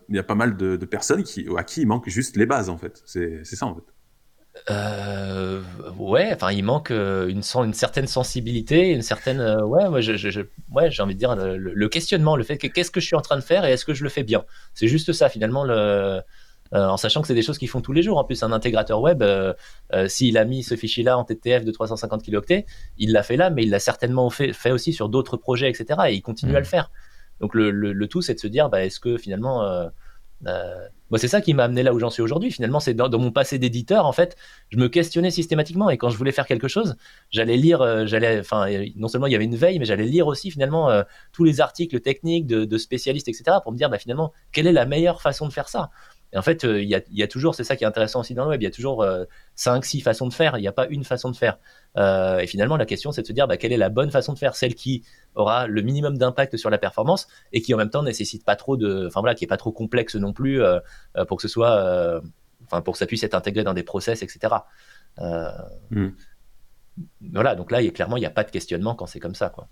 y, 0.09 0.19
a 0.19 0.23
pas 0.23 0.35
mal 0.35 0.57
de, 0.57 0.77
personnes 0.85 1.23
qui, 1.23 1.47
à 1.57 1.63
qui 1.63 1.81
il 1.81 1.87
manque 1.87 2.07
juste 2.09 2.37
les 2.37 2.45
bases, 2.45 2.69
en 2.69 2.77
fait. 2.77 3.01
C'est 3.05 3.43
ça, 3.43 3.65
en 3.65 3.75
fait. 3.75 3.83
Euh, 4.69 5.61
ouais, 5.97 6.31
enfin, 6.33 6.51
il 6.51 6.63
manque 6.63 6.89
une, 6.91 7.41
une 7.55 7.73
certaine 7.73 8.07
sensibilité, 8.07 8.89
une 8.89 9.01
certaine. 9.01 9.41
ouais, 9.63 9.87
ouais, 9.87 10.01
je, 10.01 10.41
ouais, 10.71 10.91
j'ai 10.91 11.01
envie 11.01 11.15
de 11.15 11.19
dire 11.19 11.35
le, 11.35 11.57
le 11.57 11.89
questionnement, 11.89 12.35
le 12.35 12.43
fait 12.43 12.57
que 12.57 12.67
qu'est-ce 12.67 12.91
que 12.91 12.99
je 12.99 13.05
suis 13.05 13.15
en 13.15 13.21
train 13.21 13.37
de 13.37 13.41
faire 13.41 13.65
et 13.65 13.71
est-ce 13.71 13.85
que 13.85 13.93
je 13.93 14.03
le 14.03 14.09
fais 14.09 14.23
bien? 14.23 14.43
C'est 14.73 14.87
juste 14.87 15.13
ça, 15.13 15.29
finalement, 15.29 15.63
le 15.63 16.21
euh, 16.73 16.87
en 16.87 16.97
sachant 16.97 17.21
que 17.21 17.27
c'est 17.27 17.35
des 17.35 17.41
choses 17.41 17.57
qu'ils 17.57 17.69
font 17.69 17.81
tous 17.81 17.91
les 17.91 18.01
jours. 18.01 18.17
En 18.17 18.23
plus, 18.23 18.43
un 18.43 18.51
intégrateur 18.51 19.01
web, 19.01 19.21
euh, 19.21 19.53
euh, 19.93 20.07
s'il 20.07 20.37
a 20.37 20.45
mis 20.45 20.63
ce 20.63 20.75
fichier-là 20.75 21.17
en 21.17 21.23
TTF 21.23 21.65
de 21.65 21.71
350 21.71 22.23
kilooctets, 22.23 22.65
il 22.97 23.11
l'a 23.11 23.23
fait 23.23 23.37
là, 23.37 23.49
mais 23.49 23.63
il 23.63 23.69
l'a 23.69 23.79
certainement 23.79 24.29
fait, 24.29 24.53
fait, 24.53 24.71
aussi 24.71 24.93
sur 24.93 25.09
d'autres 25.09 25.37
projets, 25.37 25.69
etc. 25.69 25.99
Et 26.09 26.13
il 26.13 26.21
continue 26.21 26.55
à 26.55 26.59
le 26.59 26.65
faire. 26.65 26.91
Donc 27.41 27.55
le, 27.55 27.71
le, 27.71 28.07
tout, 28.07 28.21
c'est 28.21 28.35
de 28.35 28.39
se 28.39 28.47
dire, 28.47 28.69
bah, 28.69 28.85
est-ce 28.85 28.99
que 28.99 29.17
finalement, 29.17 29.89
c'est 31.17 31.27
ça 31.27 31.41
qui 31.41 31.55
m'a 31.55 31.63
amené 31.63 31.81
là 31.81 31.91
où 31.91 31.99
j'en 31.99 32.11
suis 32.11 32.21
aujourd'hui. 32.21 32.51
Finalement, 32.51 32.79
c'est 32.79 32.93
dans, 32.93 33.09
mon 33.17 33.31
passé 33.31 33.57
d'éditeur, 33.57 34.05
en 34.05 34.11
fait, 34.11 34.37
je 34.69 34.77
me 34.77 34.87
questionnais 34.87 35.31
systématiquement 35.31 35.89
et 35.89 35.97
quand 35.97 36.09
je 36.09 36.17
voulais 36.17 36.31
faire 36.31 36.45
quelque 36.45 36.67
chose, 36.67 36.95
j'allais 37.31 37.57
lire, 37.57 38.05
j'allais, 38.05 38.39
enfin, 38.39 38.67
non 38.95 39.07
seulement 39.07 39.25
il 39.25 39.33
y 39.33 39.35
avait 39.35 39.45
une 39.45 39.55
veille, 39.55 39.79
mais 39.79 39.85
j'allais 39.85 40.05
lire 40.05 40.27
aussi 40.27 40.51
finalement 40.51 40.89
tous 41.31 41.43
les 41.43 41.61
articles 41.61 41.99
techniques 41.99 42.45
de, 42.45 42.63
de, 42.63 42.77
spécialistes, 42.77 43.27
etc., 43.27 43.57
pour 43.63 43.71
me 43.71 43.77
dire, 43.77 43.89
bah, 43.89 43.97
finalement, 43.97 44.31
quelle 44.51 44.67
est 44.67 44.71
la 44.71 44.85
meilleure 44.85 45.21
façon 45.21 45.47
de 45.47 45.51
faire 45.51 45.67
ça? 45.67 45.89
Et 46.33 46.37
en 46.37 46.41
fait, 46.41 46.63
euh, 46.63 46.81
il 46.81 46.87
y, 46.87 47.23
a, 47.23 47.27
toujours, 47.27 47.55
c'est 47.55 47.65
ça 47.65 47.75
qui 47.75 47.83
est 47.83 47.87
intéressant 47.87 48.21
aussi 48.21 48.33
dans 48.33 48.45
le 48.45 48.51
web, 48.51 48.61
il 48.61 48.63
y 48.63 48.67
a 48.67 48.71
toujours 48.71 49.05
5, 49.55 49.77
euh, 49.77 49.81
6 49.81 50.01
façons 50.01 50.27
de 50.27 50.33
faire, 50.33 50.57
il 50.57 50.61
n'y 50.61 50.67
a 50.67 50.71
pas 50.71 50.87
une 50.87 51.03
façon 51.03 51.29
de 51.29 51.35
faire. 51.35 51.59
Euh, 51.97 52.39
et 52.39 52.47
finalement, 52.47 52.77
la 52.77 52.85
question, 52.85 53.11
c'est 53.11 53.21
de 53.21 53.27
se 53.27 53.33
dire 53.33 53.47
bah, 53.47 53.57
quelle 53.57 53.73
est 53.73 53.77
la 53.77 53.89
bonne 53.89 54.11
façon 54.11 54.31
de 54.33 54.39
faire, 54.39 54.55
celle 54.55 54.75
qui 54.75 55.03
aura 55.35 55.67
le 55.67 55.81
minimum 55.81 56.17
d'impact 56.17 56.55
sur 56.55 56.69
la 56.69 56.77
performance 56.77 57.27
et 57.51 57.61
qui 57.61 57.73
en 57.73 57.77
même 57.77 57.89
temps 57.89 58.03
nécessite 58.03 58.45
pas 58.45 58.55
trop 58.55 58.77
de, 58.77 59.07
enfin 59.07 59.19
voilà, 59.19 59.35
qui 59.35 59.43
est 59.43 59.47
pas 59.47 59.57
trop 59.57 59.73
complexe 59.73 60.15
non 60.15 60.31
plus 60.31 60.61
pour 61.27 61.37
que 61.37 61.41
ce 61.41 61.49
soit, 61.49 62.21
enfin 62.65 62.81
pour 62.81 62.93
que 62.93 62.97
ça 62.97 63.05
puisse 63.05 63.23
être 63.23 63.35
intégré 63.35 63.63
dans 63.63 63.73
des 63.73 63.83
process, 63.83 64.23
etc. 64.23 64.55
Hmm. 65.17 66.09
Voilà, 67.21 67.55
donc 67.55 67.71
là, 67.71 67.81
il 67.81 67.91
clairement, 67.91 68.17
il 68.17 68.21
n'y 68.21 68.25
a 68.25 68.31
pas 68.31 68.43
de 68.43 68.51
questionnement 68.51 68.95
quand 68.95 69.05
c'est 69.05 69.19
comme 69.19 69.35
ça, 69.35 69.49
quoi. 69.49 69.67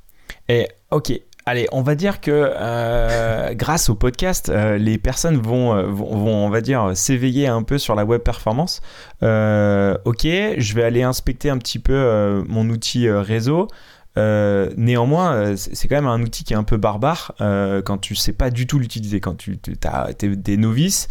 Et 0.48 0.68
ok, 0.92 1.14
allez, 1.50 1.68
on 1.72 1.82
va 1.82 1.96
dire 1.96 2.22
que 2.22 2.32
euh, 2.32 3.54
grâce 3.56 3.90
au 3.90 3.96
podcast, 3.96 4.50
euh, 4.50 4.78
les 4.78 4.98
personnes 4.98 5.38
euh, 5.38 5.42
vont, 5.42 5.92
vont, 5.92 6.46
on 6.46 6.50
va 6.50 6.62
dire, 6.62 6.92
s'éveiller 6.96 7.48
un 7.48 7.64
peu 7.64 7.78
sur 7.78 7.96
la 7.96 8.06
web 8.06 8.22
performance. 8.22 8.82
ok, 9.22 10.24
je 10.24 10.74
vais 10.74 10.84
aller 10.84 11.04
inspecter 11.04 11.50
un 11.50 11.58
petit 11.58 11.80
peu 11.80 12.44
mon 12.48 12.70
outil 12.70 13.10
réseau. 13.10 13.68
néanmoins, 14.16 15.56
c'est 15.56 15.88
quand 15.88 15.96
même 15.96 16.08
un 16.08 16.22
outil 16.22 16.44
qui 16.44 16.54
est 16.54 16.58
un 16.58 16.64
peu 16.64 16.78
barbare 16.78 17.34
quand 17.40 17.98
tu 17.98 18.16
sais 18.16 18.34
pas 18.34 18.50
du 18.50 18.68
tout 18.68 18.80
l'utiliser, 18.80 19.20
quand 19.20 19.36
tu 19.36 19.60
as, 19.86 20.10
es 20.22 20.36
des 20.36 20.58
novices. 20.58 21.08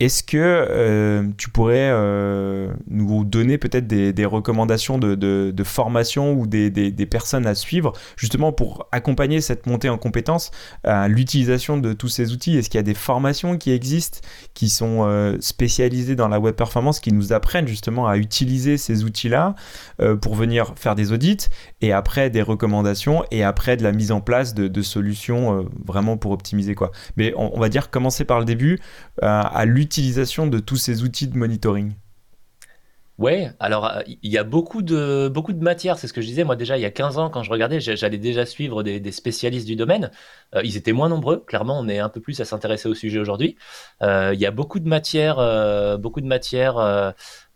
Est-ce 0.00 0.22
que 0.22 0.38
euh, 0.38 1.28
tu 1.36 1.50
pourrais 1.50 1.90
euh, 1.92 2.72
nous 2.88 3.22
donner 3.26 3.58
peut-être 3.58 3.86
des, 3.86 4.24
recommandations 4.24 4.98
de, 4.98 5.62
formation 5.62 6.32
ou 6.32 6.46
des, 6.46 7.06
personnes 7.10 7.46
à 7.46 7.54
suivre, 7.54 7.92
justement 8.16 8.50
pour 8.50 8.88
accompagner 8.92 9.42
cette 9.42 9.66
montée 9.66 9.90
en 9.90 9.98
compétences 9.98 10.52
à 10.84 11.06
l'utilisation 11.06 11.76
de 11.76 11.92
tous 11.92 12.08
ces 12.08 12.32
outils? 12.32 12.56
Est-ce 12.56 12.70
qu'il 12.70 12.78
y 12.78 12.80
a 12.80 12.84
des 12.84 12.94
formations 12.94 13.58
qui 13.58 13.72
existent, 13.72 14.20
qui 14.54 14.70
sont 14.70 15.00
euh, 15.02 15.36
spécialisées 15.40 16.16
dans 16.16 16.28
la 16.28 16.40
web 16.40 16.54
performance, 16.54 16.98
qui 16.98 17.12
nous 17.12 17.34
apprennent 17.34 17.68
justement 17.68 18.08
à 18.08 18.16
utiliser 18.16 18.78
ces 18.78 19.04
outils-là 19.04 19.54
pour 20.22 20.34
venir 20.34 20.72
faire 20.76 20.94
des 20.94 21.12
audits 21.12 21.48
et 21.82 21.92
après 21.92 22.30
des 22.30 22.40
recommandations 22.40 23.22
et 23.30 23.44
après 23.44 23.76
de 23.76 23.82
la 23.82 23.92
mise 23.92 24.12
en 24.12 24.22
place 24.22 24.54
de, 24.54 24.80
solutions 24.80 25.68
vraiment 25.84 26.16
pour 26.16 26.32
optimiser 26.32 26.74
quoi? 26.74 26.90
Mais 27.18 27.34
on, 27.36 27.54
on, 27.54 27.60
va 27.60 27.68
dire 27.68 27.90
commencer 27.90 28.24
par 28.24 28.38
le 28.38 28.46
début 28.46 28.78
à 29.20 29.66
l'utiliser 29.66 29.89
l'utilisation 29.90 30.46
de 30.46 30.60
tous 30.60 30.76
ces 30.76 31.02
outils 31.02 31.26
de 31.26 31.36
monitoring 31.36 31.94
Ouais, 33.18 33.50
alors 33.58 33.86
euh, 33.86 34.02
il 34.06 34.30
y 34.30 34.38
a 34.38 34.44
beaucoup 34.44 34.82
de, 34.82 35.28
beaucoup 35.28 35.52
de 35.52 35.62
matières, 35.62 35.98
c'est 35.98 36.06
ce 36.06 36.12
que 36.12 36.20
je 36.20 36.26
disais. 36.26 36.44
Moi, 36.44 36.54
déjà, 36.54 36.78
il 36.78 36.80
y 36.80 36.86
a 36.86 36.92
15 36.92 37.18
ans, 37.18 37.28
quand 37.28 37.42
je 37.42 37.50
regardais, 37.50 37.80
j'allais 37.80 38.16
déjà 38.16 38.46
suivre 38.46 38.84
des, 38.84 39.12
spécialistes 39.12 39.66
du 39.66 39.74
domaine. 39.74 40.12
Euh, 40.54 40.60
ils 40.62 40.76
étaient 40.76 40.92
moins 40.92 41.08
nombreux, 41.08 41.44
clairement, 41.44 41.78
on 41.78 41.88
est 41.88 41.98
un 41.98 42.08
peu 42.08 42.20
plus 42.20 42.40
à 42.40 42.44
s'intéresser 42.44 42.88
au 42.88 42.94
sujet 42.94 43.18
aujourd'hui. 43.18 43.56
Euh, 44.00 44.30
il 44.32 44.40
y 44.40 44.46
a 44.46 44.52
beaucoup 44.52 44.78
de 44.78 44.88
matières, 44.88 45.36
beaucoup 45.98 46.20
de 46.20 46.26
matières. 46.26 46.76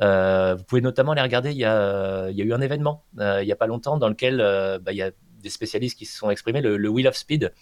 vous 0.01 0.65
pouvez 0.65 0.83
notamment 0.83 1.15
les 1.15 1.23
regarder. 1.23 1.53
Il 1.53 1.59
y 1.59 1.65
a, 1.65 2.29
il 2.31 2.37
y 2.37 2.43
a 2.43 2.45
eu 2.45 2.53
un 2.53 2.61
événement 2.61 3.05
il 3.17 3.47
n'y 3.47 3.53
a 3.53 3.57
pas 3.57 3.69
longtemps 3.69 3.97
dans 3.97 4.09
lequel 4.09 4.39
bah, 4.83 4.91
il 4.91 4.97
y 4.97 5.03
a 5.03 5.13
des 5.39 5.51
spécialistes 5.51 5.97
qui 5.97 6.05
se 6.05 6.19
sont 6.19 6.31
exprimés, 6.31 6.63
le, 6.63 6.77
le 6.79 6.89
Wheel 6.89 7.07
of 7.07 7.15
Speed, 7.15 7.53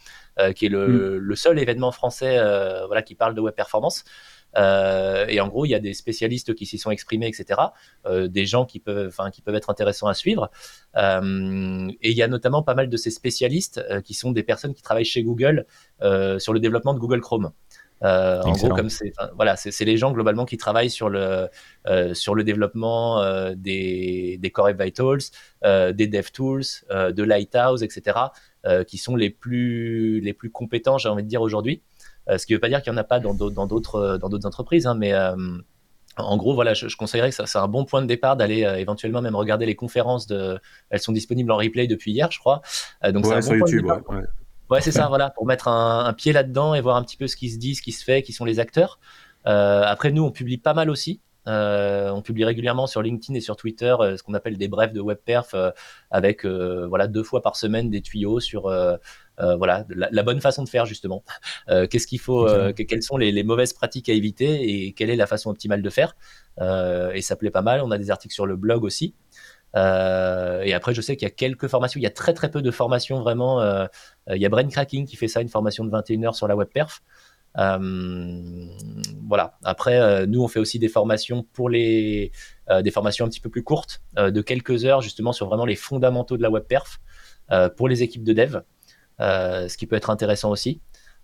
qui 0.57 0.67
est 0.67 0.71
le, 0.71 0.89
mm. 0.89 1.17
le, 1.19 1.37
seul 1.37 1.59
événement 1.59 1.93
français 1.93 2.37
voilà, 2.87 3.03
qui 3.03 3.15
parle 3.15 3.35
de 3.35 3.41
web 3.41 3.55
performance. 3.55 4.05
Euh, 4.57 5.27
et 5.29 5.41
en 5.41 5.49
gros, 5.49 5.65
il 5.65 5.71
y 5.71 5.75
a 5.75 5.81
des 5.81 5.95
spécialistes 5.95 6.55
qui 6.55 6.67
s'y 6.67 6.79
sont 6.79 6.91
exprimés, 6.91 7.27
etc. 7.27 7.61
Euh, 8.07 8.29
des 8.29 8.47
gens 8.47 8.65
qui 8.65 8.79
peuvent, 8.79 9.09
enfin, 9.09 9.31
qui 9.31 9.43
peuvent 9.43 9.55
être 9.55 9.71
intéressants 9.71 10.09
à 10.09 10.15
suivre. 10.15 10.51
Euh, 10.97 11.89
et 12.03 12.11
il 12.11 12.17
y 12.17 12.23
a 12.23 12.29
notamment 12.29 12.63
pas 12.63 12.75
mal 12.75 12.89
de 12.89 12.97
ces 12.97 13.11
spécialistes 13.11 13.85
qui 14.05 14.15
sont 14.15 14.33
des 14.33 14.43
personnes 14.43 14.75
qui 14.75 14.83
travaillent 14.83 15.05
chez 15.05 15.23
Google 15.23 15.67
sur 16.39 16.53
le 16.53 16.61
développement 16.61 16.95
de 16.95 16.99
Google 16.99 17.21
Chrome. 17.21 17.53
Euh, 18.05 18.41
en 18.43 18.53
gros, 18.53 18.69
comme 18.71 18.91
c'est, 18.91 19.13
voilà, 19.37 19.57
c'est 19.57 19.85
les 19.85 19.97
gens 19.97 20.13
globalement 20.13 20.45
qui 20.45 20.57
travaillent 20.57 20.91
sur 20.91 21.09
le 21.09 21.49
euh, 21.87 22.15
sur 22.15 22.35
le 22.35 22.43
développement 22.43 23.23
euh, 23.23 23.55
des 23.57 24.39
des 24.41 24.51
Core 24.51 24.73
Vitals, 24.73 25.21
des 25.95 26.07
DevTools, 26.07 26.65
de 26.91 27.23
Lighthouse, 27.23 27.83
etc. 27.83 28.19
qui 28.87 28.99
sont 28.99 29.17
les 29.17 29.31
plus 29.31 30.21
les 30.21 30.33
plus 30.33 30.51
compétents, 30.51 30.99
j'ai 30.99 31.09
envie 31.09 31.23
de 31.23 31.29
dire 31.29 31.43
aujourd'hui. 31.43 31.83
Euh, 32.29 32.39
ce 32.39 32.47
qui 32.47 32.53
ne 32.53 32.57
veut 32.57 32.61
pas 32.61 32.69
dire 32.69 32.83
qu'il 32.83 32.93
n'y 32.93 32.99
en 32.99 33.01
a 33.01 33.05
pas 33.05 33.21
dans 33.21 33.35
d'autres 33.35 33.97
euh, 33.97 34.19
dans 34.19 34.29
d'autres 34.29 34.47
entreprises, 34.47 34.87
hein, 34.87 34.95
mais 34.95 35.13
euh, 35.13 35.35
en 36.17 36.37
gros, 36.37 36.55
voilà, 36.55 36.75
je, 36.75 36.95
conseillerais 36.95 37.31
que 37.31 37.47
c'est 37.47 37.59
un 37.59 37.69
bon 37.69 37.85
point 37.85 38.03
de 38.03 38.07
départ 38.07 38.37
d'aller 38.37 38.61
éventuellement 38.77 39.23
même 39.23 39.35
regarder 39.35 39.65
les 39.65 39.75
conférences. 39.75 40.27
De, 40.27 40.59
elles 40.91 41.01
sont 41.01 41.13
disponibles 41.13 41.51
en 41.51 41.57
replay 41.57 41.87
depuis 41.87 42.13
hier, 42.13 42.31
je 42.31 42.39
crois. 42.39 42.61
donc 43.11 43.25
c'est 43.25 43.41
sur 43.41 43.57
YouTube. 43.57 43.91
Ouais, 44.69 44.81
c'est 44.83 44.93
ça, 44.93 45.09
voilà, 45.09 45.31
pour 45.31 45.47
mettre 45.47 45.69
un, 45.69 46.13
pied 46.13 46.33
là-dedans 46.33 46.75
et 46.75 46.83
voir 46.83 46.97
un 46.97 47.03
petit 47.03 47.17
peu 47.17 47.27
ce 47.27 47.37
qui 47.37 47.49
se 47.49 47.59
dit, 47.59 47.75
ce 47.75 47.83
qui 47.83 47.93
se 47.93 48.05
fait, 48.05 48.23
qui 48.23 48.35
sont 48.35 48.45
les 48.45 48.61
acteurs. 48.61 49.01
après, 49.45 50.13
nous, 50.13 50.23
on 50.23 50.31
publie 50.31 50.59
pas 50.59 50.75
mal 50.75 50.91
aussi. 50.91 51.23
on 51.47 52.21
publie 52.23 52.45
régulièrement 52.45 52.87
sur 52.87 53.01
LinkedIn 53.01 53.35
et 53.39 53.41
sur 53.41 53.57
Twitter 53.57 53.97
ce 53.99 54.23
qu'on 54.23 54.35
appelle 54.35 54.59
des 54.59 54.69
brefs 54.69 54.93
de 54.93 55.01
web 55.01 55.17
perf 55.25 55.55
avec 56.11 56.45
voilà 56.45 57.07
deux 57.07 57.23
fois 57.23 57.41
par 57.41 57.57
semaine 57.57 57.89
des 57.89 58.03
tuyaux 58.03 58.39
sur 58.39 58.71
voilà, 59.57 59.85
la, 59.89 60.23
bonne 60.23 60.41
façon 60.41 60.63
de 60.63 60.69
faire 60.69 60.87
justement. 60.87 61.25
Euh, 61.69 61.87
qu'est-ce 61.87 62.07
qu'il 62.07 62.21
faut, 62.21 62.49
euh, 62.49 62.73
quelles 62.73 63.03
sont 63.03 63.17
les, 63.17 63.43
mauvaises 63.43 63.73
pratiques 63.73 64.09
à 64.09 64.13
éviter 64.13 64.87
et 64.87 64.93
quelle 64.93 65.11
est 65.11 65.17
la 65.17 65.27
façon 65.27 65.51
optimale 65.51 65.83
de 65.83 65.91
faire? 65.91 66.17
et 67.15 67.23
ça 67.23 67.37
plaît 67.37 67.51
pas 67.51 67.63
mal. 67.63 67.81
On 67.83 67.91
a 67.91 67.99
des 67.99 68.11
articles 68.11 68.35
sur 68.35 68.47
le 68.47 68.57
blog 68.57 68.85
aussi. 68.85 69.15
et 69.75 70.75
après, 70.75 70.95
je 70.95 71.01
sais 71.01 71.17
qu'il 71.17 71.27
y 71.27 71.31
a 71.31 71.35
quelques 71.35 71.69
formations. 71.69 71.99
Il 71.99 72.03
y 72.03 72.07
a 72.07 72.11
très 72.11 72.35
très 72.35 72.51
peu 72.51 72.63
de 72.63 72.71
formations 72.71 73.21
vraiment. 73.21 73.63
il 74.31 74.41
y 74.41 74.47
a 74.47 74.49
Brain 74.49 74.69
Cracking 74.69 75.07
qui 75.07 75.17
fait 75.17 75.29
ça, 75.29 75.41
une 75.41 75.49
formation 75.49 75.85
de 75.85 75.91
21 75.91 76.25
heures 76.25 76.37
sur 76.37 76.49
la 76.49 76.57
web 76.57 76.69
perf. 76.69 77.03
voilà. 77.57 79.59
Après, 79.65 80.27
nous, 80.27 80.43
on 80.43 80.49
fait 80.49 80.61
aussi 80.61 80.79
des 80.79 80.89
formations 80.89 81.45
pour 81.55 81.71
les, 81.71 82.33
des 82.83 82.91
formations 82.91 83.25
un 83.25 83.29
petit 83.29 83.41
peu 83.41 83.51
plus 83.51 83.63
courtes, 83.63 84.03
de 84.17 84.43
quelques 84.43 84.85
heures, 84.85 85.01
justement 85.01 85.33
sur 85.33 85.47
vraiment 85.47 85.65
les 85.65 85.77
fondamentaux 85.77 86.37
de 86.37 86.43
la 86.43 86.51
web 86.51 86.65
perf 86.65 87.01
pour 87.77 87.89
les 87.89 88.03
équipes 88.03 88.25
de 88.25 88.35
dev. 88.35 88.61
Euh, 89.21 89.69
ce 89.69 89.77
qui 89.77 89.87
peut 89.87 89.97
être 89.97 90.11
intéressant 90.11 90.51
aussi. 90.51 90.81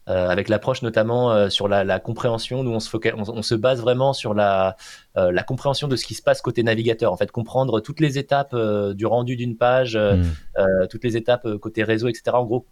Euh, 0.09 0.28
avec 0.28 0.49
l'approche 0.49 0.80
notamment 0.80 1.32
euh, 1.32 1.51
sur 1.51 1.68
la, 1.68 2.01
compréhension. 2.01 2.62
Nous, 2.62 2.70
on 2.70 2.80
se, 2.80 2.97
on, 3.14 3.43
se 3.43 3.55
base 3.55 3.82
vraiment 3.82 4.14
sur 4.14 4.32
la, 4.32 4.76
la 5.14 5.43
compréhension 5.43 5.86
de 5.86 5.97
ce 5.97 6.07
qui 6.07 6.14
se 6.14 6.22
passe 6.22 6.41
côté 6.41 6.62
navigateur. 6.62 7.12
En 7.12 7.16
fait, 7.16 7.30
comprendre 7.30 7.80
toutes 7.80 8.01
les 8.01 8.18
étapes 8.18 8.57
du 8.95 9.05
rendu 9.05 9.36
d'une 9.36 9.57
page, 9.57 9.97
mm. 9.97 10.86
toutes 10.89 11.05
les 11.05 11.16
étapes 11.16 11.47
côté 11.61 11.84
réseau, 11.84 12.09
etc. 12.09 12.30
En 12.32 12.45
gros, 12.45 12.66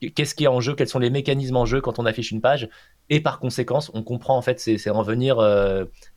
qu'est-ce 0.00 0.34
qui 0.34 0.44
est 0.44 0.48
en 0.48 0.60
jeu, 0.60 0.74
quels 0.74 0.88
sont 0.88 0.98
les 0.98 1.10
mécanismes 1.10 1.56
en 1.56 1.66
jeu 1.66 1.80
quand 1.80 2.00
on 2.00 2.06
affiche 2.06 2.32
une 2.32 2.40
page, 2.40 2.68
et 3.10 3.20
par 3.20 3.38
conséquence, 3.38 3.90
on 3.94 4.02
comprend 4.02 4.36
en 4.36 4.42
fait, 4.42 4.58
c'est 4.58 4.90
en 4.90 5.02
venir 5.02 5.36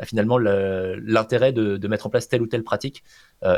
finalement 0.04 0.40
l'intérêt 0.40 1.54
de, 1.54 1.78
de, 1.78 1.88
mettre 1.88 2.08
en 2.08 2.10
place 2.10 2.28
telle 2.28 2.42
ou 2.42 2.48
telle 2.48 2.64
pratique 2.64 3.04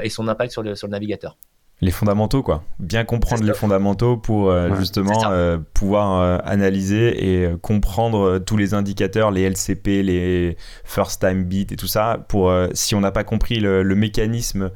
et 0.04 0.10
son 0.10 0.28
impact 0.28 0.52
sur 0.52 0.62
le, 0.62 0.76
sur 0.76 0.88
le 0.88 0.92
navigateur 0.92 1.38
les 1.82 1.92
fondamentaux 1.92 2.44
quoi. 2.44 2.64
Bien 2.80 3.04
comprendre 3.04 3.44
les 3.44 3.54
fondamentaux 3.54 4.16
pour 4.16 4.50
euh, 4.50 4.76
justement 4.76 5.24
euh, 5.26 5.58
pouvoir 5.74 6.22
euh, 6.22 6.38
analyser 6.46 7.44
et 7.44 7.58
comprendre 7.62 8.38
tous 8.38 8.56
les 8.56 8.74
indicateurs 8.74 9.32
les 9.32 9.42
LCP 9.50 10.04
les 10.04 10.58
first 10.84 11.22
time 11.22 11.44
bit 11.44 11.72
et 11.72 11.76
tout 11.76 11.88
ça 11.88 12.24
pour 12.28 12.54
si 12.74 12.94
on 12.94 13.02
n'a 13.02 13.12
pas 13.12 13.24
compris 13.24 13.60
le, 13.60 13.84
mécanisme 13.96 14.72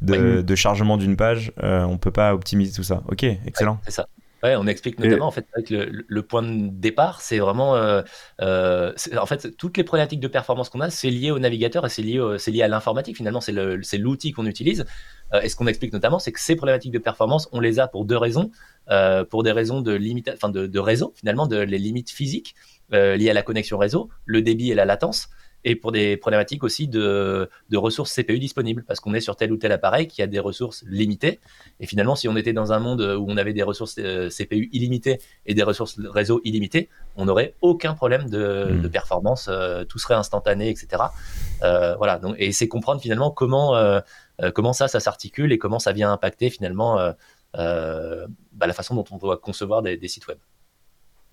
de, 0.00 0.54
chargement 0.54 0.96
d'une 0.96 1.16
page 1.16 1.52
on 1.62 1.98
peut 1.98 2.10
pas 2.10 2.34
optimiser 2.34 2.72
tout 2.72 2.82
ça. 2.82 3.02
Ok 3.08 3.24
excellent. 3.24 3.78
C'est 3.84 3.92
ça 3.92 4.08
on 4.42 4.66
explique 4.66 4.98
notamment 4.98 5.26
en 5.26 5.30
fait 5.30 5.46
que 5.66 5.90
le, 6.06 6.22
point 6.22 6.42
de 6.42 6.68
départ, 6.68 7.20
c'est 7.20 7.38
vraiment, 7.38 7.76
euh, 7.76 8.02
euh, 8.40 8.92
en 9.18 9.26
fait, 9.26 9.56
toutes 9.56 9.76
les 9.76 9.84
problématiques 9.84 10.20
de 10.20 10.28
performance 10.28 10.68
qu'on 10.68 10.80
a, 10.80 10.90
c'est 10.90 11.10
lié 11.10 11.30
au 11.30 11.38
navigateur 11.38 11.84
et 11.86 11.88
c'est 11.88 12.02
lié, 12.02 12.20
lié 12.46 12.62
à 12.62 12.68
l'informatique. 12.68 13.16
Finalement, 13.16 13.40
c'est 13.40 13.98
l'outil 13.98 14.32
qu'on 14.32 14.46
utilise. 14.46 14.84
Euh, 15.34 15.40
et 15.40 15.48
ce 15.48 15.56
qu'on 15.56 15.66
explique 15.66 15.92
notamment, 15.92 16.18
c'est 16.18 16.32
que 16.32 16.40
ces 16.40 16.56
problématiques 16.56 16.92
de 16.92 16.98
performance, 16.98 17.48
on 17.52 17.60
les 17.60 17.80
a 17.80 17.88
pour 17.88 18.04
deux 18.04 18.16
raisons, 18.16 18.50
pour 19.30 19.42
des 19.42 19.52
raisons 19.52 19.80
de 19.80 19.92
limite, 19.92 20.30
enfin 20.32 20.48
de, 20.48 20.66
de, 20.66 20.78
réseau, 20.78 21.12
finalement, 21.16 21.46
de 21.46 21.58
les 21.58 21.78
limites 21.78 22.10
physiques 22.10 22.54
liées 22.92 23.30
à 23.30 23.34
la 23.34 23.42
connexion 23.42 23.78
réseau, 23.78 24.10
le 24.24 24.42
débit 24.42 24.70
et 24.70 24.74
la 24.74 24.84
latence 24.84 25.28
et 25.66 25.74
pour 25.74 25.90
des 25.90 26.16
problématiques 26.16 26.62
aussi 26.62 26.86
de, 26.86 27.50
ressources 27.74 28.14
CPU 28.14 28.38
disponibles, 28.38 28.84
parce 28.84 29.00
qu'on 29.00 29.12
est 29.14 29.20
sur 29.20 29.34
tel 29.34 29.52
ou 29.52 29.56
tel 29.56 29.72
appareil 29.72 30.06
qui 30.06 30.22
a 30.22 30.28
des 30.28 30.38
ressources 30.38 30.84
limitées. 30.86 31.40
Et 31.80 31.86
finalement, 31.86 32.14
si 32.14 32.28
on 32.28 32.36
était 32.36 32.52
dans 32.52 32.72
un 32.72 32.78
monde 32.78 33.00
où 33.00 33.26
on 33.28 33.36
avait 33.36 33.52
des 33.52 33.64
ressources 33.64 33.96
euh, 33.98 34.28
CPU 34.30 34.68
illimitées 34.72 35.18
et 35.44 35.54
des 35.54 35.64
ressources 35.64 35.98
réseau 35.98 36.40
illimitées, 36.44 36.88
on 37.16 37.24
n'aurait 37.24 37.54
aucun 37.62 37.94
problème 37.94 38.30
de, 38.30 38.70
hmm. 38.70 38.88
performance, 38.90 39.48
euh, 39.50 39.82
tout 39.84 39.98
serait 39.98 40.14
instantané, 40.14 40.70
etc. 40.70 41.02
Euh, 41.64 41.96
voilà. 41.96 42.20
Donc, 42.20 42.36
et 42.38 42.52
c'est 42.52 42.68
comprendre 42.68 43.00
finalement 43.00 43.32
comment, 43.32 43.74
comment 44.54 44.72
ça, 44.72 44.86
ça 44.86 45.00
s'articule 45.00 45.52
et 45.52 45.58
comment 45.58 45.80
ça 45.80 45.92
vient 45.92 46.12
impacter 46.12 46.48
finalement 46.48 47.12
bah, 47.54 48.66
la 48.66 48.72
façon 48.72 48.94
dont 48.94 49.04
on 49.10 49.16
doit 49.16 49.38
concevoir 49.38 49.82
des 49.82 50.08
sites 50.08 50.28
web. 50.28 50.38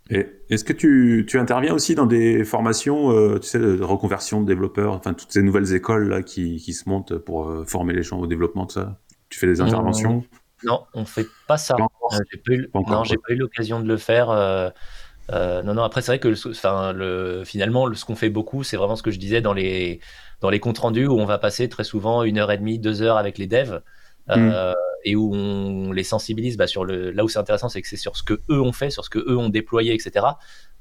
Est-ce 0.10 0.64
que 0.64 0.74
tu, 0.74 1.26
tu, 1.28 1.40
interviens 1.40 1.74
aussi 1.74 1.96
dans 1.96 2.06
des 2.06 2.44
formations, 2.44 3.12
euh, 3.12 3.40
tu 3.40 3.48
sais, 3.48 3.60
de 3.60 3.82
reconversion 3.82 4.42
de 4.42 4.48
développeurs, 4.48 4.94
enfin 4.94 5.14
toutes 5.14 5.32
ces 5.32 5.42
nouvelles 5.42 5.74
écoles 5.74 6.10
là 6.10 6.22
qui, 6.22 6.58
qui 6.58 6.74
se 6.74 6.90
montent 6.90 7.18
pour 7.18 7.50
euh, 7.50 7.64
former 7.66 7.94
les 7.94 8.04
gens 8.04 8.20
au 8.20 8.28
développement 8.28 8.68
ça? 8.68 9.00
Tu 9.30 9.40
fais 9.40 9.48
des 9.48 9.62
interventions? 9.62 10.24
Non, 10.64 10.84
on 10.94 11.06
fait 11.06 11.28
pas 11.48 11.58
ça. 11.58 11.76
Euh, 11.80 12.18
j'ai 12.32 12.38
pas 12.38 12.54
eu, 12.54 12.70
non, 12.74 13.04
j'ai 13.04 13.18
pas 13.18 13.34
eu 13.34 13.38
l'occasion 13.38 13.80
de 13.80 13.88
le 13.88 13.98
faire. 13.98 14.28
non, 15.30 15.74
non. 15.74 15.84
Après, 15.84 16.02
c'est 16.02 16.12
vrai 16.12 16.20
que, 16.20 16.50
enfin, 16.50 16.94
le, 16.94 17.44
finalement, 17.46 17.92
ce 17.94 18.06
qu'on 18.06 18.16
fait 18.16 18.30
beaucoup, 18.30 18.64
c'est 18.64 18.78
vraiment 18.78 18.96
ce 18.96 19.04
que 19.04 19.12
je 19.12 19.20
disais 19.20 19.42
dans 19.42 19.54
les 19.54 20.00
dans 20.42 20.50
les 20.50 20.60
comptes 20.60 20.80
rendus 20.80 21.08
où 21.08 21.18
on 21.18 21.26
va 21.26 21.38
passer 21.38 21.70
très 21.70 21.86
souvent 21.86 22.24
une 22.24 22.38
heure 22.38 22.52
et 22.52 22.58
demie, 22.58 22.78
deux 22.78 23.02
heures 23.02 23.18
avec 23.18 23.38
les 23.38 23.48
devs. 23.48 23.82
Mm 24.28 24.74
et 25.04 25.16
où 25.16 25.34
on 25.34 25.92
les 25.92 26.04
sensibilise 26.04 26.58
bah, 26.58 26.68
sur 26.68 26.86
le 26.86 27.12
là 27.12 27.24
où 27.24 27.30
c'est 27.30 27.40
intéressant 27.40 27.70
c'est 27.70 27.82
que 27.82 27.88
c'est 27.88 27.98
sur 27.98 28.16
ce 28.16 28.24
que 28.24 28.42
eux 28.50 28.62
ont 28.62 28.72
fait 28.72 28.90
sur 28.90 29.04
ce 29.04 29.10
que 29.10 29.20
eux 29.20 29.38
ont 29.38 29.50
déployé 29.50 29.94
etc 29.94 30.26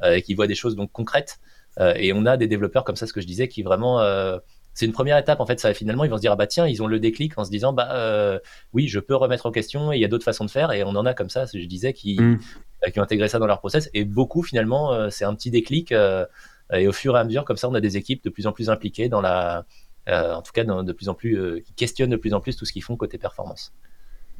euh, 0.02 0.14
et 0.14 0.22
qui 0.22 0.34
voient 0.34 0.46
des 0.46 0.54
choses 0.54 0.76
donc 0.76 0.90
concrètes. 0.92 1.38
Euh, 1.80 1.94
et 1.96 2.12
on 2.12 2.26
a 2.26 2.36
des 2.36 2.48
développeurs 2.48 2.84
comme 2.84 2.96
ça 2.96 3.06
ce 3.06 3.14
que 3.14 3.22
je 3.22 3.26
disais 3.26 3.48
qui 3.48 3.62
vraiment 3.62 4.00
euh, 4.00 4.38
c'est 4.74 4.86
une 4.86 4.92
première 4.92 5.18
étape 5.18 5.40
en 5.40 5.46
fait 5.46 5.60
ça 5.60 5.74
finalement 5.74 6.04
ils 6.04 6.10
vont 6.10 6.16
se 6.16 6.22
dire 6.22 6.32
ah 6.32 6.36
bah 6.36 6.46
tiens 6.46 6.66
ils 6.66 6.82
ont 6.82 6.86
le 6.86 6.98
déclic 6.98 7.36
en 7.38 7.44
se 7.44 7.50
disant 7.50 7.72
bah 7.72 7.88
euh, 7.92 8.38
oui 8.72 8.88
je 8.88 9.00
peux 9.00 9.14
remettre 9.14 9.46
en 9.46 9.50
question 9.50 9.92
et 9.92 9.96
il 9.96 10.00
y 10.00 10.04
a 10.04 10.08
d'autres 10.08 10.24
façons 10.24 10.44
de 10.44 10.50
faire 10.50 10.72
et 10.72 10.82
on 10.84 10.90
en 10.90 11.04
a 11.04 11.14
comme 11.14 11.28
ça 11.28 11.44
je 11.52 11.64
disais 11.66 11.92
qui 11.92 12.20
mm. 12.20 12.40
euh, 12.86 12.90
qui 12.90 13.00
ont 13.00 13.02
intégré 13.02 13.28
ça 13.28 13.38
dans 13.38 13.46
leur 13.46 13.58
process. 13.58 13.90
Et 13.94 14.04
beaucoup 14.04 14.42
finalement 14.42 14.92
euh, 14.92 15.10
c'est 15.10 15.24
un 15.24 15.34
petit 15.34 15.50
déclic 15.50 15.92
et 16.72 16.86
au 16.86 16.92
fur 16.92 17.16
et 17.16 17.20
à 17.20 17.24
mesure 17.24 17.44
comme 17.44 17.58
ça 17.58 17.68
on 17.68 17.74
a 17.74 17.80
des 17.80 17.96
équipes 17.96 18.24
de 18.24 18.30
plus 18.30 18.46
en 18.46 18.52
plus 18.52 18.70
impliquées 18.70 19.08
dans 19.08 19.20
la 19.20 19.66
en 20.08 20.42
tout 20.42 20.52
cas 20.52 20.64
de 20.64 20.92
plus 20.92 21.08
en 21.08 21.14
plus 21.14 21.62
qui 21.64 21.74
questionnent 21.74 22.10
de 22.10 22.16
plus 22.16 22.34
en 22.34 22.40
plus 22.40 22.56
tout 22.56 22.64
ce 22.64 22.72
qu'ils 22.72 22.82
font 22.82 22.96
côté 22.96 23.18
performance 23.18 23.72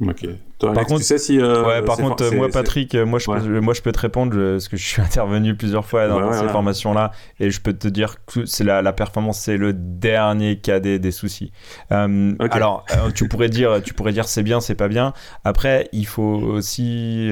Ok. 0.08 0.26
par 0.58 0.86
contre, 0.86 1.00
tu 1.00 1.06
sais 1.06 1.18
si. 1.18 1.38
Euh, 1.38 1.64
ouais, 1.64 1.82
par 1.82 1.96
contre, 1.96 2.34
moi, 2.34 2.48
Patrick, 2.48 2.94
moi 2.94 3.18
je, 3.18 3.26
peux, 3.26 3.60
moi, 3.60 3.74
je 3.74 3.82
peux 3.82 3.92
te 3.92 3.98
répondre 3.98 4.36
parce 4.52 4.68
que 4.68 4.76
je 4.76 4.84
suis 4.84 5.02
intervenu 5.02 5.54
plusieurs 5.54 5.84
fois 5.84 6.08
dans, 6.08 6.32
ces 6.32 6.48
formations-là 6.48 7.12
et 7.40 7.50
je 7.50 7.60
peux 7.60 7.72
te 7.72 7.88
dire 7.88 8.24
que 8.26 8.44
c'est 8.46 8.64
la, 8.64 8.82
la, 8.82 8.92
performance, 8.92 9.38
c'est 9.38 9.56
le 9.56 9.72
dernier 9.72 10.58
cadet 10.58 10.98
des 10.98 11.12
soucis. 11.12 11.52
Euh, 11.92 12.34
alors, 12.50 12.84
euh, 12.92 13.10
tu 13.10 13.28
pourrais 13.28 13.48
dire, 13.48 13.80
tu 13.82 13.94
pourrais 13.94 14.12
dire 14.12 14.26
c'est 14.26 14.42
bien, 14.42 14.60
c'est 14.60 14.74
pas 14.74 14.88
bien. 14.88 15.12
Après, 15.44 15.88
il 15.92 16.06
faut 16.06 16.22
aussi 16.22 17.30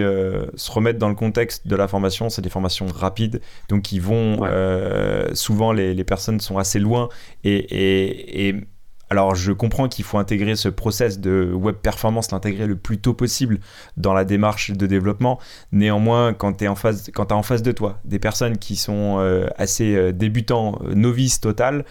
se 0.54 0.70
remettre 0.70 0.98
dans 0.98 1.08
le 1.08 1.14
contexte 1.14 1.66
de 1.66 1.76
la 1.76 1.88
formation. 1.88 2.28
C'est 2.28 2.42
des 2.42 2.50
formations 2.50 2.86
rapides, 2.86 3.40
donc 3.68 3.92
ils 3.92 4.00
vont 4.00 4.40
souvent 5.34 5.72
les, 5.72 5.94
les, 5.94 6.04
personnes 6.04 6.40
sont 6.40 6.58
assez 6.58 6.78
loin 6.78 7.08
et, 7.44 7.54
et, 7.54 8.48
et 8.48 8.56
alors 9.10 9.34
je 9.34 9.50
comprends 9.52 9.88
qu'il 9.88 10.04
faut 10.04 10.18
intégrer 10.18 10.54
ce 10.54 10.68
process 10.68 11.18
de 11.18 11.52
web 11.52 11.74
performance, 11.74 12.30
l'intégrer 12.30 12.66
le 12.66 12.76
plus 12.76 12.98
tôt 12.98 13.12
possible 13.12 13.58
dans 13.96 14.14
la 14.14 14.24
démarche 14.24 14.70
de 14.70 14.86
développement. 14.86 15.40
Néanmoins, 15.72 16.32
quand 16.32 16.54
tu 16.54 16.64
es 16.64 16.68
en 16.68 16.76
face, 16.76 17.10
quand 17.12 17.32
as 17.32 17.34
en 17.34 17.42
face 17.42 17.62
de 17.62 17.72
toi 17.72 17.98
des 18.04 18.20
personnes 18.20 18.56
qui 18.56 18.76
sont 18.76 19.16
euh, 19.18 19.48
assez 19.58 19.96
euh, 19.96 20.12
débutants, 20.12 20.78
euh, 20.84 20.94
novices 20.94 21.40
total, 21.40 21.84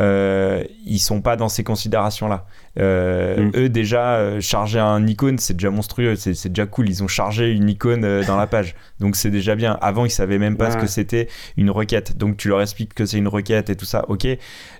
euh, 0.00 0.64
ils 0.84 0.98
sont 0.98 1.20
pas 1.20 1.36
dans 1.36 1.48
ces 1.48 1.62
considérations-là. 1.62 2.46
Euh, 2.80 3.44
mm. 3.44 3.52
Eux, 3.56 3.68
déjà, 3.68 4.16
euh, 4.16 4.40
charger 4.40 4.80
un 4.80 5.06
icône, 5.06 5.38
c'est 5.38 5.54
déjà 5.54 5.70
monstrueux, 5.70 6.16
c'est 6.16 6.48
déjà 6.48 6.66
cool. 6.66 6.88
Ils 6.88 7.02
ont 7.04 7.08
chargé 7.08 7.52
une 7.52 7.68
icône 7.68 8.22
dans 8.26 8.36
la 8.36 8.46
page. 8.46 8.74
Donc, 8.98 9.14
c'est 9.14 9.30
déjà 9.30 9.54
bien. 9.54 9.78
Avant, 9.80 10.04
ils 10.04 10.10
savaient 10.10 10.38
même 10.38 10.56
pas 10.56 10.72
ce 10.72 10.76
que 10.76 10.86
c'était 10.86 11.28
une 11.56 11.70
requête. 11.70 12.16
Donc, 12.16 12.36
tu 12.36 12.48
leur 12.48 12.60
expliques 12.60 12.94
que 12.94 13.06
c'est 13.06 13.18
une 13.18 13.28
requête 13.28 13.70
et 13.70 13.76
tout 13.76 13.84
ça. 13.84 14.04
Ok. 14.08 14.26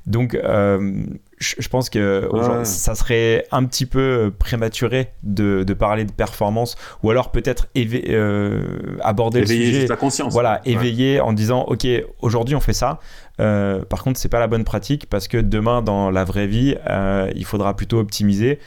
Donc, 0.07 0.37
je 1.59 1.69
pense 1.69 1.91
que 1.91 2.29
ça 2.65 2.95
serait 2.95 3.47
un 3.53 3.65
petit 3.65 3.87
peu 3.87 4.33
prématuré 4.39 5.13
de, 5.23 5.65
de 5.65 5.75
parler 5.75 6.05
de 6.05 6.13
performance 6.13 6.77
ou 7.03 7.11
alors 7.11 7.31
peut-être 7.31 7.69
aborder 9.03 9.41
le 9.41 9.47
sujet. 9.47 9.87
Ta 9.87 9.97
conscience. 9.97 10.33
Voilà, 10.33 10.61
éveiller 10.65 11.21
en 11.21 11.33
disant 11.33 11.65
Ok, 11.69 11.87
aujourd'hui, 12.21 12.55
on 12.55 12.61
fait 12.61 12.73
ça. 12.73 12.99
Euh, 13.41 13.85
par 13.85 14.03
contre, 14.03 14.19
c'est 14.19 14.29
pas 14.29 14.41
la 14.41 14.47
bonne 14.47 14.65
pratique 14.65 15.07
parce 15.09 15.29
que 15.29 15.39
demain, 15.39 15.83
dans 15.83 16.11
la 16.11 16.25
vraie 16.25 16.47
vie, 16.47 16.77
euh, 16.89 17.31
il 17.35 17.45
faudra 17.45 17.75
plutôt 17.75 17.99
optimiser. 17.99 18.59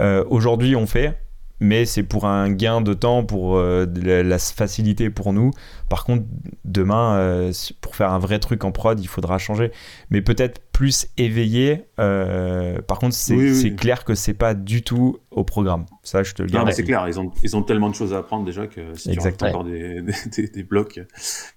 Euh, 0.00 0.24
aujourd'hui, 0.28 0.76
on 0.76 0.86
fait, 0.86 1.18
mais 1.64 1.84
c'est 1.84 2.02
pour 2.02 2.26
un 2.26 2.50
gain 2.50 2.80
de 2.80 2.94
temps, 2.94 3.24
pour 3.24 3.58
la 3.58 4.38
facilité 4.38 5.10
pour 5.10 5.32
nous. 5.32 5.50
Par 5.88 6.04
contre, 6.04 6.24
demain, 6.64 7.50
pour 7.80 7.96
faire 7.96 8.10
un 8.12 8.18
vrai 8.18 8.38
truc 8.38 8.64
en 8.64 8.72
prod, 8.72 8.98
il 9.00 9.08
faudra 9.08 9.38
changer. 9.38 9.72
Mais 10.10 10.22
peut-être 10.22 10.60
plus 10.72 11.08
éveillé. 11.16 11.84
par 11.96 12.98
contre, 12.98 13.14
c'est 13.14 13.74
clair 13.76 14.04
que 14.04 14.14
c'est 14.14 14.34
pas 14.34 14.54
du 14.54 14.82
tout 14.82 15.18
au 15.30 15.44
programme. 15.44 15.86
Ça, 16.02 16.22
je 16.22 16.34
te 16.34 16.42
le 16.42 16.48
dis. 16.48 16.54
Non, 16.54 16.64
mais 16.64 16.72
c'est 16.72 16.84
clair. 16.84 17.06
Ils 17.08 17.18
ont, 17.18 17.32
ils 17.42 17.56
ont 17.56 17.62
tellement 17.62 17.90
de 17.90 17.94
choses 17.94 18.12
à 18.12 18.18
apprendre 18.18 18.44
déjà 18.44 18.66
que 18.66 18.94
si 18.94 19.10
tu 19.16 19.18
encore 19.18 19.64
des, 19.64 20.02
des, 20.02 20.62
blocs. 20.62 21.00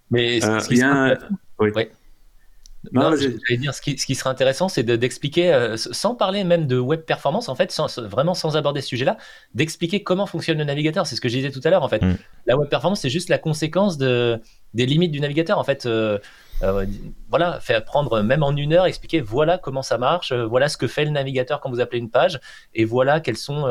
Mais 0.10 0.40
ce 0.42 0.68
qui 0.68 0.82
oui. 1.60 1.72
Non, 2.92 3.16
j'allais 3.16 3.58
dire, 3.58 3.74
ce 3.74 3.82
qui, 3.82 3.98
ce 3.98 4.06
qui, 4.06 4.16
serait 4.16 4.30
intéressant, 4.30 4.70
c'est 4.70 4.84
d'expliquer, 4.84 5.54
euh, 5.54 5.78
sans 5.78 6.16
parler 6.16 6.44
même 6.44 6.68
de 6.68 6.78
web 6.78 7.02
performance, 7.02 7.50
en 7.50 7.56
fait, 7.56 7.72
sans, 7.72 8.00
vraiment 8.00 8.34
sans 8.34 8.56
aborder 8.56 8.82
ce 8.82 8.88
sujet-là, 8.88 9.18
d'expliquer 9.54 10.04
comment 10.04 10.26
fonctionne 10.26 10.58
le 10.58 10.64
navigateur. 10.64 11.08
C'est 11.08 11.16
ce 11.16 11.22
que 11.22 11.30
je 11.30 11.36
disais 11.36 11.52
tout 11.52 11.62
à 11.64 11.70
l'heure, 11.70 11.84
en 11.84 11.90
fait. 11.90 12.02
Mm. 12.02 12.18
La 12.46 12.58
web 12.58 12.70
performance, 12.70 13.02
c'est 13.02 13.10
juste 13.10 13.30
la 13.30 13.38
conséquence 13.38 13.98
de, 13.98 14.40
des 14.74 14.86
limites 14.86 15.12
du 15.12 15.20
navigateur. 15.20 15.58
En 15.58 15.64
fait, 15.64 15.86
euh, 15.86 16.18
euh, 16.64 16.86
voilà, 17.30 17.60
faire 17.60 17.84
prendre 17.84 18.22
même 18.22 18.44
en 18.44 18.56
une 18.56 18.74
heure, 18.74 18.86
expliquer 18.86 19.22
voilà 19.22 19.58
comment 19.58 19.84
ça 19.84 19.98
marche, 19.98 20.34
voilà 20.34 20.70
ce 20.70 20.78
que 20.78 20.88
fait 20.88 21.06
le 21.06 21.12
navigateur 21.12 21.60
quand 21.60 21.70
vous 21.70 21.80
appelez 21.80 22.00
une 22.00 22.10
page, 22.10 22.40
et 22.74 22.84
voilà 22.84 23.20
quels 23.20 23.38
sont 23.38 23.68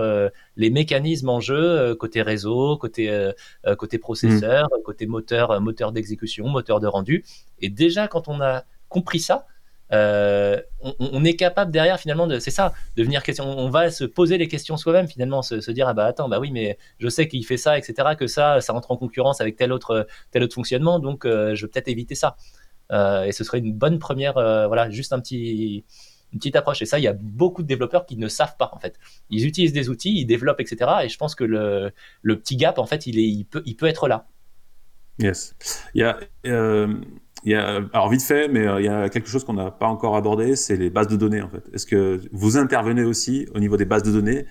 les 0.57 0.71
mécanismes 0.71 1.29
en 1.31 1.41
jeu 1.41 1.97
côté 1.97 2.23
réseau, 2.23 2.77
côté 2.77 3.33
côté 3.77 3.99
processeur, 3.99 4.67
mm. 4.67 4.83
côté 4.85 5.07
moteur, 5.07 5.61
moteur 5.61 5.91
d'exécution, 5.91 6.47
moteur 6.47 6.79
de 6.79 6.87
rendu. 6.87 7.25
Et 7.61 7.71
déjà, 7.71 8.07
quand 8.07 8.29
on 8.29 8.41
a 8.41 8.63
compris 8.89 9.21
ça, 9.21 9.47
euh, 9.93 10.61
on, 10.99 11.25
est 11.25 11.37
capable 11.37 11.71
derrière 11.71 12.01
finalement 12.01 12.27
de 12.27 12.41
c'est 12.41 12.51
ça 12.51 12.73
de 12.97 13.05
venir 13.05 13.23
question 13.23 13.45
on 13.45 13.71
va 13.71 13.93
se 13.93 14.03
poser 14.03 14.37
les 14.37 14.49
questions 14.49 14.77
soi-même 14.77 15.07
finalement 15.07 15.43
se, 15.43 15.71
dire 15.71 15.87
ah 15.87 15.95
bah 15.95 16.07
attends 16.07 16.29
bah 16.29 16.41
oui 16.41 16.51
mais 16.51 16.77
je 16.99 17.09
sais 17.09 17.29
qu'il 17.29 17.47
fait 17.47 17.57
ça 17.57 17.79
etc 17.79 18.17
que 18.19 18.27
ça 18.27 18.61
ça 18.61 18.75
entre 18.75 18.91
en 18.91 18.97
concurrence 18.97 19.41
avec 19.41 19.55
tel 19.55 19.73
autre 19.73 20.09
tel 20.33 20.43
autre 20.43 20.55
fonctionnement 20.55 20.99
donc 20.99 21.25
euh, 21.25 21.55
je 21.55 21.67
vais 21.67 21.71
peut-être 21.71 21.89
éviter 21.89 22.17
ça. 22.17 22.37
Euh, 22.93 23.25
et 23.25 23.33
ce 23.33 23.45
serait 23.45 23.59
une 23.59 23.73
bonne 23.73 24.01
première 24.01 24.35
voilà 24.35 24.91
juste 24.91 25.13
un 25.13 25.21
petit 25.21 25.85
une 26.33 26.41
petite 26.41 26.57
approche. 26.57 26.83
Et 26.83 26.87
ça 26.87 26.99
il 26.99 27.03
y 27.03 27.09
a 27.09 27.13
beaucoup 27.13 27.63
de 27.63 27.69
développeurs 27.69 28.07
qui 28.07 28.17
ne 28.17 28.27
savent 28.27 28.57
pas 28.57 28.71
en 28.73 28.81
fait. 28.81 28.99
Ils 29.31 29.47
utilisent 29.47 29.73
des 29.73 29.89
outils 29.89 30.19
ils 30.19 30.27
développent 30.27 30.61
etc 30.61 30.91
et 31.05 31.09
je 31.09 31.17
pense 31.17 31.37
que 31.37 31.45
le, 31.45 31.93
le 32.23 32.39
petit 32.41 32.57
gap 32.57 32.81
en 32.81 32.87
fait 32.87 33.07
il 33.07 33.21
est 33.21 33.29
il 33.29 33.45
peut 33.45 33.63
il 33.67 33.77
peut 33.77 33.87
être 33.87 34.09
là 34.09 34.27
yes 35.19 35.55
il 35.95 36.01
y 36.01 36.05
a 36.05 36.19
il 37.47 37.53
y 37.53 37.55
a, 37.55 37.77
alors 37.93 38.11
vite 38.11 38.23
fait, 38.23 38.49
mais 38.49 38.67
euh, 38.67 38.81
il 38.81 38.87
y 38.87 38.89
a 38.89 39.09
quelque 39.09 39.29
chose 39.29 39.45
qu'on 39.45 39.53
n'a 39.53 39.71
pas 39.71 39.87
encore 39.87 40.17
abordé, 40.17 40.57
c'est 40.57 40.77
les 40.77 40.91
bases 40.91 41.07
de 41.07 41.17
données 41.17 41.43
en 41.43 41.49
fait. 41.49 41.63
Est-ce 41.73 41.87
que 41.87 42.21
vous 42.33 42.57
intervenez 42.57 43.05
aussi 43.05 43.47
au 43.55 43.61
niveau 43.61 43.77
des 43.77 43.85
bases 43.85 44.03
de 44.03 44.11
données 44.11 44.47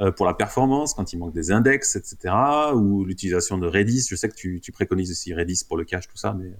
euh, 0.00 0.10
pour 0.10 0.26
la 0.26 0.34
performance 0.34 0.94
quand 0.94 1.12
il 1.12 1.18
manque 1.18 1.32
des 1.32 1.52
index, 1.52 1.94
etc., 1.94 2.34
ou 2.74 3.04
l'utilisation 3.04 3.56
de 3.56 3.68
Redis? 3.68 4.06
Je 4.08 4.16
sais 4.16 4.28
que 4.28 4.34
tu, 4.34 4.60
tu, 4.60 4.72
préconises 4.72 5.12
aussi 5.12 5.32
Redis 5.32 5.62
pour 5.66 5.76
le 5.76 5.84
cache, 5.84 6.08
tout 6.08 6.16
ça, 6.16 6.36
mais 6.36 6.52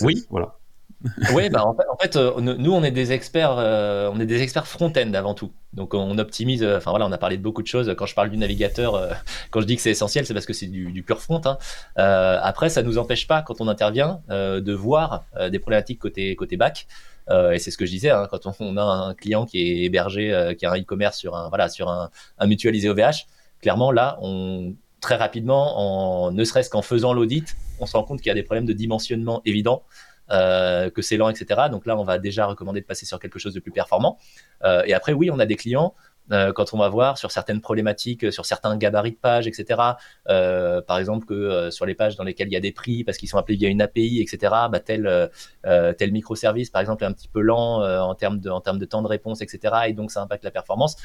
oui, 0.00 0.26
voilà 0.30 0.58
oui, 1.34 1.50
bah 1.50 1.64
en 1.66 1.96
fait, 2.00 2.16
euh, 2.16 2.40
nous 2.40 2.72
on 2.72 2.82
est 2.82 2.90
des 2.90 3.12
experts, 3.12 3.56
euh, 3.58 4.10
on 4.12 4.18
est 4.18 4.26
des 4.26 4.42
experts 4.42 4.66
front-end 4.66 5.12
avant 5.14 5.34
tout. 5.34 5.52
Donc 5.72 5.94
on 5.94 6.18
optimise. 6.18 6.62
Euh, 6.62 6.78
enfin 6.78 6.90
voilà, 6.90 7.06
on 7.06 7.12
a 7.12 7.18
parlé 7.18 7.36
de 7.36 7.42
beaucoup 7.42 7.62
de 7.62 7.66
choses. 7.66 7.94
Quand 7.96 8.06
je 8.06 8.14
parle 8.14 8.30
du 8.30 8.36
navigateur, 8.38 9.10
quand 9.50 9.60
je 9.60 9.66
dis 9.66 9.76
que 9.76 9.82
c'est 9.82 9.90
essentiel, 9.90 10.26
c'est 10.26 10.34
parce 10.34 10.46
que 10.46 10.54
c'est 10.54 10.66
du, 10.66 11.02
pur 11.02 11.20
front. 11.20 11.40
Hein. 11.44 11.58
après, 11.96 12.70
ça 12.70 12.82
nous 12.82 12.98
empêche 12.98 13.26
pas 13.26 13.42
quand 13.42 13.60
on 13.60 13.68
intervient 13.68 14.20
de 14.28 14.72
voir 14.72 15.24
des 15.50 15.58
problématiques 15.58 15.98
côté 15.98 16.34
côté 16.34 16.56
back. 16.56 16.86
et 17.30 17.58
c'est 17.58 17.70
ce 17.70 17.76
que 17.76 17.86
je 17.86 17.90
disais 17.90 18.10
hein, 18.10 18.26
quand 18.30 18.46
on, 18.60 18.76
a 18.76 18.82
un 18.82 19.14
client 19.14 19.44
qui 19.44 19.60
est 19.60 19.84
hébergé, 19.84 20.54
qui 20.58 20.66
a 20.66 20.72
un 20.72 20.78
e-commerce 20.78 21.18
sur 21.18 21.36
un 21.36 21.48
voilà 21.48 21.68
sur 21.68 21.88
un, 21.88 22.10
mutualisé 22.46 22.88
OVH. 22.88 23.26
Clairement 23.60 23.92
là, 23.92 24.18
on 24.22 24.74
très 25.00 25.16
rapidement, 25.16 26.26
en, 26.26 26.32
ne 26.32 26.44
serait-ce 26.44 26.70
qu'en 26.70 26.82
faisant 26.82 27.12
l'audit, 27.12 27.56
on 27.78 27.86
se 27.86 27.96
rend 27.96 28.02
compte 28.02 28.20
qu'il 28.20 28.28
y 28.28 28.32
a 28.32 28.34
des 28.34 28.42
problèmes 28.42 28.66
de 28.66 28.72
dimensionnement 28.72 29.42
évidents. 29.44 29.82
Euh, 30.30 30.90
que 30.90 31.02
c'est 31.02 31.16
lent, 31.16 31.28
etc. 31.28 31.62
Donc 31.70 31.86
là, 31.86 31.96
on 31.96 32.02
va 32.02 32.18
déjà 32.18 32.46
recommander 32.46 32.80
de 32.80 32.86
passer 32.86 33.06
sur 33.06 33.20
quelque 33.20 33.38
chose 33.38 33.54
de 33.54 33.60
plus 33.60 33.70
performant. 33.70 34.18
Euh, 34.64 34.82
et 34.84 34.92
après, 34.92 35.12
oui, 35.12 35.30
on 35.30 35.38
a 35.38 35.46
des 35.46 35.54
clients 35.54 35.94
euh, 36.32 36.52
quand 36.52 36.74
on 36.74 36.78
va 36.78 36.88
voir 36.88 37.16
sur 37.16 37.30
certaines 37.30 37.60
problématiques, 37.60 38.32
sur 38.32 38.44
certains 38.44 38.76
gabarits 38.76 39.12
de 39.12 39.16
pages, 39.16 39.46
etc. 39.46 39.80
Par 40.26 40.98
exemple, 40.98 41.26
que 41.26 41.70
sur 41.70 41.86
les 41.86 41.94
pages 41.94 42.16
dans 42.16 42.24
lesquelles 42.24 42.48
il 42.48 42.54
y 42.54 42.56
a 42.56 42.60
des 42.60 42.72
prix 42.72 43.04
parce 43.04 43.18
qu'ils 43.18 43.28
sont 43.28 43.38
appelés 43.38 43.56
via 43.56 43.68
une 43.68 43.80
API, 43.80 44.20
etc. 44.20 44.52
Bah, 44.68 44.80
tel 44.80 45.30
tel 45.62 46.10
microservice, 46.10 46.70
par 46.70 46.80
exemple, 46.80 47.04
est 47.04 47.06
un 47.06 47.12
petit 47.12 47.28
peu 47.28 47.40
lent 47.40 47.82
en 47.82 48.14
termes 48.16 48.40
de 48.40 48.50
en 48.50 48.60
termes 48.60 48.78
de 48.78 48.84
temps 48.84 49.02
de 49.02 49.06
réponse, 49.06 49.42
etc. 49.42 49.74
Et 49.86 49.92
donc 49.92 50.10
ça 50.10 50.20
impacte 50.22 50.42
la 50.42 50.50
performance. 50.50 50.96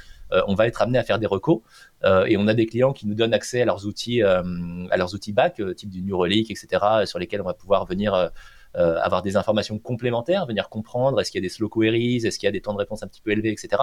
on 0.48 0.56
va 0.56 0.66
être 0.66 0.82
amené 0.82 0.98
à 0.98 1.04
faire 1.04 1.20
des 1.20 1.28
recos 1.28 1.62
et 2.04 2.38
on 2.38 2.48
a 2.48 2.56
des 2.56 2.66
clients 2.66 2.94
qui 2.94 3.06
nous 3.06 3.14
donnent 3.14 3.36
accès 3.36 3.62
à 3.62 3.66
leurs 3.66 3.86
outils 3.86 4.24
à 4.24 4.98
leurs 4.98 5.14
outils 5.14 5.34
back, 5.34 5.62
type 5.76 5.92
du 5.92 6.02
Neuralink, 6.02 6.50
etc. 6.50 7.06
Sur 7.06 7.20
lesquels 7.20 7.42
on 7.42 7.46
va 7.46 7.54
pouvoir 7.54 7.86
venir 7.86 8.32
euh, 8.78 8.98
avoir 9.02 9.22
des 9.22 9.36
informations 9.36 9.80
complémentaires, 9.80 10.46
venir 10.46 10.70
comprendre 10.70 11.20
est-ce 11.20 11.32
qu'il 11.32 11.42
y 11.42 11.44
a 11.44 11.48
des 11.48 11.54
slow 11.54 11.68
queries, 11.68 12.26
est-ce 12.26 12.40
qu'il 12.40 12.48
y 12.48 12.50
a 12.50 12.52
des 12.52 12.62
temps 12.62 12.74
de 12.74 12.78
réponse 12.78 13.04
un 13.04 13.08
petit 13.08 13.22
peu 13.22 13.32
élevés, 13.32 13.52
etc. 13.52 13.82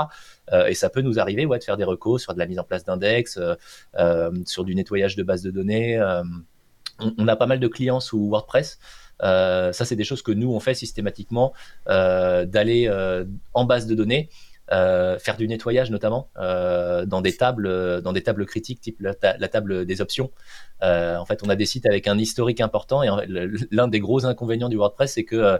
Euh, 0.52 0.66
et 0.66 0.74
ça 0.74 0.88
peut 0.88 1.02
nous 1.02 1.18
arriver 1.18 1.46
de 1.46 1.64
faire 1.64 1.76
des 1.76 1.84
recos 1.84 2.22
sur 2.22 2.32
de 2.32 2.38
la 2.38 2.46
mise 2.46 2.58
en 2.58 2.64
place 2.64 2.84
d'index, 2.84 3.38
euh, 3.38 4.30
sur 4.46 4.64
du 4.64 4.74
nettoyage 4.74 5.16
de 5.16 5.22
bases 5.22 5.42
de 5.42 5.50
données. 5.50 6.00
on, 7.00 7.28
a 7.28 7.36
pas 7.36 7.46
mal 7.46 7.60
de 7.60 7.68
clients 7.68 8.00
sous 8.00 8.28
WordPress. 8.28 8.78
ça, 9.20 9.72
c'est 9.72 9.96
des 9.96 10.04
choses 10.04 10.22
que 10.22 10.32
nous, 10.32 10.52
on 10.52 10.60
fait 10.60 10.74
systématiquement, 10.74 11.52
d'aller 11.86 12.90
en 13.54 13.64
base 13.64 13.86
de 13.86 13.94
données, 13.94 14.30
euh, 14.70 15.18
faire 15.18 15.36
du 15.36 15.48
nettoyage 15.48 15.90
notamment 15.90 16.28
euh, 16.36 17.06
dans 17.06 17.22
des 17.22 17.36
tables 17.36 18.02
dans 18.02 18.12
des 18.12 18.22
tables 18.22 18.44
critiques 18.44 18.80
type 18.80 19.00
la, 19.00 19.14
table 19.14 19.86
des 19.86 20.00
options. 20.00 20.30
Euh, 20.82 21.16
en 21.16 21.24
fait 21.24 21.42
on 21.42 21.48
a 21.48 21.56
des 21.56 21.64
sites 21.64 21.86
avec 21.86 22.06
un 22.06 22.18
historique 22.18 22.60
important 22.60 23.02
et 23.02 23.08
l'un 23.70 23.88
des 23.88 24.00
gros 24.00 24.26
inconvénients 24.26 24.68
du 24.68 24.76
WordPress 24.76 25.14
c'est 25.14 25.24
que 25.24 25.58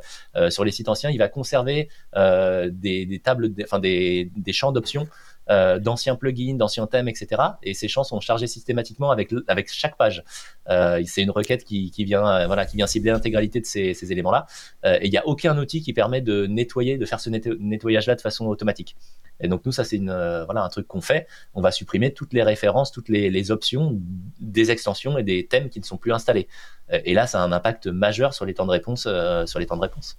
sur 0.51 0.65
les 0.65 0.73
sites 0.73 0.89
anciens 0.89 1.11
il 1.11 1.19
va 1.19 1.29
conserver 1.29 1.89
des, 2.15 3.21
tables 3.25 3.51
enfin 3.63 3.79
des, 3.79 4.31
des 4.37 4.53
champs 4.53 4.73
d'options 4.73 5.09
euh, 5.51 5.79
d'anciens 5.79 6.15
plugins, 6.15 6.57
d'anciens 6.57 6.87
thèmes, 6.87 7.09
etc. 7.09 7.41
Et 7.63 7.73
ces 7.73 7.89
champs 7.89 8.05
sont 8.05 8.21
chargés 8.21 8.47
systématiquement 8.47 9.11
avec, 9.11 9.33
avec 9.47 9.73
chaque 9.73 9.97
page. 9.97 10.23
Euh, 10.69 11.03
c'est 11.07 11.23
une 11.23 11.31
requête 11.31 11.65
qui, 11.65 11.91
qui 11.91 12.05
vient, 12.05 12.27
euh, 12.27 12.47
voilà, 12.47 12.67
qui 12.67 12.77
vient 12.77 12.87
cibler 12.87 13.13
l'intégralité 13.13 13.61
de 13.61 13.65
ces, 13.65 13.95
ces 13.95 14.13
éléments-là. 14.13 14.47
et 14.85 15.07
il 15.07 15.11
n'y 15.11 15.17
a 15.17 15.27
aucun 15.27 15.57
outil 15.57 15.81
qui 15.81 15.93
permet 15.93 16.21
de 16.21 16.47
nettoyer, 16.47 16.99
de 16.99 17.07
faire 17.07 17.21
ce 17.21 17.31
nettoyage-là 17.31 18.15
de 18.15 18.21
façon 18.21 18.47
automatique. 18.47 18.97
Et 19.41 19.49
donc 19.49 19.65
nous, 19.65 19.73
ça 19.73 19.85
c'est 19.85 19.99
voilà, 19.99 20.63
un 20.63 20.69
truc 20.69 20.87
qu'on 20.87 21.01
fait. 21.01 21.27
On 21.55 21.61
va 21.61 21.71
supprimer 21.71 22.13
toutes 22.13 22.33
les 22.33 22.43
références, 22.43 22.93
toutes 22.93 23.09
les, 23.09 23.31
les, 23.31 23.51
options 23.51 23.99
des 24.41 24.71
extensions 24.71 25.17
et 25.17 25.23
des 25.23 25.47
thèmes 25.47 25.71
qui 25.71 25.81
ne 25.81 25.85
sont 25.85 25.97
plus 25.97 26.13
installés. 26.13 26.49
Et 26.91 27.15
là, 27.15 27.27
ça 27.27 27.41
a 27.41 27.45
un 27.45 27.53
impact 27.53 27.87
majeur 27.87 28.35
sur 28.35 28.45
les 28.45 28.55
temps 28.55 28.67
de 28.67 28.73
réponse, 28.73 29.09
sur 29.47 29.59
les 29.59 29.67
temps 29.67 29.77
de 29.77 29.83
réponse. 29.83 30.19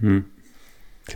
Hmm. 0.00 0.20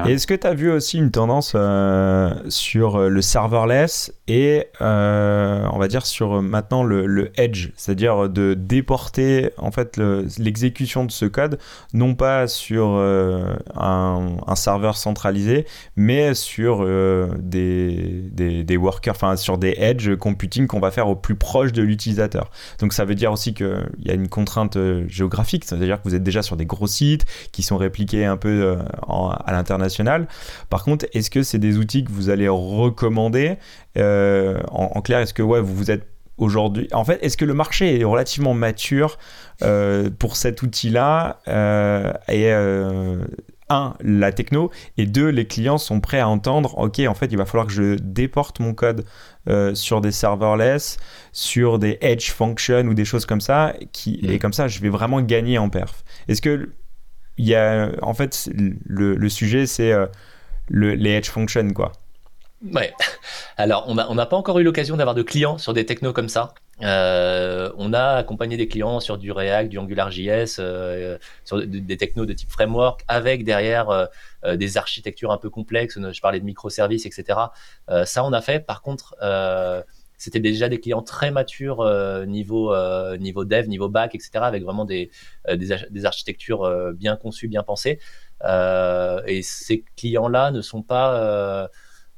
Est-ce 0.07 0.26
que 0.26 0.34
tu 0.34 0.47
as 0.47 0.55
vu 0.55 0.70
aussi 0.70 0.99
une 0.99 1.11
tendance 1.11 1.53
euh, 1.55 2.34
sur 2.49 2.97
euh, 2.97 3.09
le 3.09 3.22
serverless 3.22 4.12
et 4.26 4.66
euh, 4.82 5.66
on 5.72 5.78
va 5.78 5.89
dire 5.89 6.05
sur 6.05 6.43
maintenant 6.43 6.82
le, 6.84 7.30
edge, 7.36 7.70
c'est-à-dire 7.76 8.28
de 8.28 8.55
déporter 8.55 9.51
en 9.57 9.70
fait 9.70 9.99
l'exécution 10.39 11.05
de 11.05 11.11
ce 11.11 11.24
code 11.24 11.59
non 11.95 12.14
pas 12.14 12.47
sur 12.47 12.89
un, 12.89 14.55
serveur 14.55 14.97
centralisé, 14.97 15.66
mais 15.97 16.34
sur 16.34 16.86
des, 17.39 18.64
des, 18.64 18.76
workers, 18.76 19.14
enfin 19.14 19.36
sur 19.36 19.57
des 19.57 19.74
edge 19.78 20.14
computing 20.16 20.66
qu'on 20.66 20.80
va 20.80 20.91
faire 20.91 21.09
au 21.09 21.16
plus 21.16 21.36
proche 21.36 21.72
de 21.72 21.82
l'utilisateur. 21.82 22.51
Donc 22.80 22.93
ça 22.93 23.05
veut 23.05 23.14
dire 23.14 23.32
aussi 23.32 23.55
qu'il 23.55 23.89
y 24.05 24.11
a 24.11 24.14
une 24.14 24.28
contrainte 24.28 24.76
géographique, 25.07 25.64
c'est-à-dire 25.64 26.03
que 26.03 26.09
vous 26.09 26.14
êtes 26.14 26.24
déjà 26.24 26.43
sur 26.43 26.57
des 26.57 26.66
gros 26.66 26.86
sites 26.86 27.24
qui 27.53 27.62
sont 27.62 27.76
répliqués 27.76 28.24
un 28.26 28.36
peu 28.36 28.76
à 29.09 29.53
l'intérieur 29.53 29.77
par 30.70 30.84
contre, 30.84 31.06
est-ce 31.12 31.30
que 31.30 31.42
c'est 31.42 31.58
des 31.58 31.76
outils 31.76 32.04
que 32.04 32.10
vous 32.10 32.30
allez 32.30 32.48
recommander? 32.48 33.56
Euh, 33.96 34.60
en, 34.70 35.00
clair, 35.00 35.20
est-ce 35.20 35.34
que 35.34 35.42
ouais, 35.42 35.60
vous 35.60 35.74
vous 35.74 35.90
êtes 35.90 36.06
aujourd'hui 36.36 36.88
En 36.92 37.04
fait, 37.04 37.18
est-ce 37.22 37.36
que 37.36 37.44
le 37.44 37.54
marché 37.54 38.00
est 38.00 38.04
relativement 38.04 38.54
mature 38.54 39.18
euh, 39.62 40.10
pour 40.18 40.36
cet 40.36 40.62
outil-là 40.62 41.40
euh, 41.48 42.12
Et 42.28 42.50
un, 43.70 43.94
la 44.00 44.32
techno, 44.32 44.70
et 44.96 45.04
deux, 45.04 45.28
les 45.28 45.46
clients 45.46 45.76
sont 45.76 46.00
prêts 46.00 46.20
à 46.20 46.28
entendre, 46.28 46.78
ok, 46.78 47.00
en 47.00 47.14
fait, 47.14 47.26
il 47.26 47.36
va 47.36 47.44
falloir 47.44 47.66
que 47.66 47.72
je 47.72 47.96
déporte 47.96 48.60
mon 48.60 48.72
code 48.72 49.04
sur 49.74 50.00
des 50.00 50.12
serverless, 50.12 50.98
sur 51.32 51.78
des 51.78 51.98
edge 52.02 52.30
functions 52.30 52.86
ou 52.86 52.94
des 52.94 53.04
choses 53.04 53.26
comme 53.26 53.40
ça, 53.40 53.74
qui, 53.92 54.20
et 54.22 54.36
mm. 54.36 54.38
comme 54.38 54.52
ça, 54.52 54.68
je 54.68 54.80
vais 54.80 54.90
vraiment 54.90 55.20
gagner 55.20 55.58
en 55.58 55.70
perf. 55.70 56.04
Est-ce 56.28 56.42
que 56.42 56.70
il 57.39 57.47
y 57.47 57.55
a, 57.55 57.91
en 58.03 58.14
fait, 58.14 58.49
le, 58.55 59.28
sujet, 59.28 59.66
c'est 59.66 59.93
euh, 59.93 60.07
le, 60.68 60.95
les 60.95 61.11
edge 61.11 61.30
functions, 61.30 61.72
quoi. 61.72 61.93
Ouais. 62.72 62.93
Alors, 63.57 63.84
on 63.86 63.95
n'a 63.95 64.11
on 64.11 64.16
pas 64.16 64.36
encore 64.36 64.59
eu 64.59 64.64
l'occasion 64.64 64.97
d'avoir 64.97 65.14
de 65.14 65.22
clients 65.22 65.59
sur 65.59 65.72
des 65.72 65.86
technos 65.86 66.12
comme 66.12 66.28
ça. 66.28 66.55
Euh, 66.82 67.70
on 67.76 67.93
a 67.93 68.14
accompagné 68.14 68.57
des 68.57 68.68
clients 68.68 69.01
sur 69.01 69.18
du 69.18 69.32
React, 69.32 69.70
du 69.70 69.78
AngularJS, 69.78 70.57
euh, 70.59 71.18
sur 71.45 71.64
des 71.64 71.97
technos 71.97 72.26
de 72.26 72.32
type 72.32 72.51
framework, 72.51 73.05
avec 73.09 73.45
derrière 73.45 73.91
euh, 73.91 74.57
des 74.57 74.76
architectures 74.76 75.32
un 75.32 75.39
peu 75.39 75.51
complexes. 75.51 75.99
Je 75.99 76.20
parlais 76.20 76.41
de 76.41 76.45
microservices, 76.45 77.07
etc. 77.07 77.39
ça, 78.05 78.24
on 78.24 78.32
a 78.32 78.41
fait. 78.41 78.64
Par 78.64 78.82
contre, 78.82 79.14
c'était 80.18 80.40
déjà 80.40 80.68
des 80.68 80.80
clients 80.80 81.02
très 81.02 81.30
matures 81.30 81.80
euh, 81.80 82.26
niveau 82.26 82.74
euh, 82.74 83.16
niveau 83.16 83.44
dev, 83.44 83.68
niveau 83.68 83.88
back, 83.88 84.14
etc. 84.16 84.30
Avec 84.42 84.64
vraiment 84.64 84.84
des 84.84 85.10
euh, 85.48 85.56
des, 85.56 86.04
architectures 86.04 86.68
bien 86.94 87.16
conçues, 87.16 87.48
bien 87.48 87.62
pensées. 87.62 88.00
et 88.44 89.40
ces 89.42 89.84
clients-là 89.96 90.50
ne 90.50 90.60
sont 90.60 90.82
pas 90.82 91.70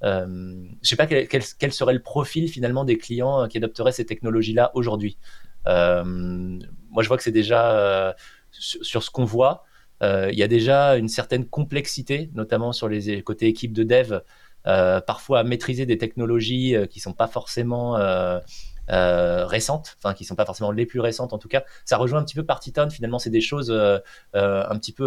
je 0.03 0.66
sais 0.82 0.96
pas 0.96 1.07
quel, 1.07 1.28
quel, 1.28 1.72
serait 1.72 1.92
le 1.92 2.03
profil 2.03 2.48
finalement 2.48 2.84
des 2.84 2.96
clients 2.96 3.46
qui 3.48 3.59
adopteraient 3.59 3.92
ces 3.92 4.07
technologies-là 4.07 4.70
aujourd'hui. 4.74 5.18
moi, 5.66 7.03
je 7.03 7.09
vois 7.09 7.18
que 7.18 7.22
c'est 7.22 7.30
déjà 7.32 8.16
sur, 8.51 9.03
ce 9.03 9.11
qu'on 9.11 9.26
voit, 9.26 9.64
il 10.03 10.38
y 10.38 10.42
a 10.42 10.48
déjà 10.48 10.96
une 10.96 11.09
certaine 11.09 11.44
complexité, 11.44 12.30
notamment 12.34 12.72
sur 12.72 12.88
les 12.88 13.22
côtés 13.22 13.46
équipes 13.46 13.74
de 13.74 13.84
dev, 13.84 14.20
parfois 14.64 15.40
à 15.40 15.44
maîtriser 15.44 15.86
des 15.86 15.98
technologies 15.98 16.74
euh, 16.74 16.86
qui 16.86 17.00
sont 17.00 17.12
pas 17.12 17.28
forcément 17.28 17.96
euh, 17.96 18.38
euh, 18.90 19.46
récentes, 19.46 19.96
enfin 19.98 20.14
qui 20.14 20.24
sont 20.24 20.34
pas 20.34 20.44
forcément 20.44 20.72
les 20.72 20.84
plus 20.84 20.98
récentes 20.98 21.32
en 21.32 21.38
tout 21.38 21.48
cas. 21.48 21.62
Ça 21.84 21.96
rejoint 21.96 22.20
un 22.20 22.24
petit 22.24 22.34
peu 22.34 22.44
Partiton. 22.44 22.90
Finalement, 22.90 23.20
c'est 23.20 23.30
des 23.30 23.40
choses 23.40 23.70
euh, 23.70 23.98
un 24.34 24.76
petit 24.78 24.92
peu 24.92 25.06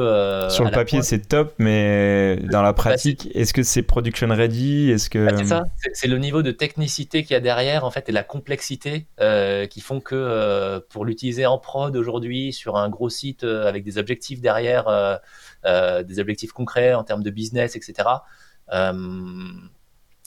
sur 0.50 0.64
le 0.64 0.72
papier, 0.72 1.02
c'est 1.02 1.28
top, 1.28 1.54
mais 1.58 2.38
dans 2.50 2.62
la 2.62 2.74
pratique, 2.74 3.30
est-ce 3.34 3.54
que 3.54 3.64
c'est 3.64 3.84
production 3.84 4.28
ready? 4.30 4.90
Est-ce 4.90 5.10
que 5.10 5.26
bah, 5.26 5.38
c'est 5.38 5.46
ça 5.46 5.64
C'est 5.94 6.08
le 6.08 6.18
niveau 6.18 6.42
de 6.42 6.52
technicité 6.52 7.24
qu'il 7.24 7.34
y 7.34 7.38
a 7.38 7.42
derrière 7.42 7.84
en 7.84 7.92
fait 7.92 8.08
et 8.08 8.14
la 8.14 8.24
complexité 8.24 9.08
qui 9.70 9.82
font 9.82 10.00
que 10.00 10.80
pour 10.90 11.04
l'utiliser 11.04 11.46
en 11.46 11.58
prod 11.58 11.96
aujourd'hui 11.96 12.54
sur 12.54 12.78
un 12.78 12.90
gros 12.90 13.10
site 13.10 13.44
avec 13.44 13.84
des 13.84 13.98
objectifs 13.98 14.40
derrière, 14.40 15.20
des 15.66 16.20
objectifs 16.20 16.54
concrets 16.54 16.94
en 16.94 17.04
termes 17.04 17.24
de 17.24 17.32
business, 17.32 17.76
etc. 17.76 18.08
Euh, 18.72 18.94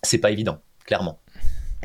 c'est 0.02 0.18
pas 0.18 0.30
évident, 0.30 0.60
clairement. 0.84 1.20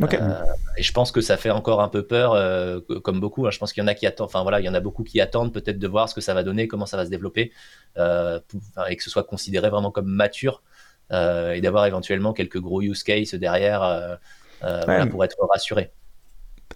Euh, 0.02 0.44
et 0.78 0.84
je 0.84 0.92
pense 0.94 1.12
que 1.12 1.22
ça 1.22 1.38
fait 1.38 1.52
encore 1.52 1.82
un 1.82 1.88
peu 1.88 2.04
peur, 2.04 2.34
euh, 2.34 2.80
comme 3.04 3.20
beaucoup. 3.20 3.46
Hein. 3.46 3.52
Je 3.52 3.60
pense 3.60 3.72
qu'il 3.72 3.82
y 3.82 3.84
en 3.84 3.88
a 3.88 3.94
qui 3.94 4.08
attendent, 4.08 4.28
enfin 4.28 4.42
voilà, 4.42 4.60
il 4.60 4.66
y 4.66 4.70
en 4.70 4.74
a 4.74 4.80
beaucoup 4.80 5.04
qui 5.04 5.22
attendent 5.22 5.54
peut-être 5.54 5.78
de 5.78 5.88
voir 5.88 6.10
ce 6.10 6.16
que 6.16 6.22
ça 6.22 6.34
va 6.34 6.44
donner, 6.44 6.68
comment 6.68 6.86
ça 6.86 6.98
va 6.98 7.06
se 7.06 7.12
développer, 7.12 7.52
et 7.98 8.96
que 8.96 9.04
ce 9.04 9.10
soit 9.10 9.24
considéré 9.24 9.70
vraiment 9.70 9.92
comme 9.92 10.08
mature, 10.08 10.64
et 11.12 11.62
d'avoir 11.62 11.86
éventuellement 11.86 12.34
quelques 12.34 12.60
gros 12.60 12.82
use 12.82 13.04
cases 13.04 13.36
derrière 13.36 14.18
pour 15.10 15.24
être 15.24 15.38
rassuré. 15.48 15.92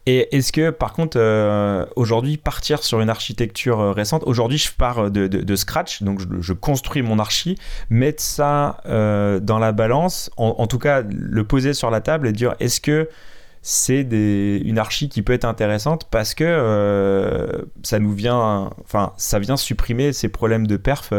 Et 0.05 0.35
est-ce 0.35 0.51
que, 0.51 0.69
par 0.69 0.93
contre, 0.93 1.17
euh, 1.19 1.85
aujourd'hui, 1.95 2.37
partir 2.37 2.83
sur 2.83 3.01
une 3.01 3.09
architecture 3.09 3.79
euh, 3.79 3.91
récente, 3.91 4.23
aujourd'hui, 4.25 4.57
je 4.57 4.71
pars 4.71 5.09
de, 5.09 5.27
de, 5.27 5.55
scratch, 5.55 6.03
donc 6.03 6.19
je, 6.41 6.53
construis 6.53 7.01
mon 7.01 7.19
archi, 7.19 7.57
mettre 7.89 8.21
ça 8.21 8.77
euh, 8.85 9.39
dans 9.39 9.59
la 9.59 9.71
balance, 9.71 10.29
en, 10.37 10.67
tout 10.67 10.79
cas, 10.79 11.01
le 11.01 11.43
poser 11.43 11.73
sur 11.73 11.89
la 11.89 12.01
table 12.01 12.27
et 12.27 12.31
dire 12.31 12.55
est-ce 12.59 12.81
que 12.81 13.09
c'est 13.61 14.01
une 14.01 14.77
archi 14.77 15.09
qui 15.09 15.23
peut 15.23 15.33
être 15.33 15.45
intéressante 15.45 16.07
parce 16.11 16.35
que 16.35 17.65
ça 17.81 17.97
nous 17.97 18.13
vient, 18.13 18.69
enfin, 18.83 19.13
ça 19.17 19.39
vient 19.39 19.57
supprimer 19.57 20.13
ces 20.13 20.29
problèmes 20.29 20.67
de 20.67 20.77
perf 20.77 21.13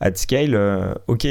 at 0.00 0.14
scale. 0.14 0.58
ok, 1.06 1.28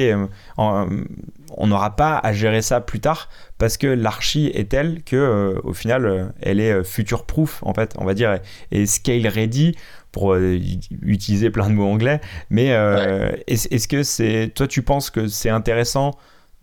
on 1.58 1.68
n'aura 1.68 1.95
pas 1.95 2.18
à 2.18 2.34
gérer 2.34 2.62
ça 2.62 2.82
plus 2.82 2.99
tard 2.99 3.30
parce 3.58 3.78
que 3.78 3.88
l'archi 3.88 4.47
est 4.54 4.70
telle 4.70 5.04
que 5.04 5.16
euh, 5.16 5.60
au 5.64 5.74
final 5.74 6.06
euh, 6.06 6.26
elle 6.41 6.60
est 6.60 6.72
euh, 6.72 6.84
future 6.84 7.26
proof 7.26 7.62
en 7.64 7.74
fait 7.74 7.93
on 7.97 8.06
va 8.06 8.14
dire 8.14 8.39
et 8.72 8.86
scale 8.86 9.28
ready 9.28 9.76
pour 10.12 10.36
utiliser 10.36 11.49
plein 11.49 11.70
de 11.70 11.74
mots 11.74 11.88
anglais 11.88 12.20
mais 12.49 12.68
est-ce 13.47 13.88
que 13.88 14.04
c'est 14.04 14.52
toi 14.54 14.68
tu 14.68 14.82
penses 14.82 15.10
que 15.10 15.28
c'est 15.28 15.49
intéressant 15.49 16.12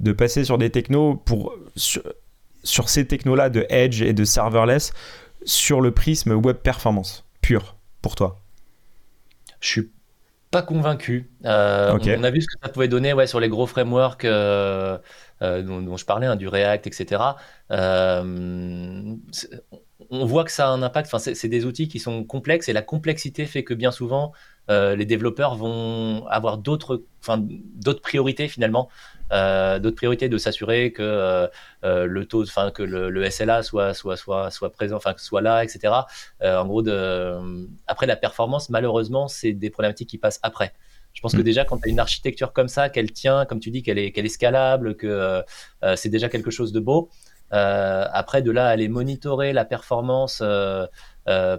de 0.00 0.12
passer 0.12 0.44
sur 0.44 0.58
des 0.58 0.68
technos 0.68 1.16
pour 1.16 1.54
sur, 1.74 2.88
ces 2.88 3.06
technos 3.06 3.36
là 3.36 3.48
de 3.48 3.64
edge 3.70 4.02
et 4.02 4.12
de 4.12 4.24
serverless 4.24 4.92
sur 5.44 5.80
le 5.80 5.92
prisme 5.92 6.32
web 6.32 6.56
performance 6.56 7.24
pur 7.40 7.76
pour 8.02 8.16
toi? 8.16 8.38
Je 9.60 9.68
suis 9.68 9.90
pas 10.50 10.62
convaincu. 10.62 11.30
Euh, 11.44 11.92
on, 11.92 12.24
a 12.24 12.30
vu 12.30 12.40
ce 12.40 12.46
que 12.46 12.54
ça 12.62 12.68
pouvait 12.68 12.88
donner 12.88 13.12
ouais, 13.12 13.26
sur 13.26 13.40
les 13.40 13.48
gros 13.48 13.66
frameworks 13.66 14.24
euh, 14.24 14.98
euh, 15.42 15.62
dont, 15.62 15.96
je 15.96 16.04
parlais, 16.04 16.26
hein, 16.26 16.36
du 16.36 16.48
React, 16.48 16.86
etc. 16.86 17.22
on 20.10 20.24
voit 20.24 20.44
que 20.44 20.52
ça 20.52 20.68
a 20.68 20.70
un 20.70 20.82
impact. 20.82 21.08
Enfin, 21.12 21.32
c'est 21.34 21.48
des 21.48 21.66
outils 21.66 21.88
qui 21.88 21.98
sont 21.98 22.24
complexes 22.24 22.68
et 22.68 22.72
la 22.72 22.82
complexité 22.82 23.46
fait 23.46 23.64
que 23.64 23.74
bien 23.74 23.90
souvent, 23.90 24.32
les 24.68 25.04
développeurs 25.04 25.54
vont 25.54 26.26
avoir 26.28 26.58
d'autres 26.58 27.02
priorités 28.02 28.48
finalement 28.48 28.88
euh, 29.32 29.78
d'autres 29.78 29.96
priorités, 29.96 30.28
de 30.28 30.38
s'assurer 30.38 30.92
que 30.92 31.02
euh, 31.02 31.46
euh, 31.84 32.06
le 32.06 32.24
taux, 32.26 32.42
enfin 32.42 32.70
que 32.70 32.82
le, 32.82 33.30
SLA 33.30 33.62
soit 33.62 33.94
soit 33.94 34.16
soit 34.16 34.50
soit 34.50 34.70
présent, 34.70 34.96
enfin 34.96 35.14
que 35.14 35.20
soit 35.20 35.40
là, 35.42 35.62
etc. 35.64 35.92
en 36.42 36.66
gros, 36.66 36.82
de, 36.82 37.68
après 37.86 38.06
la 38.06 38.16
performance, 38.16 38.70
malheureusement, 38.70 39.28
c'est 39.28 39.52
des 39.52 39.70
problématiques 39.70 40.08
qui 40.08 40.18
passent 40.18 40.40
après. 40.42 40.72
Je 41.12 41.20
pense 41.20 41.32
que 41.32 41.40
mm. 41.40 41.44
déjà, 41.44 41.64
quand 41.64 41.78
tu 41.78 41.88
as 41.88 41.90
une 41.90 42.00
architecture 42.00 42.52
comme 42.52 42.68
ça, 42.68 42.88
qu'elle 42.88 43.12
tient, 43.12 43.44
comme 43.44 43.60
tu 43.60 43.70
dis, 43.70 43.82
qu'elle 43.82 43.98
est, 43.98 44.12
qu'elle 44.12 44.26
est 44.26 44.30
scalable, 44.30 44.96
que 44.96 45.42
c'est 45.96 46.10
déjà 46.10 46.28
quelque 46.28 46.50
chose 46.50 46.72
de 46.72 46.80
beau. 46.80 47.10
après, 47.50 48.42
de 48.42 48.50
là, 48.50 48.68
aller 48.68 48.88
monitorer 48.88 49.52
la 49.52 49.64
performance 49.64 50.42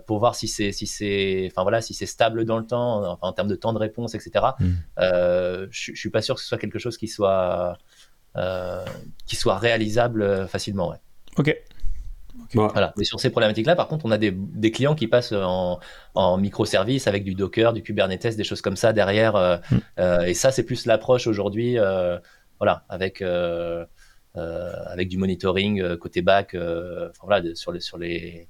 pour 0.08 0.20
voir 0.20 0.36
si 0.36 0.48
c'est 0.48 0.72
si 0.72 0.88
c'est 0.88 1.48
enfin 1.52 1.62
voilà 1.62 1.82
si 1.82 1.94
c'est 1.94 2.06
stable 2.06 2.46
dans 2.46 2.58
le 2.58 2.66
temps 2.66 3.20
en 3.22 3.34
termes 3.34 3.48
de 3.48 3.56
temps 3.56 3.74
de 3.74 3.78
réponse 3.78 4.16
etc 4.16 4.46
mm. 4.60 4.72
je, 4.98 5.92
je 5.94 5.96
suis 5.96 6.10
pas 6.10 6.22
sûr 6.22 6.36
que 6.36 6.42
ce 6.42 6.48
soit 6.48 6.58
quelque 6.58 6.80
chose 6.80 6.98
qui 6.98 7.08
soit 7.08 7.78
qui 9.26 9.36
soit 9.36 9.58
réalisable 9.58 10.48
facilement 10.48 10.90
ouais. 10.90 10.98
ok 11.38 11.56
voilà. 12.54 12.94
Mais 12.98 13.04
sur 13.04 13.20
ces 13.20 13.30
problématiques-là, 13.30 13.76
par 13.76 13.88
contre, 13.88 14.06
on 14.06 14.12
a 14.12 14.18
des, 14.18 14.32
des 14.32 14.72
clients 14.72 14.96
qui 14.96 15.08
passent 15.08 15.34
en, 15.34 15.80
en 16.16 16.38
microservices 16.38 17.08
avec 17.08 17.24
du 17.24 17.36
Docker, 17.36 17.74
du 17.74 17.84
Kubernetes, 17.84 18.36
des 18.36 18.44
choses 18.44 18.62
comme 18.62 18.76
ça 18.76 18.94
derrière. 18.94 19.36
Euh, 19.36 19.58
mm. 19.72 19.78
euh, 20.00 20.22
et 20.22 20.34
ça, 20.34 20.52
c'est 20.52 20.64
plus 20.64 20.86
l'approche 20.86 21.28
aujourd'hui, 21.28 21.78
euh, 21.78 22.18
voilà, 22.58 22.86
avec 22.90 23.24
avec 24.36 25.10
du 25.10 25.18
monitoring 25.18 25.98
côté 25.98 26.22
back, 26.22 26.56
voilà, 27.22 27.56
sur 27.56 27.72
les 27.72 27.80
sur 27.80 27.98
les. 27.98 28.48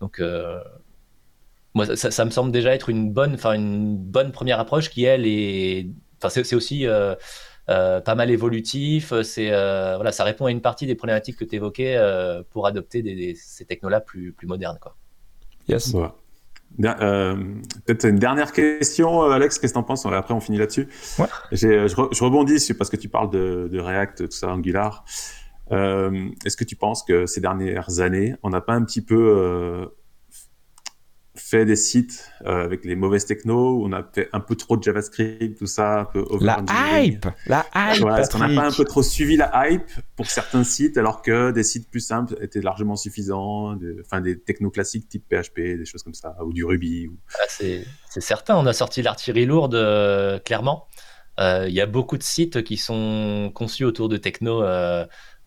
Donc 0.00 0.20
moi, 1.74 1.96
ça, 1.96 2.10
ça, 2.10 2.24
me 2.24 2.30
semble 2.30 2.52
déjà 2.52 2.74
être 2.74 2.88
une 2.88 3.12
bonne, 3.12 3.34
enfin 3.34 3.52
une 3.52 3.96
bonne 3.96 4.32
première 4.32 4.60
approche 4.60 4.90
qui 4.90 5.04
elle 5.04 5.26
est, 5.26 5.88
enfin 6.18 6.28
c'est 6.28 6.54
aussi 6.54 6.86
euh, 7.70 8.00
pas 8.00 8.14
mal 8.14 8.30
évolutif. 8.30 9.12
C'est 9.22 9.52
euh, 9.52 9.96
voilà, 9.96 10.10
ça 10.10 10.24
répond 10.24 10.46
à 10.46 10.50
une 10.50 10.62
partie 10.62 10.86
des 10.86 10.94
problématiques 10.94 11.36
que 11.36 11.44
tu 11.44 11.56
évoquais 11.56 11.96
euh, 11.96 12.42
pour 12.50 12.66
adopter 12.66 13.02
des, 13.02 13.34
ces 13.34 13.66
technos-là 13.66 14.00
plus, 14.00 14.32
plus 14.32 14.46
modernes. 14.46 14.78
Quoi. 14.80 14.96
Yes. 15.68 15.94
Peut-être 16.78 18.08
une 18.08 18.18
dernière 18.18 18.52
question, 18.52 19.22
Alex, 19.22 19.58
qu'est-ce 19.58 19.72
que 19.72 19.78
tu 19.78 19.80
en 19.80 19.82
penses? 19.82 20.06
Après, 20.06 20.32
on 20.32 20.40
finit 20.40 20.56
là-dessus. 20.56 20.88
Ouais. 21.18 21.26
Je, 21.52 21.88
je, 21.88 22.24
rebondis 22.24 22.72
parce 22.72 22.88
que 22.88 22.96
tu 22.96 23.10
parles 23.10 23.30
de, 23.30 23.68
de 23.70 23.78
React, 23.78 24.28
tout 24.28 24.36
ça, 24.36 24.48
Angular. 24.48 25.04
Est-ce 25.70 26.56
que 26.56 26.64
tu 26.64 26.76
penses 26.76 27.02
que 27.02 27.26
ces 27.26 27.40
dernières 27.40 28.00
années, 28.00 28.34
on 28.42 28.50
n'a 28.50 28.60
pas 28.60 28.74
un 28.74 28.84
petit 28.84 29.02
peu 29.02 29.88
fait 31.38 31.64
des 31.64 31.76
sites 31.76 32.30
euh, 32.44 32.64
avec 32.64 32.84
les 32.84 32.96
mauvaises 32.96 33.24
technos, 33.24 33.82
on 33.84 33.92
a 33.92 34.02
fait 34.02 34.28
un 34.32 34.40
peu 34.40 34.54
trop 34.56 34.76
de 34.76 34.82
JavaScript, 34.82 35.58
tout 35.58 35.66
ça, 35.66 36.00
un 36.00 36.04
peu 36.04 36.24
La 36.40 36.62
hype 37.00 37.26
La 37.46 37.64
hype 37.74 38.04
Est-ce 38.18 38.30
qu'on 38.30 38.38
n'a 38.38 38.54
pas 38.54 38.66
un 38.66 38.72
peu 38.72 38.84
trop 38.84 39.02
suivi 39.02 39.36
la 39.36 39.68
hype 39.68 39.90
pour 40.16 40.26
certains 40.26 40.64
sites, 40.64 40.98
alors 40.98 41.22
que 41.22 41.50
des 41.50 41.62
sites 41.62 41.90
plus 41.90 42.00
simples 42.00 42.36
étaient 42.40 42.60
largement 42.60 42.96
suffisants, 42.96 43.74
de, 43.74 44.02
enfin 44.04 44.20
des 44.20 44.38
technos 44.38 44.70
classiques 44.70 45.08
type 45.08 45.24
PHP, 45.28 45.60
des 45.78 45.84
choses 45.84 46.02
comme 46.02 46.14
ça, 46.14 46.36
ou 46.44 46.52
du 46.52 46.64
Ruby 46.64 47.10
ah, 47.34 47.44
C'est 47.48 47.84
certain, 48.20 48.56
on 48.56 48.66
a 48.66 48.72
sorti 48.72 49.02
l'artillerie 49.02 49.46
lourde, 49.46 49.74
euh, 49.74 50.38
clairement. 50.38 50.86
Euh, 51.40 51.66
il 51.68 51.74
y 51.74 51.80
a 51.80 51.86
beaucoup 51.86 52.18
de 52.18 52.22
sites 52.24 52.64
qui 52.64 52.76
sont 52.76 53.52
conçus 53.54 53.84
autour 53.84 54.08
de 54.08 54.16
techno 54.16 54.64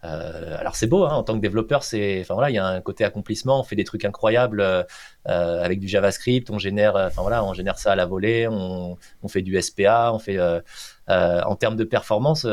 euh, 0.04 0.58
alors 0.58 0.76
c'est 0.76 0.88
beau, 0.88 1.04
hein, 1.06 1.14
en 1.14 1.24
tant 1.24 1.36
que 1.36 1.42
développeur, 1.42 1.84
c'est, 1.84 2.22
enfin 2.22 2.34
voilà, 2.34 2.50
il 2.50 2.56
y 2.56 2.58
a 2.58 2.66
un 2.66 2.82
côté 2.82 3.04
accomplissement. 3.04 3.60
On 3.60 3.64
fait 3.64 3.76
des 3.76 3.84
trucs 3.84 4.06
incroyables 4.06 4.62
euh, 4.62 4.84
euh 5.28 5.62
avec 5.62 5.80
du 5.80 5.88
JavaScript. 5.88 6.50
On 6.50 6.58
génère, 6.58 6.96
euh, 6.96 7.08
enfin 7.08 7.22
voilà, 7.22 7.44
on 7.44 7.54
génère 7.54 7.78
ça 7.78 7.92
à 7.92 7.96
la 7.96 8.06
volée. 8.06 8.48
On, 8.48 8.98
on 9.22 9.28
fait 9.28 9.42
du 9.42 9.60
SPA. 9.62 10.12
On 10.14 10.20
fait, 10.20 10.38
euh, 10.40 10.62
en 11.08 11.56
termes 11.56 11.76
de 11.76 11.84
performance, 11.84 12.48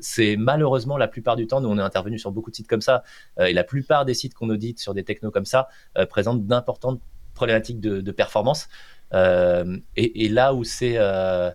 c'est 0.00 0.36
malheureusement 0.36 0.96
la 0.96 1.08
plupart 1.08 1.36
du 1.36 1.46
temps, 1.46 1.60
nous 1.60 1.68
on 1.68 1.78
est 1.78 1.82
intervenu 1.82 2.18
sur 2.18 2.32
beaucoup 2.32 2.50
de 2.50 2.56
sites 2.56 2.66
comme 2.66 2.80
ça, 2.80 3.04
et 3.38 3.52
la 3.52 3.62
plupart 3.62 4.04
des 4.04 4.14
sites 4.14 4.34
qu'on 4.34 4.50
audite 4.50 4.80
sur 4.80 4.94
des 4.94 5.04
technos 5.04 5.30
comme 5.30 5.44
ça 5.44 5.68
présentent 6.10 6.44
d'importantes 6.44 7.00
problématiques 7.34 7.78
de, 7.78 8.00
de 8.00 8.10
performance. 8.10 8.68
Et, 9.14 10.24
et, 10.24 10.28
là 10.28 10.54
où 10.54 10.64
c'est 10.64 10.96
là 10.96 11.54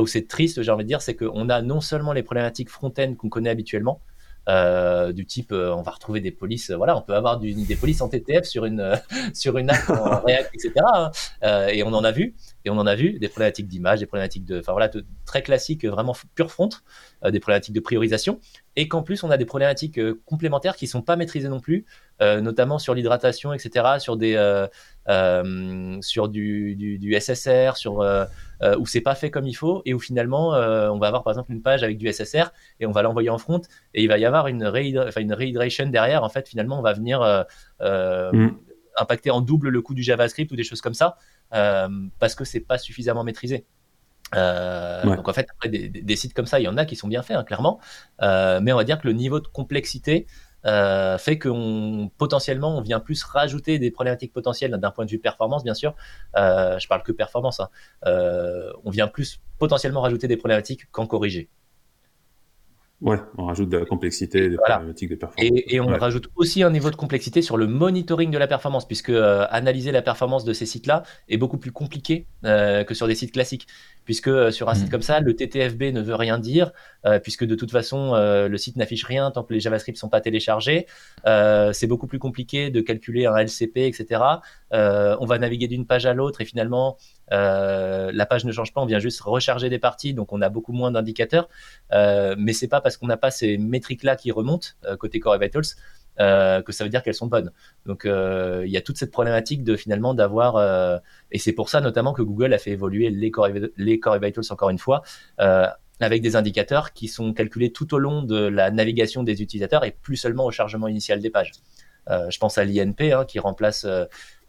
où 0.00 0.06
c'est 0.06 0.28
triste, 0.28 0.62
j'ai 0.62 0.70
envie 0.70 0.84
de 0.84 0.88
dire, 0.88 1.02
c'est 1.02 1.16
qu'on 1.16 1.48
a 1.48 1.60
non 1.60 1.80
seulement 1.80 2.12
les 2.12 2.22
problématiques 2.22 2.70
front-end 2.70 3.14
qu'on 3.16 3.28
connaît 3.28 3.50
habituellement, 3.50 4.00
euh, 4.48 5.12
du 5.12 5.26
type 5.26 5.52
euh, 5.52 5.74
on 5.74 5.82
va 5.82 5.90
retrouver 5.90 6.20
des 6.20 6.30
polices 6.30 6.70
voilà 6.70 6.96
on 6.96 7.02
peut 7.02 7.14
avoir 7.14 7.38
des 7.38 7.76
polices 7.76 8.00
en 8.00 8.08
TTF 8.08 8.44
sur 8.44 8.64
une 8.64 8.98
sur 9.34 9.58
une 9.58 9.68
app 9.68 9.90
en 9.90 10.26
etc 10.26 10.72
hein. 10.94 11.10
euh, 11.42 11.66
et 11.66 11.82
on 11.82 11.92
en 11.92 12.02
a 12.02 12.12
vu 12.12 12.34
et 12.64 12.70
on 12.70 12.78
en 12.78 12.86
a 12.86 12.94
vu 12.94 13.18
des 13.18 13.28
problématiques 13.28 13.68
d'image 13.68 14.00
des 14.00 14.06
problématiques 14.06 14.46
de 14.46 14.60
enfin 14.60 14.72
voilà 14.72 14.90
très 15.26 15.42
classiques 15.42 15.84
vraiment 15.84 16.16
pure 16.34 16.50
front 16.50 16.70
des 17.28 17.40
problématiques 17.40 17.74
de 17.74 17.80
priorisation 17.80 18.40
et 18.76 18.88
qu'en 18.88 19.02
plus 19.02 19.22
on 19.22 19.30
a 19.30 19.36
des 19.36 19.44
problématiques 19.44 20.00
complémentaires 20.24 20.76
qui 20.76 20.86
sont 20.86 21.02
pas 21.02 21.16
maîtrisées 21.16 21.48
non 21.48 21.60
plus 21.60 21.84
notamment 22.20 22.78
sur 22.78 22.94
l'hydratation 22.94 23.52
etc 23.52 23.98
sur 23.98 24.16
des 24.16 24.34
sur 26.00 26.28
du, 26.28 27.18
SSR 27.20 27.76
sur 27.76 28.02
euh, 28.62 28.76
où 28.78 28.86
c'est 28.86 29.00
pas 29.00 29.14
fait 29.14 29.30
comme 29.30 29.46
il 29.46 29.54
faut 29.54 29.82
et 29.84 29.94
où 29.94 30.00
finalement 30.00 30.54
euh, 30.54 30.88
on 30.90 30.98
va 30.98 31.06
avoir 31.06 31.22
par 31.22 31.32
exemple 31.32 31.52
une 31.52 31.62
page 31.62 31.84
avec 31.84 31.96
du 31.96 32.12
SSR 32.12 32.52
et 32.80 32.86
on 32.86 32.90
va 32.90 33.02
l'envoyer 33.02 33.30
en 33.30 33.38
front 33.38 33.60
et 33.94 34.02
il 34.02 34.08
va 34.08 34.18
y 34.18 34.24
avoir 34.24 34.48
une, 34.48 34.66
enfin, 34.66 35.20
une 35.20 35.32
rehydration 35.32 35.86
derrière. 35.86 36.24
En 36.24 36.28
fait, 36.28 36.48
finalement, 36.48 36.78
on 36.78 36.82
va 36.82 36.92
venir 36.92 37.22
euh, 37.80 38.32
mm. 38.32 38.56
impacter 38.98 39.30
en 39.30 39.40
double 39.40 39.68
le 39.68 39.80
coût 39.80 39.94
du 39.94 40.02
JavaScript 40.02 40.50
ou 40.50 40.56
des 40.56 40.64
choses 40.64 40.80
comme 40.80 40.94
ça 40.94 41.16
parce 41.50 42.34
que 42.34 42.44
c'est 42.44 42.60
pas 42.60 42.78
suffisamment 42.78 43.24
maîtrisé. 43.24 43.64
Donc 44.32 45.28
en 45.28 45.32
fait, 45.32 45.46
après, 45.50 45.68
des, 45.68 46.16
sites 46.16 46.34
comme 46.34 46.46
ça, 46.46 46.60
il 46.60 46.64
y 46.64 46.68
en 46.68 46.76
a 46.76 46.84
qui 46.84 46.96
sont 46.96 47.08
bien 47.08 47.22
faits, 47.22 47.36
hein, 47.36 47.44
clairement, 47.44 47.80
mais 48.20 48.72
on 48.72 48.76
va 48.76 48.84
dire 48.84 49.00
que 49.00 49.06
le 49.06 49.14
niveau 49.14 49.40
de 49.40 49.46
complexité 49.46 50.26
euh, 50.66 51.18
fait 51.18 51.38
qu'on 51.38 52.10
potentiellement 52.18 52.76
on 52.76 52.80
vient 52.80 53.00
plus 53.00 53.22
rajouter 53.22 53.78
des 53.78 53.90
problématiques 53.90 54.32
potentielles 54.32 54.72
d'un 54.72 54.90
point 54.90 55.04
de 55.04 55.10
vue 55.10 55.20
performance 55.20 55.62
bien 55.62 55.74
sûr 55.74 55.94
euh, 56.36 56.78
je 56.80 56.88
parle 56.88 57.04
que 57.04 57.12
performance 57.12 57.60
hein. 57.60 57.68
euh, 58.06 58.72
on 58.84 58.90
vient 58.90 59.06
plus 59.06 59.40
potentiellement 59.58 60.00
rajouter 60.00 60.26
des 60.26 60.36
problématiques 60.36 60.90
qu'en 60.90 61.06
corriger 61.06 61.48
Ouais, 63.00 63.18
on 63.36 63.44
rajoute 63.44 63.68
de 63.68 63.78
la 63.78 63.84
complexité, 63.84 64.48
des 64.48 64.56
problématiques 64.56 65.10
de 65.10 65.14
performance. 65.14 65.50
Et, 65.68 65.78
on 65.78 65.86
rajoute 65.86 66.28
aussi 66.34 66.64
un 66.64 66.70
niveau 66.70 66.90
de 66.90 66.96
complexité 66.96 67.42
sur 67.42 67.56
le 67.56 67.68
monitoring 67.68 68.32
de 68.32 68.38
la 68.38 68.48
performance, 68.48 68.86
puisque 68.88 69.10
analyser 69.10 69.92
la 69.92 70.02
performance 70.02 70.44
de 70.44 70.52
ces 70.52 70.66
sites-là 70.66 71.04
est 71.28 71.36
beaucoup 71.36 71.58
plus 71.58 71.70
compliqué 71.70 72.26
que 72.42 72.94
sur 72.94 73.06
des 73.06 73.14
sites 73.14 73.32
classiques 73.32 73.68
puisque 74.08 74.28
euh, 74.28 74.50
sur 74.50 74.70
un 74.70 74.74
site 74.74 74.86
mm. 74.86 74.90
comme 74.90 75.02
ça, 75.02 75.20
le 75.20 75.36
TTFB 75.36 75.92
ne 75.92 76.00
veut 76.00 76.14
rien 76.14 76.38
dire, 76.38 76.72
euh, 77.04 77.18
puisque 77.18 77.44
de 77.44 77.54
toute 77.54 77.70
façon, 77.70 78.14
euh, 78.14 78.48
le 78.48 78.56
site 78.56 78.76
n'affiche 78.76 79.04
rien 79.04 79.30
tant 79.30 79.42
que 79.42 79.52
les 79.52 79.60
JavaScript 79.60 79.98
sont 79.98 80.08
pas 80.08 80.22
téléchargés. 80.22 80.86
c'est 81.26 81.86
beaucoup 81.86 82.06
plus 82.06 82.18
compliqué 82.18 82.70
de 82.70 82.80
calculer 82.80 83.26
un 83.26 83.36
LCP, 83.36 83.86
etc. 83.86 84.22
on 84.72 85.26
va 85.26 85.38
naviguer 85.38 85.68
d'une 85.68 85.86
page 85.86 86.06
à 86.06 86.14
l'autre 86.14 86.40
et 86.40 86.44
finalement, 86.44 86.96
la 87.30 88.26
page 88.28 88.44
ne 88.44 88.52
change 88.52 88.72
pas, 88.72 88.80
on 88.80 88.86
vient 88.86 88.98
juste 88.98 89.20
recharger 89.20 89.68
des 89.68 89.78
parties, 89.78 90.14
donc 90.14 90.32
on 90.32 90.40
a 90.42 90.48
beaucoup 90.48 90.72
moins 90.72 90.90
d'indicateurs. 90.90 91.48
mais 91.92 92.52
c'est 92.52 92.68
pas 92.68 92.80
parce 92.80 92.96
qu'on 92.96 93.06
n'a 93.06 93.16
pas 93.16 93.30
ces 93.30 93.58
métriques-là 93.58 94.16
qui 94.16 94.30
remontent 94.30 94.68
côté 94.98 95.20
Core 95.20 95.38
Vitals 95.38 95.74
euh, 96.20 96.62
que 96.62 96.72
ça 96.72 96.82
veut 96.82 96.90
dire 96.90 97.04
qu'elles 97.04 97.14
sont 97.14 97.28
bonnes. 97.28 97.52
Donc 97.86 98.04
euh, 98.04 98.64
il 98.66 98.72
y 98.72 98.76
a 98.76 98.80
toute 98.80 98.96
cette 98.96 99.12
problématique 99.12 99.62
de 99.62 99.76
finalement 99.76 100.14
d'avoir 100.14 100.56
euh, 100.56 100.98
et 101.30 101.38
c'est 101.38 101.52
pour 101.52 101.68
ça 101.68 101.80
notamment 101.80 102.12
que 102.12 102.22
Google 102.22 102.52
a 102.54 102.58
fait 102.58 102.72
évoluer 102.72 103.08
les 103.10 103.30
Core, 103.30 103.48
les 103.76 104.00
Vitals 104.20 104.44
encore 104.50 104.70
une 104.70 104.78
fois 104.78 105.02
avec 106.00 106.22
des 106.22 106.36
indicateurs 106.36 106.92
qui 106.92 107.08
sont 107.08 107.32
calculés 107.32 107.72
tout 107.72 107.94
au 107.94 107.98
long 107.98 108.22
de 108.22 108.36
la 108.36 108.70
navigation 108.70 109.22
des 109.22 109.42
utilisateurs 109.42 109.84
et 109.84 109.92
plus 109.92 110.16
seulement 110.16 110.44
au 110.44 110.50
chargement 110.50 110.88
initial 110.88 111.20
des 111.20 111.30
pages. 111.30 111.52
Je 112.08 112.38
pense 112.38 112.58
à 112.58 112.64
l'INP 112.64 113.12
hein, 113.12 113.24
qui 113.26 113.38
remplace 113.38 113.86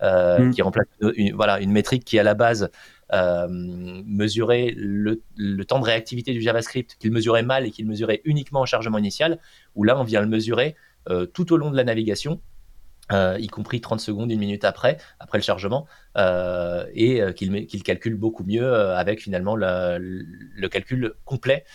mm. 0.01 0.51
qui 0.51 0.62
remplace 0.62 0.88
une, 1.16 1.36
voilà 1.36 1.60
une 1.60 1.72
métrique 1.72 2.05
qui 2.05 2.18
à 2.20 2.24
la 2.24 2.34
base 2.34 2.70
euh, 3.12 3.47
mesurait 3.49 4.74
le, 4.78 5.24
le, 5.36 5.66
temps 5.66 5.80
de 5.80 5.86
réactivité 5.86 6.32
du 6.32 6.41
JavaScript, 6.41 6.95
qu'il 6.99 7.12
mesurait 7.12 7.43
mal 7.43 7.66
et 7.66 7.72
qu'il 7.72 7.88
mesurait 7.88 8.22
uniquement 8.24 8.62
au 8.62 8.66
chargement 8.68 8.99
initial, 8.99 9.39
où 9.76 9.84
là 9.84 9.99
on 9.99 10.03
vient 10.03 10.22
le 10.22 10.28
mesurer 10.28 10.76
euh, 11.10 11.26
tout 11.26 11.51
au 11.53 11.57
long 11.57 11.72
de 11.72 11.76
la 11.76 11.84
navigation. 11.84 12.39
Euh, 13.12 13.38
y 13.39 13.47
compris 13.47 13.82
30 13.82 13.99
secondes, 13.99 14.32
une 14.32 14.39
minute 14.39 14.64
après, 14.64 14.97
après 15.20 15.39
le 15.39 15.43
chargement, 15.43 15.88
euh, 16.18 16.86
et 16.93 17.34
qu'il 17.34 17.82
calcule 17.82 18.14
beaucoup 18.14 18.43
mieux 18.43 18.72
avec 18.72 19.20
finalement 19.20 19.55
le, 19.55 20.68
calcul 20.68 21.14
complet, 21.26 21.66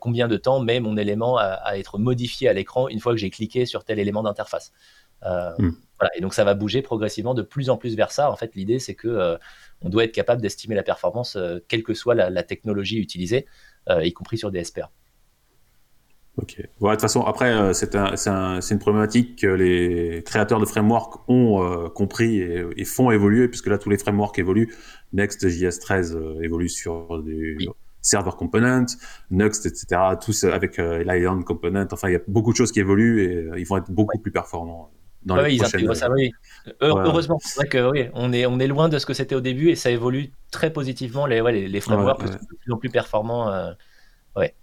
combien 0.00 0.28
de 0.28 0.36
temps 0.36 0.60
met 0.60 0.78
mon 0.78 0.96
élément 0.96 1.36
à, 1.36 1.76
être 1.76 1.98
modifié 1.98 2.48
à 2.48 2.52
l'écran 2.52 2.86
une 2.86 3.00
fois 3.00 3.10
que 3.10 3.18
j'ai 3.18 3.30
cliqué 3.30 3.66
sur 3.66 3.82
tel 3.82 3.98
élément 3.98 4.22
d'interface. 4.22 4.72
Hmm. 5.22 5.70
Voilà, 6.00 6.16
et 6.16 6.20
donc 6.20 6.32
ça 6.32 6.44
va 6.44 6.54
bouger 6.54 6.80
progressivement 6.80 7.34
de 7.34 7.42
plus 7.42 7.70
en 7.70 7.76
plus 7.76 7.96
vers 7.96 8.12
ça. 8.12 8.30
En 8.30 8.36
fait, 8.36 8.54
l'idée 8.54 8.78
c'est 8.78 8.94
que 8.94 9.36
on 9.80 9.88
doit 9.88 10.04
être 10.04 10.12
capable 10.12 10.40
d'estimer 10.40 10.74
la 10.74 10.82
performance, 10.82 11.36
quelle 11.66 11.82
que 11.82 11.94
soit 11.94 12.14
la, 12.14 12.30
la 12.30 12.42
technologie 12.42 12.98
utilisée, 12.98 13.46
y 13.88 14.12
compris 14.12 14.38
sur 14.38 14.50
des 14.50 14.62
SPA. 14.62 14.90
Ok. 16.40 16.56
de 16.60 16.90
toute 16.90 17.00
façon, 17.00 17.22
après, 17.22 17.52
euh, 17.52 17.72
c'est 17.72 17.96
un, 17.96 18.14
un, 18.26 18.60
une 18.60 18.78
problématique 18.78 19.40
que 19.40 19.48
les 19.48 20.22
créateurs 20.24 20.60
de 20.60 20.66
frameworks 20.66 21.28
ont 21.28 21.62
euh, 21.62 21.88
compris 21.88 22.38
et, 22.38 22.84
font 22.84 23.10
évoluer, 23.10 23.48
puisque 23.48 23.66
là, 23.66 23.76
tous 23.76 23.90
les 23.90 23.98
frameworks 23.98 24.38
évoluent. 24.38 24.72
Next.js 25.12 25.80
13 25.80 26.14
euh, 26.14 26.40
évolue 26.42 26.68
sur 26.68 27.22
du 27.24 27.58
server 28.02 28.30
component, 28.38 28.86
Next, 29.32 29.66
etc. 29.66 30.00
Tous 30.24 30.44
avec 30.44 30.78
euh, 30.78 31.02
l'Island 31.02 31.42
component. 31.42 31.88
Enfin, 31.90 32.08
il 32.08 32.12
y 32.12 32.16
a 32.16 32.20
beaucoup 32.28 32.52
de 32.52 32.56
choses 32.56 32.70
qui 32.70 32.78
évoluent 32.78 33.22
et 33.22 33.60
ils 33.60 33.66
vont 33.66 33.78
être 33.78 33.90
beaucoup 33.90 34.18
plus 34.18 34.30
performants. 34.30 34.90
Dans 35.24 35.36
les 35.36 35.54
ils 35.54 35.58
prochaines... 35.60 35.94
ça, 35.94 36.10
oui. 36.10 36.32
Heureusement, 36.80 37.38
c'est 37.42 37.56
vrai 37.56 37.68
que 37.68 37.90
oui, 37.90 38.08
on 38.14 38.32
est, 38.32 38.46
on 38.46 38.58
est 38.60 38.66
loin 38.66 38.88
de 38.88 38.98
ce 38.98 39.06
que 39.06 39.14
c'était 39.14 39.34
au 39.34 39.40
début 39.40 39.70
et 39.70 39.76
ça 39.76 39.90
évolue 39.90 40.32
très 40.50 40.72
positivement. 40.72 41.26
Les, 41.26 41.42
les, 41.42 41.68
les 41.68 41.80
frameworks 41.80 42.26
sont 42.26 42.32
de 42.32 42.56
plus 42.60 42.72
en 42.72 42.76
plus 42.76 42.90
performants. 42.90 43.74
ouais. 44.36 44.54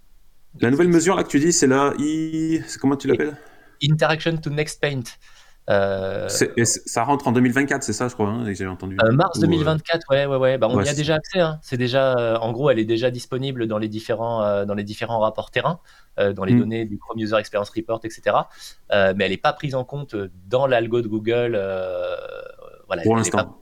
La 0.60 0.70
nouvelle 0.70 0.88
mesure 0.88 1.14
là 1.16 1.22
que 1.22 1.28
tu 1.28 1.38
dis, 1.38 1.52
c'est 1.52 1.66
la 1.66 1.92
I. 1.98 2.62
Comment 2.80 2.96
tu 2.96 3.08
l'appelles? 3.08 3.36
Interaction 3.82 4.38
to 4.38 4.48
Next 4.48 4.80
Paint. 4.80 5.02
Euh, 5.68 6.28
ça 6.28 7.02
rentre 7.02 7.26
en 7.26 7.32
2024, 7.32 7.82
c'est 7.82 7.92
ça, 7.92 8.08
je 8.08 8.14
crois, 8.14 8.28
hein, 8.28 8.52
j'ai 8.52 8.66
entendu. 8.66 8.96
Euh, 9.02 9.12
mars 9.12 9.40
2024, 9.40 10.06
euh, 10.10 10.14
ouais, 10.14 10.26
ouais, 10.26 10.36
ouais. 10.36 10.58
Bah, 10.58 10.68
on 10.70 10.80
y 10.80 10.88
a 10.88 10.94
déjà 10.94 11.16
accès. 11.16 11.40
Hein. 11.40 11.58
C'est 11.62 11.76
déjà, 11.76 12.38
en 12.40 12.52
gros, 12.52 12.70
elle 12.70 12.78
est 12.78 12.84
déjà 12.84 13.10
disponible 13.10 13.66
dans 13.66 13.78
les 13.78 13.88
différents, 13.88 14.64
dans 14.64 14.74
les 14.74 14.84
différents 14.84 15.20
rapports 15.20 15.50
terrain, 15.50 15.80
dans 16.18 16.44
les 16.44 16.54
mm. 16.54 16.58
données 16.58 16.84
du 16.84 16.98
Chrome 16.98 17.18
User 17.18 17.36
Experience 17.36 17.70
Report, 17.70 18.00
etc. 18.04 18.36
mais 18.90 19.24
elle 19.24 19.30
n'est 19.30 19.36
pas 19.36 19.52
prise 19.52 19.74
en 19.74 19.84
compte 19.84 20.14
dans 20.46 20.66
l'algo 20.66 21.02
de 21.02 21.08
Google. 21.08 21.60
voilà, 22.86 23.02
pour 23.02 23.16
l'instant. 23.16 23.58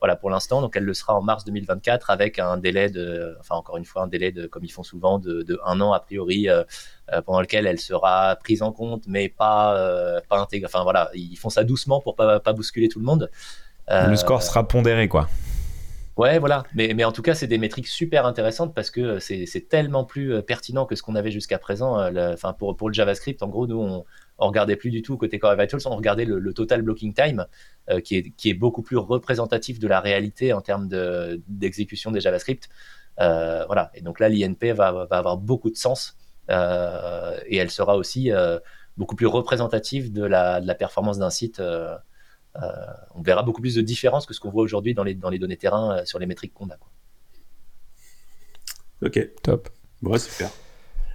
Voilà, 0.00 0.16
pour 0.16 0.30
l'instant. 0.30 0.62
Donc, 0.62 0.76
elle 0.76 0.84
le 0.84 0.94
sera 0.94 1.14
en 1.14 1.22
mars 1.22 1.44
2024 1.44 2.10
avec 2.10 2.38
un 2.38 2.56
délai 2.56 2.88
de, 2.88 3.36
enfin, 3.38 3.56
encore 3.56 3.76
une 3.76 3.84
fois, 3.84 4.02
un 4.02 4.06
délai 4.06 4.32
de, 4.32 4.46
comme 4.46 4.64
ils 4.64 4.72
font 4.72 4.82
souvent, 4.82 5.18
de, 5.18 5.42
de 5.42 5.60
un 5.64 5.80
an 5.80 5.92
a 5.92 6.00
priori, 6.00 6.48
euh, 6.48 6.62
euh, 7.12 7.20
pendant 7.20 7.40
lequel 7.40 7.66
elle 7.66 7.78
sera 7.78 8.36
prise 8.36 8.62
en 8.62 8.72
compte, 8.72 9.04
mais 9.06 9.28
pas, 9.28 9.76
euh, 9.76 10.20
pas 10.28 10.38
intégrée. 10.38 10.70
Enfin, 10.72 10.84
voilà, 10.84 11.10
ils 11.14 11.36
font 11.36 11.50
ça 11.50 11.64
doucement 11.64 12.00
pour 12.00 12.16
pas, 12.16 12.40
pas 12.40 12.54
bousculer 12.54 12.88
tout 12.88 12.98
le 12.98 13.04
monde. 13.04 13.30
le 13.88 14.16
score 14.16 14.42
sera 14.42 14.66
pondéré, 14.66 15.06
quoi. 15.08 15.28
Ouais, 16.16 16.38
voilà. 16.38 16.64
Mais, 16.74 17.04
en 17.04 17.12
tout 17.12 17.22
cas, 17.22 17.34
c'est 17.34 17.46
des 17.46 17.58
métriques 17.58 17.86
super 17.86 18.26
intéressantes 18.26 18.74
parce 18.74 18.90
que 18.90 19.18
c'est 19.20 19.68
tellement 19.68 20.04
plus 20.04 20.42
pertinent 20.42 20.84
que 20.84 20.94
ce 20.94 21.02
qu'on 21.02 21.14
avait 21.14 21.30
jusqu'à 21.30 21.58
présent. 21.58 21.98
Enfin, 22.32 22.52
pour, 22.52 22.88
le 22.88 22.92
JavaScript, 22.92 23.42
en 23.42 23.48
gros, 23.48 23.66
nous, 23.66 23.80
on, 23.80 24.04
on 24.40 24.46
regardait 24.46 24.76
plus 24.76 24.90
du 24.90 25.02
tout 25.02 25.16
côté 25.16 25.38
Core 25.38 25.54
Vitals, 25.54 25.80
on 25.84 25.94
regardait 25.94 26.24
le, 26.24 26.52
total 26.52 26.82
blocking 26.82 27.14
time, 27.14 27.46
euh, 27.90 28.00
qui, 28.00 28.16
est, 28.16 28.54
beaucoup 28.54 28.82
plus 28.82 28.96
représentatif 28.96 29.78
de 29.78 29.86
la 29.86 30.00
réalité 30.00 30.52
en 30.52 30.62
termes 30.62 30.88
d'exécution 31.46 32.10
des 32.10 32.20
JavaScript. 32.20 32.68
Euh, 33.20 33.64
voilà. 33.66 33.90
Et 33.94 34.00
donc 34.00 34.18
là, 34.18 34.28
l'INP 34.28 34.72
va, 34.72 35.06
avoir 35.10 35.36
beaucoup 35.36 35.70
de 35.70 35.76
sens 35.76 36.16
euh, 36.50 37.38
et 37.46 37.58
elle 37.58 37.70
sera 37.70 37.96
aussi 37.96 38.30
beaucoup 38.96 39.14
plus 39.14 39.26
représentative 39.26 40.12
de 40.12 40.24
la, 40.24 40.74
performance 40.74 41.18
d'un 41.18 41.30
site. 41.30 41.62
On 42.54 43.22
verra 43.22 43.42
beaucoup 43.42 43.60
plus 43.60 43.74
de 43.74 43.82
différence 43.82 44.26
que 44.26 44.34
ce 44.34 44.40
qu'on 44.40 44.50
voit 44.50 44.62
aujourd'hui 44.62 44.94
dans 44.94 45.04
les, 45.04 45.14
dans 45.14 45.30
les 45.30 45.38
données 45.38 45.56
terrain 45.56 46.04
sur 46.04 46.18
les 46.18 46.26
métriques 46.26 46.54
qu'on 46.54 46.68
a. 46.70 46.76
Ok, 49.02 49.18
top. 49.42 49.68
Bon, 50.02 50.18
super. 50.18 50.50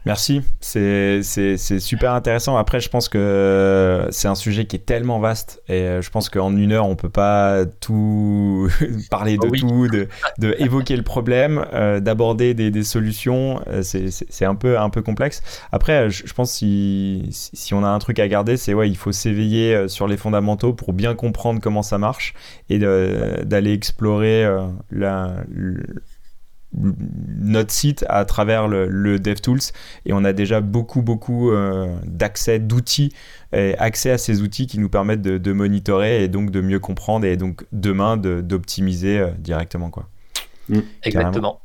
Merci, 0.06 0.44
c'est 0.60 1.24
super 1.80 2.14
intéressant. 2.14 2.58
Après, 2.58 2.80
je 2.80 2.90
pense 2.90 3.10
que 3.10 4.08
c'est 4.12 4.28
un 4.28 4.36
sujet 4.36 4.66
qui 4.66 4.76
est 4.76 4.86
tellement 4.86 5.20
vaste 5.20 5.64
et 5.68 5.82
euh, 5.82 6.02
je 6.04 6.12
pense 6.12 6.30
qu'en 6.30 6.56
une 6.56 6.74
heure, 6.74 6.88
on 6.88 6.96
peut 6.96 7.10
pas 7.10 7.66
tout 7.66 8.70
parler 9.10 9.38
de 9.38 9.48
tout, 9.48 9.88
de, 9.88 10.08
de, 10.38 10.56
évoquer 10.60 10.96
le 10.96 11.02
problème, 11.02 11.66
euh, 11.74 12.00
d'aborder 12.00 12.54
des, 12.54 12.70
des, 12.70 12.84
solutions. 12.84 13.62
Euh, 13.68 13.82
c'est 13.82 14.46
un 14.46 14.54
peu, 14.54 14.78
un 14.78 14.92
peu 14.92 15.02
complexe. 15.02 15.42
Après, 15.72 16.12
je, 16.12 16.34
pense 16.36 16.52
si, 16.52 17.28
si 17.32 17.74
on 17.74 17.84
a 17.84 17.88
un 17.88 18.00
truc 18.00 18.20
à 18.20 18.28
garder, 18.28 18.58
c'est 18.58 18.76
ouais, 18.76 18.88
il 18.88 18.98
faut 18.98 19.12
s'éveiller 19.12 19.88
sur 19.88 20.08
les 20.08 20.18
fondamentaux 20.18 20.74
pour 20.74 20.94
bien 20.94 21.16
comprendre 21.16 21.60
comment 21.60 21.82
ça 21.82 21.98
marche 21.98 22.36
et 22.70 22.78
d'aller 22.78 23.74
explorer 23.74 24.48
la, 24.92 25.38
notre 26.78 27.72
site 27.72 28.06
à 28.10 28.26
travers 28.26 28.68
le, 28.68 29.20
DevTools 29.20 29.60
et 30.06 30.14
on 30.14 30.24
a 30.26 30.34
déjà 30.34 30.62
beaucoup 30.62 31.02
beaucoup 31.02 31.52
euh, 31.52 31.96
d'accès 32.06 32.60
d'outils 32.60 33.14
et 33.54 33.76
accès 33.78 34.12
à 34.12 34.18
ces 34.18 34.42
outils 34.42 34.68
qui 34.68 34.80
nous 34.80 34.90
permettent 34.90 35.22
de, 35.22 35.54
monitorer 35.54 36.24
et 36.24 36.28
donc 36.28 36.52
de 36.52 36.62
mieux 36.62 36.80
comprendre 36.80 37.26
et 37.26 37.38
donc 37.38 37.66
demain 37.72 38.18
d'optimiser 38.18 39.20
euh, 39.20 39.30
directement 39.38 39.90
quoi. 39.90 40.10
Mm. 40.70 40.80
Exactement. 41.04 41.62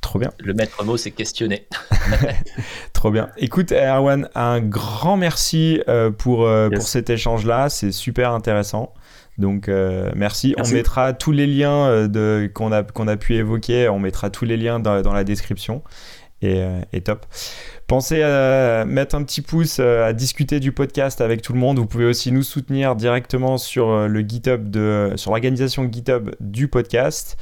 Trop 0.00 0.18
bien. 0.18 0.32
Le 0.40 0.52
maître 0.52 0.84
mot, 0.84 0.96
c'est 0.96 1.12
questionner. 1.12 1.68
Trop 2.92 3.12
bien. 3.12 3.30
Écoute, 3.36 3.70
Erwan, 3.70 4.28
un 4.34 4.60
grand 4.60 5.16
merci 5.16 5.80
euh, 5.86 6.10
pour, 6.10 6.48
pour 6.74 6.82
cet 6.82 7.08
échange-là. 7.08 7.68
C'est 7.68 7.92
super 7.92 8.32
intéressant. 8.32 8.92
Donc 9.38 9.68
euh, 9.68 10.10
merci. 10.14 10.54
On 10.58 10.68
mettra 10.68 11.12
tous 11.12 11.32
les 11.32 11.46
liens 11.46 11.86
euh, 11.86 12.48
qu'on 12.48 12.72
a, 12.72 12.82
qu'on 12.82 13.08
a 13.08 13.16
pu 13.16 13.34
évoquer, 13.34 13.88
on 13.88 13.98
mettra 13.98 14.30
tous 14.30 14.44
les 14.44 14.56
liens 14.56 14.78
dans, 14.78 15.12
la 15.12 15.24
description. 15.24 15.82
Euh, 16.44 16.80
et, 16.92 17.02
top. 17.02 17.24
Pensez 17.86 18.22
à 18.22 18.84
mettre 18.84 19.14
un 19.14 19.22
petit 19.22 19.42
pouce, 19.42 19.78
à 19.78 20.12
discuter 20.12 20.58
du 20.58 20.72
podcast 20.72 21.20
avec 21.20 21.40
tout 21.40 21.52
le 21.52 21.60
monde. 21.60 21.78
Vous 21.78 21.86
pouvez 21.86 22.04
aussi 22.04 22.32
nous 22.32 22.42
soutenir 22.42 22.96
directement 22.96 23.58
sur 23.58 24.08
le 24.08 24.20
GitHub 24.20 24.68
de, 24.68 25.12
sur 25.14 25.30
l'organisation 25.30 25.88
GitHub 25.90 26.30
du 26.40 26.66
podcast. 26.66 27.36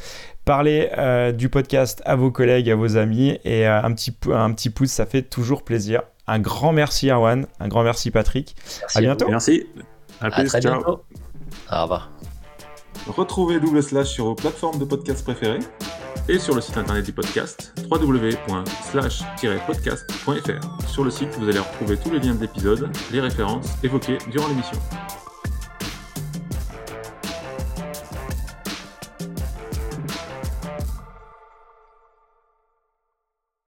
Parlez 0.45 0.91
du 1.35 1.49
podcast 1.49 2.03
à 2.05 2.15
vos 2.15 2.31
collègues, 2.31 2.69
à 2.71 2.77
vos 2.77 2.99
amis 2.99 3.39
et 3.45 3.65
un, 3.67 3.93
petit, 3.93 4.15
un 4.33 4.53
petit 4.53 4.71
pouce, 4.71 4.91
ça 4.91 5.07
fait 5.07 5.23
toujours 5.23 5.65
plaisir. 5.65 6.03
Un 6.27 6.39
grand 6.39 6.73
merci 6.73 7.11
Arwan, 7.11 7.47
un 7.59 7.69
grand 7.69 7.83
merci 7.83 8.11
Patrick. 8.11 8.55
à 8.95 9.01
bientôt. 9.01 9.29
Merci. 9.29 9.67
À, 10.21 10.31
plus. 10.31 10.47
Très 10.47 10.61
Bientôt. 10.61 11.03
Au 11.71 11.83
revoir. 11.83 12.11
Retrouvez 13.07 13.61
Double 13.61 13.83
Slash 13.83 14.09
sur 14.09 14.27
vos 14.27 14.35
plateformes 14.35 14.79
de 14.79 14.85
podcast 14.85 15.25
préférées 15.25 15.61
et 16.29 16.39
sur 16.39 16.55
le 16.55 16.61
site 16.61 16.77
internet 16.77 17.03
du 17.05 17.13
podcast 17.13 17.75
www.slash-podcast.fr. 17.91 20.89
Sur 20.89 21.05
le 21.05 21.11
site, 21.11 21.37
vous 21.39 21.49
allez 21.49 21.59
retrouver 21.59 21.97
tous 21.97 22.11
les 22.11 22.21
liens 22.21 22.35
de 22.35 22.43
l'épisode, 22.43 22.91
les 23.11 23.21
références 23.21 23.67
évoquées 23.83 24.19
durant 24.31 24.49
l'émission. 24.49 24.79